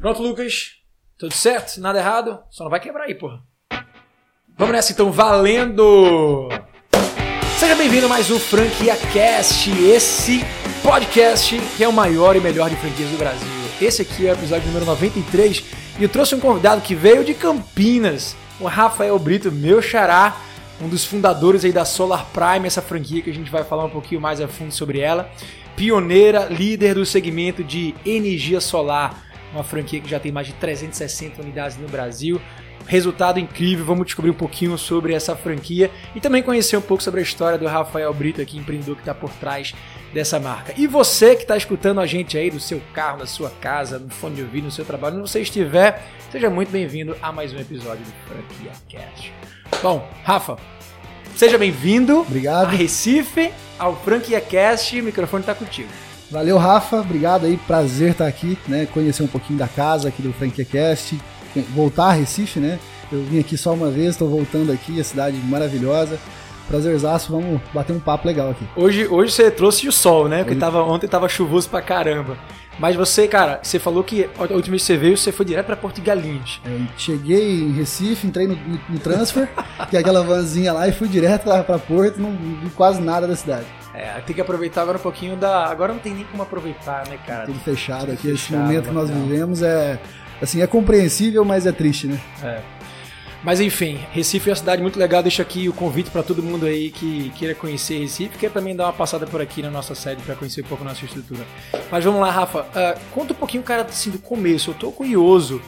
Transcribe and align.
Pronto, 0.00 0.22
Lucas? 0.22 0.76
Tudo 1.18 1.34
certo? 1.34 1.78
Nada 1.78 1.98
errado? 1.98 2.38
Só 2.48 2.64
não 2.64 2.70
vai 2.70 2.80
quebrar 2.80 3.04
aí, 3.04 3.14
porra. 3.14 3.42
Vamos 4.56 4.74
nessa 4.74 4.92
então, 4.92 5.12
valendo! 5.12 6.48
Seja 7.58 7.76
bem-vindo 7.76 8.06
a 8.06 8.08
mais 8.08 8.30
um 8.30 8.38
Franquia 8.38 8.96
Cast, 9.12 9.70
esse 9.70 10.40
podcast 10.82 11.60
que 11.76 11.84
é 11.84 11.88
o 11.88 11.92
maior 11.92 12.34
e 12.34 12.40
melhor 12.40 12.70
de 12.70 12.76
franquias 12.76 13.10
do 13.10 13.18
Brasil. 13.18 13.46
Esse 13.78 14.00
aqui 14.00 14.26
é 14.26 14.30
o 14.30 14.36
episódio 14.36 14.68
número 14.68 14.86
93 14.86 15.62
e 15.98 16.02
eu 16.02 16.08
trouxe 16.08 16.34
um 16.34 16.40
convidado 16.40 16.80
que 16.80 16.94
veio 16.94 17.22
de 17.22 17.34
Campinas, 17.34 18.34
o 18.58 18.64
Rafael 18.64 19.18
Brito, 19.18 19.52
meu 19.52 19.82
xará, 19.82 20.34
um 20.80 20.88
dos 20.88 21.04
fundadores 21.04 21.62
aí 21.62 21.72
da 21.72 21.84
Solar 21.84 22.24
Prime, 22.32 22.66
essa 22.66 22.80
franquia 22.80 23.20
que 23.20 23.28
a 23.28 23.34
gente 23.34 23.50
vai 23.50 23.64
falar 23.64 23.84
um 23.84 23.90
pouquinho 23.90 24.18
mais 24.18 24.40
a 24.40 24.48
fundo 24.48 24.72
sobre 24.72 25.00
ela. 25.00 25.30
Pioneira, 25.76 26.46
líder 26.46 26.94
do 26.94 27.04
segmento 27.04 27.62
de 27.62 27.94
energia 28.06 28.62
solar 28.62 29.29
uma 29.52 29.64
franquia 29.64 30.00
que 30.00 30.08
já 30.08 30.18
tem 30.18 30.32
mais 30.32 30.46
de 30.46 30.52
360 30.54 31.42
unidades 31.42 31.76
no 31.76 31.88
Brasil. 31.88 32.40
Resultado 32.86 33.38
incrível, 33.38 33.84
vamos 33.84 34.06
descobrir 34.06 34.30
um 34.30 34.34
pouquinho 34.34 34.76
sobre 34.76 35.12
essa 35.12 35.36
franquia 35.36 35.90
e 36.14 36.20
também 36.20 36.42
conhecer 36.42 36.76
um 36.76 36.80
pouco 36.80 37.02
sobre 37.02 37.20
a 37.20 37.22
história 37.22 37.58
do 37.58 37.66
Rafael 37.66 38.12
Brito, 38.12 38.40
aqui, 38.40 38.58
empreendedor 38.58 38.96
que 38.96 39.02
está 39.02 39.14
por 39.14 39.30
trás 39.34 39.74
dessa 40.12 40.40
marca. 40.40 40.74
E 40.76 40.86
você 40.86 41.36
que 41.36 41.42
está 41.42 41.56
escutando 41.56 42.00
a 42.00 42.06
gente 42.06 42.36
aí 42.36 42.50
do 42.50 42.58
seu 42.58 42.80
carro, 42.92 43.18
na 43.18 43.26
sua 43.26 43.50
casa, 43.50 43.98
no 43.98 44.10
fone 44.10 44.36
de 44.36 44.42
ouvido, 44.42 44.64
no 44.64 44.70
seu 44.70 44.84
trabalho, 44.84 45.18
onde 45.18 45.30
você 45.30 45.40
estiver, 45.40 46.02
seja 46.32 46.50
muito 46.50 46.70
bem-vindo 46.70 47.16
a 47.22 47.30
mais 47.30 47.52
um 47.52 47.58
episódio 47.58 48.04
do 48.04 48.12
Franquia 48.26 48.72
Cast. 48.88 49.32
Bom, 49.82 50.08
Rafa, 50.24 50.56
seja 51.36 51.56
bem-vindo 51.58 52.22
Obrigado. 52.22 52.66
a 52.66 52.70
Recife, 52.70 53.52
ao 53.78 53.94
Franquia 53.94 54.40
Cast, 54.40 54.98
o 54.98 55.04
microfone 55.04 55.42
está 55.42 55.54
contigo. 55.54 55.88
Valeu, 56.30 56.56
Rafa. 56.58 57.00
Obrigado 57.00 57.46
aí. 57.46 57.56
Prazer 57.56 58.12
estar 58.12 58.26
aqui, 58.26 58.56
né? 58.68 58.86
Conhecer 58.86 59.22
um 59.22 59.26
pouquinho 59.26 59.58
da 59.58 59.66
casa 59.66 60.08
aqui 60.08 60.22
do 60.22 60.32
FranquiaCast. 60.32 61.20
Voltar 61.74 62.06
a 62.06 62.12
Recife, 62.12 62.60
né? 62.60 62.78
Eu 63.10 63.24
vim 63.24 63.40
aqui 63.40 63.58
só 63.58 63.74
uma 63.74 63.90
vez, 63.90 64.10
estou 64.10 64.28
voltando 64.28 64.70
aqui, 64.70 65.00
a 65.00 65.04
cidade 65.04 65.36
maravilhosa. 65.38 66.18
Prazerzaço, 66.68 67.32
vamos 67.32 67.60
bater 67.74 67.92
um 67.92 67.98
papo 67.98 68.28
legal 68.28 68.50
aqui. 68.50 68.64
Hoje, 68.76 69.08
hoje 69.08 69.32
você 69.32 69.50
trouxe 69.50 69.88
o 69.88 69.92
sol, 69.92 70.28
né? 70.28 70.44
Porque 70.44 70.54
tava, 70.54 70.84
ontem 70.84 71.08
tava 71.08 71.28
chuvoso 71.28 71.68
pra 71.68 71.82
caramba. 71.82 72.38
Mas 72.78 72.94
você, 72.94 73.26
cara, 73.26 73.58
você 73.60 73.80
falou 73.80 74.04
que 74.04 74.30
a 74.38 74.42
última 74.42 74.70
vez 74.70 74.82
que 74.82 74.86
você 74.86 74.96
veio, 74.96 75.16
você 75.16 75.32
foi 75.32 75.44
direto 75.44 75.66
pra 75.66 75.76
Porto 75.76 75.96
de 75.96 76.02
Galinhas. 76.02 76.60
Eu 76.64 76.86
cheguei 76.96 77.60
em 77.60 77.72
Recife, 77.72 78.28
entrei 78.28 78.46
no, 78.46 78.56
no, 78.88 78.98
transfer, 79.00 79.48
que 79.90 79.96
é 79.96 80.00
aquela 80.00 80.22
vanzinha 80.22 80.72
lá, 80.72 80.86
e 80.86 80.92
fui 80.92 81.08
direto 81.08 81.46
lá 81.46 81.64
pra 81.64 81.78
Porto, 81.78 82.18
não 82.20 82.30
vi 82.30 82.70
quase 82.70 83.00
nada 83.00 83.26
da 83.26 83.34
cidade. 83.34 83.66
É, 83.94 84.20
tem 84.20 84.34
que 84.34 84.40
aproveitar 84.40 84.82
agora 84.82 84.98
um 84.98 85.00
pouquinho 85.00 85.36
da. 85.36 85.66
Agora 85.66 85.92
não 85.92 86.00
tem 86.00 86.14
nem 86.14 86.24
como 86.24 86.42
aproveitar, 86.42 87.08
né, 87.08 87.18
cara? 87.26 87.46
Tudo 87.46 87.58
fechado 87.60 88.00
Tudo 88.00 88.12
aqui. 88.12 88.22
fechado, 88.22 88.34
Esse 88.36 88.52
momento 88.52 88.88
que 88.88 88.94
nós 88.94 89.10
vivemos 89.10 89.62
é. 89.62 89.98
Assim, 90.40 90.62
é 90.62 90.66
compreensível, 90.66 91.44
mas 91.44 91.66
é 91.66 91.72
triste, 91.72 92.06
né? 92.06 92.18
É. 92.42 92.60
Mas 93.42 93.58
enfim, 93.60 93.98
Recife 94.12 94.48
é 94.48 94.52
uma 94.52 94.56
cidade 94.56 94.82
muito 94.82 94.98
legal. 94.98 95.22
Deixa 95.22 95.42
aqui 95.42 95.68
o 95.68 95.72
convite 95.72 96.10
para 96.10 96.22
todo 96.22 96.42
mundo 96.42 96.66
aí 96.66 96.90
que 96.90 97.30
queira 97.30 97.54
conhecer 97.54 97.98
Recife, 97.98 98.38
quer 98.38 98.50
também 98.50 98.76
dar 98.76 98.84
uma 98.84 98.92
passada 98.92 99.26
por 99.26 99.40
aqui 99.40 99.62
na 99.62 99.70
nossa 99.70 99.94
sede 99.94 100.22
para 100.22 100.34
conhecer 100.34 100.62
um 100.62 100.68
pouco 100.68 100.84
a 100.84 100.88
nossa 100.88 101.04
estrutura. 101.04 101.44
Mas 101.90 102.04
vamos 102.04 102.20
lá, 102.20 102.30
Rafa. 102.30 102.60
Uh, 102.60 103.00
conta 103.12 103.32
um 103.32 103.36
pouquinho, 103.36 103.62
cara, 103.62 103.82
assim, 103.82 104.10
do 104.10 104.18
começo. 104.18 104.70
Eu 104.70 104.74
tô 104.74 104.92
curioso. 104.92 105.60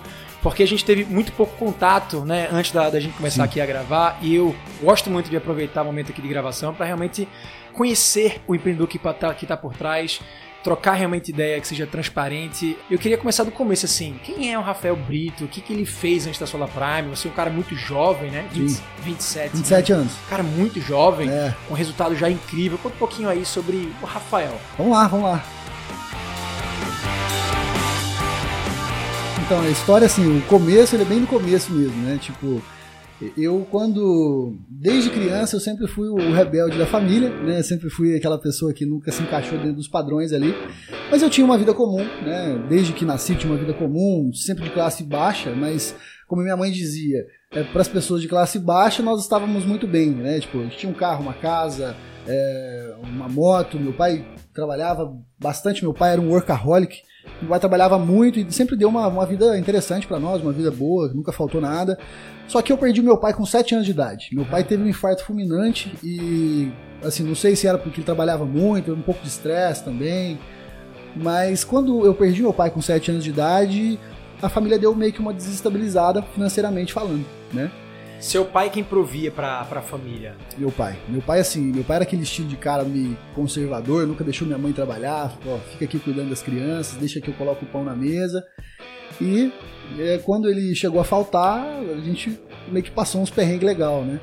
Porque 0.42 0.62
a 0.64 0.66
gente 0.66 0.84
teve 0.84 1.04
muito 1.04 1.30
pouco 1.32 1.56
contato, 1.56 2.24
né, 2.24 2.48
antes 2.50 2.72
da, 2.72 2.90
da 2.90 2.98
gente 2.98 3.16
começar 3.16 3.44
Sim. 3.44 3.48
aqui 3.48 3.60
a 3.60 3.66
gravar, 3.66 4.18
e 4.20 4.34
eu 4.34 4.52
gosto 4.82 5.08
muito 5.08 5.30
de 5.30 5.36
aproveitar 5.36 5.82
o 5.82 5.84
momento 5.84 6.10
aqui 6.10 6.20
de 6.20 6.26
gravação 6.26 6.74
para 6.74 6.84
realmente 6.84 7.28
conhecer 7.72 8.40
o 8.46 8.54
empreendedor 8.54 8.86
que 8.88 8.98
tá, 8.98 9.34
que 9.34 9.46
tá 9.46 9.56
por 9.56 9.74
trás, 9.74 10.20
trocar 10.62 10.92
realmente 10.92 11.30
ideia 11.30 11.60
que 11.60 11.66
seja 11.66 11.86
transparente. 11.86 12.76
Eu 12.90 12.98
queria 12.98 13.18
começar 13.18 13.42
do 13.44 13.50
começo 13.50 13.84
assim. 13.86 14.18
Quem 14.22 14.52
é 14.52 14.58
o 14.58 14.62
Rafael 14.62 14.94
Brito? 14.94 15.44
O 15.44 15.48
que, 15.48 15.60
que 15.60 15.72
ele 15.72 15.84
fez 15.84 16.26
antes 16.26 16.38
da 16.38 16.46
Solar 16.46 16.68
Prime? 16.68 17.14
Você 17.14 17.26
é 17.26 17.30
um 17.30 17.34
cara 17.34 17.50
muito 17.50 17.74
jovem, 17.74 18.30
né? 18.30 18.46
20, 18.52 18.70
Sim. 18.70 18.82
27. 19.02 19.56
27 19.56 19.92
né? 19.92 19.98
anos. 19.98 20.12
Um 20.12 20.30
cara 20.30 20.42
muito 20.42 20.80
jovem, 20.80 21.28
É. 21.30 21.54
com 21.66 21.74
um 21.74 21.76
resultado 21.76 22.14
já 22.14 22.30
incrível. 22.30 22.78
Conta 22.78 22.94
um 22.94 22.98
pouquinho 22.98 23.28
aí 23.28 23.44
sobre 23.44 23.92
o 24.00 24.06
Rafael. 24.06 24.56
Vamos 24.78 24.92
lá, 24.96 25.08
vamos 25.08 25.26
lá. 25.26 25.44
Então, 29.44 29.60
a 29.60 29.68
história, 29.68 30.06
assim, 30.06 30.38
o 30.38 30.42
começo, 30.42 30.94
ele 30.94 31.02
é 31.02 31.06
bem 31.06 31.20
no 31.20 31.26
começo 31.26 31.72
mesmo, 31.72 31.96
né? 32.02 32.18
Tipo, 32.20 32.62
eu 33.36 33.66
quando, 33.70 34.56
desde 34.68 35.10
criança, 35.10 35.56
eu 35.56 35.60
sempre 35.60 35.86
fui 35.86 36.08
o 36.08 36.32
rebelde 36.32 36.78
da 36.78 36.86
família, 36.86 37.30
né? 37.30 37.62
Sempre 37.62 37.90
fui 37.90 38.16
aquela 38.16 38.38
pessoa 38.38 38.72
que 38.72 38.86
nunca 38.86 39.12
se 39.12 39.22
encaixou 39.22 39.58
dentro 39.58 39.76
dos 39.76 39.88
padrões 39.88 40.32
ali. 40.32 40.54
Mas 41.10 41.22
eu 41.22 41.30
tinha 41.30 41.44
uma 41.44 41.58
vida 41.58 41.74
comum, 41.74 42.04
né? 42.24 42.66
Desde 42.68 42.92
que 42.92 43.04
nasci, 43.04 43.34
tinha 43.34 43.52
uma 43.52 43.58
vida 43.58 43.74
comum, 43.74 44.32
sempre 44.32 44.64
de 44.64 44.70
classe 44.70 45.04
baixa, 45.04 45.54
mas 45.54 45.94
como 46.26 46.42
minha 46.42 46.56
mãe 46.56 46.70
dizia, 46.70 47.26
é, 47.50 47.62
para 47.62 47.82
as 47.82 47.88
pessoas 47.88 48.22
de 48.22 48.28
classe 48.28 48.58
baixa, 48.58 49.02
nós 49.02 49.20
estávamos 49.20 49.66
muito 49.66 49.86
bem, 49.86 50.10
né? 50.10 50.40
Tipo, 50.40 50.60
a 50.60 50.62
gente 50.62 50.78
tinha 50.78 50.90
um 50.90 50.94
carro, 50.94 51.22
uma 51.22 51.34
casa, 51.34 51.94
é, 52.26 52.94
uma 53.02 53.28
moto, 53.28 53.78
meu 53.78 53.92
pai 53.92 54.24
trabalhava 54.54 55.14
bastante, 55.38 55.82
meu 55.82 55.92
pai 55.92 56.12
era 56.12 56.20
um 56.20 56.30
workaholic, 56.30 57.02
meu 57.40 57.50
pai 57.50 57.60
trabalhava 57.60 57.98
muito 57.98 58.38
e 58.38 58.52
sempre 58.52 58.76
deu 58.76 58.88
uma, 58.88 59.06
uma 59.08 59.26
vida 59.26 59.58
interessante 59.58 60.06
para 60.06 60.18
nós, 60.18 60.42
uma 60.42 60.52
vida 60.52 60.70
boa, 60.70 61.08
nunca 61.08 61.32
faltou 61.32 61.60
nada. 61.60 61.98
Só 62.46 62.60
que 62.60 62.72
eu 62.72 62.78
perdi 62.78 63.02
meu 63.02 63.16
pai 63.16 63.32
com 63.32 63.44
7 63.44 63.74
anos 63.74 63.86
de 63.86 63.92
idade. 63.92 64.28
Meu 64.32 64.44
pai 64.44 64.64
teve 64.64 64.82
um 64.82 64.88
infarto 64.88 65.24
fulminante 65.24 65.92
e, 66.02 66.70
assim, 67.02 67.22
não 67.22 67.34
sei 67.34 67.56
se 67.56 67.66
era 67.66 67.78
porque 67.78 67.98
ele 67.98 68.04
trabalhava 68.04 68.44
muito, 68.44 68.92
um 68.92 69.02
pouco 69.02 69.22
de 69.22 69.28
estresse 69.28 69.84
também. 69.84 70.38
Mas 71.16 71.64
quando 71.64 72.04
eu 72.04 72.14
perdi 72.14 72.42
meu 72.42 72.52
pai 72.52 72.70
com 72.70 72.80
7 72.80 73.10
anos 73.10 73.24
de 73.24 73.30
idade, 73.30 73.98
a 74.40 74.48
família 74.48 74.78
deu 74.78 74.94
meio 74.94 75.12
que 75.12 75.20
uma 75.20 75.32
desestabilizada 75.32 76.22
financeiramente 76.22 76.92
falando, 76.92 77.24
né? 77.52 77.70
Seu 78.22 78.44
pai 78.44 78.70
quem 78.70 78.84
provia 78.84 79.32
pra, 79.32 79.64
pra 79.64 79.82
família? 79.82 80.36
Meu 80.56 80.70
pai. 80.70 80.96
Meu 81.08 81.20
pai, 81.20 81.40
assim, 81.40 81.60
meu 81.60 81.82
pai 81.82 81.96
era 81.96 82.04
aquele 82.04 82.22
estilo 82.22 82.46
de 82.46 82.56
cara 82.56 82.84
meio 82.84 83.18
conservador, 83.34 84.06
nunca 84.06 84.22
deixou 84.22 84.46
minha 84.46 84.58
mãe 84.58 84.72
trabalhar, 84.72 85.36
ó, 85.44 85.58
fica 85.72 85.84
aqui 85.84 85.98
cuidando 85.98 86.30
das 86.30 86.40
crianças, 86.40 86.96
deixa 86.98 87.20
que 87.20 87.28
eu 87.28 87.34
coloco 87.34 87.64
o 87.64 87.68
pão 87.68 87.82
na 87.82 87.96
mesa. 87.96 88.40
E 89.20 89.52
é, 89.98 90.18
quando 90.18 90.48
ele 90.48 90.72
chegou 90.72 91.00
a 91.00 91.04
faltar, 91.04 91.66
a 91.66 92.00
gente 92.00 92.40
meio 92.68 92.84
que 92.84 92.92
passou 92.92 93.20
uns 93.20 93.28
perrengues 93.28 93.66
legal, 93.66 94.04
né? 94.04 94.20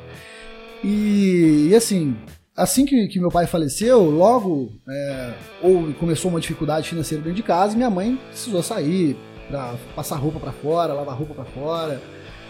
E, 0.81 1.67
e 1.69 1.75
assim, 1.75 2.15
assim 2.55 2.85
que, 2.85 3.05
que 3.09 3.19
meu 3.19 3.29
pai 3.29 3.47
faleceu, 3.47 4.09
logo 4.09 4.71
é, 4.89 5.33
ou 5.61 5.93
começou 5.95 6.31
uma 6.31 6.39
dificuldade 6.39 6.87
financeira 6.87 7.21
dentro 7.21 7.35
de 7.35 7.43
casa, 7.43 7.75
minha 7.75 7.89
mãe 7.89 8.17
precisou 8.29 8.63
sair 8.63 9.17
para 9.49 9.75
passar 9.93 10.15
roupa 10.15 10.39
para 10.39 10.53
fora, 10.53 10.93
lavar 10.93 11.17
roupa 11.17 11.33
para 11.33 11.45
fora, 11.45 12.01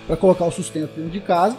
para 0.10 0.18
colocar 0.18 0.44
o 0.46 0.52
sustento 0.52 0.90
dentro 0.96 1.12
de 1.12 1.20
casa. 1.20 1.56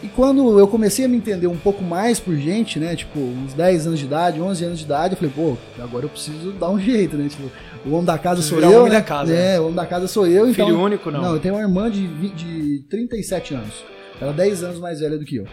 E 0.00 0.06
quando 0.08 0.56
eu 0.56 0.68
comecei 0.68 1.04
a 1.04 1.08
me 1.08 1.16
entender 1.16 1.48
um 1.48 1.56
pouco 1.56 1.82
mais 1.82 2.20
por 2.20 2.36
gente, 2.36 2.78
né? 2.78 2.94
Tipo, 2.94 3.18
uns 3.18 3.54
10 3.54 3.88
anos 3.88 3.98
de 3.98 4.04
idade, 4.04 4.40
11 4.40 4.64
anos 4.64 4.78
de 4.78 4.84
idade, 4.84 5.14
eu 5.14 5.16
falei, 5.18 5.32
pô, 5.34 5.56
agora 5.82 6.04
eu 6.04 6.08
preciso 6.08 6.52
dar 6.52 6.70
um 6.70 6.78
jeito, 6.78 7.16
né? 7.16 7.28
Tipo, 7.28 7.50
o 7.84 7.90
homem 7.92 8.04
da 8.04 8.16
casa 8.16 8.40
sou 8.40 8.58
o 8.58 8.60
eu. 8.60 8.70
homem 8.80 8.92
né? 8.92 8.98
da 8.98 9.02
casa, 9.02 9.34
É, 9.34 9.58
o 9.58 9.64
homem 9.64 9.74
da 9.74 9.84
casa 9.86 10.06
sou 10.06 10.26
eu. 10.28 10.46
Filho 10.54 10.68
então... 10.68 10.80
único, 10.82 11.10
não? 11.10 11.22
Não, 11.22 11.32
eu 11.34 11.40
tenho 11.40 11.54
uma 11.54 11.60
irmã 11.62 11.90
de, 11.90 12.06
vi- 12.06 12.28
de 12.28 12.84
37 12.88 13.54
anos. 13.54 13.84
Ela 14.20 14.30
é 14.30 14.34
10 14.34 14.62
anos 14.62 14.78
mais 14.78 15.00
velha 15.00 15.18
do 15.18 15.24
que 15.24 15.36
eu. 15.36 15.46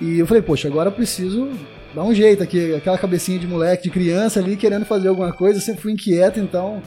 E 0.00 0.18
eu 0.20 0.26
falei, 0.26 0.42
poxa, 0.42 0.68
agora 0.68 0.88
eu 0.88 0.92
preciso 0.94 1.50
dar 1.94 2.04
um 2.04 2.14
jeito 2.14 2.42
aqui. 2.42 2.72
Aquela 2.74 2.96
cabecinha 2.96 3.38
de 3.38 3.46
moleque, 3.46 3.82
de 3.84 3.90
criança 3.90 4.40
ali, 4.40 4.56
querendo 4.56 4.86
fazer 4.86 5.08
alguma 5.08 5.32
coisa. 5.32 5.58
Eu 5.58 5.62
sempre 5.62 5.82
fui 5.82 5.92
inquieto, 5.92 6.38
então 6.40 6.80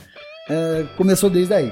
é, 0.49 0.85
começou 0.97 1.29
desde 1.29 1.53
aí. 1.53 1.71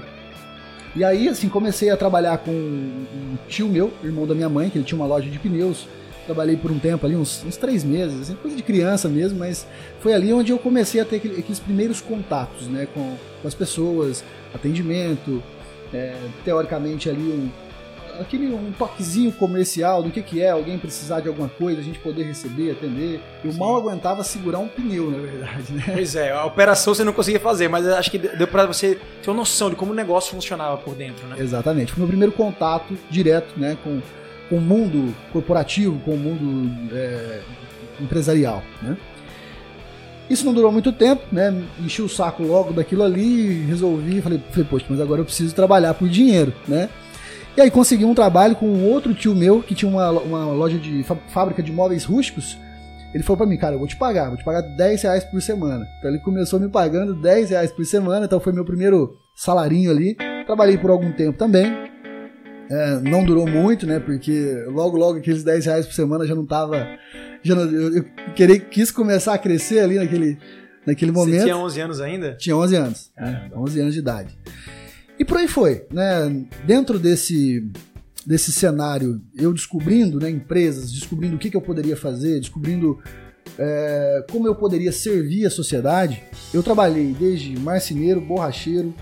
E 0.97 1.03
aí, 1.03 1.29
assim, 1.29 1.47
comecei 1.47 1.91
a 1.91 1.95
trabalhar 1.95 2.39
com 2.39 2.49
um 2.49 3.37
tio 3.47 3.69
meu, 3.69 3.93
irmão 4.03 4.25
da 4.25 4.33
minha 4.33 4.49
mãe, 4.49 4.67
que 4.67 4.79
ele 4.79 4.83
tinha 4.83 4.99
uma 4.99 5.05
loja 5.05 5.29
de 5.29 5.37
pneus. 5.37 5.87
Trabalhei 6.25 6.57
por 6.57 6.71
um 6.71 6.79
tempo 6.79 7.05
ali, 7.05 7.15
uns, 7.15 7.43
uns 7.45 7.55
três 7.55 7.83
meses, 7.83 8.19
assim, 8.21 8.33
coisa 8.33 8.57
de 8.57 8.63
criança 8.63 9.07
mesmo, 9.07 9.37
mas 9.37 9.67
foi 9.99 10.15
ali 10.15 10.33
onde 10.33 10.51
eu 10.51 10.57
comecei 10.57 10.99
a 10.99 11.05
ter 11.05 11.17
aquele- 11.17 11.37
aqueles 11.39 11.59
primeiros 11.59 12.01
contatos, 12.01 12.67
né, 12.67 12.87
com, 12.95 13.15
com 13.41 13.47
as 13.47 13.53
pessoas, 13.53 14.23
atendimento, 14.55 15.41
é, 15.93 16.15
teoricamente 16.43 17.09
ali 17.11 17.21
um, 17.21 17.47
aquele 18.19 18.53
um 18.53 18.71
toquezinho 18.71 19.31
comercial 19.31 20.03
do 20.03 20.09
que, 20.09 20.21
que 20.21 20.41
é 20.41 20.49
alguém 20.49 20.77
precisar 20.77 21.19
de 21.19 21.27
alguma 21.27 21.49
coisa, 21.49 21.79
a 21.79 21.83
gente 21.83 21.99
poder 21.99 22.23
receber, 22.23 22.71
atender. 22.71 23.19
Eu 23.43 23.51
Sim. 23.51 23.59
mal 23.59 23.75
aguentava 23.75 24.23
segurar 24.23 24.59
um 24.59 24.67
pneu, 24.67 25.09
na 25.11 25.19
verdade, 25.19 25.73
né? 25.73 25.83
Pois 25.93 26.15
é, 26.15 26.31
a 26.31 26.45
operação 26.45 26.93
você 26.93 27.03
não 27.03 27.13
conseguia 27.13 27.39
fazer, 27.39 27.67
mas 27.67 27.87
acho 27.87 28.11
que 28.11 28.17
deu 28.17 28.47
pra 28.47 28.65
você 28.65 28.99
ter 29.21 29.29
uma 29.29 29.37
noção 29.37 29.69
de 29.69 29.75
como 29.75 29.91
o 29.91 29.95
negócio 29.95 30.31
funcionava 30.31 30.77
por 30.77 30.95
dentro, 30.95 31.27
né? 31.27 31.35
Exatamente. 31.39 31.91
Foi 31.91 31.99
meu 31.99 32.07
primeiro 32.07 32.31
contato 32.31 32.97
direto 33.09 33.59
né, 33.59 33.77
com, 33.83 34.01
com 34.49 34.57
o 34.57 34.61
mundo 34.61 35.13
corporativo, 35.31 35.99
com 35.99 36.11
o 36.11 36.17
mundo 36.17 36.71
é, 36.93 37.41
empresarial. 37.99 38.63
Né? 38.81 38.97
Isso 40.29 40.45
não 40.45 40.53
durou 40.53 40.71
muito 40.71 40.91
tempo, 40.91 41.23
né? 41.31 41.53
Enchi 41.79 42.01
o 42.01 42.09
saco 42.09 42.43
logo 42.43 42.73
daquilo 42.73 43.03
ali, 43.03 43.63
resolvi, 43.63 44.21
falei, 44.21 44.41
falei, 44.51 44.67
poxa, 44.69 44.85
mas 44.89 44.99
agora 44.99 45.21
eu 45.21 45.25
preciso 45.25 45.55
trabalhar 45.55 45.93
por 45.93 46.09
dinheiro, 46.09 46.53
né? 46.67 46.89
E 47.57 47.61
aí 47.61 47.71
consegui 47.71 48.05
um 48.05 48.13
trabalho 48.13 48.55
com 48.55 48.67
um 48.67 48.85
outro 48.87 49.13
tio 49.15 49.33
meu 49.35 49.63
que 49.63 49.73
tinha 49.73 49.89
uma, 49.89 50.11
uma 50.11 50.45
loja 50.53 50.77
de 50.77 51.03
fá- 51.03 51.17
fábrica 51.29 51.63
de 51.63 51.71
móveis 51.71 52.03
rústicos. 52.05 52.55
Ele 53.13 53.23
falou 53.23 53.37
pra 53.37 53.47
mim, 53.47 53.57
cara, 53.57 53.73
eu 53.73 53.79
vou 53.79 53.87
te 53.87 53.95
pagar, 53.95 54.27
vou 54.27 54.37
te 54.37 54.43
pagar 54.43 54.61
10 54.61 55.01
reais 55.01 55.23
por 55.23 55.41
semana. 55.41 55.87
Então 55.97 56.11
ele 56.11 56.19
começou 56.19 56.59
me 56.59 56.69
pagando 56.69 57.15
10 57.19 57.49
reais 57.49 57.71
por 57.71 57.83
semana, 57.85 58.25
então 58.25 58.39
foi 58.39 58.53
meu 58.53 58.63
primeiro 58.63 59.17
salarinho 59.35 59.89
ali. 59.89 60.15
Trabalhei 60.45 60.77
por 60.77 60.91
algum 60.91 61.11
tempo 61.11 61.35
também. 61.37 61.65
É, 62.69 62.99
não 62.99 63.23
durou 63.23 63.47
muito, 63.47 63.87
né? 63.87 63.99
Porque 63.99 64.63
logo, 64.67 64.95
logo 64.97 65.17
aqueles 65.17 65.43
10 65.43 65.65
reais 65.65 65.85
por 65.87 65.95
semana 65.95 66.27
já 66.27 66.35
não 66.35 66.45
tava. 66.45 66.85
Já 67.41 67.55
não, 67.55 67.63
eu, 67.63 67.97
eu 67.97 68.05
queria, 68.35 68.59
quis 68.59 68.91
começar 68.91 69.33
a 69.33 69.37
crescer 69.37 69.79
ali 69.79 69.95
naquele, 69.95 70.37
naquele 70.85 71.11
momento. 71.11 71.37
Você 71.39 71.43
tinha 71.45 71.57
11 71.57 71.81
anos 71.81 72.01
ainda? 72.01 72.35
Tinha 72.35 72.55
11 72.55 72.75
anos. 72.75 73.11
Né? 73.17 73.49
11 73.55 73.79
anos 73.79 73.93
de 73.93 73.99
idade. 73.99 74.37
E 75.19 75.25
por 75.25 75.37
aí 75.37 75.47
foi, 75.47 75.85
né? 75.91 76.45
Dentro 76.65 76.99
desse, 76.99 77.69
desse 78.25 78.51
cenário, 78.51 79.21
eu 79.35 79.53
descobrindo 79.53 80.19
né, 80.19 80.29
empresas, 80.29 80.91
descobrindo 80.91 81.35
o 81.35 81.39
que, 81.39 81.49
que 81.49 81.57
eu 81.57 81.61
poderia 81.61 81.97
fazer, 81.97 82.39
descobrindo 82.39 82.99
é, 83.57 84.25
como 84.29 84.47
eu 84.47 84.55
poderia 84.55 84.91
servir 84.91 85.45
a 85.45 85.49
sociedade, 85.49 86.21
eu 86.53 86.61
trabalhei 86.61 87.15
desde 87.17 87.57
marceneiro, 87.57 88.21
borracheiro, 88.21 88.93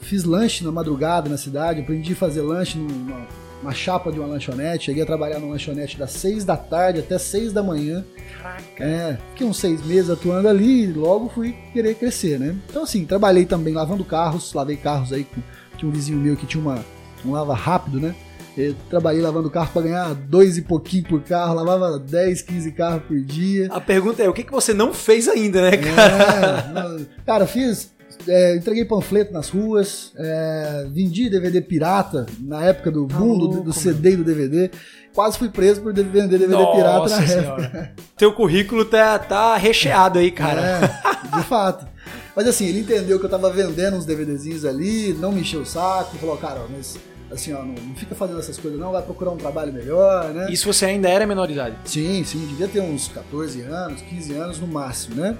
fiz 0.00 0.24
lanche 0.24 0.64
na 0.64 0.72
madrugada 0.72 1.28
na 1.28 1.36
cidade, 1.36 1.80
aprendi 1.80 2.12
a 2.12 2.16
fazer 2.16 2.42
lanche 2.42 2.78
numa, 2.78 3.26
numa 3.62 3.72
chapa 3.72 4.10
de 4.10 4.18
uma 4.18 4.28
lanchonete, 4.28 4.86
cheguei 4.86 5.02
a 5.02 5.06
trabalhar 5.06 5.38
numa 5.38 5.52
lanchonete 5.52 5.98
das 5.98 6.12
6 6.12 6.44
da 6.44 6.56
tarde 6.56 7.00
até 7.00 7.18
6 7.18 7.52
da 7.52 7.62
manhã. 7.62 8.04
Caraca. 8.40 8.84
É, 8.84 9.18
fiquei 9.30 9.46
uns 9.46 9.58
seis 9.58 9.84
meses 9.84 10.10
atuando 10.10 10.48
ali 10.48 10.84
e 10.84 10.92
logo 10.92 11.28
fui 11.28 11.54
querer 11.72 11.94
crescer, 11.94 12.38
né? 12.38 12.56
Então 12.68 12.84
assim, 12.84 13.04
trabalhei 13.04 13.44
também 13.44 13.74
lavando 13.74 14.04
carros, 14.04 14.52
lavei 14.54 14.76
carros 14.76 15.12
aí 15.12 15.24
com 15.24 15.40
tinha 15.76 15.88
um 15.88 15.92
vizinho 15.92 16.18
meu 16.18 16.36
que 16.36 16.46
tinha 16.46 16.62
uma, 16.62 16.84
um 17.24 17.32
lava 17.32 17.54
rápido, 17.54 18.00
né? 18.00 18.14
Eu 18.56 18.74
trabalhei 18.90 19.22
lavando 19.22 19.50
carro 19.50 19.70
para 19.72 19.82
ganhar 19.82 20.14
dois 20.14 20.58
e 20.58 20.62
pouquinho 20.62 21.04
por 21.04 21.22
carro, 21.22 21.54
lavava 21.54 21.98
10, 21.98 22.42
15 22.42 22.72
carros 22.72 23.02
por 23.04 23.18
dia. 23.20 23.68
A 23.70 23.80
pergunta 23.80 24.22
é, 24.22 24.28
o 24.28 24.34
que, 24.34 24.42
que 24.42 24.52
você 24.52 24.74
não 24.74 24.92
fez 24.92 25.28
ainda, 25.28 25.62
né, 25.62 25.76
cara? 25.76 26.98
É, 27.00 27.24
cara, 27.24 27.46
fiz 27.46 27.90
é, 28.26 28.56
entreguei 28.56 28.84
panfleto 28.84 29.32
nas 29.32 29.48
ruas, 29.48 30.12
é, 30.16 30.86
vendi 30.90 31.28
DVD 31.30 31.60
pirata 31.60 32.26
na 32.40 32.64
época 32.64 32.90
do 32.90 33.06
boom 33.06 33.48
tá 33.48 33.56
do, 33.56 33.62
do, 33.64 33.72
CD 33.72 34.12
e 34.12 34.16
do 34.16 34.24
DVD. 34.24 34.70
Quase 35.14 35.38
fui 35.38 35.48
preso 35.48 35.80
por 35.80 35.92
vender 35.92 36.38
DVD 36.38 36.52
Nossa 36.52 36.76
pirata 36.76 37.08
na 37.08 37.26
senhora. 37.26 37.62
época. 37.64 37.92
Teu 38.16 38.32
currículo 38.32 38.84
tá, 38.84 39.18
tá 39.18 39.56
recheado 39.56 40.18
aí, 40.18 40.30
cara. 40.30 40.60
É, 40.60 41.36
de 41.36 41.44
fato. 41.44 41.86
Mas 42.34 42.46
assim, 42.46 42.66
ele 42.66 42.80
entendeu 42.80 43.18
que 43.18 43.26
eu 43.26 43.30
tava 43.30 43.50
vendendo 43.50 43.96
uns 43.96 44.06
DVDzinhos 44.06 44.64
ali, 44.64 45.12
não 45.14 45.32
me 45.32 45.40
encheu 45.40 45.62
o 45.62 45.66
saco, 45.66 46.16
falou, 46.16 46.36
cara, 46.36 46.60
mas 46.70 46.96
assim, 47.30 47.52
ó, 47.52 47.58
não, 47.58 47.74
não, 47.74 47.94
fica 47.94 48.14
fazendo 48.14 48.40
essas 48.40 48.58
coisas 48.58 48.78
não, 48.78 48.92
vai 48.92 49.02
procurar 49.02 49.30
um 49.30 49.36
trabalho 49.36 49.72
melhor, 49.72 50.32
né? 50.32 50.48
Isso 50.50 50.72
você 50.72 50.86
ainda 50.86 51.08
era 51.08 51.26
menor 51.26 51.46
de 51.46 51.52
idade? 51.52 51.76
Sim, 51.84 52.24
sim, 52.24 52.46
devia 52.46 52.68
ter 52.68 52.80
uns 52.80 53.08
14 53.08 53.62
anos, 53.62 54.02
15 54.02 54.34
anos 54.34 54.58
no 54.58 54.66
máximo, 54.66 55.16
né? 55.16 55.36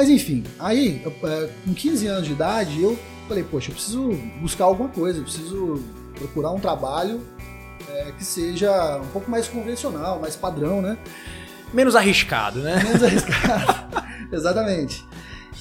Mas 0.00 0.08
enfim, 0.08 0.42
aí, 0.58 1.02
é, 1.04 1.50
com 1.62 1.74
15 1.74 2.06
anos 2.06 2.26
de 2.26 2.32
idade, 2.32 2.82
eu 2.82 2.98
falei, 3.28 3.44
poxa, 3.44 3.70
eu 3.70 3.74
preciso 3.74 4.12
buscar 4.40 4.64
alguma 4.64 4.88
coisa, 4.88 5.18
eu 5.18 5.24
preciso 5.24 5.84
procurar 6.14 6.52
um 6.52 6.58
trabalho 6.58 7.20
é, 7.86 8.10
que 8.12 8.24
seja 8.24 8.96
um 8.96 9.08
pouco 9.08 9.30
mais 9.30 9.46
convencional, 9.46 10.18
mais 10.18 10.36
padrão, 10.36 10.80
né? 10.80 10.96
Menos 11.74 11.94
arriscado, 11.94 12.60
né? 12.60 12.80
Menos 12.82 13.02
arriscado, 13.02 14.02
exatamente. 14.32 15.04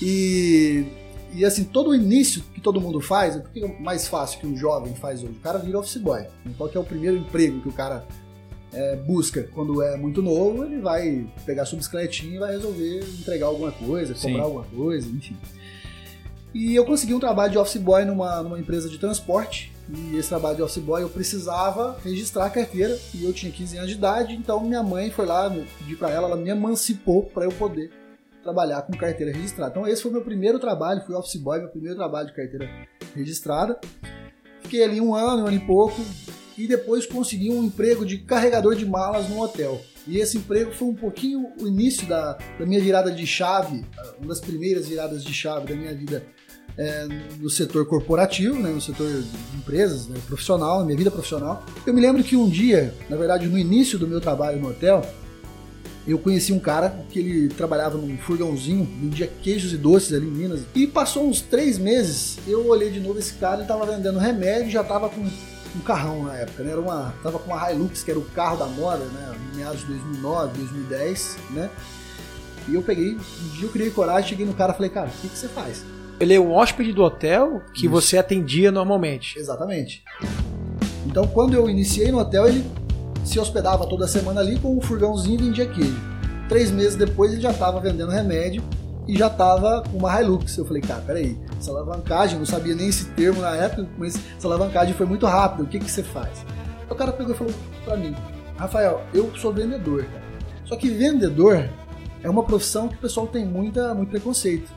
E, 0.02 0.86
e 1.34 1.44
assim, 1.44 1.66
todo 1.66 1.90
o 1.90 1.94
início 1.94 2.42
que 2.54 2.62
todo 2.62 2.80
mundo 2.80 3.02
faz, 3.02 3.36
o 3.36 3.42
que 3.42 3.62
é 3.62 3.82
mais 3.82 4.08
fácil 4.08 4.40
que 4.40 4.48
um 4.48 4.56
jovem 4.56 4.96
faz 4.96 5.22
hoje? 5.22 5.34
O 5.34 5.42
cara 5.42 5.60
vira 5.60 5.78
office 5.78 5.98
boy. 5.98 6.26
Qual 6.56 6.70
que 6.70 6.78
é 6.78 6.80
o 6.80 6.86
primeiro 6.86 7.18
emprego 7.18 7.60
que 7.60 7.68
o 7.68 7.74
cara 7.74 8.08
é, 8.74 8.96
busca 8.96 9.44
quando 9.54 9.82
é 9.82 9.98
muito 9.98 10.22
novo, 10.22 10.64
ele 10.64 10.80
vai 10.80 11.28
pegar 11.46 11.66
sua 11.66 11.78
bicicletinha 11.78 12.36
e 12.36 12.40
vai 12.40 12.52
resolver 12.52 13.00
entregar 13.20 13.48
alguma 13.48 13.72
coisa, 13.72 14.16
Sim. 14.16 14.30
comprar 14.30 14.44
alguma 14.44 14.64
coisa, 14.64 15.08
enfim. 15.10 15.36
E 16.54 16.76
eu 16.76 16.86
consegui 16.86 17.14
um 17.14 17.20
trabalho 17.20 17.52
de 17.52 17.58
office 17.58 17.82
boy 17.82 18.06
numa, 18.06 18.42
numa 18.42 18.60
empresa 18.60 18.90
de 18.90 18.98
transporte. 18.98 19.72
E 19.88 20.18
esse 20.18 20.30
trabalho 20.30 20.56
de 20.56 20.62
office 20.62 20.84
boy 20.84 21.02
eu 21.02 21.10
precisava 21.10 21.98
registrar 22.04 22.46
a 22.46 22.50
carteira 22.50 22.98
e 23.14 23.24
eu 23.24 23.34
tinha 23.34 23.52
15 23.52 23.78
anos 23.78 23.90
de 23.90 23.96
idade, 23.96 24.36
então 24.36 24.64
minha 24.64 24.84
mãe 24.84 25.10
foi 25.10 25.26
lá, 25.26 25.50
pedi 25.80 25.96
para 25.96 26.12
ela, 26.12 26.28
ela 26.28 26.38
me 26.38 26.50
emancipou 26.50 27.24
para 27.24 27.46
eu 27.46 27.52
poder 27.52 27.92
trabalhar 28.44 28.84
com 28.84 28.94
carteira 28.94 29.32
registrada. 29.32 29.72
Então 29.72 29.88
esse 29.88 30.02
foi 30.02 30.12
meu 30.12 30.22
primeiro 30.22 30.60
trabalho, 30.60 31.02
fui 31.02 31.16
office 31.16 31.38
boy, 31.38 31.60
meu 31.60 31.70
primeiro 31.70 31.96
trabalho 31.96 32.28
de 32.28 32.34
carteira 32.34 32.70
registrada. 33.16 33.80
Fiquei 34.62 34.84
ali 34.84 35.02
um 35.02 35.16
ano, 35.16 35.44
um 35.44 35.48
ano 35.48 35.56
e 35.56 35.60
pouco, 35.60 36.00
e 36.60 36.68
depois 36.68 37.06
consegui 37.06 37.50
um 37.50 37.64
emprego 37.64 38.06
de 38.06 38.18
carregador 38.18 38.76
de 38.76 38.86
malas 38.86 39.30
no 39.30 39.42
hotel. 39.42 39.82
E 40.06 40.18
esse 40.18 40.38
emprego 40.38 40.72
foi 40.74 40.90
um 40.90 40.94
pouquinho 40.94 41.48
o 41.62 41.66
início 41.66 42.06
da, 42.06 42.38
da 42.60 42.66
minha 42.66 42.82
virada 42.82 43.10
de 43.12 43.26
chave, 43.26 43.86
uma 44.20 44.28
das 44.28 44.42
primeiras 44.42 44.88
viradas 44.88 45.24
de 45.24 45.34
chave 45.34 45.68
da 45.68 45.76
minha 45.76 45.94
vida 45.94 46.26
é, 46.78 47.08
no 47.40 47.50
setor 47.50 47.86
corporativo, 47.86 48.60
né, 48.60 48.70
no 48.72 48.82
setor 48.82 49.08
de 49.08 49.58
empresas, 49.58 50.08
né, 50.08 50.18
profissional, 50.28 50.80
na 50.80 50.86
minha 50.86 50.98
vida 50.98 51.10
profissional. 51.10 51.64
Eu 51.86 51.94
me 51.94 52.02
lembro 52.02 52.24
que 52.24 52.36
um 52.36 52.50
dia, 52.50 52.94
na 53.10 53.16
verdade 53.16 53.48
no 53.48 53.58
início 53.58 53.98
do 53.98 54.08
meu 54.08 54.20
trabalho 54.20 54.60
no 54.60 54.70
hotel, 54.70 55.02
eu 56.06 56.18
conheci 56.18 56.52
um 56.52 56.60
cara 56.60 57.06
que 57.10 57.20
ele 57.20 57.50
trabalhava 57.50 57.98
num 57.98 58.18
furgãozinho, 58.18 58.84
vendia 59.00 59.28
queijos 59.28 59.74
e 59.74 59.78
doces 59.78 60.12
ali 60.12 60.26
em 60.26 60.32
Minas. 60.32 60.62
E 60.74 60.88
passou 60.88 61.28
uns 61.28 61.40
três 61.40 61.78
meses, 61.78 62.38
eu 62.48 62.68
olhei 62.68 62.90
de 62.90 63.00
novo 63.00 63.20
esse 63.20 63.34
cara, 63.34 63.56
ele 63.56 63.62
estava 63.64 63.86
vendendo 63.86 64.18
remédio, 64.18 64.72
já 64.72 64.82
estava 64.82 65.08
com 65.08 65.26
um 65.76 65.80
carrão 65.82 66.24
na 66.24 66.36
época, 66.36 66.64
né? 66.64 66.72
Era 66.72 66.82
uma, 66.82 67.14
tava 67.22 67.40
com 67.40 67.52
uma 67.52 67.72
Hilux, 67.72 68.04
que 68.04 68.12
era 68.12 68.20
o 68.20 68.26
carro 68.26 68.58
da 68.58 68.66
moda, 68.66 69.04
né? 69.06 69.36
Meados 69.56 69.82
de 69.82 69.88
2009, 69.88 70.58
2010, 70.58 71.38
né? 71.52 71.70
E 72.68 72.76
eu 72.76 72.82
peguei, 72.82 73.16
um 73.16 73.50
dia 73.56 73.66
eu 73.66 73.70
criei 73.70 73.90
coragem, 73.90 74.30
cheguei 74.30 74.46
no 74.46 74.54
cara 74.54 74.74
e 74.74 74.76
falei, 74.76 74.90
cara, 74.92 75.08
o 75.08 75.22
que, 75.22 75.28
que 75.28 75.38
você 75.38 75.48
faz? 75.48 75.84
Ele 76.20 76.34
é 76.34 76.40
o 76.40 76.52
hóspede 76.52 76.92
do 76.92 77.02
hotel 77.02 77.62
que 77.74 77.86
Isso. 77.86 77.90
você 77.90 78.18
atendia 78.18 78.72
normalmente. 78.72 79.40
Exatamente. 79.40 80.04
Então, 81.06 81.26
quando 81.28 81.54
eu 81.54 81.70
iniciei 81.70 82.12
no 82.12 82.20
hotel, 82.20 82.48
ele 82.48 82.66
se 83.24 83.40
hospedava 83.40 83.88
toda 83.88 84.08
semana 84.08 84.42
ali 84.42 84.60
com 84.60 84.78
um 84.78 84.82
furgãozinho 84.82 85.40
e 85.40 85.44
vendia 85.46 85.66
queijo. 85.66 86.00
Três 86.48 86.72
meses 86.72 86.96
depois, 86.96 87.32
ele 87.32 87.42
já 87.42 87.52
estava 87.52 87.80
vendendo 87.80 88.12
remédio 88.12 88.64
e 89.10 89.18
já 89.18 89.28
tava 89.28 89.82
com 89.90 89.98
uma 89.98 90.22
Hilux. 90.22 90.56
Eu 90.56 90.66
falei, 90.66 90.84
cara, 90.84 91.02
peraí, 91.02 91.36
essa 91.60 91.72
alavancagem, 91.72 92.38
não 92.38 92.46
sabia 92.46 92.76
nem 92.76 92.90
esse 92.90 93.06
termo 93.06 93.42
na 93.42 93.56
época, 93.56 93.88
mas 93.98 94.20
essa 94.38 94.48
alavancagem 94.48 94.94
foi 94.94 95.08
muito 95.08 95.26
rápida, 95.26 95.64
o 95.64 95.66
que, 95.66 95.80
que 95.80 95.90
você 95.90 96.04
faz? 96.04 96.46
O 96.88 96.94
cara 96.94 97.12
pegou 97.12 97.34
e 97.34 97.38
falou 97.38 97.54
pra 97.84 97.98
mim, 97.98 98.16
Rafael, 98.56 99.02
eu 99.12 99.36
sou 99.36 99.52
vendedor, 99.52 100.06
cara. 100.06 100.24
Só 100.64 100.76
que 100.76 100.90
vendedor 100.90 101.68
é 102.22 102.30
uma 102.30 102.44
profissão 102.44 102.88
que 102.88 102.96
o 102.96 103.00
pessoal 103.00 103.26
tem 103.26 103.44
muita, 103.44 103.96
muito 103.96 104.12
preconceito. 104.12 104.72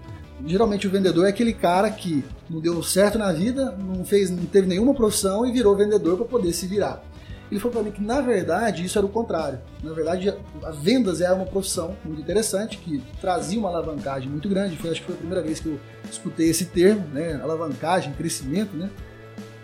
Geralmente 0.46 0.86
o 0.86 0.90
vendedor 0.90 1.26
é 1.26 1.28
aquele 1.28 1.52
cara 1.52 1.90
que 1.90 2.24
não 2.48 2.58
deu 2.58 2.82
certo 2.82 3.18
na 3.18 3.32
vida, 3.32 3.76
não 3.78 4.02
fez, 4.02 4.30
não 4.30 4.46
teve 4.46 4.66
nenhuma 4.66 4.94
profissão 4.94 5.44
e 5.44 5.52
virou 5.52 5.76
vendedor 5.76 6.16
para 6.16 6.24
poder 6.24 6.54
se 6.54 6.66
virar. 6.66 7.04
Ele 7.52 7.60
falou 7.60 7.74
para 7.74 7.82
mim 7.82 7.90
que, 7.90 8.02
na 8.02 8.22
verdade, 8.22 8.82
isso 8.82 8.96
era 8.96 9.04
o 9.04 9.10
contrário. 9.10 9.58
Na 9.84 9.92
verdade, 9.92 10.34
as 10.64 10.78
vendas 10.78 11.20
era 11.20 11.34
uma 11.34 11.44
profissão 11.44 11.94
muito 12.02 12.22
interessante, 12.22 12.78
que 12.78 13.02
trazia 13.20 13.58
uma 13.58 13.68
alavancagem 13.68 14.26
muito 14.26 14.48
grande. 14.48 14.74
Foi, 14.78 14.90
acho 14.90 15.00
que 15.00 15.06
foi 15.06 15.16
a 15.16 15.18
primeira 15.18 15.42
vez 15.42 15.60
que 15.60 15.66
eu 15.66 15.78
escutei 16.10 16.48
esse 16.48 16.64
termo, 16.64 17.06
né? 17.12 17.38
Alavancagem, 17.42 18.14
crescimento, 18.14 18.74
né? 18.74 18.88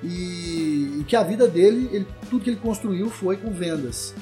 E, 0.05 0.99
e 1.01 1.05
que 1.09 1.17
a 1.17 1.23
vida 1.23 1.49
dele, 1.49 1.89
ele, 1.91 2.07
tudo 2.29 2.45
que 2.45 2.51
ele 2.51 2.59
construiu 2.59 3.09
foi 3.09 3.39
com 3.39 3.51
vendas. 3.51 4.13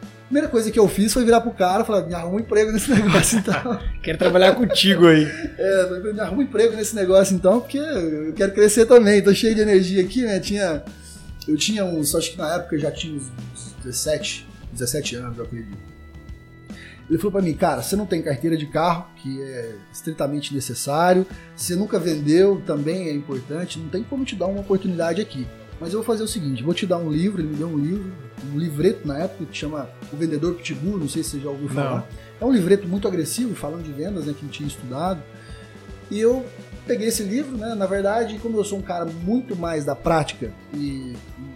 A 0.00 0.24
primeira 0.26 0.46
coisa 0.46 0.70
que 0.70 0.78
eu 0.78 0.86
fiz 0.86 1.12
foi 1.12 1.24
virar 1.24 1.40
pro 1.40 1.50
cara 1.50 1.82
e 1.82 1.86
falar, 1.86 2.06
me 2.06 2.14
arruma 2.14 2.36
um 2.36 2.40
emprego 2.40 2.70
nesse 2.70 2.88
negócio 2.94 3.40
então. 3.40 3.80
quero 4.00 4.16
trabalhar 4.16 4.54
contigo 4.54 5.08
aí. 5.08 5.26
É, 5.58 6.12
me 6.12 6.20
arruma 6.20 6.38
um 6.38 6.42
emprego 6.42 6.76
nesse 6.76 6.94
negócio 6.94 7.34
então, 7.34 7.58
porque 7.58 7.78
eu 7.78 8.32
quero 8.34 8.52
crescer 8.52 8.86
também. 8.86 9.20
Tô 9.20 9.34
cheio 9.34 9.56
de 9.56 9.60
energia 9.60 10.00
aqui, 10.00 10.22
né? 10.22 10.38
Tinha 10.38 10.84
eu 11.48 11.56
tinha 11.56 11.84
uns, 11.84 12.14
acho 12.14 12.32
que 12.32 12.38
na 12.38 12.54
época 12.54 12.76
eu 12.76 12.78
já 12.78 12.90
tinha 12.90 13.16
uns 13.16 13.24
17, 13.82 14.46
17 14.72 15.16
anos, 15.16 15.38
eu 15.38 15.44
acredito. 15.44 15.78
Ele 17.08 17.16
falou 17.16 17.32
para 17.32 17.40
mim, 17.40 17.54
cara, 17.54 17.82
você 17.82 17.96
não 17.96 18.04
tem 18.04 18.20
carteira 18.20 18.54
de 18.54 18.66
carro, 18.66 19.06
que 19.16 19.40
é 19.40 19.74
estritamente 19.90 20.54
necessário, 20.54 21.26
você 21.56 21.74
nunca 21.74 21.98
vendeu, 21.98 22.62
também 22.66 23.08
é 23.08 23.14
importante, 23.14 23.78
não 23.78 23.88
tem 23.88 24.02
como 24.02 24.26
te 24.26 24.36
dar 24.36 24.46
uma 24.46 24.60
oportunidade 24.60 25.22
aqui. 25.22 25.46
Mas 25.80 25.94
eu 25.94 26.00
vou 26.00 26.04
fazer 26.04 26.22
o 26.22 26.28
seguinte, 26.28 26.62
vou 26.62 26.74
te 26.74 26.86
dar 26.86 26.98
um 26.98 27.10
livro, 27.10 27.40
ele 27.40 27.48
me 27.48 27.56
deu 27.56 27.68
um 27.68 27.78
livro, 27.78 28.12
um 28.52 28.58
livreto 28.58 29.08
na 29.08 29.16
época 29.20 29.46
que 29.46 29.56
chama 29.56 29.88
O 30.12 30.16
Vendedor 30.16 30.54
Pitbull, 30.54 30.98
não 30.98 31.08
sei 31.08 31.22
se 31.22 31.30
você 31.30 31.40
já 31.40 31.48
ouviu 31.48 31.68
falar. 31.68 32.00
Não. 32.40 32.48
É 32.48 32.50
um 32.50 32.52
livreto 32.52 32.86
muito 32.86 33.08
agressivo, 33.08 33.54
falando 33.54 33.84
de 33.84 33.92
vendas, 33.92 34.26
né, 34.26 34.34
que 34.36 34.44
ele 34.44 34.52
tinha 34.52 34.68
estudado. 34.68 35.22
E 36.10 36.18
eu 36.18 36.44
peguei 36.88 37.08
esse 37.08 37.22
livro, 37.22 37.56
né? 37.56 37.74
Na 37.74 37.86
verdade, 37.86 38.38
como 38.38 38.56
eu 38.56 38.64
sou 38.64 38.78
um 38.78 38.82
cara 38.82 39.04
muito 39.04 39.54
mais 39.54 39.84
da 39.84 39.94
prática 39.94 40.50
e 40.74 41.12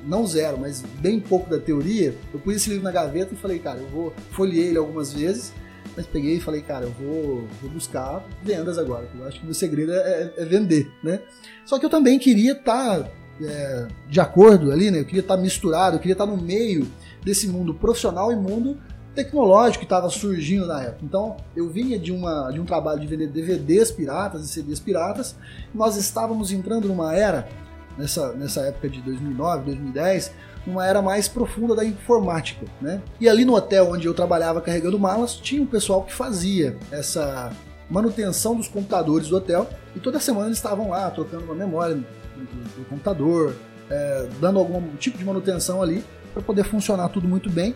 não 0.06 0.26
zero, 0.26 0.58
mas 0.58 0.82
bem 1.00 1.18
pouco 1.18 1.48
da 1.48 1.58
teoria, 1.58 2.14
eu 2.32 2.38
pus 2.38 2.56
esse 2.56 2.68
livro 2.68 2.84
na 2.84 2.92
gaveta 2.92 3.32
e 3.32 3.36
falei, 3.36 3.58
cara, 3.58 3.78
eu 3.80 3.88
vou 3.88 4.12
folheei 4.30 4.68
ele 4.68 4.78
algumas 4.78 5.12
vezes, 5.12 5.52
mas 5.96 6.06
peguei 6.06 6.36
e 6.36 6.40
falei, 6.40 6.60
cara, 6.60 6.84
eu 6.84 6.90
vou, 6.90 7.48
vou 7.60 7.70
buscar 7.70 8.22
vendas 8.42 8.78
agora. 8.78 9.08
Eu 9.18 9.26
acho 9.26 9.40
que 9.40 9.46
o 9.46 9.54
segredo 9.54 9.92
é, 9.92 9.96
é, 9.96 10.32
é 10.36 10.44
vender, 10.44 10.90
né? 11.02 11.20
Só 11.64 11.78
que 11.78 11.86
eu 11.86 11.90
também 11.90 12.18
queria 12.18 12.52
estar 12.52 13.00
tá, 13.00 13.10
é, 13.42 13.88
de 14.08 14.20
acordo 14.20 14.70
ali, 14.70 14.90
né? 14.90 15.00
Eu 15.00 15.04
queria 15.06 15.22
estar 15.22 15.36
tá 15.36 15.42
misturado, 15.42 15.96
eu 15.96 16.00
queria 16.00 16.12
estar 16.12 16.26
tá 16.26 16.30
no 16.30 16.40
meio 16.40 16.86
desse 17.24 17.48
mundo 17.48 17.74
profissional 17.74 18.30
e 18.32 18.36
mundo 18.36 18.76
tecnológico 19.14 19.80
que 19.80 19.84
estava 19.84 20.08
surgindo 20.08 20.66
na 20.66 20.82
época. 20.82 21.00
Então, 21.02 21.36
eu 21.54 21.68
vinha 21.68 21.98
de, 21.98 22.12
uma, 22.12 22.50
de 22.50 22.60
um 22.60 22.64
trabalho 22.64 23.00
de 23.00 23.06
vender 23.06 23.28
DVDs 23.28 23.90
piratas 23.90 24.44
e 24.44 24.48
CDs 24.48 24.80
piratas. 24.80 25.36
Nós 25.74 25.96
estávamos 25.96 26.50
entrando 26.50 26.88
numa 26.88 27.14
era, 27.14 27.48
nessa, 27.96 28.32
nessa 28.32 28.62
época 28.62 28.88
de 28.88 29.00
2009, 29.02 29.66
2010, 29.66 30.32
numa 30.66 30.86
era 30.86 31.02
mais 31.02 31.28
profunda 31.28 31.74
da 31.74 31.84
informática, 31.84 32.66
né? 32.80 33.02
E 33.20 33.28
ali 33.28 33.44
no 33.44 33.54
hotel 33.54 33.90
onde 33.90 34.06
eu 34.06 34.14
trabalhava 34.14 34.60
carregando 34.60 34.98
malas, 34.98 35.34
tinha 35.34 35.60
um 35.60 35.66
pessoal 35.66 36.02
que 36.02 36.14
fazia 36.14 36.76
essa 36.90 37.52
manutenção 37.90 38.56
dos 38.56 38.68
computadores 38.68 39.28
do 39.28 39.36
hotel 39.36 39.68
e 39.94 40.00
toda 40.00 40.18
semana 40.20 40.46
eles 40.46 40.58
estavam 40.58 40.90
lá 40.90 41.10
trocando 41.10 41.44
uma 41.44 41.54
memória 41.54 41.96
do, 41.96 42.02
do 42.02 42.88
computador, 42.88 43.54
é, 43.90 44.28
dando 44.40 44.58
algum 44.58 44.96
tipo 44.96 45.18
de 45.18 45.24
manutenção 45.24 45.82
ali 45.82 46.02
para 46.32 46.42
poder 46.42 46.64
funcionar 46.64 47.08
tudo 47.08 47.28
muito 47.28 47.50
bem. 47.50 47.74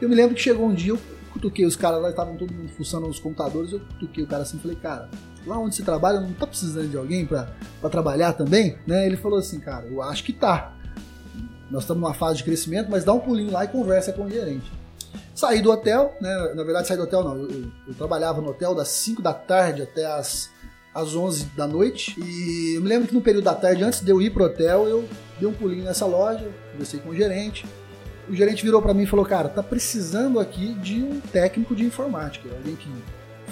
Eu 0.00 0.08
me 0.08 0.14
lembro 0.14 0.34
que 0.34 0.40
chegou 0.40 0.66
um 0.66 0.74
dia, 0.74 0.92
eu 0.92 0.98
cutuquei 1.32 1.66
os 1.66 1.74
caras 1.74 2.00
lá, 2.00 2.10
estavam 2.10 2.36
todo 2.36 2.52
mundo 2.52 2.70
fuçando 2.70 3.06
os 3.08 3.18
computadores, 3.18 3.72
eu 3.72 3.80
cutuquei 3.80 4.22
o 4.22 4.26
cara 4.26 4.42
assim 4.42 4.58
falei, 4.58 4.76
cara, 4.76 5.08
lá 5.44 5.58
onde 5.58 5.74
você 5.74 5.82
trabalha 5.82 6.20
não 6.20 6.32
tá 6.32 6.46
precisando 6.46 6.88
de 6.88 6.96
alguém 6.96 7.26
para 7.26 7.48
trabalhar 7.90 8.32
também? 8.32 8.78
Né? 8.86 9.06
Ele 9.06 9.16
falou 9.16 9.38
assim, 9.38 9.58
cara, 9.58 9.86
eu 9.86 10.00
acho 10.00 10.22
que 10.22 10.32
tá. 10.32 10.72
Nós 11.68 11.82
estamos 11.82 12.00
numa 12.02 12.14
fase 12.14 12.38
de 12.38 12.44
crescimento, 12.44 12.90
mas 12.90 13.04
dá 13.04 13.12
um 13.12 13.20
pulinho 13.20 13.50
lá 13.50 13.64
e 13.64 13.68
conversa 13.68 14.12
com 14.12 14.24
o 14.24 14.30
gerente. 14.30 14.70
Saí 15.34 15.60
do 15.60 15.70
hotel, 15.70 16.16
né? 16.20 16.52
Na 16.54 16.64
verdade, 16.64 16.88
saí 16.88 16.96
do 16.96 17.02
hotel 17.02 17.22
não. 17.22 17.36
Eu, 17.36 17.50
eu, 17.50 17.64
eu 17.88 17.94
trabalhava 17.94 18.40
no 18.40 18.50
hotel 18.50 18.74
das 18.74 18.88
5 18.88 19.20
da 19.20 19.34
tarde 19.34 19.82
até 19.82 20.06
as, 20.06 20.50
as 20.94 21.14
11 21.14 21.44
da 21.56 21.66
noite. 21.66 22.14
E 22.18 22.74
eu 22.76 22.80
me 22.80 22.88
lembro 22.88 23.06
que 23.06 23.14
no 23.14 23.20
período 23.20 23.44
da 23.44 23.54
tarde, 23.54 23.84
antes 23.84 24.00
de 24.00 24.10
eu 24.10 24.20
ir 24.20 24.30
pro 24.30 24.44
hotel, 24.44 24.88
eu 24.88 25.08
dei 25.38 25.48
um 25.48 25.52
pulinho 25.52 25.84
nessa 25.84 26.06
loja, 26.06 26.50
conversei 26.72 27.00
com 27.00 27.10
o 27.10 27.14
gerente 27.14 27.66
o 28.28 28.34
gerente 28.34 28.64
virou 28.64 28.80
para 28.82 28.94
mim 28.94 29.02
e 29.02 29.06
falou: 29.06 29.24
Cara, 29.24 29.48
tá 29.48 29.62
precisando 29.62 30.38
aqui 30.38 30.74
de 30.74 31.02
um 31.02 31.20
técnico 31.20 31.74
de 31.74 31.84
informática, 31.84 32.48
alguém 32.54 32.76
que 32.76 32.88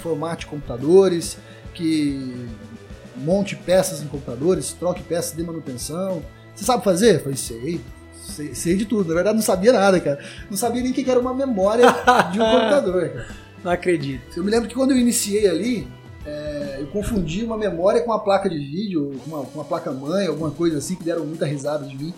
formate 0.01 0.45
computadores, 0.45 1.37
que 1.73 2.47
monte 3.15 3.55
peças 3.55 4.01
em 4.01 4.07
computadores, 4.07 4.73
troque 4.73 5.01
peças 5.03 5.35
de 5.35 5.43
manutenção. 5.43 6.23
Você 6.55 6.65
sabe 6.65 6.83
fazer? 6.83 7.15
Eu 7.15 7.19
falei: 7.21 7.37
Sei. 7.37 7.81
Sei, 8.13 8.53
sei 8.53 8.75
de 8.75 8.85
tudo. 8.85 9.07
Na 9.07 9.15
verdade, 9.15 9.37
não 9.37 9.43
sabia 9.43 9.71
nada, 9.71 9.99
cara. 10.01 10.19
Não 10.49 10.57
sabia 10.57 10.81
nem 10.81 10.91
o 10.91 10.93
que 10.93 11.09
era 11.09 11.19
uma 11.19 11.33
memória 11.33 11.85
de 12.31 12.41
um 12.41 12.43
computador, 12.51 13.09
cara. 13.09 13.27
Não 13.63 13.71
acredito. 13.71 14.37
Eu 14.37 14.43
me 14.43 14.51
lembro 14.51 14.67
que 14.67 14.75
quando 14.75 14.91
eu 14.91 14.97
iniciei 14.97 15.47
ali, 15.47 15.87
é, 16.25 16.77
eu 16.79 16.87
confundi 16.87 17.43
uma 17.43 17.57
memória 17.57 18.01
com 18.01 18.11
uma 18.11 18.19
placa 18.19 18.49
de 18.49 18.57
vídeo, 18.57 19.19
com 19.23 19.35
uma, 19.35 19.39
uma 19.55 19.63
placa-mãe, 19.63 20.27
alguma 20.27 20.51
coisa 20.51 20.77
assim, 20.77 20.95
que 20.95 21.03
deram 21.03 21.25
muita 21.25 21.45
risada 21.45 21.85
de 21.85 21.95
mim. 21.95 22.13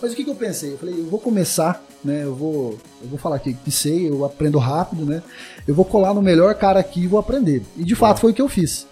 Mas 0.00 0.12
o 0.12 0.16
que, 0.16 0.24
que 0.24 0.30
eu 0.30 0.34
pensei? 0.34 0.72
Eu 0.72 0.78
falei, 0.78 0.98
eu 0.98 1.06
vou 1.06 1.18
começar, 1.18 1.82
né? 2.04 2.24
Eu 2.24 2.34
vou, 2.34 2.78
eu 3.02 3.08
vou 3.08 3.18
falar 3.18 3.36
aqui 3.36 3.54
que 3.54 3.70
sei, 3.70 4.08
eu 4.08 4.24
aprendo 4.24 4.58
rápido, 4.58 5.04
né? 5.04 5.22
Eu 5.66 5.74
vou 5.74 5.84
colar 5.84 6.12
no 6.12 6.20
melhor 6.20 6.54
cara 6.54 6.80
aqui 6.80 7.02
e 7.02 7.06
vou 7.06 7.18
aprender. 7.18 7.62
E 7.76 7.84
de 7.84 7.94
fato 7.94 8.20
foi 8.20 8.32
o 8.32 8.34
que 8.34 8.42
eu 8.42 8.48
fiz. 8.48 8.86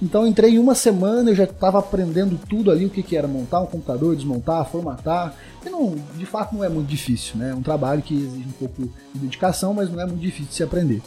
Então 0.00 0.26
entrei 0.26 0.54
em 0.54 0.58
uma 0.58 0.74
semana, 0.74 1.30
eu 1.30 1.34
já 1.34 1.44
estava 1.44 1.78
aprendendo 1.78 2.38
tudo 2.48 2.70
ali, 2.70 2.86
o 2.86 2.90
que, 2.90 3.02
que 3.02 3.16
era 3.16 3.26
montar 3.26 3.60
um 3.60 3.66
computador, 3.66 4.14
desmontar, 4.14 4.64
formatar. 4.70 5.34
E 5.64 5.68
não, 5.68 5.96
de 6.16 6.26
fato 6.26 6.54
não 6.54 6.62
é 6.62 6.68
muito 6.68 6.88
difícil, 6.88 7.36
né? 7.36 7.50
É 7.50 7.54
um 7.54 7.62
trabalho 7.62 8.02
que 8.02 8.14
exige 8.14 8.48
um 8.48 8.52
pouco 8.58 8.82
de 8.82 9.20
dedicação, 9.20 9.74
mas 9.74 9.90
não 9.90 10.00
é 10.00 10.06
muito 10.06 10.20
difícil 10.20 10.46
de 10.46 10.54
se 10.54 10.62
aprender. 10.62 11.02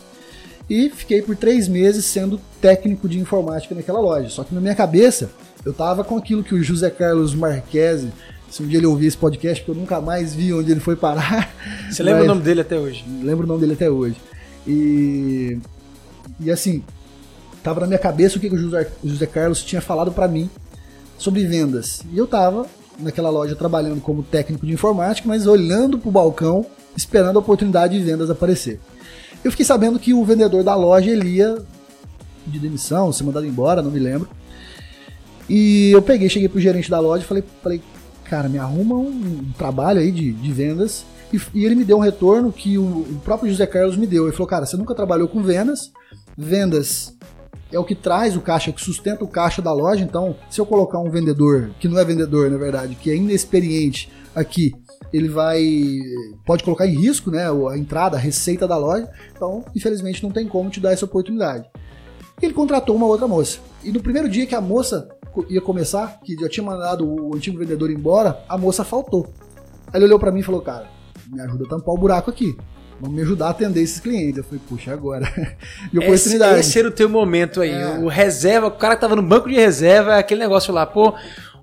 E 0.69 0.89
fiquei 0.89 1.21
por 1.21 1.35
três 1.35 1.67
meses 1.67 2.05
sendo 2.05 2.39
técnico 2.61 3.07
de 3.07 3.19
informática 3.19 3.75
naquela 3.75 3.99
loja. 3.99 4.29
Só 4.29 4.43
que 4.43 4.53
na 4.53 4.61
minha 4.61 4.75
cabeça 4.75 5.29
eu 5.65 5.73
tava 5.73 6.03
com 6.03 6.17
aquilo 6.17 6.43
que 6.43 6.55
o 6.55 6.63
José 6.63 6.89
Carlos 6.89 7.33
Marquese 7.35 8.11
se 8.51 8.61
um 8.61 8.67
dia 8.67 8.79
ele 8.79 8.85
ouvir 8.85 9.07
esse 9.07 9.17
podcast, 9.17 9.63
porque 9.63 9.71
eu 9.71 9.81
nunca 9.81 10.01
mais 10.01 10.35
vi 10.35 10.53
onde 10.53 10.69
ele 10.69 10.81
foi 10.81 10.97
parar. 10.97 11.49
Você 11.89 12.03
lembra 12.03 12.23
o 12.25 12.27
nome 12.27 12.41
dele 12.41 12.59
até 12.59 12.77
hoje? 12.77 13.05
Lembro 13.23 13.45
o 13.45 13.47
nome 13.47 13.61
dele 13.61 13.73
até 13.73 13.89
hoje. 13.89 14.17
E, 14.67 15.57
e 16.37 16.51
assim, 16.51 16.83
tava 17.63 17.79
na 17.79 17.87
minha 17.87 17.97
cabeça 17.97 18.37
o 18.37 18.41
que 18.41 18.47
o 18.47 18.57
José, 18.57 18.91
o 19.01 19.07
José 19.07 19.25
Carlos 19.25 19.63
tinha 19.63 19.81
falado 19.81 20.11
para 20.11 20.27
mim 20.27 20.49
sobre 21.17 21.45
vendas. 21.45 22.01
E 22.11 22.17
eu 22.17 22.27
tava 22.27 22.65
naquela 22.99 23.29
loja 23.29 23.55
trabalhando 23.55 24.01
como 24.01 24.21
técnico 24.21 24.65
de 24.65 24.73
informática, 24.73 25.25
mas 25.25 25.47
olhando 25.47 25.97
pro 25.97 26.11
balcão, 26.11 26.65
esperando 26.95 27.37
a 27.37 27.39
oportunidade 27.39 27.97
de 27.97 28.03
vendas 28.03 28.29
aparecer. 28.29 28.81
Eu 29.45 29.49
fiquei 29.49 29.65
sabendo 29.65 29.97
que 29.97 30.13
o 30.13 30.25
vendedor 30.25 30.61
da 30.61 30.75
loja 30.75 31.09
ele 31.09 31.37
ia 31.37 31.57
de 32.45 32.59
demissão, 32.59 33.13
ser 33.13 33.23
mandado 33.23 33.45
embora, 33.45 33.81
não 33.81 33.91
me 33.91 33.99
lembro. 33.99 34.27
E 35.49 35.91
eu 35.91 36.01
peguei, 36.01 36.27
cheguei 36.27 36.49
pro 36.49 36.59
gerente 36.59 36.89
da 36.89 36.99
loja 36.99 37.23
e 37.23 37.27
falei, 37.27 37.43
falei 37.63 37.81
cara, 38.31 38.47
me 38.47 38.57
arruma 38.57 38.95
um, 38.95 39.09
um 39.09 39.51
trabalho 39.57 39.99
aí 39.99 40.09
de, 40.09 40.31
de 40.31 40.53
vendas. 40.53 41.03
E, 41.33 41.41
e, 41.53 41.65
ele 41.65 41.75
me 41.75 41.83
deu 41.83 41.97
um 41.97 42.01
retorno 42.01 42.49
que 42.49 42.77
o, 42.77 42.83
o, 42.83 43.21
próprio 43.25 43.51
José 43.51 43.67
Carlos 43.67 43.97
me 43.97 44.07
deu. 44.07 44.23
Ele 44.23 44.31
falou, 44.31 44.47
cara, 44.47 44.65
você 44.65 44.77
nunca 44.77 44.95
trabalhou 44.95 45.27
com 45.27 45.43
vendas. 45.43 45.91
Vendas 46.37 47.13
é 47.73 47.77
o 47.77 47.83
que 47.83 47.93
traz 47.93 48.37
o 48.37 48.41
caixa, 48.41 48.71
que 48.71 48.79
sustenta 48.79 49.25
o 49.25 49.27
caixa 49.27 49.61
da 49.61 49.73
loja. 49.73 50.01
Então, 50.01 50.33
se 50.49 50.61
eu 50.61 50.65
colocar 50.65 50.97
um 50.99 51.11
vendedor, 51.11 51.71
que 51.77 51.89
não 51.89 51.99
é 51.99 52.05
vendedor, 52.05 52.49
na 52.49 52.57
verdade, 52.57 52.95
que 52.95 53.11
é 53.11 53.15
inexperiente 53.17 54.09
aqui, 54.33 54.71
ele 55.11 55.27
vai. 55.27 55.61
pode 56.45 56.63
colocar 56.63 56.87
em 56.87 56.95
risco 56.95 57.29
né, 57.29 57.43
a 57.69 57.77
entrada, 57.77 58.15
a 58.15 58.19
receita 58.19 58.65
da 58.65 58.77
loja. 58.77 59.09
Então, 59.35 59.65
infelizmente, 59.75 60.23
não 60.23 60.31
tem 60.31 60.47
como 60.47 60.69
te 60.69 60.79
dar 60.79 60.93
essa 60.93 61.03
oportunidade. 61.03 61.69
Ele 62.41 62.53
contratou 62.53 62.95
uma 62.95 63.07
outra 63.07 63.27
moça. 63.27 63.59
E 63.83 63.91
no 63.91 64.01
primeiro 64.01 64.29
dia 64.29 64.45
que 64.45 64.55
a 64.55 64.61
moça 64.61 65.09
ia 65.49 65.61
começar, 65.61 66.19
que 66.23 66.35
já 66.35 66.49
tinha 66.49 66.65
mandado 66.65 67.05
o 67.05 67.35
antigo 67.35 67.57
vendedor 67.57 67.89
embora, 67.89 68.43
a 68.47 68.57
moça 68.57 68.83
faltou. 68.83 69.33
Aí 69.87 69.97
ele 69.97 70.05
olhou 70.05 70.19
para 70.19 70.31
mim 70.31 70.39
e 70.39 70.43
falou, 70.43 70.61
cara, 70.61 70.87
me 71.31 71.41
ajuda 71.41 71.65
a 71.65 71.69
tampar 71.69 71.93
o 71.93 71.97
buraco 71.97 72.29
aqui. 72.29 72.55
Vamos 72.99 73.15
me 73.15 73.23
ajudar 73.23 73.47
a 73.47 73.49
atender 73.49 73.81
esses 73.81 73.99
clientes. 73.99 74.37
Eu 74.37 74.43
falei, 74.43 74.61
puxa, 74.69 74.93
agora. 74.93 75.25
e 75.91 75.97
oportunidade. 75.97 76.59
Esse, 76.59 76.69
esse 76.69 76.79
era 76.79 76.87
o 76.87 76.91
teu 76.91 77.09
momento 77.09 77.61
aí. 77.61 77.71
É. 77.71 77.97
O 77.97 78.07
reserva, 78.07 78.67
o 78.67 78.71
cara 78.71 78.95
que 78.95 79.01
tava 79.01 79.15
no 79.15 79.23
banco 79.23 79.49
de 79.49 79.55
reserva, 79.55 80.17
aquele 80.17 80.39
negócio 80.39 80.71
lá, 80.71 80.85
pô, 80.85 81.13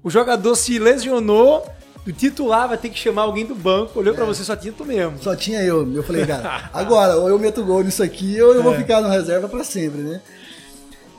o 0.02 0.10
jogador 0.10 0.56
se 0.56 0.78
lesionou, 0.80 1.64
o 2.04 2.12
titular 2.12 2.68
vai 2.68 2.76
ter 2.76 2.88
que 2.88 2.98
chamar 2.98 3.22
alguém 3.22 3.46
do 3.46 3.54
banco. 3.54 4.00
Olhou 4.00 4.14
é. 4.14 4.16
para 4.16 4.24
você, 4.24 4.42
só 4.42 4.56
tinha 4.56 4.72
tu 4.72 4.84
mesmo. 4.84 5.16
Só 5.22 5.36
tinha 5.36 5.62
eu. 5.62 5.90
Eu 5.94 6.02
falei, 6.02 6.26
cara, 6.26 6.70
agora, 6.74 7.16
ou 7.16 7.28
eu 7.28 7.38
meto 7.38 7.64
gol 7.64 7.84
nisso 7.84 8.02
aqui, 8.02 8.40
ou 8.42 8.52
eu 8.54 8.60
é. 8.60 8.64
vou 8.64 8.74
ficar 8.74 9.00
no 9.00 9.08
reserva 9.08 9.48
para 9.48 9.62
sempre, 9.62 10.00
né? 10.00 10.20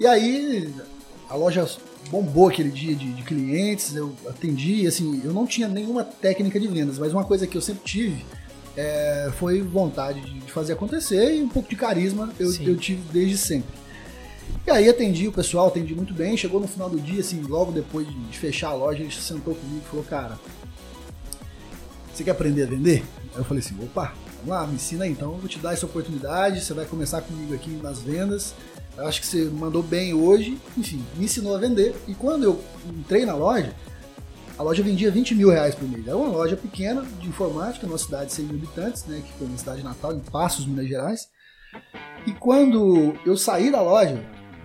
E 0.01 0.07
aí, 0.07 0.73
a 1.29 1.35
loja 1.35 1.65
bombou 2.09 2.47
aquele 2.47 2.69
dia 2.69 2.95
de, 2.95 3.13
de, 3.13 3.23
clientes, 3.23 3.95
eu 3.95 4.13
atendi, 4.27 4.87
assim, 4.87 5.21
eu 5.23 5.31
não 5.31 5.45
tinha 5.45 5.67
nenhuma 5.67 6.03
técnica 6.03 6.59
de 6.59 6.67
vendas, 6.67 6.97
mas 6.97 7.13
uma 7.13 7.23
coisa 7.23 7.45
que 7.45 7.57
eu 7.57 7.61
sempre 7.61 7.83
tive 7.83 8.25
é, 8.75 9.31
foi 9.37 9.61
vontade 9.61 10.21
de, 10.21 10.51
fazer 10.51 10.73
acontecer 10.73 11.35
e 11.35 11.41
um 11.41 11.49
pouco 11.49 11.69
de 11.69 11.75
carisma 11.75 12.31
eu, 12.39 12.51
eu, 12.61 12.75
tive 12.75 13.01
desde 13.11 13.37
sempre. 13.37 13.77
E 14.65 14.71
aí 14.71 14.89
atendi 14.89 15.27
o 15.27 15.31
pessoal, 15.31 15.67
atendi 15.67 15.93
muito 15.93 16.13
bem, 16.13 16.35
chegou 16.35 16.59
no 16.59 16.67
final 16.67 16.89
do 16.89 16.99
dia, 16.99 17.19
assim, 17.19 17.41
logo 17.41 17.71
depois 17.71 18.07
de, 18.07 18.13
de 18.13 18.37
fechar 18.37 18.69
a 18.69 18.73
loja, 18.73 19.01
ele 19.01 19.11
sentou 19.11 19.53
comigo 19.53 19.81
e 19.85 19.89
falou, 19.89 20.05
cara, 20.05 20.39
você 22.11 22.23
quer 22.23 22.31
aprender 22.31 22.63
a 22.63 22.65
vender? 22.65 23.03
Aí 23.33 23.39
eu 23.39 23.45
falei 23.45 23.63
assim, 23.63 23.75
opa, 23.83 24.13
vamos 24.39 24.49
lá, 24.49 24.65
me 24.65 24.75
ensina 24.75 25.05
aí, 25.05 25.11
então 25.11 25.33
eu 25.33 25.37
vou 25.37 25.47
te 25.47 25.59
dar 25.59 25.73
essa 25.73 25.85
oportunidade, 25.85 26.61
você 26.61 26.73
vai 26.73 26.85
começar 26.85 27.21
comigo 27.21 27.53
aqui 27.53 27.69
nas 27.83 27.99
vendas, 27.99 28.55
acho 29.07 29.21
que 29.21 29.27
você 29.27 29.45
mandou 29.45 29.81
bem 29.81 30.13
hoje, 30.13 30.59
enfim, 30.77 31.03
me 31.15 31.25
ensinou 31.25 31.55
a 31.55 31.59
vender. 31.59 31.95
E 32.07 32.13
quando 32.13 32.43
eu 32.43 32.63
entrei 32.87 33.25
na 33.25 33.35
loja, 33.35 33.73
a 34.57 34.63
loja 34.63 34.83
vendia 34.83 35.09
20 35.09 35.35
mil 35.35 35.49
reais 35.49 35.73
por 35.73 35.87
mês. 35.87 36.05
Era 36.05 36.17
uma 36.17 36.27
loja 36.27 36.57
pequena 36.57 37.01
de 37.01 37.27
informática, 37.27 37.87
numa 37.87 37.97
cidade 37.97 38.27
de 38.27 38.33
100 38.33 38.45
mil 38.45 38.55
habitantes, 38.55 39.05
né, 39.05 39.21
que 39.25 39.31
foi 39.33 39.47
uma 39.47 39.57
cidade 39.57 39.83
natal, 39.83 40.13
em 40.13 40.19
Passos, 40.19 40.65
Minas 40.65 40.87
Gerais. 40.87 41.27
E 42.27 42.33
quando 42.33 43.15
eu 43.25 43.37
saí 43.37 43.71
da 43.71 43.81
loja, 43.81 44.21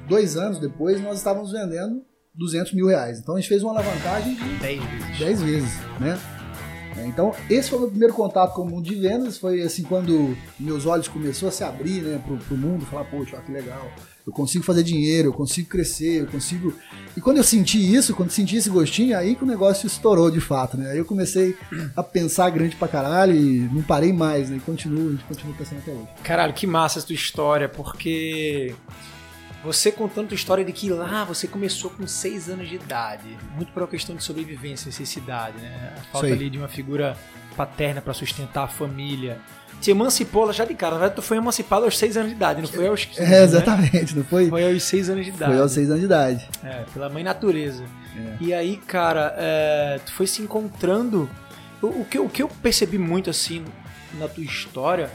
dois 0.08 0.36
anos 0.36 0.58
depois, 0.58 1.00
nós 1.00 1.18
estávamos 1.18 1.52
vendendo 1.52 2.02
200 2.34 2.72
mil 2.72 2.88
reais. 2.88 3.20
Então 3.20 3.36
a 3.36 3.40
gente 3.40 3.48
fez 3.48 3.62
uma 3.62 3.72
alavancagem 3.72 4.34
de 4.34 4.56
10 4.58 4.82
vezes, 4.84 5.18
10 5.18 5.42
vezes 5.42 5.70
né? 6.00 6.18
É, 6.96 7.06
então, 7.06 7.34
esse 7.50 7.70
foi 7.70 7.78
o 7.78 7.82
meu 7.82 7.90
primeiro 7.90 8.14
contato 8.14 8.54
com 8.54 8.62
o 8.62 8.68
mundo 8.68 8.84
de 8.84 8.94
vendas. 8.94 9.38
Foi 9.38 9.62
assim, 9.62 9.82
quando 9.82 10.36
meus 10.58 10.86
olhos 10.86 11.08
começaram 11.08 11.48
a 11.48 11.52
se 11.52 11.64
abrir 11.64 12.02
né, 12.02 12.20
pro, 12.24 12.36
pro 12.38 12.56
mundo, 12.56 12.86
falar, 12.86 13.04
poxa, 13.04 13.36
que 13.38 13.52
legal 13.52 13.90
eu 14.26 14.32
consigo 14.32 14.64
fazer 14.64 14.82
dinheiro, 14.82 15.28
eu 15.28 15.32
consigo 15.32 15.68
crescer, 15.68 16.22
eu 16.22 16.26
consigo. 16.26 16.74
E 17.14 17.20
quando 17.20 17.36
eu 17.36 17.44
senti 17.44 17.78
isso, 17.94 18.14
quando 18.14 18.30
senti 18.30 18.56
esse 18.56 18.70
gostinho, 18.70 19.16
aí 19.16 19.34
que 19.34 19.44
o 19.44 19.46
negócio 19.46 19.86
estourou 19.86 20.30
de 20.30 20.40
fato, 20.40 20.78
né? 20.78 20.92
Aí 20.92 20.98
eu 20.98 21.04
comecei 21.04 21.56
a 21.94 22.02
pensar 22.02 22.48
grande 22.48 22.74
pra 22.74 22.88
caralho 22.88 23.36
e 23.36 23.68
não 23.70 23.82
parei 23.82 24.12
mais, 24.12 24.48
né? 24.48 24.56
E 24.56 24.60
continuo, 24.60 25.08
a 25.08 25.10
gente 25.12 25.24
continua 25.24 25.54
pensando 25.56 25.78
até 25.78 25.92
hoje. 25.92 26.08
Caralho, 26.22 26.54
que 26.54 26.66
massa 26.66 26.98
essa 26.98 27.06
tua 27.06 27.14
história, 27.14 27.68
porque 27.68 28.74
você 29.64 29.90
contando 29.90 30.28
tua 30.28 30.34
história 30.34 30.64
de 30.64 30.72
que 30.72 30.90
lá 30.90 31.24
você 31.24 31.48
começou 31.48 31.90
com 31.90 32.06
6 32.06 32.50
anos 32.50 32.68
de 32.68 32.74
idade, 32.74 33.38
muito 33.56 33.72
por 33.72 33.82
uma 33.82 33.88
questão 33.88 34.14
de 34.14 34.22
sobrevivência, 34.22 34.86
necessidade, 34.86 35.56
né? 35.58 35.94
A 35.96 36.02
falta 36.12 36.26
ali 36.26 36.50
de 36.50 36.58
uma 36.58 36.68
figura 36.68 37.16
paterna 37.56 38.02
para 38.02 38.12
sustentar 38.12 38.64
a 38.64 38.68
família 38.68 39.40
te 39.80 39.90
emancipou 39.90 40.52
já 40.52 40.64
de 40.64 40.74
cara. 40.74 40.94
Na 40.94 41.00
verdade, 41.00 41.20
tu 41.20 41.22
foi 41.22 41.36
emancipado 41.36 41.84
aos 41.84 41.98
6 41.98 42.16
anos 42.16 42.28
de 42.30 42.36
idade, 42.36 42.60
não 42.60 42.68
foi 42.68 42.86
aos 42.86 43.04
15. 43.04 43.20
É, 43.20 43.28
né? 43.28 43.42
exatamente, 43.42 43.92
né? 43.92 44.12
não 44.16 44.24
foi? 44.24 44.48
Foi 44.48 44.72
aos 44.72 44.82
6 44.82 45.10
anos 45.10 45.24
de 45.24 45.30
idade. 45.30 45.52
Foi 45.52 45.60
aos 45.60 45.72
6 45.72 45.88
anos 45.88 46.00
de 46.00 46.06
idade. 46.06 46.48
É, 46.62 46.84
pela 46.92 47.08
mãe 47.08 47.22
natureza. 47.22 47.84
É. 48.16 48.36
E 48.40 48.54
aí, 48.54 48.76
cara, 48.76 49.34
é, 49.36 50.00
tu 50.04 50.12
foi 50.12 50.26
se 50.26 50.42
encontrando. 50.42 51.28
O, 51.82 51.86
o, 51.86 52.04
que, 52.04 52.18
o 52.18 52.28
que 52.28 52.42
eu 52.42 52.48
percebi 52.48 52.98
muito 52.98 53.28
assim 53.28 53.64
na 54.18 54.28
tua 54.28 54.44
história 54.44 55.10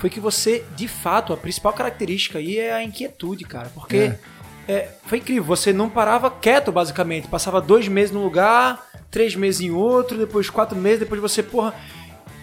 foi 0.00 0.08
que 0.08 0.18
você, 0.18 0.64
de 0.74 0.88
fato, 0.88 1.30
a 1.30 1.36
principal 1.36 1.74
característica 1.74 2.38
aí 2.38 2.58
é 2.58 2.72
a 2.72 2.82
inquietude, 2.82 3.44
cara. 3.44 3.70
Porque 3.74 3.96
é. 3.96 4.18
É, 4.66 4.88
foi 5.04 5.18
incrível, 5.18 5.44
você 5.44 5.72
não 5.74 5.90
parava 5.90 6.30
quieto, 6.30 6.72
basicamente. 6.72 7.28
Passava 7.28 7.60
dois 7.60 7.86
meses 7.86 8.10
num 8.10 8.22
lugar, 8.22 8.88
três 9.10 9.36
meses 9.36 9.60
em 9.60 9.70
outro, 9.70 10.16
depois 10.16 10.48
quatro 10.48 10.78
meses, 10.78 11.00
depois 11.00 11.20
você, 11.20 11.42
porra, 11.42 11.74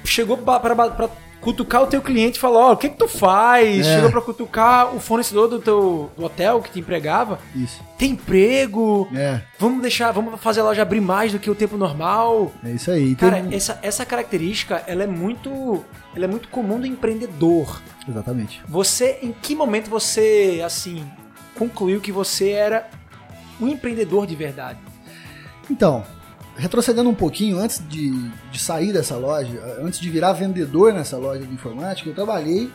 chegou 0.06 0.38
para 0.38 1.10
cutucar 1.41 1.84
o 1.84 1.88
teu 1.88 2.01
cliente 2.01 2.38
e 2.38 2.41
falou, 2.41 2.62
ó, 2.62 2.70
oh, 2.70 2.74
o 2.74 2.77
que 2.77 2.89
que 2.89 2.98
tu 2.98 3.08
faz? 3.08 3.86
É. 3.86 3.96
Chegou 3.96 4.12
pra 4.12 4.22
cutucar 4.22 4.96
o 4.96 5.00
fornecedor 5.00 5.48
do 5.48 5.60
teu 5.60 6.12
do 6.17 6.25
hotel 6.25 6.62
que 6.62 6.72
te 6.72 6.79
empregava. 6.79 7.39
Isso. 7.56 7.82
Tem 7.98 8.12
emprego. 8.12 9.08
É. 9.13 9.41
Vamos 9.58 9.82
deixar, 9.82 10.12
vamos 10.12 10.39
fazer 10.39 10.62
a 10.62 10.63
loja 10.63 10.82
abrir 10.82 11.01
mais 11.01 11.32
do 11.32 11.39
que 11.39 11.50
o 11.50 11.56
tempo 11.56 11.77
normal. 11.77 12.51
É 12.63 12.72
isso 12.72 12.91
aí. 12.91 13.15
Cara, 13.15 13.41
Tem... 13.41 13.56
essa, 13.56 13.79
essa 13.82 14.06
característica, 14.06 14.84
ela 14.88 15.03
é 15.03 15.08
muito, 15.08 15.84
ela 16.15 16.25
é 16.25 16.27
muito 16.27 16.48
comum 16.50 16.79
do 16.79 16.86
empreendedor. 16.86 17.82
Exatamente. 18.08 18.62
Você, 18.67 19.20
em 19.22 19.32
que 19.32 19.56
momento 19.56 19.89
você, 19.89 20.62
assim, 20.65 21.06
concluiu 21.56 22.00
que 22.00 22.12
você 22.12 22.50
era 22.50 22.89
um 23.60 23.67
empreendedor 23.67 24.27
de 24.27 24.36
verdade? 24.36 24.79
Então, 25.70 26.06
retrocedendo 26.58 27.10
um 27.10 27.14
pouquinho, 27.14 27.60
antes 27.60 27.82
de, 27.88 28.12
de 28.52 28.60
sair 28.60 28.92
dessa 28.92 29.16
loja, 29.16 29.60
antes 29.80 30.00
de 30.00 30.10
virar 30.10 30.34
vendedor 30.34 30.94
nessa 30.94 31.18
loja 31.18 31.46
de 31.46 31.54
informática, 31.54 32.10
eu 32.10 32.16
trabalhei, 32.16 32.70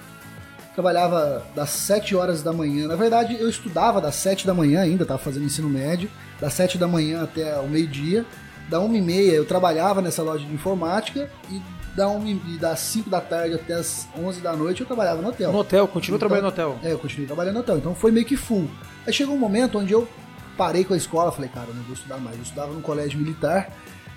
trabalhava 0.74 1.44
das 1.54 1.70
7 1.70 2.14
horas 2.14 2.42
da 2.42 2.52
manhã. 2.52 2.86
Na 2.86 2.96
verdade, 2.96 3.36
eu 3.38 3.48
estudava 3.48 4.00
das 4.00 4.14
7 4.14 4.46
da 4.46 4.54
manhã 4.54 4.80
ainda, 4.80 5.02
estava 5.02 5.18
fazendo 5.18 5.44
ensino 5.44 5.68
médio, 5.68 6.08
das 6.40 6.54
7 6.54 6.78
da 6.78 6.86
manhã 6.86 7.22
até 7.22 7.58
o 7.58 7.68
meio-dia. 7.68 8.24
Da 8.70 8.80
1 8.80 8.94
e 8.94 9.00
meia 9.02 9.32
eu 9.32 9.44
trabalhava 9.44 10.00
nessa 10.00 10.22
loja 10.22 10.46
de 10.46 10.54
informática 10.54 11.28
e 11.50 11.60
da 11.94 12.08
1 12.08 12.26
e 12.26 12.58
das 12.58 12.78
5 12.78 13.10
da 13.10 13.20
tarde 13.20 13.54
até 13.54 13.74
as 13.74 14.08
11 14.18 14.40
da 14.40 14.54
noite 14.54 14.80
eu 14.80 14.86
trabalhava 14.86 15.20
no 15.20 15.28
hotel. 15.28 15.52
No 15.52 15.58
hotel, 15.58 15.86
continuo 15.88 16.16
então, 16.16 16.28
trabalhando 16.28 16.44
no 16.44 16.48
hotel. 16.48 16.78
É, 16.82 16.92
eu 16.92 16.98
continuei 16.98 17.26
trabalhando 17.26 17.54
no 17.54 17.60
hotel. 17.60 17.76
Então 17.76 17.94
foi 17.94 18.10
meio 18.10 18.24
que 18.24 18.36
full. 18.36 18.70
Aí 19.06 19.12
chegou 19.12 19.34
um 19.34 19.38
momento 19.38 19.78
onde 19.78 19.92
eu 19.92 20.08
parei 20.56 20.84
com 20.84 20.94
a 20.94 20.96
escola, 20.96 21.32
falei, 21.32 21.50
cara, 21.50 21.68
eu 21.68 21.74
não 21.74 21.82
vou 21.82 21.94
estudar 21.94 22.18
mais. 22.18 22.36
Eu 22.36 22.42
estudava 22.42 22.72
no 22.72 22.80
colégio 22.80 23.18
militar. 23.18 23.72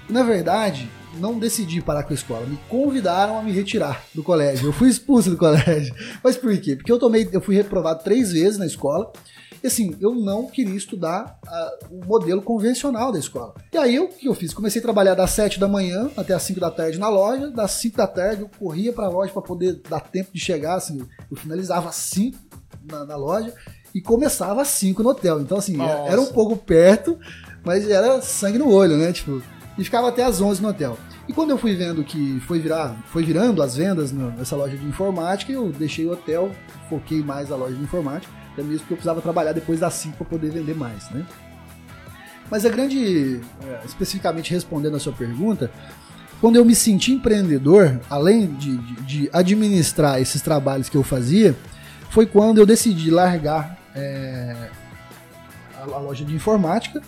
E, 0.07 0.13
na 0.13 0.23
verdade, 0.23 0.89
não 1.17 1.39
decidi 1.39 1.81
parar 1.81 2.03
com 2.03 2.11
a 2.11 2.15
escola. 2.15 2.45
Me 2.45 2.57
convidaram 2.69 3.39
a 3.39 3.43
me 3.43 3.51
retirar 3.51 4.03
do 4.13 4.23
colégio. 4.23 4.67
Eu 4.67 4.73
fui 4.73 4.89
expulso 4.89 5.29
do 5.29 5.37
colégio. 5.37 5.93
Mas 6.23 6.37
por 6.37 6.55
quê? 6.59 6.75
Porque 6.75 6.91
eu 6.91 6.99
tomei, 6.99 7.27
eu 7.31 7.41
fui 7.41 7.55
reprovado 7.55 8.03
três 8.03 8.31
vezes 8.31 8.57
na 8.57 8.65
escola. 8.65 9.11
E 9.63 9.67
assim, 9.67 9.95
eu 9.99 10.13
não 10.13 10.45
queria 10.45 10.75
estudar 10.75 11.39
uh, 11.43 11.95
o 11.95 12.05
modelo 12.05 12.41
convencional 12.41 13.11
da 13.11 13.17
escola. 13.17 13.55
E 13.73 13.77
aí 13.77 13.99
o 13.99 14.07
que 14.07 14.27
eu 14.27 14.35
fiz? 14.35 14.53
Comecei 14.53 14.79
a 14.79 14.83
trabalhar 14.83 15.15
das 15.15 15.31
7 15.31 15.59
da 15.59 15.67
manhã 15.67 16.11
até 16.15 16.35
as 16.35 16.43
5 16.43 16.59
da 16.59 16.69
tarde 16.69 16.99
na 16.99 17.09
loja. 17.09 17.49
Das 17.49 17.71
5 17.71 17.97
da 17.97 18.05
tarde 18.05 18.43
eu 18.43 18.49
corria 18.59 18.93
para 18.93 19.07
a 19.07 19.09
loja 19.09 19.33
para 19.33 19.41
poder 19.41 19.81
dar 19.89 20.01
tempo 20.01 20.31
de 20.31 20.39
chegar. 20.39 20.75
Assim, 20.75 21.01
eu 21.31 21.35
finalizava 21.35 21.89
às 21.89 21.95
5 21.95 22.37
na, 22.87 23.05
na 23.05 23.15
loja 23.15 23.53
e 23.95 24.01
começava 24.01 24.61
às 24.61 24.67
5 24.67 25.01
no 25.01 25.09
hotel. 25.09 25.39
Então, 25.39 25.57
assim, 25.57 25.77
Nossa. 25.77 26.11
era 26.11 26.19
um 26.19 26.25
pouco 26.25 26.57
perto, 26.57 27.17
mas 27.63 27.89
era 27.89 28.21
sangue 28.21 28.57
no 28.57 28.69
olho, 28.69 28.97
né? 28.97 29.13
Tipo, 29.13 29.41
e 29.77 29.83
ficava 29.85 30.09
até 30.09 30.21
às 30.21 30.41
11 30.41 30.61
no 30.61 30.67
hotel. 30.67 30.97
E 31.29 31.33
quando 31.33 31.51
eu 31.51 31.57
fui 31.57 31.75
vendo 31.75 32.03
que 32.03 32.41
foi, 32.41 32.59
virar, 32.59 32.93
foi 33.13 33.23
virando 33.23 33.63
as 33.63 33.77
vendas 33.77 34.11
nessa 34.11 34.53
loja 34.57 34.75
de 34.75 34.85
informática, 34.85 35.49
eu 35.49 35.71
deixei 35.71 36.05
o 36.05 36.11
hotel, 36.11 36.51
foquei 36.89 37.23
mais 37.23 37.49
na 37.49 37.55
loja 37.55 37.73
de 37.73 37.81
informática, 37.81 38.31
até 38.51 38.61
mesmo 38.61 38.79
porque 38.79 38.93
eu 38.93 38.97
precisava 38.97 39.21
trabalhar 39.21 39.53
depois 39.53 39.79
das 39.79 39.93
5 39.93 40.17
para 40.17 40.25
poder 40.25 40.51
vender 40.51 40.75
mais, 40.75 41.09
né? 41.09 41.25
Mas 42.51 42.65
a 42.65 42.69
grande, 42.69 43.39
é, 43.63 43.85
especificamente 43.85 44.51
respondendo 44.51 44.95
a 44.95 44.99
sua 44.99 45.13
pergunta, 45.13 45.71
quando 46.41 46.57
eu 46.57 46.65
me 46.65 46.75
senti 46.75 47.13
empreendedor, 47.13 48.01
além 48.09 48.47
de, 48.47 48.77
de, 48.77 48.95
de 49.03 49.29
administrar 49.31 50.21
esses 50.21 50.41
trabalhos 50.41 50.89
que 50.89 50.97
eu 50.97 51.01
fazia, 51.01 51.55
foi 52.09 52.25
quando 52.25 52.59
eu 52.59 52.65
decidi 52.65 53.09
largar 53.09 53.84
é, 53.95 54.69
a, 55.77 55.81
a, 55.81 55.99
loja 55.99 56.25
de 56.25 56.35
informática 56.35 57.01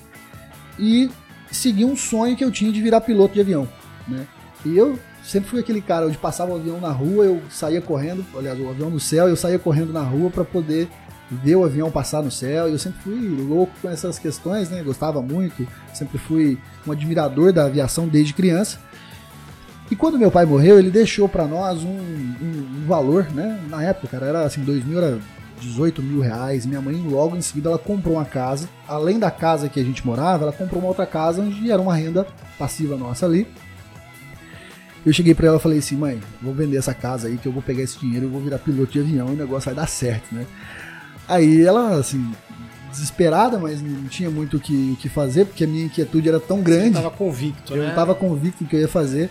e 0.79 1.10
seguir 1.51 1.86
um 1.86 1.96
sonho 1.96 2.36
que 2.36 2.44
eu 2.44 2.51
tinha 2.51 2.72
de 2.72 2.82
virar 2.82 3.01
piloto 3.01 3.34
de 3.34 3.41
avião. 3.41 3.67
Né? 4.08 4.25
E 4.65 4.77
eu 4.77 4.98
sempre 5.24 5.50
fui 5.50 5.60
aquele 5.60 5.82
cara 5.82 6.08
onde 6.08 6.17
passava 6.17 6.51
o 6.51 6.56
avião 6.56 6.79
na 6.79 6.91
rua, 6.91 7.25
eu 7.25 7.41
saía 7.50 7.82
correndo, 7.82 8.26
aliás, 8.36 8.60
o 8.60 8.69
avião 8.69 8.89
no 8.89 9.00
céu, 9.00 9.28
eu 9.28 9.36
saía 9.36 9.60
correndo 9.60 9.91
na 9.91 10.02
rua 10.02 10.30
para 10.30 10.43
poder 10.43 10.88
ver 11.30 11.56
o 11.56 11.63
avião 11.63 11.91
passar 11.91 12.21
no 12.23 12.32
céu. 12.32 12.67
Eu 12.67 12.80
sempre 12.80 13.02
fui 13.02 13.28
louco 13.28 13.73
com 13.82 13.89
essas 13.89 14.17
questões, 14.17 14.69
né? 14.69 14.82
Gostava 14.82 15.21
muito, 15.21 15.67
sempre 15.93 16.17
fui 16.17 16.58
um 16.86 16.91
admirador 16.91 17.52
da 17.52 17.65
aviação 17.65 18.08
desde 18.08 18.34
criança. 18.34 18.80
E 19.89 19.95
quando 19.95 20.19
meu 20.19 20.32
pai 20.32 20.45
morreu, 20.45 20.78
ele 20.78 20.91
deixou 20.91 21.30
para 21.30 21.45
nós 21.45 21.84
um, 21.84 21.88
um, 21.88 22.82
um, 22.82 22.86
valor, 22.86 23.30
né? 23.34 23.60
Na 23.69 23.84
época, 23.84 24.08
cara, 24.08 24.26
era 24.26 24.41
assim, 24.43 24.62
2000 24.62 24.97
era 24.97 25.19
18 25.60 26.02
mil 26.02 26.22
reais. 26.22 26.65
Minha 26.65 26.82
mãe, 26.82 26.96
logo 26.96 27.36
em 27.36 27.41
seguida, 27.41 27.70
ela 27.70 27.78
comprou 27.78 28.15
uma 28.15 28.26
casa. 28.26 28.70
Além 28.88 29.20
da 29.20 29.32
casa 29.32 29.70
que 29.70 29.80
a 29.80 29.84
gente 29.84 30.06
morava, 30.06 30.43
ela 30.43 30.54
comprou 30.54 30.80
uma 30.80 30.89
outra 30.89 31.06
casa 31.06 31.41
onde 31.41 31.72
era 31.72 31.82
uma 31.82 31.96
renda 31.96 32.26
passiva 32.58 32.96
nossa 32.96 33.26
ali. 33.26 33.48
Eu 35.06 35.13
cheguei 35.13 35.34
para 35.34 35.48
ela 35.48 35.58
e 35.58 35.62
falei 35.62 35.78
assim, 35.78 35.96
mãe, 35.96 36.20
vou 36.41 36.54
vender 36.54 36.78
essa 36.78 36.93
casa 36.93 37.28
aí 37.28 37.38
que 37.38 37.48
eu 37.48 37.52
vou 37.52 37.62
pegar 37.62 37.82
esse 37.82 37.98
dinheiro, 37.98 38.26
eu 38.26 38.30
vou 38.30 38.41
virar 38.41 38.60
piloto 38.60 38.91
de 38.91 39.00
avião 39.00 39.30
e 39.30 39.32
o 39.32 39.38
negócio 39.38 39.67
vai 39.67 39.76
dar 39.76 39.88
certo, 39.88 40.36
né? 40.36 40.46
Aí 41.28 41.62
ela, 41.62 41.98
assim, 41.98 42.34
desesperada, 42.91 43.58
mas 43.58 43.82
não 43.82 44.06
tinha 44.06 44.30
muito 44.30 44.58
o 44.58 44.60
que, 44.60 44.98
que 45.00 45.08
fazer, 45.08 45.46
porque 45.46 45.63
a 45.63 45.67
minha 45.67 45.86
inquietude 45.86 46.28
era 46.28 46.39
tão 46.39 46.62
grande. 46.62 46.96
Você 46.96 47.04
tava 47.04 47.12
convicto, 47.12 47.74
eu 47.74 47.84
né? 47.84 47.91
Eu 47.91 47.96
tava 47.96 48.15
convicto 48.15 48.63
do 48.63 48.70
que 48.70 48.76
eu 48.76 48.82
ia 48.82 48.88
fazer. 48.88 49.30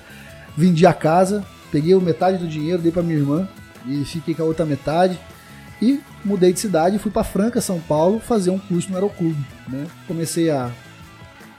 Vendi 0.56 0.86
a 0.86 0.94
casa, 0.94 1.44
peguei 1.70 1.94
metade 1.96 2.38
do 2.38 2.48
dinheiro, 2.48 2.80
dei 2.80 2.92
para 2.92 3.02
minha 3.02 3.18
irmã 3.18 3.48
e 3.86 4.04
fiquei 4.04 4.34
com 4.34 4.42
a 4.42 4.46
outra 4.46 4.64
metade. 4.64 5.18
E 5.80 6.00
mudei 6.24 6.52
de 6.52 6.60
cidade 6.60 6.96
e 6.96 6.98
fui 6.98 7.10
para 7.10 7.24
Franca, 7.24 7.60
São 7.60 7.78
Paulo, 7.80 8.18
fazer 8.18 8.50
um 8.50 8.58
curso 8.58 8.88
no 8.88 8.96
Aeroclube. 8.96 9.44
Né? 9.68 9.86
Comecei 10.06 10.50
a, 10.50 10.70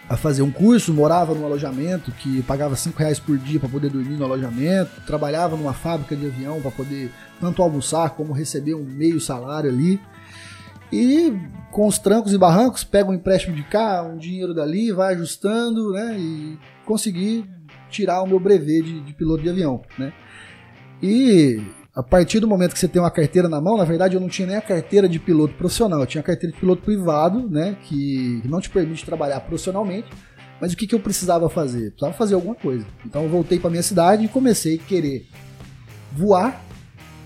a 0.09 0.17
fazer 0.17 0.41
um 0.41 0.51
curso, 0.51 0.93
morava 0.93 1.35
num 1.35 1.45
alojamento 1.45 2.11
que 2.11 2.41
pagava 2.43 2.75
5 2.75 2.97
reais 2.97 3.19
por 3.19 3.37
dia 3.37 3.59
para 3.59 3.69
poder 3.69 3.89
dormir 3.89 4.17
no 4.17 4.25
alojamento, 4.25 5.01
trabalhava 5.05 5.55
numa 5.55 5.73
fábrica 5.73 6.15
de 6.15 6.25
avião 6.25 6.61
para 6.61 6.71
poder 6.71 7.11
tanto 7.39 7.61
almoçar 7.61 8.11
como 8.11 8.33
receber 8.33 8.73
um 8.73 8.83
meio 8.83 9.21
salário 9.21 9.69
ali. 9.69 9.99
E 10.91 11.33
com 11.71 11.85
os 11.85 11.99
trancos 11.99 12.33
e 12.33 12.37
barrancos, 12.37 12.83
pega 12.83 13.09
um 13.09 13.13
empréstimo 13.13 13.55
de 13.55 13.63
cá, 13.63 14.01
um 14.03 14.17
dinheiro 14.17 14.53
dali, 14.53 14.91
vai 14.91 15.13
ajustando, 15.13 15.91
né? 15.91 16.17
E 16.17 16.57
consegui 16.85 17.45
tirar 17.89 18.21
o 18.21 18.27
meu 18.27 18.39
brevet 18.39 18.83
de, 18.83 19.01
de 19.01 19.13
piloto 19.13 19.43
de 19.43 19.49
avião, 19.49 19.81
né? 19.97 20.13
E 21.03 21.61
a 21.97 22.03
partir 22.03 22.39
do 22.39 22.47
momento 22.47 22.73
que 22.73 22.79
você 22.79 22.87
tem 22.87 23.01
uma 23.01 23.09
carteira 23.09 23.49
na 23.49 23.59
mão, 23.59 23.75
na 23.75 23.83
verdade 23.83 24.13
eu 24.13 24.21
não 24.21 24.29
tinha 24.29 24.47
nem 24.47 24.55
a 24.55 24.61
carteira 24.61 25.09
de 25.09 25.17
piloto 25.17 25.55
profissional, 25.55 26.01
eu 26.01 26.05
tinha 26.05 26.21
a 26.21 26.23
carteira 26.23 26.53
de 26.53 26.59
piloto 26.59 26.83
privado, 26.83 27.49
né, 27.49 27.75
que 27.85 28.39
não 28.45 28.61
te 28.61 28.69
permite 28.69 29.03
trabalhar 29.03 29.39
profissionalmente. 29.39 30.07
Mas 30.61 30.73
o 30.73 30.77
que, 30.77 30.85
que 30.85 30.93
eu 30.93 30.99
precisava 30.99 31.49
fazer? 31.49 31.89
Precisava 31.89 32.13
fazer 32.13 32.35
alguma 32.35 32.53
coisa. 32.53 32.85
Então 33.03 33.23
eu 33.23 33.29
voltei 33.29 33.57
para 33.59 33.71
minha 33.71 33.81
cidade 33.81 34.25
e 34.25 34.27
comecei 34.27 34.75
a 34.75 34.87
querer 34.87 35.27
voar. 36.11 36.63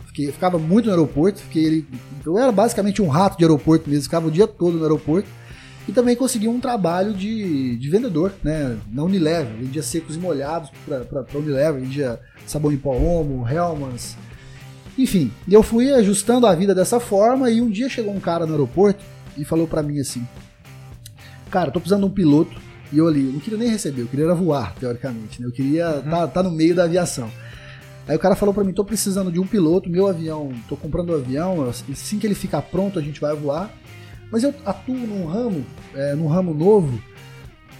Fiquei, 0.07 0.31
ficava 0.31 0.57
muito 0.57 0.85
no 0.85 0.91
aeroporto, 0.91 1.41
fiquei, 1.41 1.85
eu 2.25 2.37
era 2.37 2.51
basicamente 2.51 3.01
um 3.01 3.09
rato 3.09 3.37
de 3.37 3.43
aeroporto 3.43 3.89
mesmo, 3.89 4.03
ficava 4.03 4.27
o 4.27 4.31
dia 4.31 4.47
todo 4.47 4.77
no 4.77 4.83
aeroporto. 4.83 5.27
E 5.85 5.91
também 5.91 6.15
consegui 6.15 6.47
um 6.47 6.61
trabalho 6.61 7.13
de, 7.13 7.75
de 7.75 7.89
vendedor, 7.89 8.31
né? 8.41 8.77
Na 8.89 9.03
Unilever, 9.03 9.53
vendia 9.53 9.83
secos 9.83 10.15
e 10.15 10.19
molhados 10.19 10.69
para 10.85 11.25
Unilever, 11.37 11.81
vendia 11.81 12.19
sabão 12.45 12.71
em 12.71 12.77
pó 12.77 12.93
Omo, 12.93 13.45
Hellmann's, 13.45 14.15
enfim, 14.97 15.31
eu 15.49 15.63
fui 15.63 15.93
ajustando 15.93 16.45
a 16.45 16.53
vida 16.53 16.75
dessa 16.75 16.99
forma 16.99 17.49
e 17.49 17.61
um 17.61 17.69
dia 17.69 17.89
chegou 17.89 18.13
um 18.13 18.19
cara 18.19 18.45
no 18.45 18.53
aeroporto 18.53 19.03
e 19.37 19.45
falou 19.45 19.67
para 19.67 19.81
mim 19.81 19.99
assim: 19.99 20.27
Cara, 21.49 21.71
tô 21.71 21.79
precisando 21.79 22.05
de 22.05 22.11
um 22.11 22.13
piloto. 22.13 22.59
E 22.91 22.97
eu 22.97 23.07
ali, 23.07 23.25
eu 23.25 23.31
não 23.31 23.39
queria 23.39 23.57
nem 23.57 23.69
receber, 23.69 24.01
eu 24.01 24.07
queria 24.07 24.33
voar, 24.33 24.75
teoricamente, 24.75 25.41
né? 25.41 25.47
Eu 25.47 25.51
queria 25.51 25.97
estar 25.97 26.03
uhum. 26.03 26.09
tá, 26.09 26.27
tá 26.27 26.43
no 26.43 26.51
meio 26.51 26.75
da 26.75 26.83
aviação. 26.83 27.31
Aí 28.05 28.15
o 28.15 28.19
cara 28.19 28.35
falou 28.35 28.53
para 28.53 28.63
mim: 28.63 28.73
tô 28.73 28.83
precisando 28.83 29.31
de 29.31 29.39
um 29.39 29.47
piloto, 29.47 29.89
meu 29.89 30.07
avião, 30.07 30.51
tô 30.67 30.75
comprando 30.75 31.11
um 31.11 31.15
avião, 31.15 31.69
assim 31.69 32.19
que 32.19 32.27
ele 32.27 32.35
ficar 32.35 32.61
pronto 32.63 32.99
a 32.99 33.01
gente 33.01 33.21
vai 33.21 33.33
voar. 33.33 33.71
Mas 34.29 34.43
eu 34.43 34.53
atuo 34.65 34.95
num 34.95 35.25
ramo, 35.25 35.65
é, 35.93 36.15
num 36.15 36.27
ramo 36.27 36.53
novo 36.53 37.01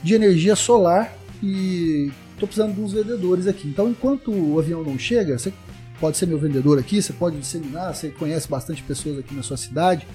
de 0.04 0.14
energia 0.14 0.56
solar 0.56 1.14
e 1.42 2.12
tô 2.38 2.46
precisando 2.46 2.74
de 2.74 2.82
uns 2.82 2.92
vendedores 2.92 3.48
aqui. 3.48 3.68
Então, 3.68 3.90
enquanto 3.90 4.32
o 4.32 4.60
avião 4.60 4.84
não 4.84 4.98
chega, 4.98 5.38
você 5.38 5.54
pode 6.02 6.18
ser 6.18 6.26
meu 6.26 6.40
vendedor 6.40 6.80
aqui, 6.80 7.00
você 7.00 7.14
pode 7.14 7.38
disseminar, 7.38 7.94
você 7.94 8.10
conhece 8.10 8.50
bastante 8.50 8.82
pessoas 8.82 9.20
aqui 9.20 9.36
na 9.36 9.44
sua 9.44 9.56
cidade. 9.56 10.08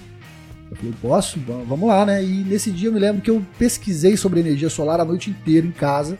Eu 0.69 0.75
falei, 0.75 0.93
posso, 1.01 1.39
vamos 1.65 1.87
lá, 1.87 2.05
né? 2.05 2.21
E 2.21 2.43
nesse 2.43 2.69
dia 2.71 2.89
eu 2.89 2.93
me 2.93 2.99
lembro 2.99 3.21
que 3.21 3.31
eu 3.31 3.43
pesquisei 3.57 4.17
sobre 4.17 4.41
energia 4.41 4.69
solar 4.69 4.99
a 4.99 5.05
noite 5.05 5.29
inteira 5.29 5.65
em 5.65 5.71
casa, 5.71 6.19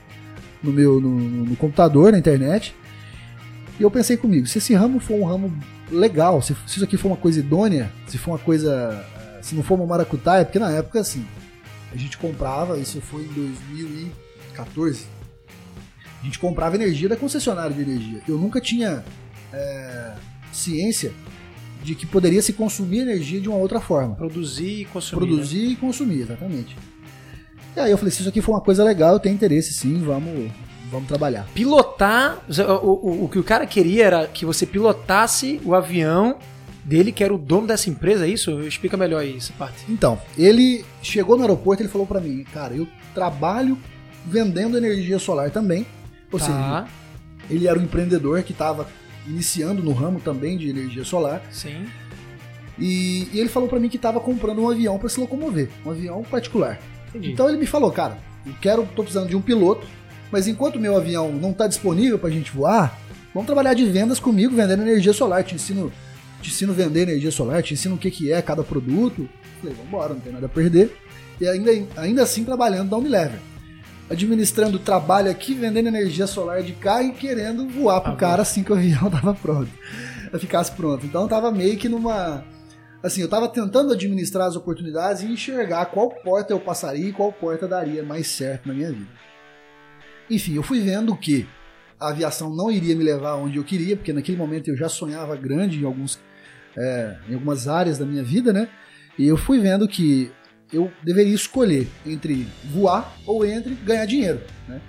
no 0.63 0.71
meu 0.71 1.01
no, 1.01 1.19
no 1.19 1.55
computador, 1.57 2.13
na 2.13 2.17
internet. 2.17 2.73
E 3.77 3.83
eu 3.83 3.91
pensei 3.91 4.15
comigo, 4.15 4.47
se 4.47 4.57
esse 4.57 4.73
ramo 4.73 5.01
for 5.01 5.15
um 5.15 5.25
ramo 5.25 5.53
legal, 5.91 6.41
se, 6.41 6.55
se 6.65 6.77
isso 6.77 6.83
aqui 6.85 6.95
for 6.95 7.09
uma 7.09 7.17
coisa 7.17 7.39
idônea, 7.41 7.91
se 8.07 8.17
for 8.17 8.31
uma 8.31 8.39
coisa. 8.39 9.05
Se 9.41 9.53
não 9.53 9.63
for 9.63 9.75
uma 9.75 9.85
maracutaia, 9.85 10.45
porque 10.45 10.59
na 10.59 10.71
época 10.71 10.99
assim, 11.01 11.25
a 11.93 11.97
gente 11.97 12.17
comprava, 12.17 12.77
isso 12.79 12.99
foi 13.01 13.23
em 13.23 13.33
2014, 13.33 15.05
a 16.21 16.25
gente 16.25 16.39
comprava 16.39 16.75
energia 16.75 17.07
da 17.07 17.15
concessionária 17.15 17.73
de 17.73 17.81
energia. 17.81 18.21
Eu 18.27 18.37
nunca 18.37 18.59
tinha 18.59 19.05
é, 19.57 20.13
ciência 20.51 21.11
de 21.83 21.95
que 21.95 22.05
poderia 22.05 22.41
se 22.41 22.53
consumir 22.53 22.99
energia 22.99 23.39
de 23.39 23.47
uma 23.47 23.57
outra 23.57 23.79
forma. 23.79 24.15
Produzir 24.15 24.81
e 24.81 24.85
consumir. 24.85 25.21
né? 25.21 25.27
Produzir 25.27 25.65
e 25.71 25.75
consumir, 25.75 26.21
exatamente. 26.21 26.75
E 27.75 27.79
aí 27.79 27.91
eu 27.91 27.97
falei, 27.97 28.11
se 28.11 28.19
isso 28.21 28.29
aqui 28.29 28.41
for 28.41 28.53
uma 28.53 28.61
coisa 28.61 28.83
legal, 28.83 29.13
eu 29.13 29.19
tenho 29.19 29.35
interesse 29.35 29.73
sim, 29.73 30.01
vamos, 30.01 30.51
vamos 30.91 31.07
trabalhar. 31.07 31.45
Pilotar. 31.53 32.39
O, 32.81 32.87
o, 32.87 33.23
o 33.25 33.29
que 33.29 33.37
o 33.39 33.43
cara 33.43 33.65
queria 33.67 34.05
era 34.05 34.27
que 34.27 34.45
você 34.45 34.65
pilotasse 34.65 35.61
o 35.63 35.75
avião 35.75 36.37
dele, 36.83 37.11
que 37.11 37.23
era 37.23 37.33
o 37.33 37.37
dono 37.37 37.67
dessa 37.67 37.89
empresa, 37.89 38.25
é 38.25 38.29
isso? 38.29 38.59
Explica 38.61 38.97
melhor 38.97 39.19
aí 39.19 39.37
essa 39.37 39.53
parte. 39.53 39.85
Então, 39.89 40.19
ele 40.37 40.83
chegou 41.03 41.35
no 41.35 41.43
aeroporto 41.43 41.81
e 41.81 41.85
ele 41.85 41.91
falou 41.91 42.07
pra 42.07 42.19
mim, 42.19 42.43
cara, 42.53 42.73
eu 42.73 42.87
trabalho 43.13 43.77
vendendo 44.25 44.77
energia 44.77 45.19
solar 45.19 45.51
também. 45.51 45.85
Ou 46.31 46.39
seja, 46.39 46.51
Tá, 46.53 46.87
ele 47.49 47.67
era 47.67 47.77
um 47.77 47.83
empreendedor 47.83 48.41
que 48.43 48.51
estava 48.51 48.87
iniciando 49.27 49.83
no 49.83 49.91
ramo 49.91 50.19
também 50.19 50.57
de 50.57 50.69
energia 50.69 51.03
solar. 51.03 51.41
sim. 51.51 51.85
E, 52.79 53.27
e 53.33 53.39
ele 53.39 53.49
falou 53.49 53.67
pra 53.67 53.79
mim 53.79 53.89
que 53.89 53.95
estava 53.95 54.19
comprando 54.19 54.61
um 54.61 54.69
avião 54.69 54.99
para 54.99 55.09
se 55.09 55.19
locomover, 55.19 55.67
um 55.83 55.89
avião 55.89 56.21
particular. 56.21 56.79
Entendi. 57.09 57.31
Então 57.31 57.49
ele 57.49 57.57
me 57.57 57.65
falou, 57.65 57.91
cara, 57.91 58.17
eu 58.45 58.53
quero, 58.61 58.87
tô 58.95 59.01
precisando 59.01 59.29
de 59.29 59.35
um 59.35 59.41
piloto, 59.41 59.87
mas 60.31 60.47
enquanto 60.47 60.75
o 60.75 60.79
meu 60.79 60.95
avião 60.95 61.31
não 61.31 61.51
está 61.51 61.67
disponível 61.67 62.19
pra 62.19 62.29
gente 62.29 62.51
voar, 62.51 62.99
vamos 63.33 63.47
trabalhar 63.47 63.73
de 63.73 63.85
vendas 63.85 64.19
comigo, 64.19 64.55
vendendo 64.55 64.83
energia 64.83 65.13
solar. 65.13 65.43
Te 65.43 65.55
ensino, 65.55 65.91
te 66.41 66.49
ensino 66.49 66.71
a 66.71 66.75
vender 66.75 67.03
energia 67.03 67.31
solar, 67.31 67.63
te 67.63 67.73
ensino 67.73 67.95
o 67.95 67.97
que, 67.97 68.11
que 68.11 68.31
é 68.31 68.41
cada 68.41 68.63
produto. 68.63 69.27
Falei, 69.59 69.75
vambora, 69.75 70.13
não 70.13 70.21
tem 70.21 70.33
nada 70.33 70.45
a 70.45 70.49
perder. 70.49 70.95
E 71.41 71.47
ainda, 71.47 71.71
ainda 71.95 72.23
assim 72.23 72.43
trabalhando 72.43 72.91
na 72.91 72.97
Unilever. 72.97 73.39
Administrando 74.09 74.79
trabalho 74.79 75.29
aqui, 75.29 75.53
vendendo 75.53 75.87
energia 75.87 76.25
solar 76.27 76.63
de 76.63 76.71
cá 76.71 77.03
e 77.03 77.11
querendo 77.11 77.67
voar 77.67 77.99
pro 77.99 78.13
Ah, 78.13 78.15
cara 78.15 78.41
assim 78.41 78.63
que 78.63 78.71
o 78.71 78.75
avião 78.75 79.09
tava 79.11 79.33
pronto. 79.33 79.71
Ficasse 80.39 80.71
pronto. 80.71 81.05
Então 81.05 81.23
eu 81.23 81.27
tava 81.27 81.51
meio 81.51 81.77
que 81.77 81.89
numa. 81.89 82.43
Assim, 83.03 83.21
eu 83.21 83.29
tava 83.29 83.47
tentando 83.47 83.93
administrar 83.93 84.47
as 84.47 84.55
oportunidades 84.55 85.21
e 85.21 85.27
enxergar 85.27 85.85
qual 85.87 86.09
porta 86.09 86.53
eu 86.53 86.59
passaria 86.59 87.09
e 87.09 87.13
qual 87.13 87.31
porta 87.31 87.67
daria 87.67 88.01
mais 88.01 88.27
certo 88.27 88.67
na 88.67 88.73
minha 88.73 88.91
vida. 88.91 89.11
Enfim, 90.29 90.55
eu 90.55 90.63
fui 90.63 90.79
vendo 90.79 91.15
que 91.15 91.47
a 91.99 92.09
aviação 92.09 92.53
não 92.53 92.71
iria 92.71 92.95
me 92.95 93.03
levar 93.03 93.35
onde 93.35 93.57
eu 93.57 93.63
queria, 93.63 93.95
porque 93.95 94.13
naquele 94.13 94.37
momento 94.37 94.69
eu 94.69 94.75
já 94.75 94.89
sonhava 94.89 95.35
grande 95.35 95.79
em, 95.81 95.85
alguns, 95.85 96.19
é, 96.75 97.17
em 97.29 97.33
algumas 97.33 97.67
áreas 97.67 97.97
da 97.97 98.05
minha 98.05 98.23
vida, 98.23 98.51
né? 98.51 98.67
E 99.17 99.27
eu 99.27 99.37
fui 99.37 99.59
vendo 99.59 99.87
que 99.87 100.31
eu 100.71 100.91
deveria 101.03 101.33
escolher 101.33 101.87
entre 102.05 102.47
voar 102.65 103.15
ou 103.25 103.45
entre 103.45 103.73
ganhar 103.75 104.05
dinheiro, 104.05 104.41
né? 104.67 104.81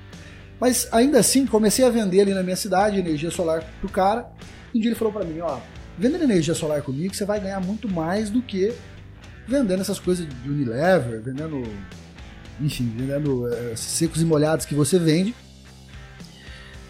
Mas 0.61 0.89
ainda 0.93 1.21
assim, 1.21 1.47
comecei 1.47 1.85
a 1.85 1.91
vender 1.91 2.23
ali 2.23 2.35
na 2.35 2.43
minha 2.43 2.57
cidade 2.57 2.99
energia 2.99 3.31
solar 3.31 3.63
pro 3.81 3.89
cara. 3.89 4.29
Um 4.75 4.81
dia 4.81 4.89
ele 4.89 4.97
falou 4.97 5.13
para 5.13 5.25
mim, 5.25 5.39
ó, 5.41 5.61
vendendo 5.97 6.25
energia 6.25 6.55
solar 6.55 6.83
comigo, 6.83 7.15
você 7.15 7.25
vai 7.25 7.41
ganhar 7.41 7.61
muito 7.61 7.89
mais 7.89 8.29
do 8.29 8.43
que 8.43 8.75
vendendo 9.47 9.81
essas 9.81 9.99
coisas 9.99 10.27
de 10.29 10.51
Unilever, 10.51 11.23
vendendo, 11.23 11.63
enfim, 12.61 12.93
vendendo 12.97 13.49
é, 13.53 13.77
secos 13.77 14.21
e 14.21 14.25
molhados 14.25 14.67
que 14.67 14.75
você 14.75 14.99
vende. 14.99 15.35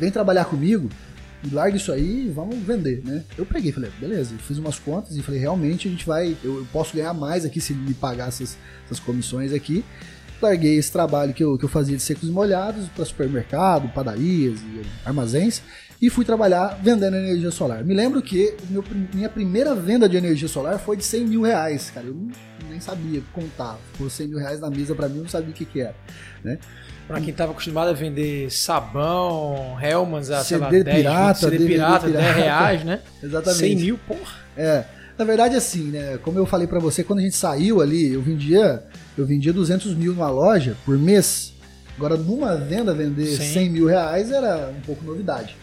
Vem 0.00 0.10
trabalhar 0.10 0.46
comigo 0.46 0.88
larga 1.52 1.76
isso 1.76 1.92
aí 1.92 2.26
e 2.26 2.28
vamos 2.30 2.56
vender, 2.58 3.02
né? 3.04 3.22
Eu 3.36 3.46
peguei, 3.46 3.72
falei, 3.72 3.90
beleza, 4.00 4.34
eu 4.34 4.38
fiz 4.38 4.58
umas 4.58 4.78
contas 4.78 5.16
e 5.16 5.22
falei, 5.22 5.40
realmente 5.40 5.88
a 5.88 5.90
gente 5.90 6.04
vai, 6.04 6.36
eu, 6.42 6.58
eu 6.58 6.66
posso 6.72 6.96
ganhar 6.96 7.14
mais 7.14 7.44
aqui 7.44 7.60
se 7.60 7.72
me 7.72 7.94
pagar 7.94 8.28
essas, 8.28 8.56
essas 8.84 8.98
comissões 8.98 9.52
aqui. 9.52 9.84
Larguei 10.40 10.76
esse 10.76 10.92
trabalho 10.92 11.34
que 11.34 11.42
eu, 11.42 11.58
que 11.58 11.64
eu 11.64 11.68
fazia 11.68 11.96
de 11.96 12.02
secos 12.02 12.28
e 12.28 12.32
molhados 12.32 12.88
para 12.88 13.04
supermercado, 13.04 13.88
padarias 13.92 14.60
e 14.60 14.82
armazéns 15.04 15.62
e 16.00 16.08
fui 16.08 16.24
trabalhar 16.24 16.78
vendendo 16.82 17.16
energia 17.16 17.50
solar. 17.50 17.84
Me 17.84 17.92
lembro 17.92 18.22
que 18.22 18.54
meu, 18.70 18.84
minha 19.12 19.28
primeira 19.28 19.74
venda 19.74 20.08
de 20.08 20.16
energia 20.16 20.46
solar 20.46 20.78
foi 20.78 20.96
de 20.96 21.04
100 21.04 21.26
mil 21.26 21.42
reais, 21.42 21.90
cara. 21.90 22.06
Eu 22.06 22.16
nem 22.70 22.80
sabia 22.80 23.20
contar. 23.32 23.78
Por 23.96 24.08
100 24.10 24.28
mil 24.28 24.38
reais 24.38 24.60
na 24.60 24.70
mesa 24.70 24.94
para 24.94 25.08
mim, 25.08 25.16
eu 25.16 25.22
não 25.24 25.30
sabia 25.30 25.50
o 25.50 25.52
que, 25.52 25.64
que 25.64 25.80
era. 25.80 25.96
Né? 26.44 26.58
Pra 27.08 27.22
quem 27.22 27.32
tava 27.32 27.52
acostumado 27.52 27.88
a 27.88 27.94
vender 27.94 28.50
sabão, 28.50 29.78
Hellmann's 29.82 30.30
a 30.30 30.44
sei 30.44 30.58
CD 30.58 30.78
lá, 30.78 30.84
10, 30.84 30.96
pirata, 30.96 31.32
20, 31.32 31.38
CD 31.38 31.50
DVD 31.56 31.74
pirata, 31.74 32.06
10 32.06 32.16
pirata. 32.18 32.38
reais, 32.38 32.84
né? 32.84 33.00
Exatamente. 33.22 33.60
100 33.60 33.76
mil, 33.76 33.98
porra. 34.06 34.34
É. 34.54 34.84
Na 35.16 35.24
verdade, 35.24 35.56
assim, 35.56 35.84
né? 35.84 36.18
Como 36.18 36.38
eu 36.38 36.44
falei 36.44 36.66
pra 36.66 36.78
você, 36.78 37.02
quando 37.02 37.20
a 37.20 37.22
gente 37.22 37.34
saiu 37.34 37.80
ali, 37.80 38.12
eu 38.12 38.20
vendia, 38.20 38.84
eu 39.16 39.24
vendia 39.24 39.54
200 39.54 39.94
mil 39.94 40.12
numa 40.12 40.28
loja 40.28 40.76
por 40.84 40.98
mês. 40.98 41.54
Agora, 41.96 42.14
numa 42.16 42.54
venda, 42.56 42.92
vender 42.94 43.26
Sim. 43.26 43.54
100 43.54 43.70
mil 43.70 43.86
reais 43.86 44.30
era 44.30 44.68
um 44.68 44.80
pouco 44.82 45.02
novidade. 45.02 45.56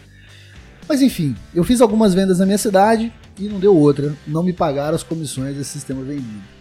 Mas 0.88 1.00
enfim, 1.00 1.34
eu 1.54 1.62
fiz 1.62 1.80
algumas 1.80 2.12
vendas 2.12 2.40
na 2.40 2.44
minha 2.44 2.58
cidade 2.58 3.12
e 3.38 3.48
não 3.48 3.60
deu 3.60 3.74
outra. 3.76 4.12
Não 4.26 4.42
me 4.42 4.52
pagaram 4.52 4.96
as 4.96 5.02
comissões 5.04 5.56
desse 5.56 5.70
sistema 5.70 6.02
vendido. 6.02 6.55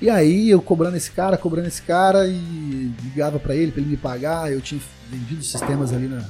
E 0.00 0.08
aí, 0.08 0.48
eu 0.50 0.62
cobrando 0.62 0.96
esse 0.96 1.10
cara, 1.10 1.36
cobrando 1.36 1.66
esse 1.68 1.82
cara 1.82 2.26
e 2.28 2.92
ligava 3.02 3.38
pra 3.38 3.54
ele 3.54 3.72
pra 3.72 3.80
ele 3.80 3.90
me 3.90 3.96
pagar. 3.96 4.52
Eu 4.52 4.60
tinha 4.60 4.80
vendido 5.10 5.42
sistemas 5.42 5.92
ali 5.92 6.06
na, 6.06 6.24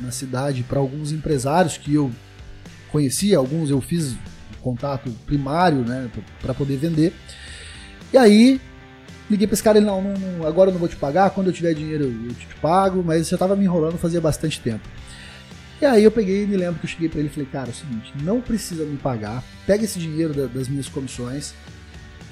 na 0.00 0.10
cidade 0.10 0.62
para 0.64 0.78
alguns 0.80 1.12
empresários 1.12 1.76
que 1.76 1.94
eu 1.94 2.10
conhecia, 2.90 3.38
alguns 3.38 3.70
eu 3.70 3.80
fiz 3.80 4.16
contato 4.60 5.10
primário, 5.26 5.78
né, 5.78 6.08
para 6.40 6.52
poder 6.54 6.76
vender. 6.76 7.12
E 8.12 8.16
aí 8.18 8.60
liguei 9.30 9.46
para 9.46 9.54
esse 9.54 9.62
cara, 9.62 9.78
ele 9.78 9.86
não, 9.86 10.02
não, 10.02 10.46
agora 10.46 10.68
eu 10.68 10.72
não 10.72 10.78
vou 10.80 10.88
te 10.88 10.96
pagar, 10.96 11.30
quando 11.30 11.46
eu 11.46 11.52
tiver 11.52 11.72
dinheiro 11.74 12.04
eu 12.04 12.34
te, 12.34 12.46
pago, 12.60 13.02
mas 13.02 13.28
já 13.28 13.38
tava 13.38 13.56
me 13.56 13.64
enrolando 13.64 13.96
fazia 13.98 14.20
bastante 14.20 14.60
tempo. 14.60 14.86
E 15.80 15.84
aí 15.86 16.04
eu 16.04 16.10
peguei 16.12 16.44
e 16.44 16.46
me 16.46 16.56
lembro 16.56 16.78
que 16.78 16.86
eu 16.86 16.90
cheguei 16.90 17.08
para 17.08 17.18
ele 17.18 17.28
e 17.28 17.30
falei, 17.32 17.48
cara, 17.50 17.68
é 17.68 17.72
o 17.72 17.74
seguinte, 17.74 18.12
não 18.22 18.40
precisa 18.40 18.84
me 18.84 18.96
pagar, 18.98 19.42
pega 19.66 19.84
esse 19.84 19.98
dinheiro 19.98 20.32
da- 20.34 20.46
das 20.46 20.68
minhas 20.68 20.86
comissões, 20.88 21.54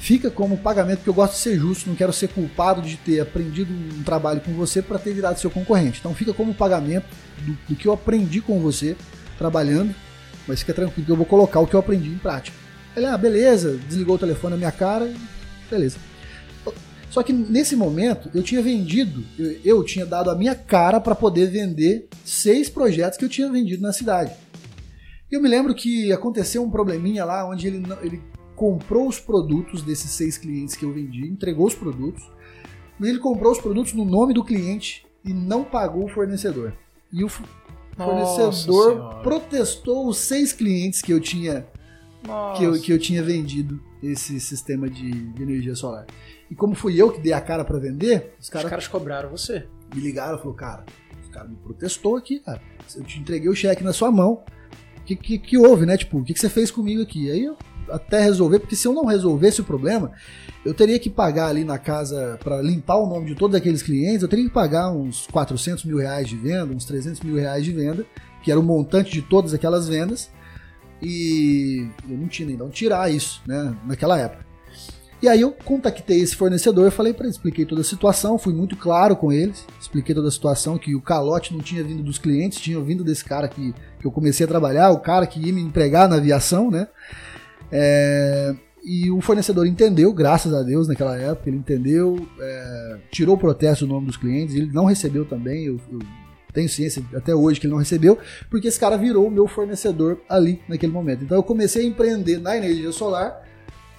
fica 0.01 0.31
como 0.31 0.57
pagamento, 0.57 0.99
porque 0.99 1.11
eu 1.11 1.15
gosto 1.15 1.35
de 1.35 1.39
ser 1.39 1.57
justo, 1.57 1.89
não 1.89 1.95
quero 1.95 2.13
ser 2.13 2.29
culpado 2.29 2.83
de 2.83 2.97
ter 2.97 3.21
aprendido 3.21 3.73
um 3.73 4.03
trabalho 4.03 4.41
com 4.41 4.53
você 4.55 4.83
para 4.83 4.99
ter 4.99 5.15
virado 5.15 5.39
seu 5.39 5.51
concorrente. 5.51 6.01
Então 6.01 6.15
fica 6.15 6.33
como 6.33 6.53
pagamento 6.53 7.07
do, 7.39 7.53
do 7.69 7.77
que 7.77 7.87
eu 7.87 7.93
aprendi 7.93 8.41
com 8.41 8.59
você 8.61 8.97
trabalhando, 9.39 9.95
mas 10.49 10.61
fica 10.61 10.75
tranquilo 10.75 11.07
que 11.07 11.13
eu 11.13 11.17
vou 11.17 11.27
colocar 11.27 11.61
o 11.61 11.67
que 11.67 11.75
eu 11.75 11.81
aprendi 11.81 12.09
em 12.09 12.19
prática. 12.19 12.57
Ele, 12.97 13.07
ah, 13.07 13.17
beleza, 13.17 13.79
desligou 13.87 14.17
o 14.17 14.19
telefone 14.19 14.53
na 14.53 14.59
minha 14.59 14.73
cara 14.73 15.09
beleza. 15.71 15.99
Só 17.11 17.23
que 17.23 17.33
nesse 17.33 17.75
momento 17.75 18.31
eu 18.35 18.43
tinha 18.43 18.63
vendido, 18.63 19.25
eu, 19.39 19.61
eu 19.65 19.85
tinha 19.85 20.05
dado 20.07 20.31
a 20.31 20.35
minha 20.35 20.55
cara 20.55 21.01
para 21.01 21.15
poder 21.15 21.51
vender 21.51 22.09
seis 22.25 22.69
projetos 22.69 23.19
que 23.19 23.25
eu 23.25 23.29
tinha 23.29 23.51
vendido 23.51 23.83
na 23.83 23.93
cidade. 23.93 24.33
Eu 25.31 25.41
me 25.41 25.49
lembro 25.49 25.75
que 25.75 26.13
aconteceu 26.13 26.63
um 26.63 26.71
probleminha 26.71 27.25
lá 27.25 27.49
onde 27.49 27.67
ele, 27.67 27.83
ele 28.03 28.21
comprou 28.61 29.09
os 29.09 29.18
produtos 29.18 29.81
desses 29.81 30.11
seis 30.11 30.37
clientes 30.37 30.77
que 30.77 30.85
eu 30.85 30.92
vendi, 30.92 31.27
entregou 31.27 31.66
os 31.66 31.75
produtos, 31.75 32.23
mas 32.99 33.09
ele 33.09 33.18
comprou 33.18 33.53
os 33.53 33.59
produtos 33.59 33.94
no 33.94 34.05
nome 34.05 34.35
do 34.35 34.44
cliente 34.44 35.07
e 35.25 35.33
não 35.33 35.64
pagou 35.64 36.05
o 36.05 36.09
fornecedor. 36.09 36.75
E 37.11 37.25
o 37.25 37.29
fornecedor 37.96 39.23
protestou 39.23 40.07
os 40.07 40.18
seis 40.18 40.53
clientes 40.53 41.01
que 41.01 41.11
eu 41.11 41.18
tinha 41.18 41.66
que 42.59 42.64
eu, 42.64 42.79
que 42.79 42.92
eu 42.92 42.99
tinha 42.99 43.23
vendido 43.23 43.81
esse 44.03 44.38
sistema 44.38 44.90
de, 44.90 45.11
de 45.11 45.42
energia 45.42 45.75
solar. 45.75 46.07
E 46.51 46.55
como 46.55 46.75
fui 46.75 47.01
eu 47.01 47.11
que 47.11 47.18
dei 47.18 47.33
a 47.33 47.40
cara 47.40 47.64
para 47.64 47.79
vender, 47.79 48.35
os 48.38 48.49
Os 48.49 48.51
caras 48.51 48.87
cobraram 48.87 49.31
você. 49.31 49.66
me 49.94 50.03
ligaram 50.03 50.35
e 50.37 50.38
falaram, 50.38 50.55
cara, 50.55 50.85
os 51.23 51.31
caras 51.31 51.49
me 51.49 51.57
protestou 51.57 52.14
aqui, 52.14 52.40
cara. 52.40 52.61
Eu 52.94 53.05
te 53.05 53.18
entreguei 53.20 53.49
o 53.49 53.55
cheque 53.55 53.83
na 53.83 53.94
sua 53.94 54.11
mão. 54.11 54.44
O 54.99 55.03
que, 55.07 55.16
que, 55.16 55.38
que 55.38 55.57
houve, 55.57 55.87
né? 55.87 55.96
Tipo, 55.96 56.18
o 56.18 56.25
que, 56.25 56.35
que 56.35 56.40
você 56.40 56.51
fez 56.51 56.70
comigo 56.70 57.01
aqui? 57.01 57.31
Aí 57.31 57.42
eu 57.42 57.57
até 57.92 58.22
resolver, 58.22 58.61
porque 58.61 58.76
se 58.76 58.87
eu 58.87 58.92
não 58.92 59.05
resolvesse 59.05 59.61
o 59.61 59.64
problema, 59.64 60.12
eu 60.64 60.74
teria 60.74 60.98
que 60.98 61.09
pagar 61.09 61.48
ali 61.48 61.64
na 61.64 61.79
casa, 61.79 62.38
para 62.42 62.61
limpar 62.61 62.96
o 62.96 63.07
nome 63.07 63.26
de 63.26 63.35
todos 63.35 63.57
aqueles 63.57 63.83
clientes, 63.83 64.22
eu 64.22 64.29
teria 64.29 64.44
que 64.44 64.50
pagar 64.50 64.90
uns 64.90 65.26
400 65.29 65.85
mil 65.85 65.98
reais 65.98 66.29
de 66.29 66.37
venda, 66.37 66.72
uns 66.74 66.85
300 66.85 67.20
mil 67.20 67.37
reais 67.37 67.64
de 67.64 67.72
venda, 67.72 68.05
que 68.42 68.50
era 68.50 68.61
o 68.61 68.62
montante 68.62 69.12
de 69.12 69.22
todas 69.22 69.55
aquelas 69.55 69.88
vendas. 69.88 70.31
E 71.03 71.88
eu 72.09 72.16
não 72.16 72.29
tinha 72.29 72.46
nem 72.46 72.57
de 72.57 72.62
onde 72.62 72.74
tirar 72.74 73.11
isso, 73.11 73.40
né? 73.46 73.74
Naquela 73.87 74.18
época. 74.18 74.50
E 75.22 75.29
aí 75.29 75.42
eu 75.42 75.53
contactei 75.53 76.20
esse 76.20 76.35
fornecedor, 76.35 76.87
eu 76.87 76.90
falei 76.90 77.12
para 77.12 77.26
ele, 77.26 77.33
expliquei 77.33 77.66
toda 77.66 77.83
a 77.83 77.85
situação, 77.85 78.38
fui 78.38 78.55
muito 78.55 78.74
claro 78.74 79.14
com 79.14 79.31
eles, 79.31 79.66
expliquei 79.79 80.14
toda 80.14 80.29
a 80.29 80.31
situação, 80.31 80.79
que 80.79 80.94
o 80.94 81.00
calote 81.00 81.53
não 81.53 81.61
tinha 81.61 81.85
vindo 81.85 82.03
dos 82.03 82.16
clientes, 82.16 82.59
tinha 82.59 82.81
vindo 82.81 83.05
desse 83.05 83.22
cara 83.22 83.46
que, 83.46 83.74
que 84.00 84.07
eu 84.07 84.11
comecei 84.11 84.44
a 84.46 84.48
trabalhar, 84.48 84.90
o 84.90 85.00
cara 85.00 85.26
que 85.26 85.38
ia 85.38 85.53
me 85.53 85.61
empregar 85.61 86.09
na 86.09 86.16
aviação, 86.16 86.70
né? 86.70 86.88
É, 87.72 88.54
e 88.83 89.11
o 89.11 89.20
fornecedor 89.20 89.66
entendeu, 89.66 90.12
graças 90.12 90.54
a 90.54 90.62
Deus, 90.62 90.88
naquela 90.88 91.16
época, 91.16 91.48
ele 91.48 91.59
entendeu, 91.59 92.26
é, 92.40 92.96
tirou 93.11 93.35
o 93.35 93.38
protesto 93.38 93.87
do 93.87 93.92
nome 93.92 94.06
dos 94.06 94.16
clientes, 94.16 94.54
ele 94.54 94.70
não 94.72 94.87
recebeu 94.87 95.24
também, 95.24 95.64
eu, 95.64 95.78
eu 95.92 95.98
tenho 96.52 96.68
ciência 96.68 97.04
até 97.14 97.35
hoje 97.35 97.61
que 97.61 97.66
ele 97.66 97.72
não 97.72 97.78
recebeu, 97.78 98.18
porque 98.48 98.68
esse 98.68 98.80
cara 98.80 98.96
virou 98.96 99.26
o 99.26 99.30
meu 99.30 99.46
fornecedor 99.46 100.18
ali 100.28 100.61
naquele 100.68 100.92
momento. 100.92 101.24
Então 101.24 101.37
eu 101.37 101.42
comecei 101.42 101.85
a 101.85 101.88
empreender 101.88 102.38
na 102.38 102.56
energia 102.56 102.90
solar 102.90 103.46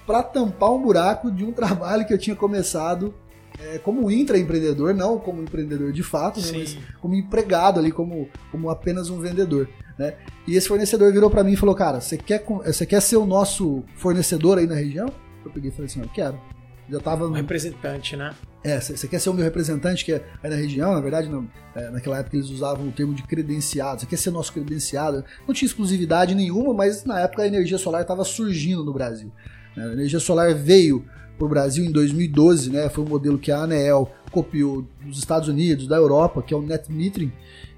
para 0.06 0.22
tampar 0.22 0.72
um 0.72 0.82
buraco 0.82 1.30
de 1.30 1.44
um 1.44 1.52
trabalho 1.52 2.04
que 2.04 2.12
eu 2.12 2.18
tinha 2.18 2.36
começado 2.36 3.14
é, 3.60 3.78
como 3.78 4.10
intraempreendedor, 4.10 4.94
não 4.94 5.18
como 5.18 5.42
empreendedor 5.42 5.92
de 5.92 6.02
fato, 6.02 6.40
né, 6.40 6.48
mas 6.54 6.78
como 7.00 7.14
empregado 7.14 7.78
ali, 7.78 7.92
como, 7.92 8.28
como 8.50 8.70
apenas 8.70 9.10
um 9.10 9.20
vendedor. 9.20 9.68
Né? 9.98 10.14
E 10.46 10.56
esse 10.56 10.68
fornecedor 10.68 11.12
virou 11.12 11.30
para 11.30 11.44
mim 11.44 11.52
e 11.52 11.56
falou: 11.56 11.74
Cara, 11.74 12.00
você 12.00 12.16
quer, 12.16 12.44
você 12.44 12.86
quer 12.86 13.00
ser 13.00 13.16
o 13.16 13.26
nosso 13.26 13.82
fornecedor 13.96 14.58
aí 14.58 14.66
na 14.66 14.74
região? 14.74 15.12
Eu 15.44 15.50
peguei 15.50 15.70
e 15.70 15.72
falei 15.72 15.86
assim: 15.86 16.00
Eu 16.00 16.08
quero. 16.08 16.40
Já 16.88 17.00
tava. 17.00 17.26
Um 17.26 17.32
representante, 17.32 18.16
né? 18.16 18.34
É, 18.64 18.80
você 18.80 19.08
quer 19.08 19.18
ser 19.18 19.30
o 19.30 19.34
meu 19.34 19.44
representante 19.44 20.04
que 20.04 20.12
é 20.12 20.24
aí 20.42 20.50
na 20.50 20.56
região? 20.56 20.92
Na 20.92 21.00
verdade, 21.00 21.28
não, 21.28 21.48
é, 21.74 21.90
naquela 21.90 22.18
época 22.18 22.36
eles 22.36 22.48
usavam 22.48 22.86
o 22.86 22.92
termo 22.92 23.14
de 23.14 23.22
credenciado. 23.24 24.00
Você 24.00 24.06
quer 24.06 24.16
ser 24.16 24.30
nosso 24.30 24.52
credenciado? 24.52 25.24
Não 25.46 25.54
tinha 25.54 25.66
exclusividade 25.66 26.34
nenhuma, 26.34 26.72
mas 26.72 27.04
na 27.04 27.20
época 27.20 27.42
a 27.42 27.46
energia 27.46 27.78
solar 27.78 28.02
estava 28.02 28.24
surgindo 28.24 28.84
no 28.84 28.92
Brasil. 28.92 29.32
Né? 29.76 29.84
A 29.84 29.92
energia 29.92 30.20
solar 30.20 30.54
veio 30.54 31.04
para 31.36 31.46
o 31.46 31.48
Brasil 31.48 31.84
em 31.84 31.90
2012, 31.90 32.70
né? 32.70 32.88
Foi 32.88 33.04
um 33.04 33.08
modelo 33.08 33.38
que 33.38 33.50
a 33.50 33.58
ANEEL 33.58 34.08
copiou 34.30 34.86
dos 35.04 35.18
Estados 35.18 35.48
Unidos, 35.48 35.88
da 35.88 35.96
Europa, 35.96 36.42
que 36.42 36.54
é 36.54 36.56
o 36.56 36.62
net 36.62 36.90
metering, 36.90 37.32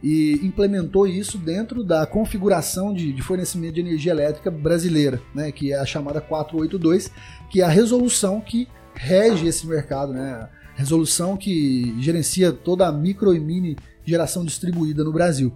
e 0.04 0.38
implementou 0.42 1.06
isso 1.06 1.38
dentro 1.38 1.82
da 1.82 2.04
configuração 2.04 2.92
de, 2.92 3.10
de 3.10 3.22
fornecimento 3.22 3.76
de 3.76 3.80
energia 3.80 4.12
elétrica 4.12 4.50
brasileira, 4.50 5.18
né? 5.34 5.50
Que 5.50 5.72
é 5.72 5.78
a 5.78 5.86
chamada 5.86 6.20
482, 6.20 7.10
que 7.48 7.62
é 7.62 7.64
a 7.64 7.68
resolução 7.68 8.38
que 8.38 8.68
rege 8.94 9.46
esse 9.46 9.66
mercado, 9.66 10.12
né? 10.12 10.46
resolução 10.74 11.38
que 11.38 11.94
gerencia 12.00 12.52
toda 12.52 12.86
a 12.86 12.92
micro 12.92 13.34
e 13.34 13.40
mini 13.40 13.76
geração 14.04 14.44
distribuída 14.44 15.02
no 15.02 15.12
Brasil, 15.12 15.50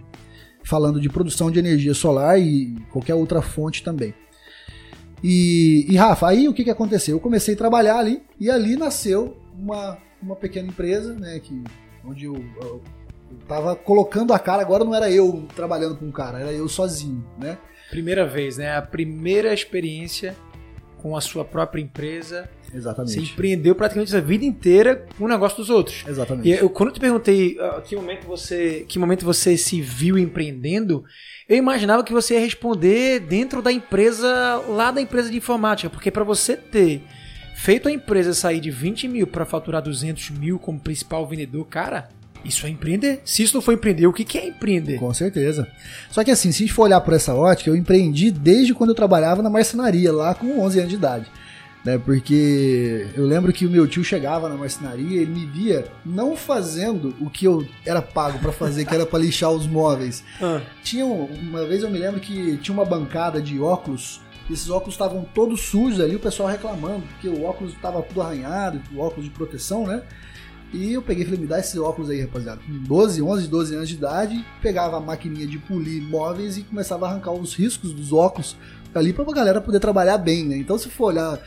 falando 0.63 0.99
de 0.99 1.09
produção 1.09 1.51
de 1.51 1.59
energia 1.59 1.93
solar 1.93 2.39
e 2.39 2.75
qualquer 2.91 3.13
outra 3.13 3.43
fonte 3.43 3.83
também. 3.83 4.15
E, 5.23 5.85
e 5.87 5.95
Rafa, 5.95 6.27
aí 6.27 6.47
o 6.47 6.53
que, 6.53 6.63
que 6.63 6.71
aconteceu? 6.71 7.17
Eu 7.17 7.19
comecei 7.19 7.53
a 7.53 7.57
trabalhar 7.57 7.99
ali 7.99 8.23
e 8.39 8.49
ali 8.49 8.75
nasceu 8.75 9.37
uma, 9.53 9.97
uma 10.23 10.35
pequena 10.35 10.69
empresa, 10.69 11.13
né, 11.13 11.39
que, 11.39 11.63
onde 12.03 12.25
eu, 12.25 12.43
eu, 12.61 12.81
eu 13.31 13.37
tava 13.47 13.75
colocando 13.75 14.33
a 14.33 14.39
cara, 14.39 14.61
agora 14.61 14.83
não 14.83 14.95
era 14.95 15.09
eu 15.11 15.47
trabalhando 15.55 15.95
com 15.97 16.05
um 16.05 16.11
cara, 16.11 16.39
era 16.39 16.51
eu 16.51 16.67
sozinho, 16.67 17.25
né? 17.37 17.57
Primeira 17.89 18.25
vez, 18.25 18.57
né? 18.57 18.75
A 18.75 18.81
primeira 18.81 19.53
experiência 19.53 20.35
com 21.01 21.15
a 21.15 21.21
sua 21.21 21.43
própria 21.43 21.81
empresa. 21.81 22.49
Exatamente. 22.73 23.13
Você 23.13 23.21
empreendeu 23.21 23.73
praticamente 23.73 24.15
a 24.15 24.19
vida 24.19 24.45
inteira 24.45 25.07
com 25.17 25.25
o 25.25 25.27
negócio 25.27 25.57
dos 25.57 25.69
outros. 25.69 26.03
Exatamente. 26.07 26.47
E 26.47 26.51
eu, 26.51 26.69
quando 26.69 26.89
eu 26.89 26.93
te 26.93 26.99
perguntei 26.99 27.57
uh, 27.57 27.81
que 27.81 27.95
momento 27.95 28.27
você, 28.27 28.85
que 28.87 28.99
momento 28.99 29.25
você 29.25 29.57
se 29.57 29.81
viu 29.81 30.17
empreendendo, 30.17 31.03
eu 31.47 31.57
imaginava 31.57 32.03
que 32.03 32.13
você 32.13 32.35
ia 32.35 32.39
responder 32.39 33.21
dentro 33.21 33.61
da 33.61 33.71
empresa, 33.71 34.61
lá 34.67 34.91
da 34.91 35.01
empresa 35.01 35.31
de 35.31 35.37
informática, 35.37 35.89
porque 35.89 36.11
para 36.11 36.23
você 36.23 36.55
ter 36.55 37.01
feito 37.55 37.87
a 37.87 37.91
empresa 37.91 38.33
sair 38.33 38.59
de 38.59 38.69
20 38.69 39.07
mil 39.07 39.27
para 39.27 39.45
faturar 39.45 39.81
200 39.81 40.29
mil 40.31 40.59
como 40.59 40.79
principal 40.79 41.25
vendedor, 41.27 41.65
cara, 41.65 42.09
isso 42.43 42.65
é 42.65 42.69
empreender? 42.69 43.21
Se 43.25 43.43
isso 43.43 43.55
não 43.55 43.61
for 43.61 43.73
empreender, 43.73 44.07
o 44.07 44.13
que 44.13 44.37
é 44.37 44.47
empreender? 44.47 44.97
Com 44.97 45.13
certeza. 45.13 45.67
Só 46.09 46.23
que 46.23 46.31
assim, 46.31 46.51
se 46.51 46.63
a 46.63 46.65
gente 46.65 46.73
for 46.73 46.83
olhar 46.83 47.01
por 47.01 47.13
essa 47.13 47.33
ótica, 47.33 47.69
eu 47.69 47.75
empreendi 47.75 48.31
desde 48.31 48.73
quando 48.73 48.91
eu 48.91 48.95
trabalhava 48.95 49.41
na 49.41 49.49
marcenaria, 49.49 50.11
lá 50.11 50.33
com 50.33 50.59
11 50.59 50.79
anos 50.79 50.89
de 50.89 50.95
idade. 50.95 51.25
Né, 51.83 51.97
porque 51.97 53.07
eu 53.15 53.25
lembro 53.25 53.53
que 53.53 53.65
o 53.65 53.69
meu 53.69 53.87
tio 53.87 54.03
chegava 54.03 54.49
na 54.49 54.55
marcenaria, 54.55 55.21
ele 55.21 55.31
me 55.31 55.45
via 55.45 55.85
não 56.05 56.35
fazendo 56.35 57.15
o 57.21 57.29
que 57.29 57.45
eu 57.45 57.65
era 57.85 58.01
pago 58.01 58.37
para 58.37 58.51
fazer, 58.51 58.83
que 58.83 58.93
era 58.93 59.05
para 59.05 59.19
lixar 59.19 59.51
os 59.51 59.65
móveis. 59.65 60.23
Ah. 60.41 60.61
Tinha 60.83 61.05
uma 61.05 61.65
vez 61.65 61.83
eu 61.83 61.89
me 61.89 61.97
lembro 61.97 62.19
que 62.19 62.57
tinha 62.57 62.73
uma 62.73 62.85
bancada 62.85 63.41
de 63.41 63.59
óculos 63.59 64.21
esses 64.49 64.69
óculos 64.69 64.95
estavam 64.95 65.23
todos 65.33 65.61
sujos 65.61 65.99
ali, 65.99 66.15
o 66.15 66.19
pessoal 66.19 66.49
reclamando, 66.49 67.01
porque 67.01 67.29
o 67.29 67.43
óculos 67.43 67.73
estava 67.73 68.01
tudo 68.01 68.21
arranhado, 68.21 68.81
o 68.93 68.99
óculos 68.99 69.25
de 69.25 69.31
proteção, 69.31 69.85
né? 69.85 70.01
E 70.71 70.93
eu 70.93 71.01
peguei 71.01 71.23
e 71.23 71.25
falei, 71.25 71.41
me 71.41 71.47
dá 71.47 71.59
esses 71.59 71.75
óculos 71.77 72.09
aí, 72.09 72.21
rapaziada. 72.21 72.61
Com 72.65 72.83
12, 72.83 73.21
11, 73.21 73.47
12 73.47 73.75
anos 73.75 73.89
de 73.89 73.95
idade, 73.95 74.45
pegava 74.61 74.97
a 74.97 74.99
maquininha 74.99 75.47
de 75.47 75.57
polir 75.57 76.01
móveis 76.01 76.57
e 76.57 76.61
começava 76.61 77.07
a 77.07 77.09
arrancar 77.09 77.31
os 77.31 77.55
riscos 77.55 77.91
dos 77.91 78.13
óculos 78.13 78.55
ali 78.93 79.13
pra 79.13 79.23
galera 79.25 79.61
poder 79.61 79.79
trabalhar 79.79 80.17
bem, 80.17 80.45
né? 80.45 80.57
Então 80.57 80.77
se 80.77 80.89
for 80.89 81.05
olhar 81.05 81.39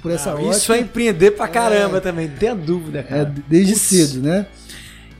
por 0.00 0.10
essa 0.10 0.30
ah, 0.30 0.34
ótica... 0.34 0.50
Isso 0.50 0.72
é 0.72 0.80
empreender 0.80 1.32
pra 1.32 1.48
caramba 1.48 1.98
é, 1.98 2.00
também, 2.00 2.28
não 2.28 2.36
tenha 2.36 2.54
dúvida, 2.54 3.02
cara. 3.02 3.22
É, 3.22 3.42
desde 3.48 3.72
Ups. 3.72 3.82
cedo, 3.82 4.22
né? 4.22 4.46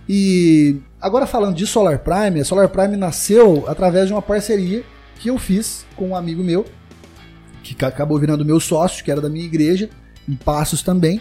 E 0.09 0.77
agora 1.01 1.27
falando 1.27 1.57
de 1.57 1.67
Solar 1.67 1.99
Prime, 2.01 2.41
a 2.41 2.45
Solar 2.45 2.69
Prime 2.69 2.97
nasceu 2.97 3.65
através 3.69 4.07
de 4.07 4.13
uma 4.13 4.23
parceria 4.23 4.85
que 5.17 5.29
eu 5.29 5.39
fiz 5.39 5.85
com 5.97 6.09
um 6.09 6.17
amigo 6.17 6.43
meu, 6.43 6.65
que 7.63 7.85
acabou 7.85 8.19
virando 8.19 8.45
meu 8.45 8.59
sócio, 8.59 9.05
que 9.05 9.11
era 9.11 9.21
da 9.21 9.29
minha 9.29 9.45
igreja, 9.45 9.89
em 10.29 10.35
Passos 10.35 10.83
também 10.83 11.21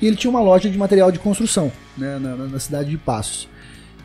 e 0.00 0.06
ele 0.06 0.16
tinha 0.16 0.30
uma 0.30 0.40
loja 0.40 0.68
de 0.70 0.78
material 0.78 1.10
de 1.10 1.18
construção 1.18 1.70
né, 1.96 2.18
na, 2.18 2.36
na 2.36 2.58
cidade 2.58 2.90
de 2.90 2.98
Passos. 2.98 3.48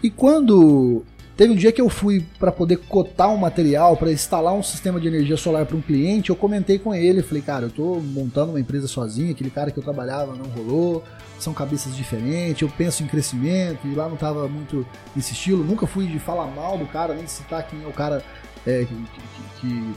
E 0.01 0.09
quando 0.09 1.03
teve 1.35 1.53
um 1.53 1.55
dia 1.55 1.71
que 1.71 1.81
eu 1.81 1.89
fui 1.89 2.25
para 2.39 2.51
poder 2.51 2.77
cotar 2.77 3.29
um 3.29 3.37
material 3.37 3.95
para 3.97 4.11
instalar 4.11 4.53
um 4.53 4.61
sistema 4.61 4.99
de 4.99 5.07
energia 5.07 5.37
solar 5.37 5.65
para 5.65 5.75
um 5.75 5.81
cliente, 5.81 6.29
eu 6.29 6.35
comentei 6.35 6.77
com 6.77 6.93
ele, 6.93 7.23
falei, 7.23 7.41
cara, 7.41 7.65
eu 7.65 7.69
tô 7.69 7.99
montando 7.99 8.51
uma 8.51 8.59
empresa 8.59 8.87
sozinho, 8.87 9.31
aquele 9.31 9.49
cara 9.49 9.71
que 9.71 9.79
eu 9.79 9.83
trabalhava 9.83 10.35
não 10.35 10.45
rolou, 10.45 11.03
são 11.39 11.53
cabeças 11.53 11.95
diferentes, 11.95 12.61
eu 12.61 12.69
penso 12.69 13.03
em 13.03 13.07
crescimento 13.07 13.87
e 13.87 13.95
lá 13.95 14.07
não 14.07 14.15
tava 14.15 14.47
muito 14.47 14.85
nesse 15.15 15.33
estilo, 15.33 15.63
nunca 15.63 15.87
fui 15.87 16.07
de 16.07 16.19
falar 16.19 16.47
mal 16.47 16.77
do 16.77 16.85
cara, 16.85 17.13
nem 17.13 17.25
de 17.25 17.31
citar 17.31 17.67
quem 17.67 17.83
é 17.83 17.87
o 17.87 17.91
cara 17.91 18.23
é, 18.65 18.85
que, 18.85 18.95
que, 18.95 19.61
que, 19.61 19.93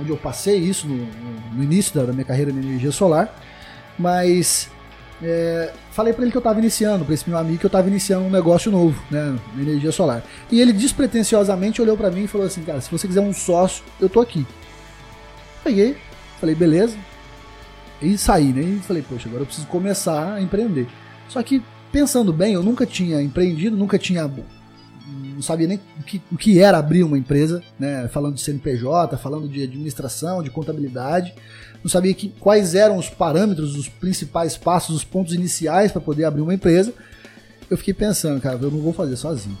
onde 0.00 0.10
eu 0.10 0.16
passei 0.16 0.58
isso 0.58 0.86
no, 0.86 1.06
no 1.54 1.62
início 1.62 1.94
da, 1.94 2.12
minha 2.12 2.24
carreira 2.24 2.52
de 2.52 2.58
energia 2.58 2.92
solar, 2.92 3.34
mas 3.98 4.70
é, 5.22 5.72
falei 5.92 6.12
para 6.12 6.22
ele 6.22 6.30
que 6.30 6.36
eu 6.36 6.40
estava 6.40 6.58
iniciando, 6.58 7.04
para 7.04 7.14
esse 7.14 7.28
meu 7.28 7.38
amigo 7.38 7.58
que 7.58 7.66
eu 7.66 7.68
estava 7.68 7.88
iniciando 7.88 8.26
um 8.26 8.30
negócio 8.30 8.70
novo, 8.70 9.02
né, 9.10 9.38
energia 9.58 9.90
solar. 9.90 10.22
E 10.50 10.60
ele 10.60 10.72
despretensiosamente 10.72 11.80
olhou 11.80 11.96
para 11.96 12.10
mim 12.10 12.24
e 12.24 12.28
falou 12.28 12.46
assim, 12.46 12.62
cara, 12.62 12.80
se 12.80 12.90
você 12.90 13.06
quiser 13.06 13.20
um 13.20 13.32
sócio, 13.32 13.82
eu 14.00 14.08
tô 14.08 14.20
aqui. 14.20 14.46
Peguei, 15.64 15.96
falei, 16.38 16.54
beleza. 16.54 16.96
E 18.00 18.18
saí, 18.18 18.52
né? 18.52 18.62
E 18.62 18.78
falei, 18.80 19.02
poxa, 19.02 19.26
agora 19.26 19.42
eu 19.42 19.46
preciso 19.46 19.66
começar 19.68 20.34
a 20.34 20.42
empreender. 20.42 20.86
Só 21.28 21.42
que 21.42 21.62
pensando 21.90 22.32
bem, 22.32 22.52
eu 22.52 22.62
nunca 22.62 22.84
tinha 22.84 23.22
empreendido, 23.22 23.74
nunca 23.76 23.98
tinha 23.98 24.30
não 25.08 25.42
sabia 25.42 25.68
nem 25.68 25.78
o 26.00 26.02
que, 26.02 26.20
o 26.32 26.36
que 26.36 26.60
era 26.60 26.78
abrir 26.78 27.04
uma 27.04 27.16
empresa, 27.16 27.62
né? 27.78 28.08
Falando 28.08 28.34
de 28.34 28.40
CNPJ, 28.40 29.16
falando 29.18 29.46
de 29.48 29.62
administração, 29.62 30.42
de 30.42 30.50
contabilidade 30.50 31.34
não 31.86 31.90
sabia 31.90 32.12
que, 32.12 32.30
quais 32.40 32.74
eram 32.74 32.96
os 32.96 33.08
parâmetros, 33.08 33.76
os 33.76 33.88
principais 33.88 34.56
passos, 34.56 34.96
os 34.96 35.04
pontos 35.04 35.32
iniciais 35.32 35.92
para 35.92 36.00
poder 36.00 36.24
abrir 36.24 36.42
uma 36.42 36.52
empresa. 36.52 36.92
Eu 37.70 37.78
fiquei 37.78 37.94
pensando, 37.94 38.40
cara, 38.40 38.58
eu 38.60 38.72
não 38.72 38.80
vou 38.80 38.92
fazer 38.92 39.14
sozinho. 39.14 39.56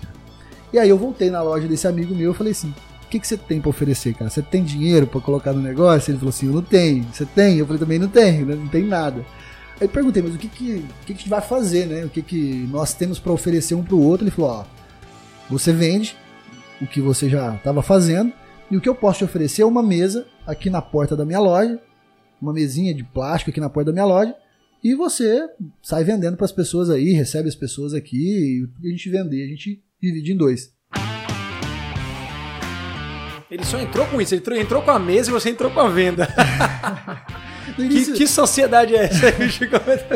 E 0.72 0.78
aí 0.78 0.88
eu 0.88 0.98
voltei 0.98 1.30
na 1.30 1.40
loja 1.40 1.68
desse 1.68 1.86
amigo 1.86 2.16
meu 2.16 2.32
e 2.32 2.34
falei 2.34 2.50
assim: 2.50 2.74
o 3.04 3.08
que, 3.08 3.20
que 3.20 3.28
você 3.28 3.36
tem 3.36 3.60
para 3.60 3.70
oferecer, 3.70 4.12
cara? 4.12 4.28
Você 4.28 4.42
tem 4.42 4.64
dinheiro 4.64 5.06
para 5.06 5.20
colocar 5.20 5.52
no 5.52 5.62
negócio? 5.62 6.10
Ele 6.10 6.18
falou 6.18 6.30
assim: 6.30 6.46
eu 6.46 6.52
não 6.52 6.62
tenho. 6.62 7.06
Você 7.12 7.24
tem? 7.24 7.58
Eu 7.58 7.66
falei: 7.66 7.78
também 7.78 7.98
não 8.00 8.08
tenho, 8.08 8.44
né? 8.44 8.56
não 8.56 8.66
tem 8.66 8.82
nada. 8.82 9.24
Aí 9.80 9.86
perguntei, 9.86 10.20
mas 10.20 10.34
o 10.34 10.38
que, 10.38 10.48
que, 10.48 10.64
que, 10.66 10.84
que 11.06 11.12
a 11.12 11.16
gente 11.16 11.28
vai 11.28 11.40
fazer, 11.40 11.86
né? 11.86 12.04
O 12.04 12.08
que, 12.08 12.22
que 12.22 12.68
nós 12.72 12.92
temos 12.92 13.20
para 13.20 13.30
oferecer 13.30 13.76
um 13.76 13.84
para 13.84 13.94
o 13.94 14.02
outro? 14.02 14.24
Ele 14.24 14.32
falou: 14.32 14.50
ó, 14.50 14.64
você 15.48 15.72
vende 15.72 16.16
o 16.82 16.88
que 16.88 17.00
você 17.00 17.28
já 17.28 17.54
estava 17.54 17.82
fazendo 17.82 18.32
e 18.68 18.76
o 18.76 18.80
que 18.80 18.88
eu 18.88 18.96
posso 18.96 19.18
te 19.18 19.24
oferecer 19.24 19.62
é 19.62 19.66
uma 19.66 19.82
mesa 19.82 20.26
aqui 20.44 20.68
na 20.68 20.82
porta 20.82 21.16
da 21.16 21.24
minha 21.24 21.38
loja 21.38 21.78
uma 22.40 22.52
mesinha 22.52 22.94
de 22.94 23.04
plástico 23.04 23.50
aqui 23.50 23.60
na 23.60 23.70
porta 23.70 23.90
da 23.90 23.92
minha 23.92 24.04
loja 24.04 24.34
e 24.82 24.94
você 24.94 25.48
sai 25.82 26.04
vendendo 26.04 26.36
para 26.36 26.44
as 26.44 26.52
pessoas 26.52 26.90
aí, 26.90 27.12
recebe 27.12 27.48
as 27.48 27.54
pessoas 27.54 27.94
aqui 27.94 28.66
e 28.82 28.88
a 28.88 28.90
gente 28.90 29.10
vender, 29.10 29.44
a 29.44 29.48
gente 29.48 29.82
divide 30.00 30.32
em 30.32 30.36
dois. 30.36 30.72
Ele 33.50 33.64
só 33.64 33.80
entrou 33.80 34.06
com 34.06 34.20
isso, 34.20 34.34
ele 34.34 34.40
entrou, 34.40 34.58
entrou 34.58 34.82
com 34.82 34.90
a 34.90 34.98
mesa 34.98 35.30
e 35.30 35.32
você 35.32 35.50
entrou 35.50 35.70
com 35.70 35.80
a 35.80 35.88
venda. 35.88 36.28
Início... 37.78 38.12
Que, 38.12 38.20
que, 38.20 38.26
sociedade 38.26 38.94
é 38.94 39.04
essa? 39.04 39.26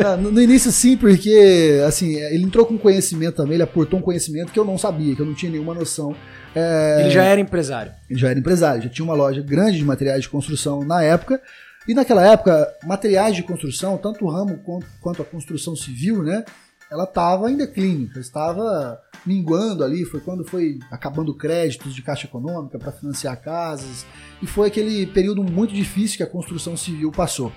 Ah, 0.03 0.17
no, 0.17 0.31
no, 0.31 0.41
início 0.41 0.71
sim, 0.71 0.97
porque 0.97 1.79
assim, 1.85 2.15
ele 2.15 2.43
entrou 2.43 2.65
com 2.65 2.77
conhecimento 2.77 3.35
também, 3.35 3.53
ele 3.53 3.63
aportou 3.63 3.99
um 3.99 4.01
conhecimento 4.01 4.51
que 4.51 4.59
eu 4.59 4.65
não 4.65 4.77
sabia, 4.77 5.15
que 5.15 5.21
eu 5.21 5.25
não 5.25 5.33
tinha 5.33 5.51
nenhuma 5.51 5.73
noção. 5.73 6.15
É... 6.55 7.01
Ele 7.01 7.11
já 7.11 7.23
era 7.23 7.39
empresário. 7.39 7.91
Ele 8.09 8.19
já 8.19 8.29
era 8.29 8.39
empresário, 8.39 8.81
já 8.81 8.89
tinha 8.89 9.05
uma 9.05 9.13
loja 9.13 9.41
grande 9.41 9.77
de 9.77 9.85
materiais 9.85 10.23
de 10.23 10.29
construção 10.29 10.83
na 10.83 11.03
época, 11.03 11.41
e 11.87 11.93
naquela 11.93 12.25
época, 12.25 12.73
materiais 12.83 13.35
de 13.35 13.43
construção, 13.43 13.97
tanto 13.97 14.25
o 14.25 14.29
ramo 14.29 14.59
quanto 15.01 15.21
a 15.21 15.25
construção 15.25 15.75
civil, 15.75 16.21
né? 16.21 16.45
Ela 16.91 17.05
estava 17.05 17.49
em 17.49 17.55
declínio, 17.55 18.11
estava 18.19 18.99
minguando 19.25 19.83
ali. 19.83 20.03
Foi 20.05 20.19
quando 20.19 20.43
foi 20.43 20.77
acabando 20.91 21.33
créditos 21.33 21.95
de 21.95 22.01
caixa 22.01 22.27
econômica 22.27 22.77
para 22.77 22.91
financiar 22.91 23.41
casas, 23.41 24.05
e 24.41 24.45
foi 24.45 24.67
aquele 24.67 25.07
período 25.07 25.43
muito 25.43 25.73
difícil 25.73 26.17
que 26.17 26.23
a 26.23 26.27
construção 26.27 26.75
civil 26.75 27.11
passou. 27.11 27.51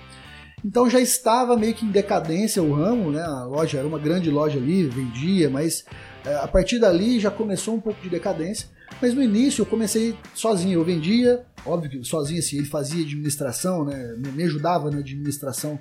Então 0.63 0.89
já 0.89 0.99
estava 0.99 1.55
meio 1.55 1.75
que 1.75 1.85
em 1.85 1.91
decadência 1.91 2.63
o 2.63 2.73
ramo, 2.73 3.11
né? 3.11 3.21
A 3.21 3.43
loja 3.43 3.77
era 3.77 3.87
uma 3.87 3.99
grande 3.99 4.31
loja 4.31 4.57
ali, 4.57 4.85
vendia, 4.85 5.49
mas 5.49 5.85
é, 6.25 6.35
a 6.37 6.47
partir 6.47 6.79
dali 6.79 7.19
já 7.19 7.29
começou 7.29 7.75
um 7.75 7.81
pouco 7.81 8.01
de 8.01 8.09
decadência. 8.09 8.69
Mas 9.01 9.13
no 9.13 9.21
início 9.21 9.61
eu 9.61 9.65
comecei 9.65 10.17
sozinho, 10.33 10.79
eu 10.79 10.85
vendia, 10.85 11.45
óbvio 11.65 11.91
que 11.91 12.03
sozinho 12.03 12.39
assim, 12.39 12.57
ele 12.57 12.67
fazia 12.67 13.03
administração, 13.03 13.85
né, 13.85 14.15
me 14.17 14.43
ajudava 14.43 14.89
na 14.89 14.99
administração 14.99 15.79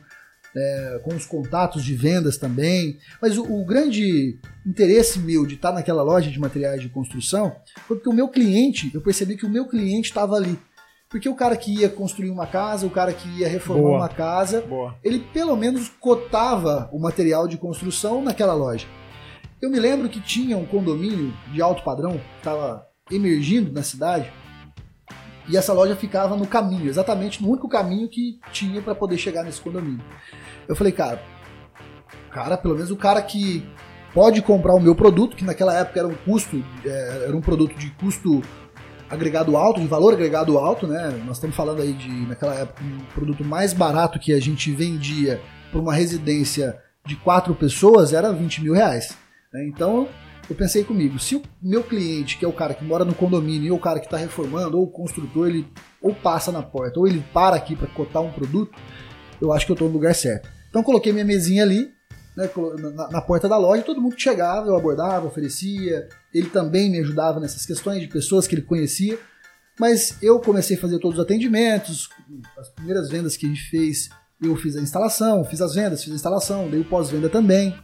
é, 0.57 1.01
com 1.03 1.15
os 1.15 1.27
contatos 1.27 1.85
de 1.85 1.95
vendas 1.95 2.37
também. 2.37 2.99
Mas 3.21 3.37
o, 3.37 3.43
o 3.43 3.65
grande 3.65 4.39
interesse 4.67 5.19
meu 5.19 5.47
de 5.47 5.55
estar 5.55 5.73
naquela 5.73 6.03
loja 6.03 6.31
de 6.31 6.39
materiais 6.39 6.81
de 6.81 6.89
construção 6.89 7.57
foi 7.87 7.97
porque 7.97 8.09
o 8.09 8.15
meu 8.15 8.29
cliente, 8.29 8.91
eu 8.95 9.01
percebi 9.01 9.37
que 9.37 9.47
o 9.47 9.51
meu 9.51 9.67
cliente 9.67 10.09
estava 10.09 10.37
ali. 10.37 10.59
Porque 11.09 11.29
o 11.29 11.35
cara 11.35 11.57
que 11.57 11.73
ia 11.73 11.89
construir 11.89 12.31
uma 12.31 12.47
casa, 12.47 12.87
o 12.87 12.91
cara 12.91 13.13
que 13.13 13.29
ia 13.39 13.49
reformar 13.49 13.83
Boa. 13.83 13.99
uma 13.99 14.09
casa, 14.09 14.63
Boa. 14.63 14.99
ele 15.05 15.21
pelo 15.21 15.57
menos 15.57 15.89
cotava 16.01 16.89
o 16.93 16.99
material 16.99 17.47
de 17.47 17.57
construção 17.57 18.23
naquela 18.23 18.55
loja. 18.55 18.87
Eu 19.63 19.71
me 19.71 19.79
lembro 19.79 20.09
que 20.09 20.21
tinha 20.21 20.57
um 20.57 20.67
condomínio 20.67 21.33
de 21.53 21.63
alto 21.63 21.85
padrão 21.85 22.21
estava 22.39 22.87
emergindo 23.11 23.73
na 23.73 23.83
cidade 23.83 24.33
e 25.49 25.57
essa 25.57 25.73
loja 25.73 25.95
ficava 25.95 26.37
no 26.37 26.47
caminho, 26.47 26.89
exatamente 26.89 27.43
no 27.43 27.51
único 27.51 27.69
caminho 27.69 28.09
que 28.09 28.39
tinha 28.51 28.81
para 28.81 28.95
poder 28.95 29.19
chegar 29.19 29.43
nesse 29.43 29.61
condomínio. 29.61 30.05
Eu 30.67 30.75
falei, 30.75 30.93
cara, 30.93 31.23
cara, 32.31 32.57
pelo 32.57 32.75
menos 32.75 32.91
o 32.91 32.97
cara 32.97 33.21
que 33.21 33.67
pode 34.15 34.41
comprar 34.41 34.75
o 34.75 34.81
meu 34.81 34.95
produto, 34.95 35.37
que 35.37 35.45
naquela 35.45 35.75
época 35.79 35.99
era 35.99 36.09
um 36.09 36.15
custo, 36.15 36.65
é, 36.85 37.25
era 37.27 37.37
um 37.37 37.43
produto 37.43 37.75
de 37.77 37.91
custo 37.91 38.41
agregado 39.11 39.57
alto, 39.57 39.81
de 39.81 39.87
valor 39.87 40.15
agregado 40.15 40.57
alto, 40.57 40.87
né? 40.87 41.11
Nós 41.27 41.37
estamos 41.37 41.55
falando 41.55 41.83
aí 41.83 41.93
de, 41.93 42.09
naquela 42.09 42.55
época, 42.55 42.83
um 42.83 43.05
produto 43.13 43.45
mais 43.45 43.75
barato 43.75 44.19
que 44.19 44.33
a 44.33 44.41
gente 44.41 44.71
vendia 44.73 45.41
para 45.71 45.81
uma 45.81 45.93
residência 45.93 46.81
de 47.05 47.17
quatro 47.17 47.55
pessoas 47.55 48.15
era 48.15 48.33
20 48.33 48.63
mil 48.63 48.73
reais. 48.73 49.15
né? 49.53 49.67
Então 49.67 50.09
eu 50.49 50.55
pensei 50.55 50.85
comigo, 50.85 51.19
se 51.19 51.37
o 51.37 51.43
meu 51.63 51.83
cliente, 51.83 52.37
que 52.37 52.45
é 52.45 52.49
o 52.49 52.53
cara 52.53 52.75
que 52.75 52.85
mora 52.85 53.05
no 53.05 53.15
condomínio, 53.15 53.73
ou 53.73 53.79
o 53.79 53.83
cara 53.83 53.99
que 53.99 54.07
está 54.07 54.17
reformando, 54.17 54.77
ou 54.77 54.85
o 54.85 54.91
construtor, 54.91 55.49
ele 55.49 55.67
ou 56.03 56.15
passa 56.15 56.53
na 56.53 56.63
porta, 56.63 57.01
ou 57.01 57.07
ele 57.07 57.25
para 57.33 57.57
aqui 57.57 57.75
para 57.75 57.87
cotar 57.89 58.23
um 58.23 58.31
produto, 58.31 58.79
eu 59.41 59.53
acho 59.53 59.65
que 59.65 59.73
eu 59.73 59.75
estou 59.75 59.89
no 59.89 59.95
lugar 59.95 60.15
certo. 60.15 60.49
Então 60.69 60.83
coloquei 60.83 61.13
minha 61.13 61.25
mesinha 61.25 61.63
ali, 61.63 61.91
né, 62.37 62.51
na, 62.95 63.11
na 63.11 63.21
porta 63.23 63.49
da 63.49 63.57
loja, 63.57 63.83
todo 63.83 64.01
mundo 64.01 64.17
que 64.17 64.23
chegava, 64.23 64.67
eu 64.67 64.77
abordava, 64.77 65.27
oferecia. 65.27 66.09
Ele 66.33 66.51
também 66.51 66.91
me 66.91 66.99
ajudava 66.99 67.41
nessas 67.41 67.65
questões 67.65 68.01
de 68.01 68.09
pessoas 68.09 68.47
que 68.47 68.55
ele 68.55 68.63
conhecia. 68.63 69.19
Mas 69.79 70.23
eu 70.23 70.39
comecei 70.41 70.77
a 70.77 70.81
fazer 70.81 70.99
todos 70.99 71.19
os 71.19 71.25
atendimentos, 71.25 72.09
as 72.59 72.69
primeiras 72.69 73.09
vendas 73.09 73.37
que 73.37 73.47
a 73.47 73.49
gente 73.49 73.63
fez, 73.71 74.09
eu 74.43 74.55
fiz 74.57 74.77
a 74.77 74.81
instalação, 74.81 75.45
fiz 75.45 75.61
as 75.61 75.75
vendas, 75.75 76.03
fiz 76.03 76.13
a 76.13 76.17
instalação, 76.17 76.69
dei 76.69 76.81
o 76.81 76.85
pós-venda 76.85 77.29
também. 77.29 77.75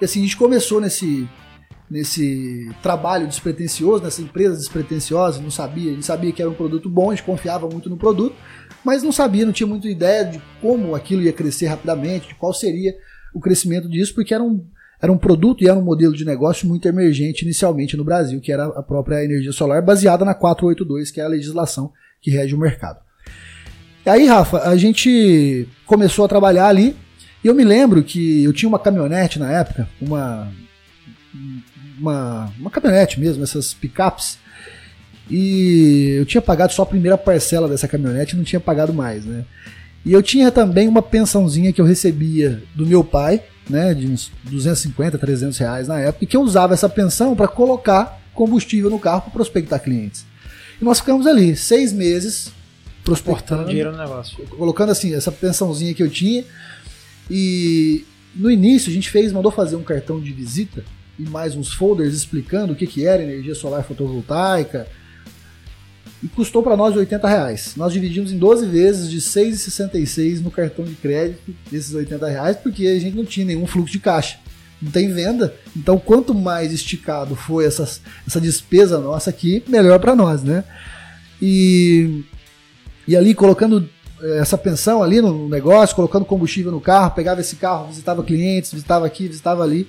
E 0.00 0.04
assim, 0.04 0.20
a 0.20 0.22
gente 0.22 0.36
começou 0.36 0.80
nesse, 0.80 1.28
nesse 1.90 2.70
trabalho 2.82 3.26
despretensioso, 3.26 4.04
nessa 4.04 4.22
empresa 4.22 4.56
despretensiosa, 4.56 5.40
não 5.40 5.50
sabia, 5.50 5.90
a 5.90 5.94
gente 5.94 6.06
sabia 6.06 6.32
que 6.32 6.40
era 6.40 6.50
um 6.50 6.54
produto 6.54 6.88
bom, 6.88 7.10
a 7.10 7.14
gente 7.14 7.24
confiava 7.24 7.68
muito 7.68 7.90
no 7.90 7.96
produto, 7.96 8.36
mas 8.84 9.02
não 9.02 9.10
sabia, 9.10 9.44
não 9.44 9.52
tinha 9.52 9.66
muita 9.66 9.88
ideia 9.88 10.24
de 10.24 10.40
como 10.60 10.94
aquilo 10.94 11.22
ia 11.22 11.32
crescer 11.32 11.66
rapidamente, 11.66 12.28
de 12.28 12.34
qual 12.34 12.54
seria 12.54 12.94
o 13.34 13.40
crescimento 13.40 13.88
disso, 13.88 14.14
porque 14.14 14.32
era 14.32 14.42
um, 14.42 14.64
era 15.00 15.12
um 15.12 15.18
produto 15.18 15.64
e 15.64 15.68
era 15.68 15.78
um 15.78 15.82
modelo 15.82 16.14
de 16.14 16.24
negócio 16.24 16.68
muito 16.68 16.86
emergente 16.86 17.44
inicialmente 17.44 17.96
no 17.96 18.04
Brasil, 18.04 18.40
que 18.40 18.52
era 18.52 18.66
a 18.66 18.82
própria 18.82 19.24
energia 19.24 19.52
solar, 19.52 19.82
baseada 19.82 20.24
na 20.24 20.34
482, 20.34 21.10
que 21.10 21.20
é 21.20 21.24
a 21.24 21.28
legislação 21.28 21.92
que 22.20 22.30
rege 22.30 22.54
o 22.54 22.58
mercado. 22.58 23.00
E 24.04 24.10
aí, 24.10 24.26
Rafa, 24.26 24.60
a 24.62 24.76
gente 24.76 25.68
começou 25.84 26.24
a 26.24 26.28
trabalhar 26.28 26.68
ali, 26.68 26.96
e 27.48 27.50
eu 27.50 27.54
me 27.54 27.64
lembro 27.64 28.02
que 28.02 28.44
eu 28.44 28.52
tinha 28.52 28.68
uma 28.68 28.78
caminhonete 28.78 29.38
na 29.38 29.50
época, 29.50 29.88
uma, 29.98 30.52
uma, 31.98 32.52
uma 32.58 32.70
caminhonete 32.70 33.18
mesmo, 33.18 33.42
essas 33.42 33.72
picapes, 33.72 34.38
e 35.30 36.16
eu 36.18 36.26
tinha 36.26 36.42
pagado 36.42 36.74
só 36.74 36.82
a 36.82 36.86
primeira 36.86 37.16
parcela 37.16 37.66
dessa 37.66 37.88
caminhonete 37.88 38.34
e 38.34 38.36
não 38.36 38.44
tinha 38.44 38.60
pagado 38.60 38.92
mais, 38.92 39.24
né? 39.24 39.46
E 40.04 40.12
eu 40.12 40.22
tinha 40.22 40.52
também 40.52 40.88
uma 40.88 41.00
pensãozinha 41.00 41.72
que 41.72 41.80
eu 41.80 41.86
recebia 41.86 42.62
do 42.74 42.86
meu 42.86 43.02
pai, 43.02 43.42
né, 43.68 43.94
de 43.94 44.06
uns 44.06 44.30
250, 44.44 45.16
300 45.16 45.56
reais 45.56 45.88
na 45.88 45.98
época, 46.00 46.24
e 46.24 46.26
que 46.26 46.36
eu 46.36 46.42
usava 46.42 46.74
essa 46.74 46.88
pensão 46.88 47.34
para 47.34 47.48
colocar 47.48 48.20
combustível 48.34 48.90
no 48.90 48.98
carro 48.98 49.22
para 49.22 49.30
prospectar 49.30 49.82
clientes. 49.82 50.26
E 50.78 50.84
nós 50.84 50.98
ficamos 50.98 51.26
ali 51.26 51.56
seis 51.56 51.94
meses 51.94 52.52
prospectando, 53.08 53.64
dinheiro 53.64 53.90
no 53.90 53.96
negócio. 53.96 54.46
colocando 54.48 54.92
assim 54.92 55.14
essa 55.14 55.32
pensãozinha 55.32 55.94
que 55.94 56.02
eu 56.02 56.10
tinha. 56.10 56.44
E 57.30 58.04
no 58.34 58.50
início 58.50 58.90
a 58.90 58.94
gente 58.94 59.10
fez, 59.10 59.32
mandou 59.32 59.50
fazer 59.50 59.76
um 59.76 59.82
cartão 59.82 60.20
de 60.20 60.32
visita 60.32 60.84
e 61.18 61.22
mais 61.22 61.56
uns 61.56 61.72
folders 61.72 62.14
explicando 62.14 62.72
o 62.72 62.76
que, 62.76 62.86
que 62.86 63.06
era 63.06 63.22
energia 63.22 63.54
solar 63.54 63.82
fotovoltaica. 63.82 64.86
E 66.22 66.26
custou 66.26 66.62
para 66.62 66.76
nós 66.76 66.96
80 66.96 67.28
reais. 67.28 67.74
Nós 67.76 67.92
dividimos 67.92 68.32
em 68.32 68.38
12 68.38 68.66
vezes 68.66 69.10
de 69.10 69.20
6,66 69.20 70.40
no 70.40 70.50
cartão 70.50 70.84
de 70.84 70.94
crédito 70.94 71.54
desses 71.70 71.94
80 71.94 72.28
reais, 72.28 72.56
porque 72.56 72.86
a 72.88 72.98
gente 72.98 73.16
não 73.16 73.24
tinha 73.24 73.46
nenhum 73.46 73.66
fluxo 73.66 73.92
de 73.92 74.00
caixa. 74.00 74.38
Não 74.80 74.90
tem 74.90 75.12
venda. 75.12 75.54
Então, 75.76 75.98
quanto 75.98 76.34
mais 76.34 76.72
esticado 76.72 77.36
foi 77.36 77.66
essas, 77.66 78.00
essa 78.26 78.40
despesa 78.40 78.98
nossa 78.98 79.30
aqui, 79.30 79.62
melhor 79.68 79.98
para 80.00 80.14
nós, 80.16 80.42
né? 80.42 80.64
E, 81.40 82.24
e 83.06 83.16
ali 83.16 83.32
colocando 83.34 83.88
essa 84.40 84.58
pensão 84.58 85.02
ali 85.02 85.20
no 85.20 85.48
negócio, 85.48 85.94
colocando 85.94 86.24
combustível 86.24 86.72
no 86.72 86.80
carro, 86.80 87.12
pegava 87.12 87.40
esse 87.40 87.56
carro, 87.56 87.88
visitava 87.88 88.22
clientes, 88.22 88.72
visitava 88.72 89.06
aqui, 89.06 89.28
visitava 89.28 89.62
ali. 89.62 89.88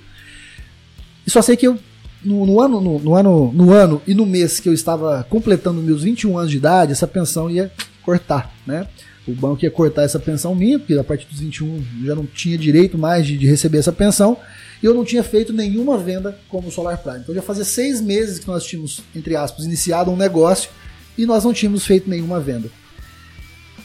E 1.26 1.30
só 1.30 1.42
sei 1.42 1.56
que 1.56 1.66
eu 1.66 1.78
no, 2.24 2.46
no 2.46 2.60
ano, 2.60 2.80
no, 2.80 2.98
no 2.98 3.14
ano, 3.14 3.52
no 3.52 3.72
ano 3.72 4.02
e 4.06 4.14
no 4.14 4.26
mês 4.26 4.60
que 4.60 4.68
eu 4.68 4.74
estava 4.74 5.26
completando 5.28 5.80
meus 5.80 6.02
21 6.02 6.38
anos 6.38 6.50
de 6.50 6.58
idade, 6.58 6.92
essa 6.92 7.06
pensão 7.06 7.50
ia 7.50 7.72
cortar, 8.02 8.52
né? 8.66 8.86
O 9.26 9.32
banco 9.32 9.64
ia 9.64 9.70
cortar 9.70 10.02
essa 10.02 10.18
pensão 10.18 10.54
minha, 10.54 10.78
porque 10.78 10.94
a 10.94 11.04
partir 11.04 11.26
dos 11.26 11.40
21 11.40 11.84
eu 12.00 12.06
já 12.06 12.14
não 12.14 12.26
tinha 12.26 12.58
direito 12.58 12.98
mais 12.98 13.26
de, 13.26 13.36
de 13.36 13.46
receber 13.46 13.78
essa 13.78 13.92
pensão, 13.92 14.36
e 14.82 14.86
eu 14.86 14.94
não 14.94 15.04
tinha 15.04 15.22
feito 15.22 15.52
nenhuma 15.52 15.98
venda 15.98 16.38
como 16.48 16.70
Solar 16.70 16.98
Prime. 16.98 17.20
Então 17.20 17.34
já 17.34 17.42
fazia 17.42 17.64
seis 17.64 18.00
meses 18.00 18.38
que 18.38 18.48
nós 18.48 18.64
tínhamos, 18.64 19.02
entre 19.14 19.36
aspas, 19.36 19.64
iniciado 19.64 20.10
um 20.10 20.16
negócio 20.16 20.70
e 21.16 21.26
nós 21.26 21.44
não 21.44 21.52
tínhamos 21.52 21.84
feito 21.84 22.08
nenhuma 22.08 22.40
venda. 22.40 22.70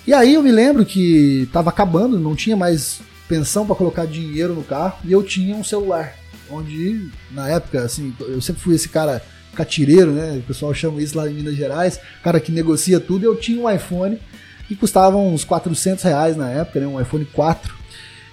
E 0.07 0.13
aí 0.13 0.35
eu 0.35 0.43
me 0.43 0.51
lembro 0.51 0.85
que 0.85 1.43
estava 1.43 1.69
acabando, 1.69 2.19
não 2.19 2.35
tinha 2.35 2.55
mais 2.55 3.01
pensão 3.27 3.65
para 3.65 3.75
colocar 3.75 4.05
dinheiro 4.05 4.53
no 4.53 4.63
carro, 4.63 4.99
e 5.03 5.11
eu 5.11 5.23
tinha 5.23 5.55
um 5.55 5.63
celular 5.63 6.13
onde 6.49 7.09
na 7.31 7.49
época, 7.49 7.81
assim, 7.81 8.13
eu 8.19 8.39
sempre 8.39 8.61
fui 8.61 8.75
esse 8.75 8.87
cara 8.87 9.21
catireiro, 9.55 10.11
né? 10.11 10.37
O 10.37 10.41
pessoal 10.43 10.73
chama 10.73 11.01
isso 11.01 11.17
lá 11.17 11.29
em 11.29 11.33
Minas 11.33 11.55
Gerais, 11.55 11.99
cara 12.23 12.39
que 12.39 12.51
negocia 12.51 12.99
tudo. 12.99 13.25
Eu 13.25 13.35
tinha 13.35 13.59
um 13.59 13.69
iPhone 13.69 14.19
que 14.67 14.75
custava 14.75 15.17
uns 15.17 15.43
400 15.43 16.03
reais 16.03 16.35
na 16.35 16.49
época, 16.49 16.79
né? 16.79 16.85
Um 16.85 16.99
iPhone 17.01 17.25
4. 17.25 17.73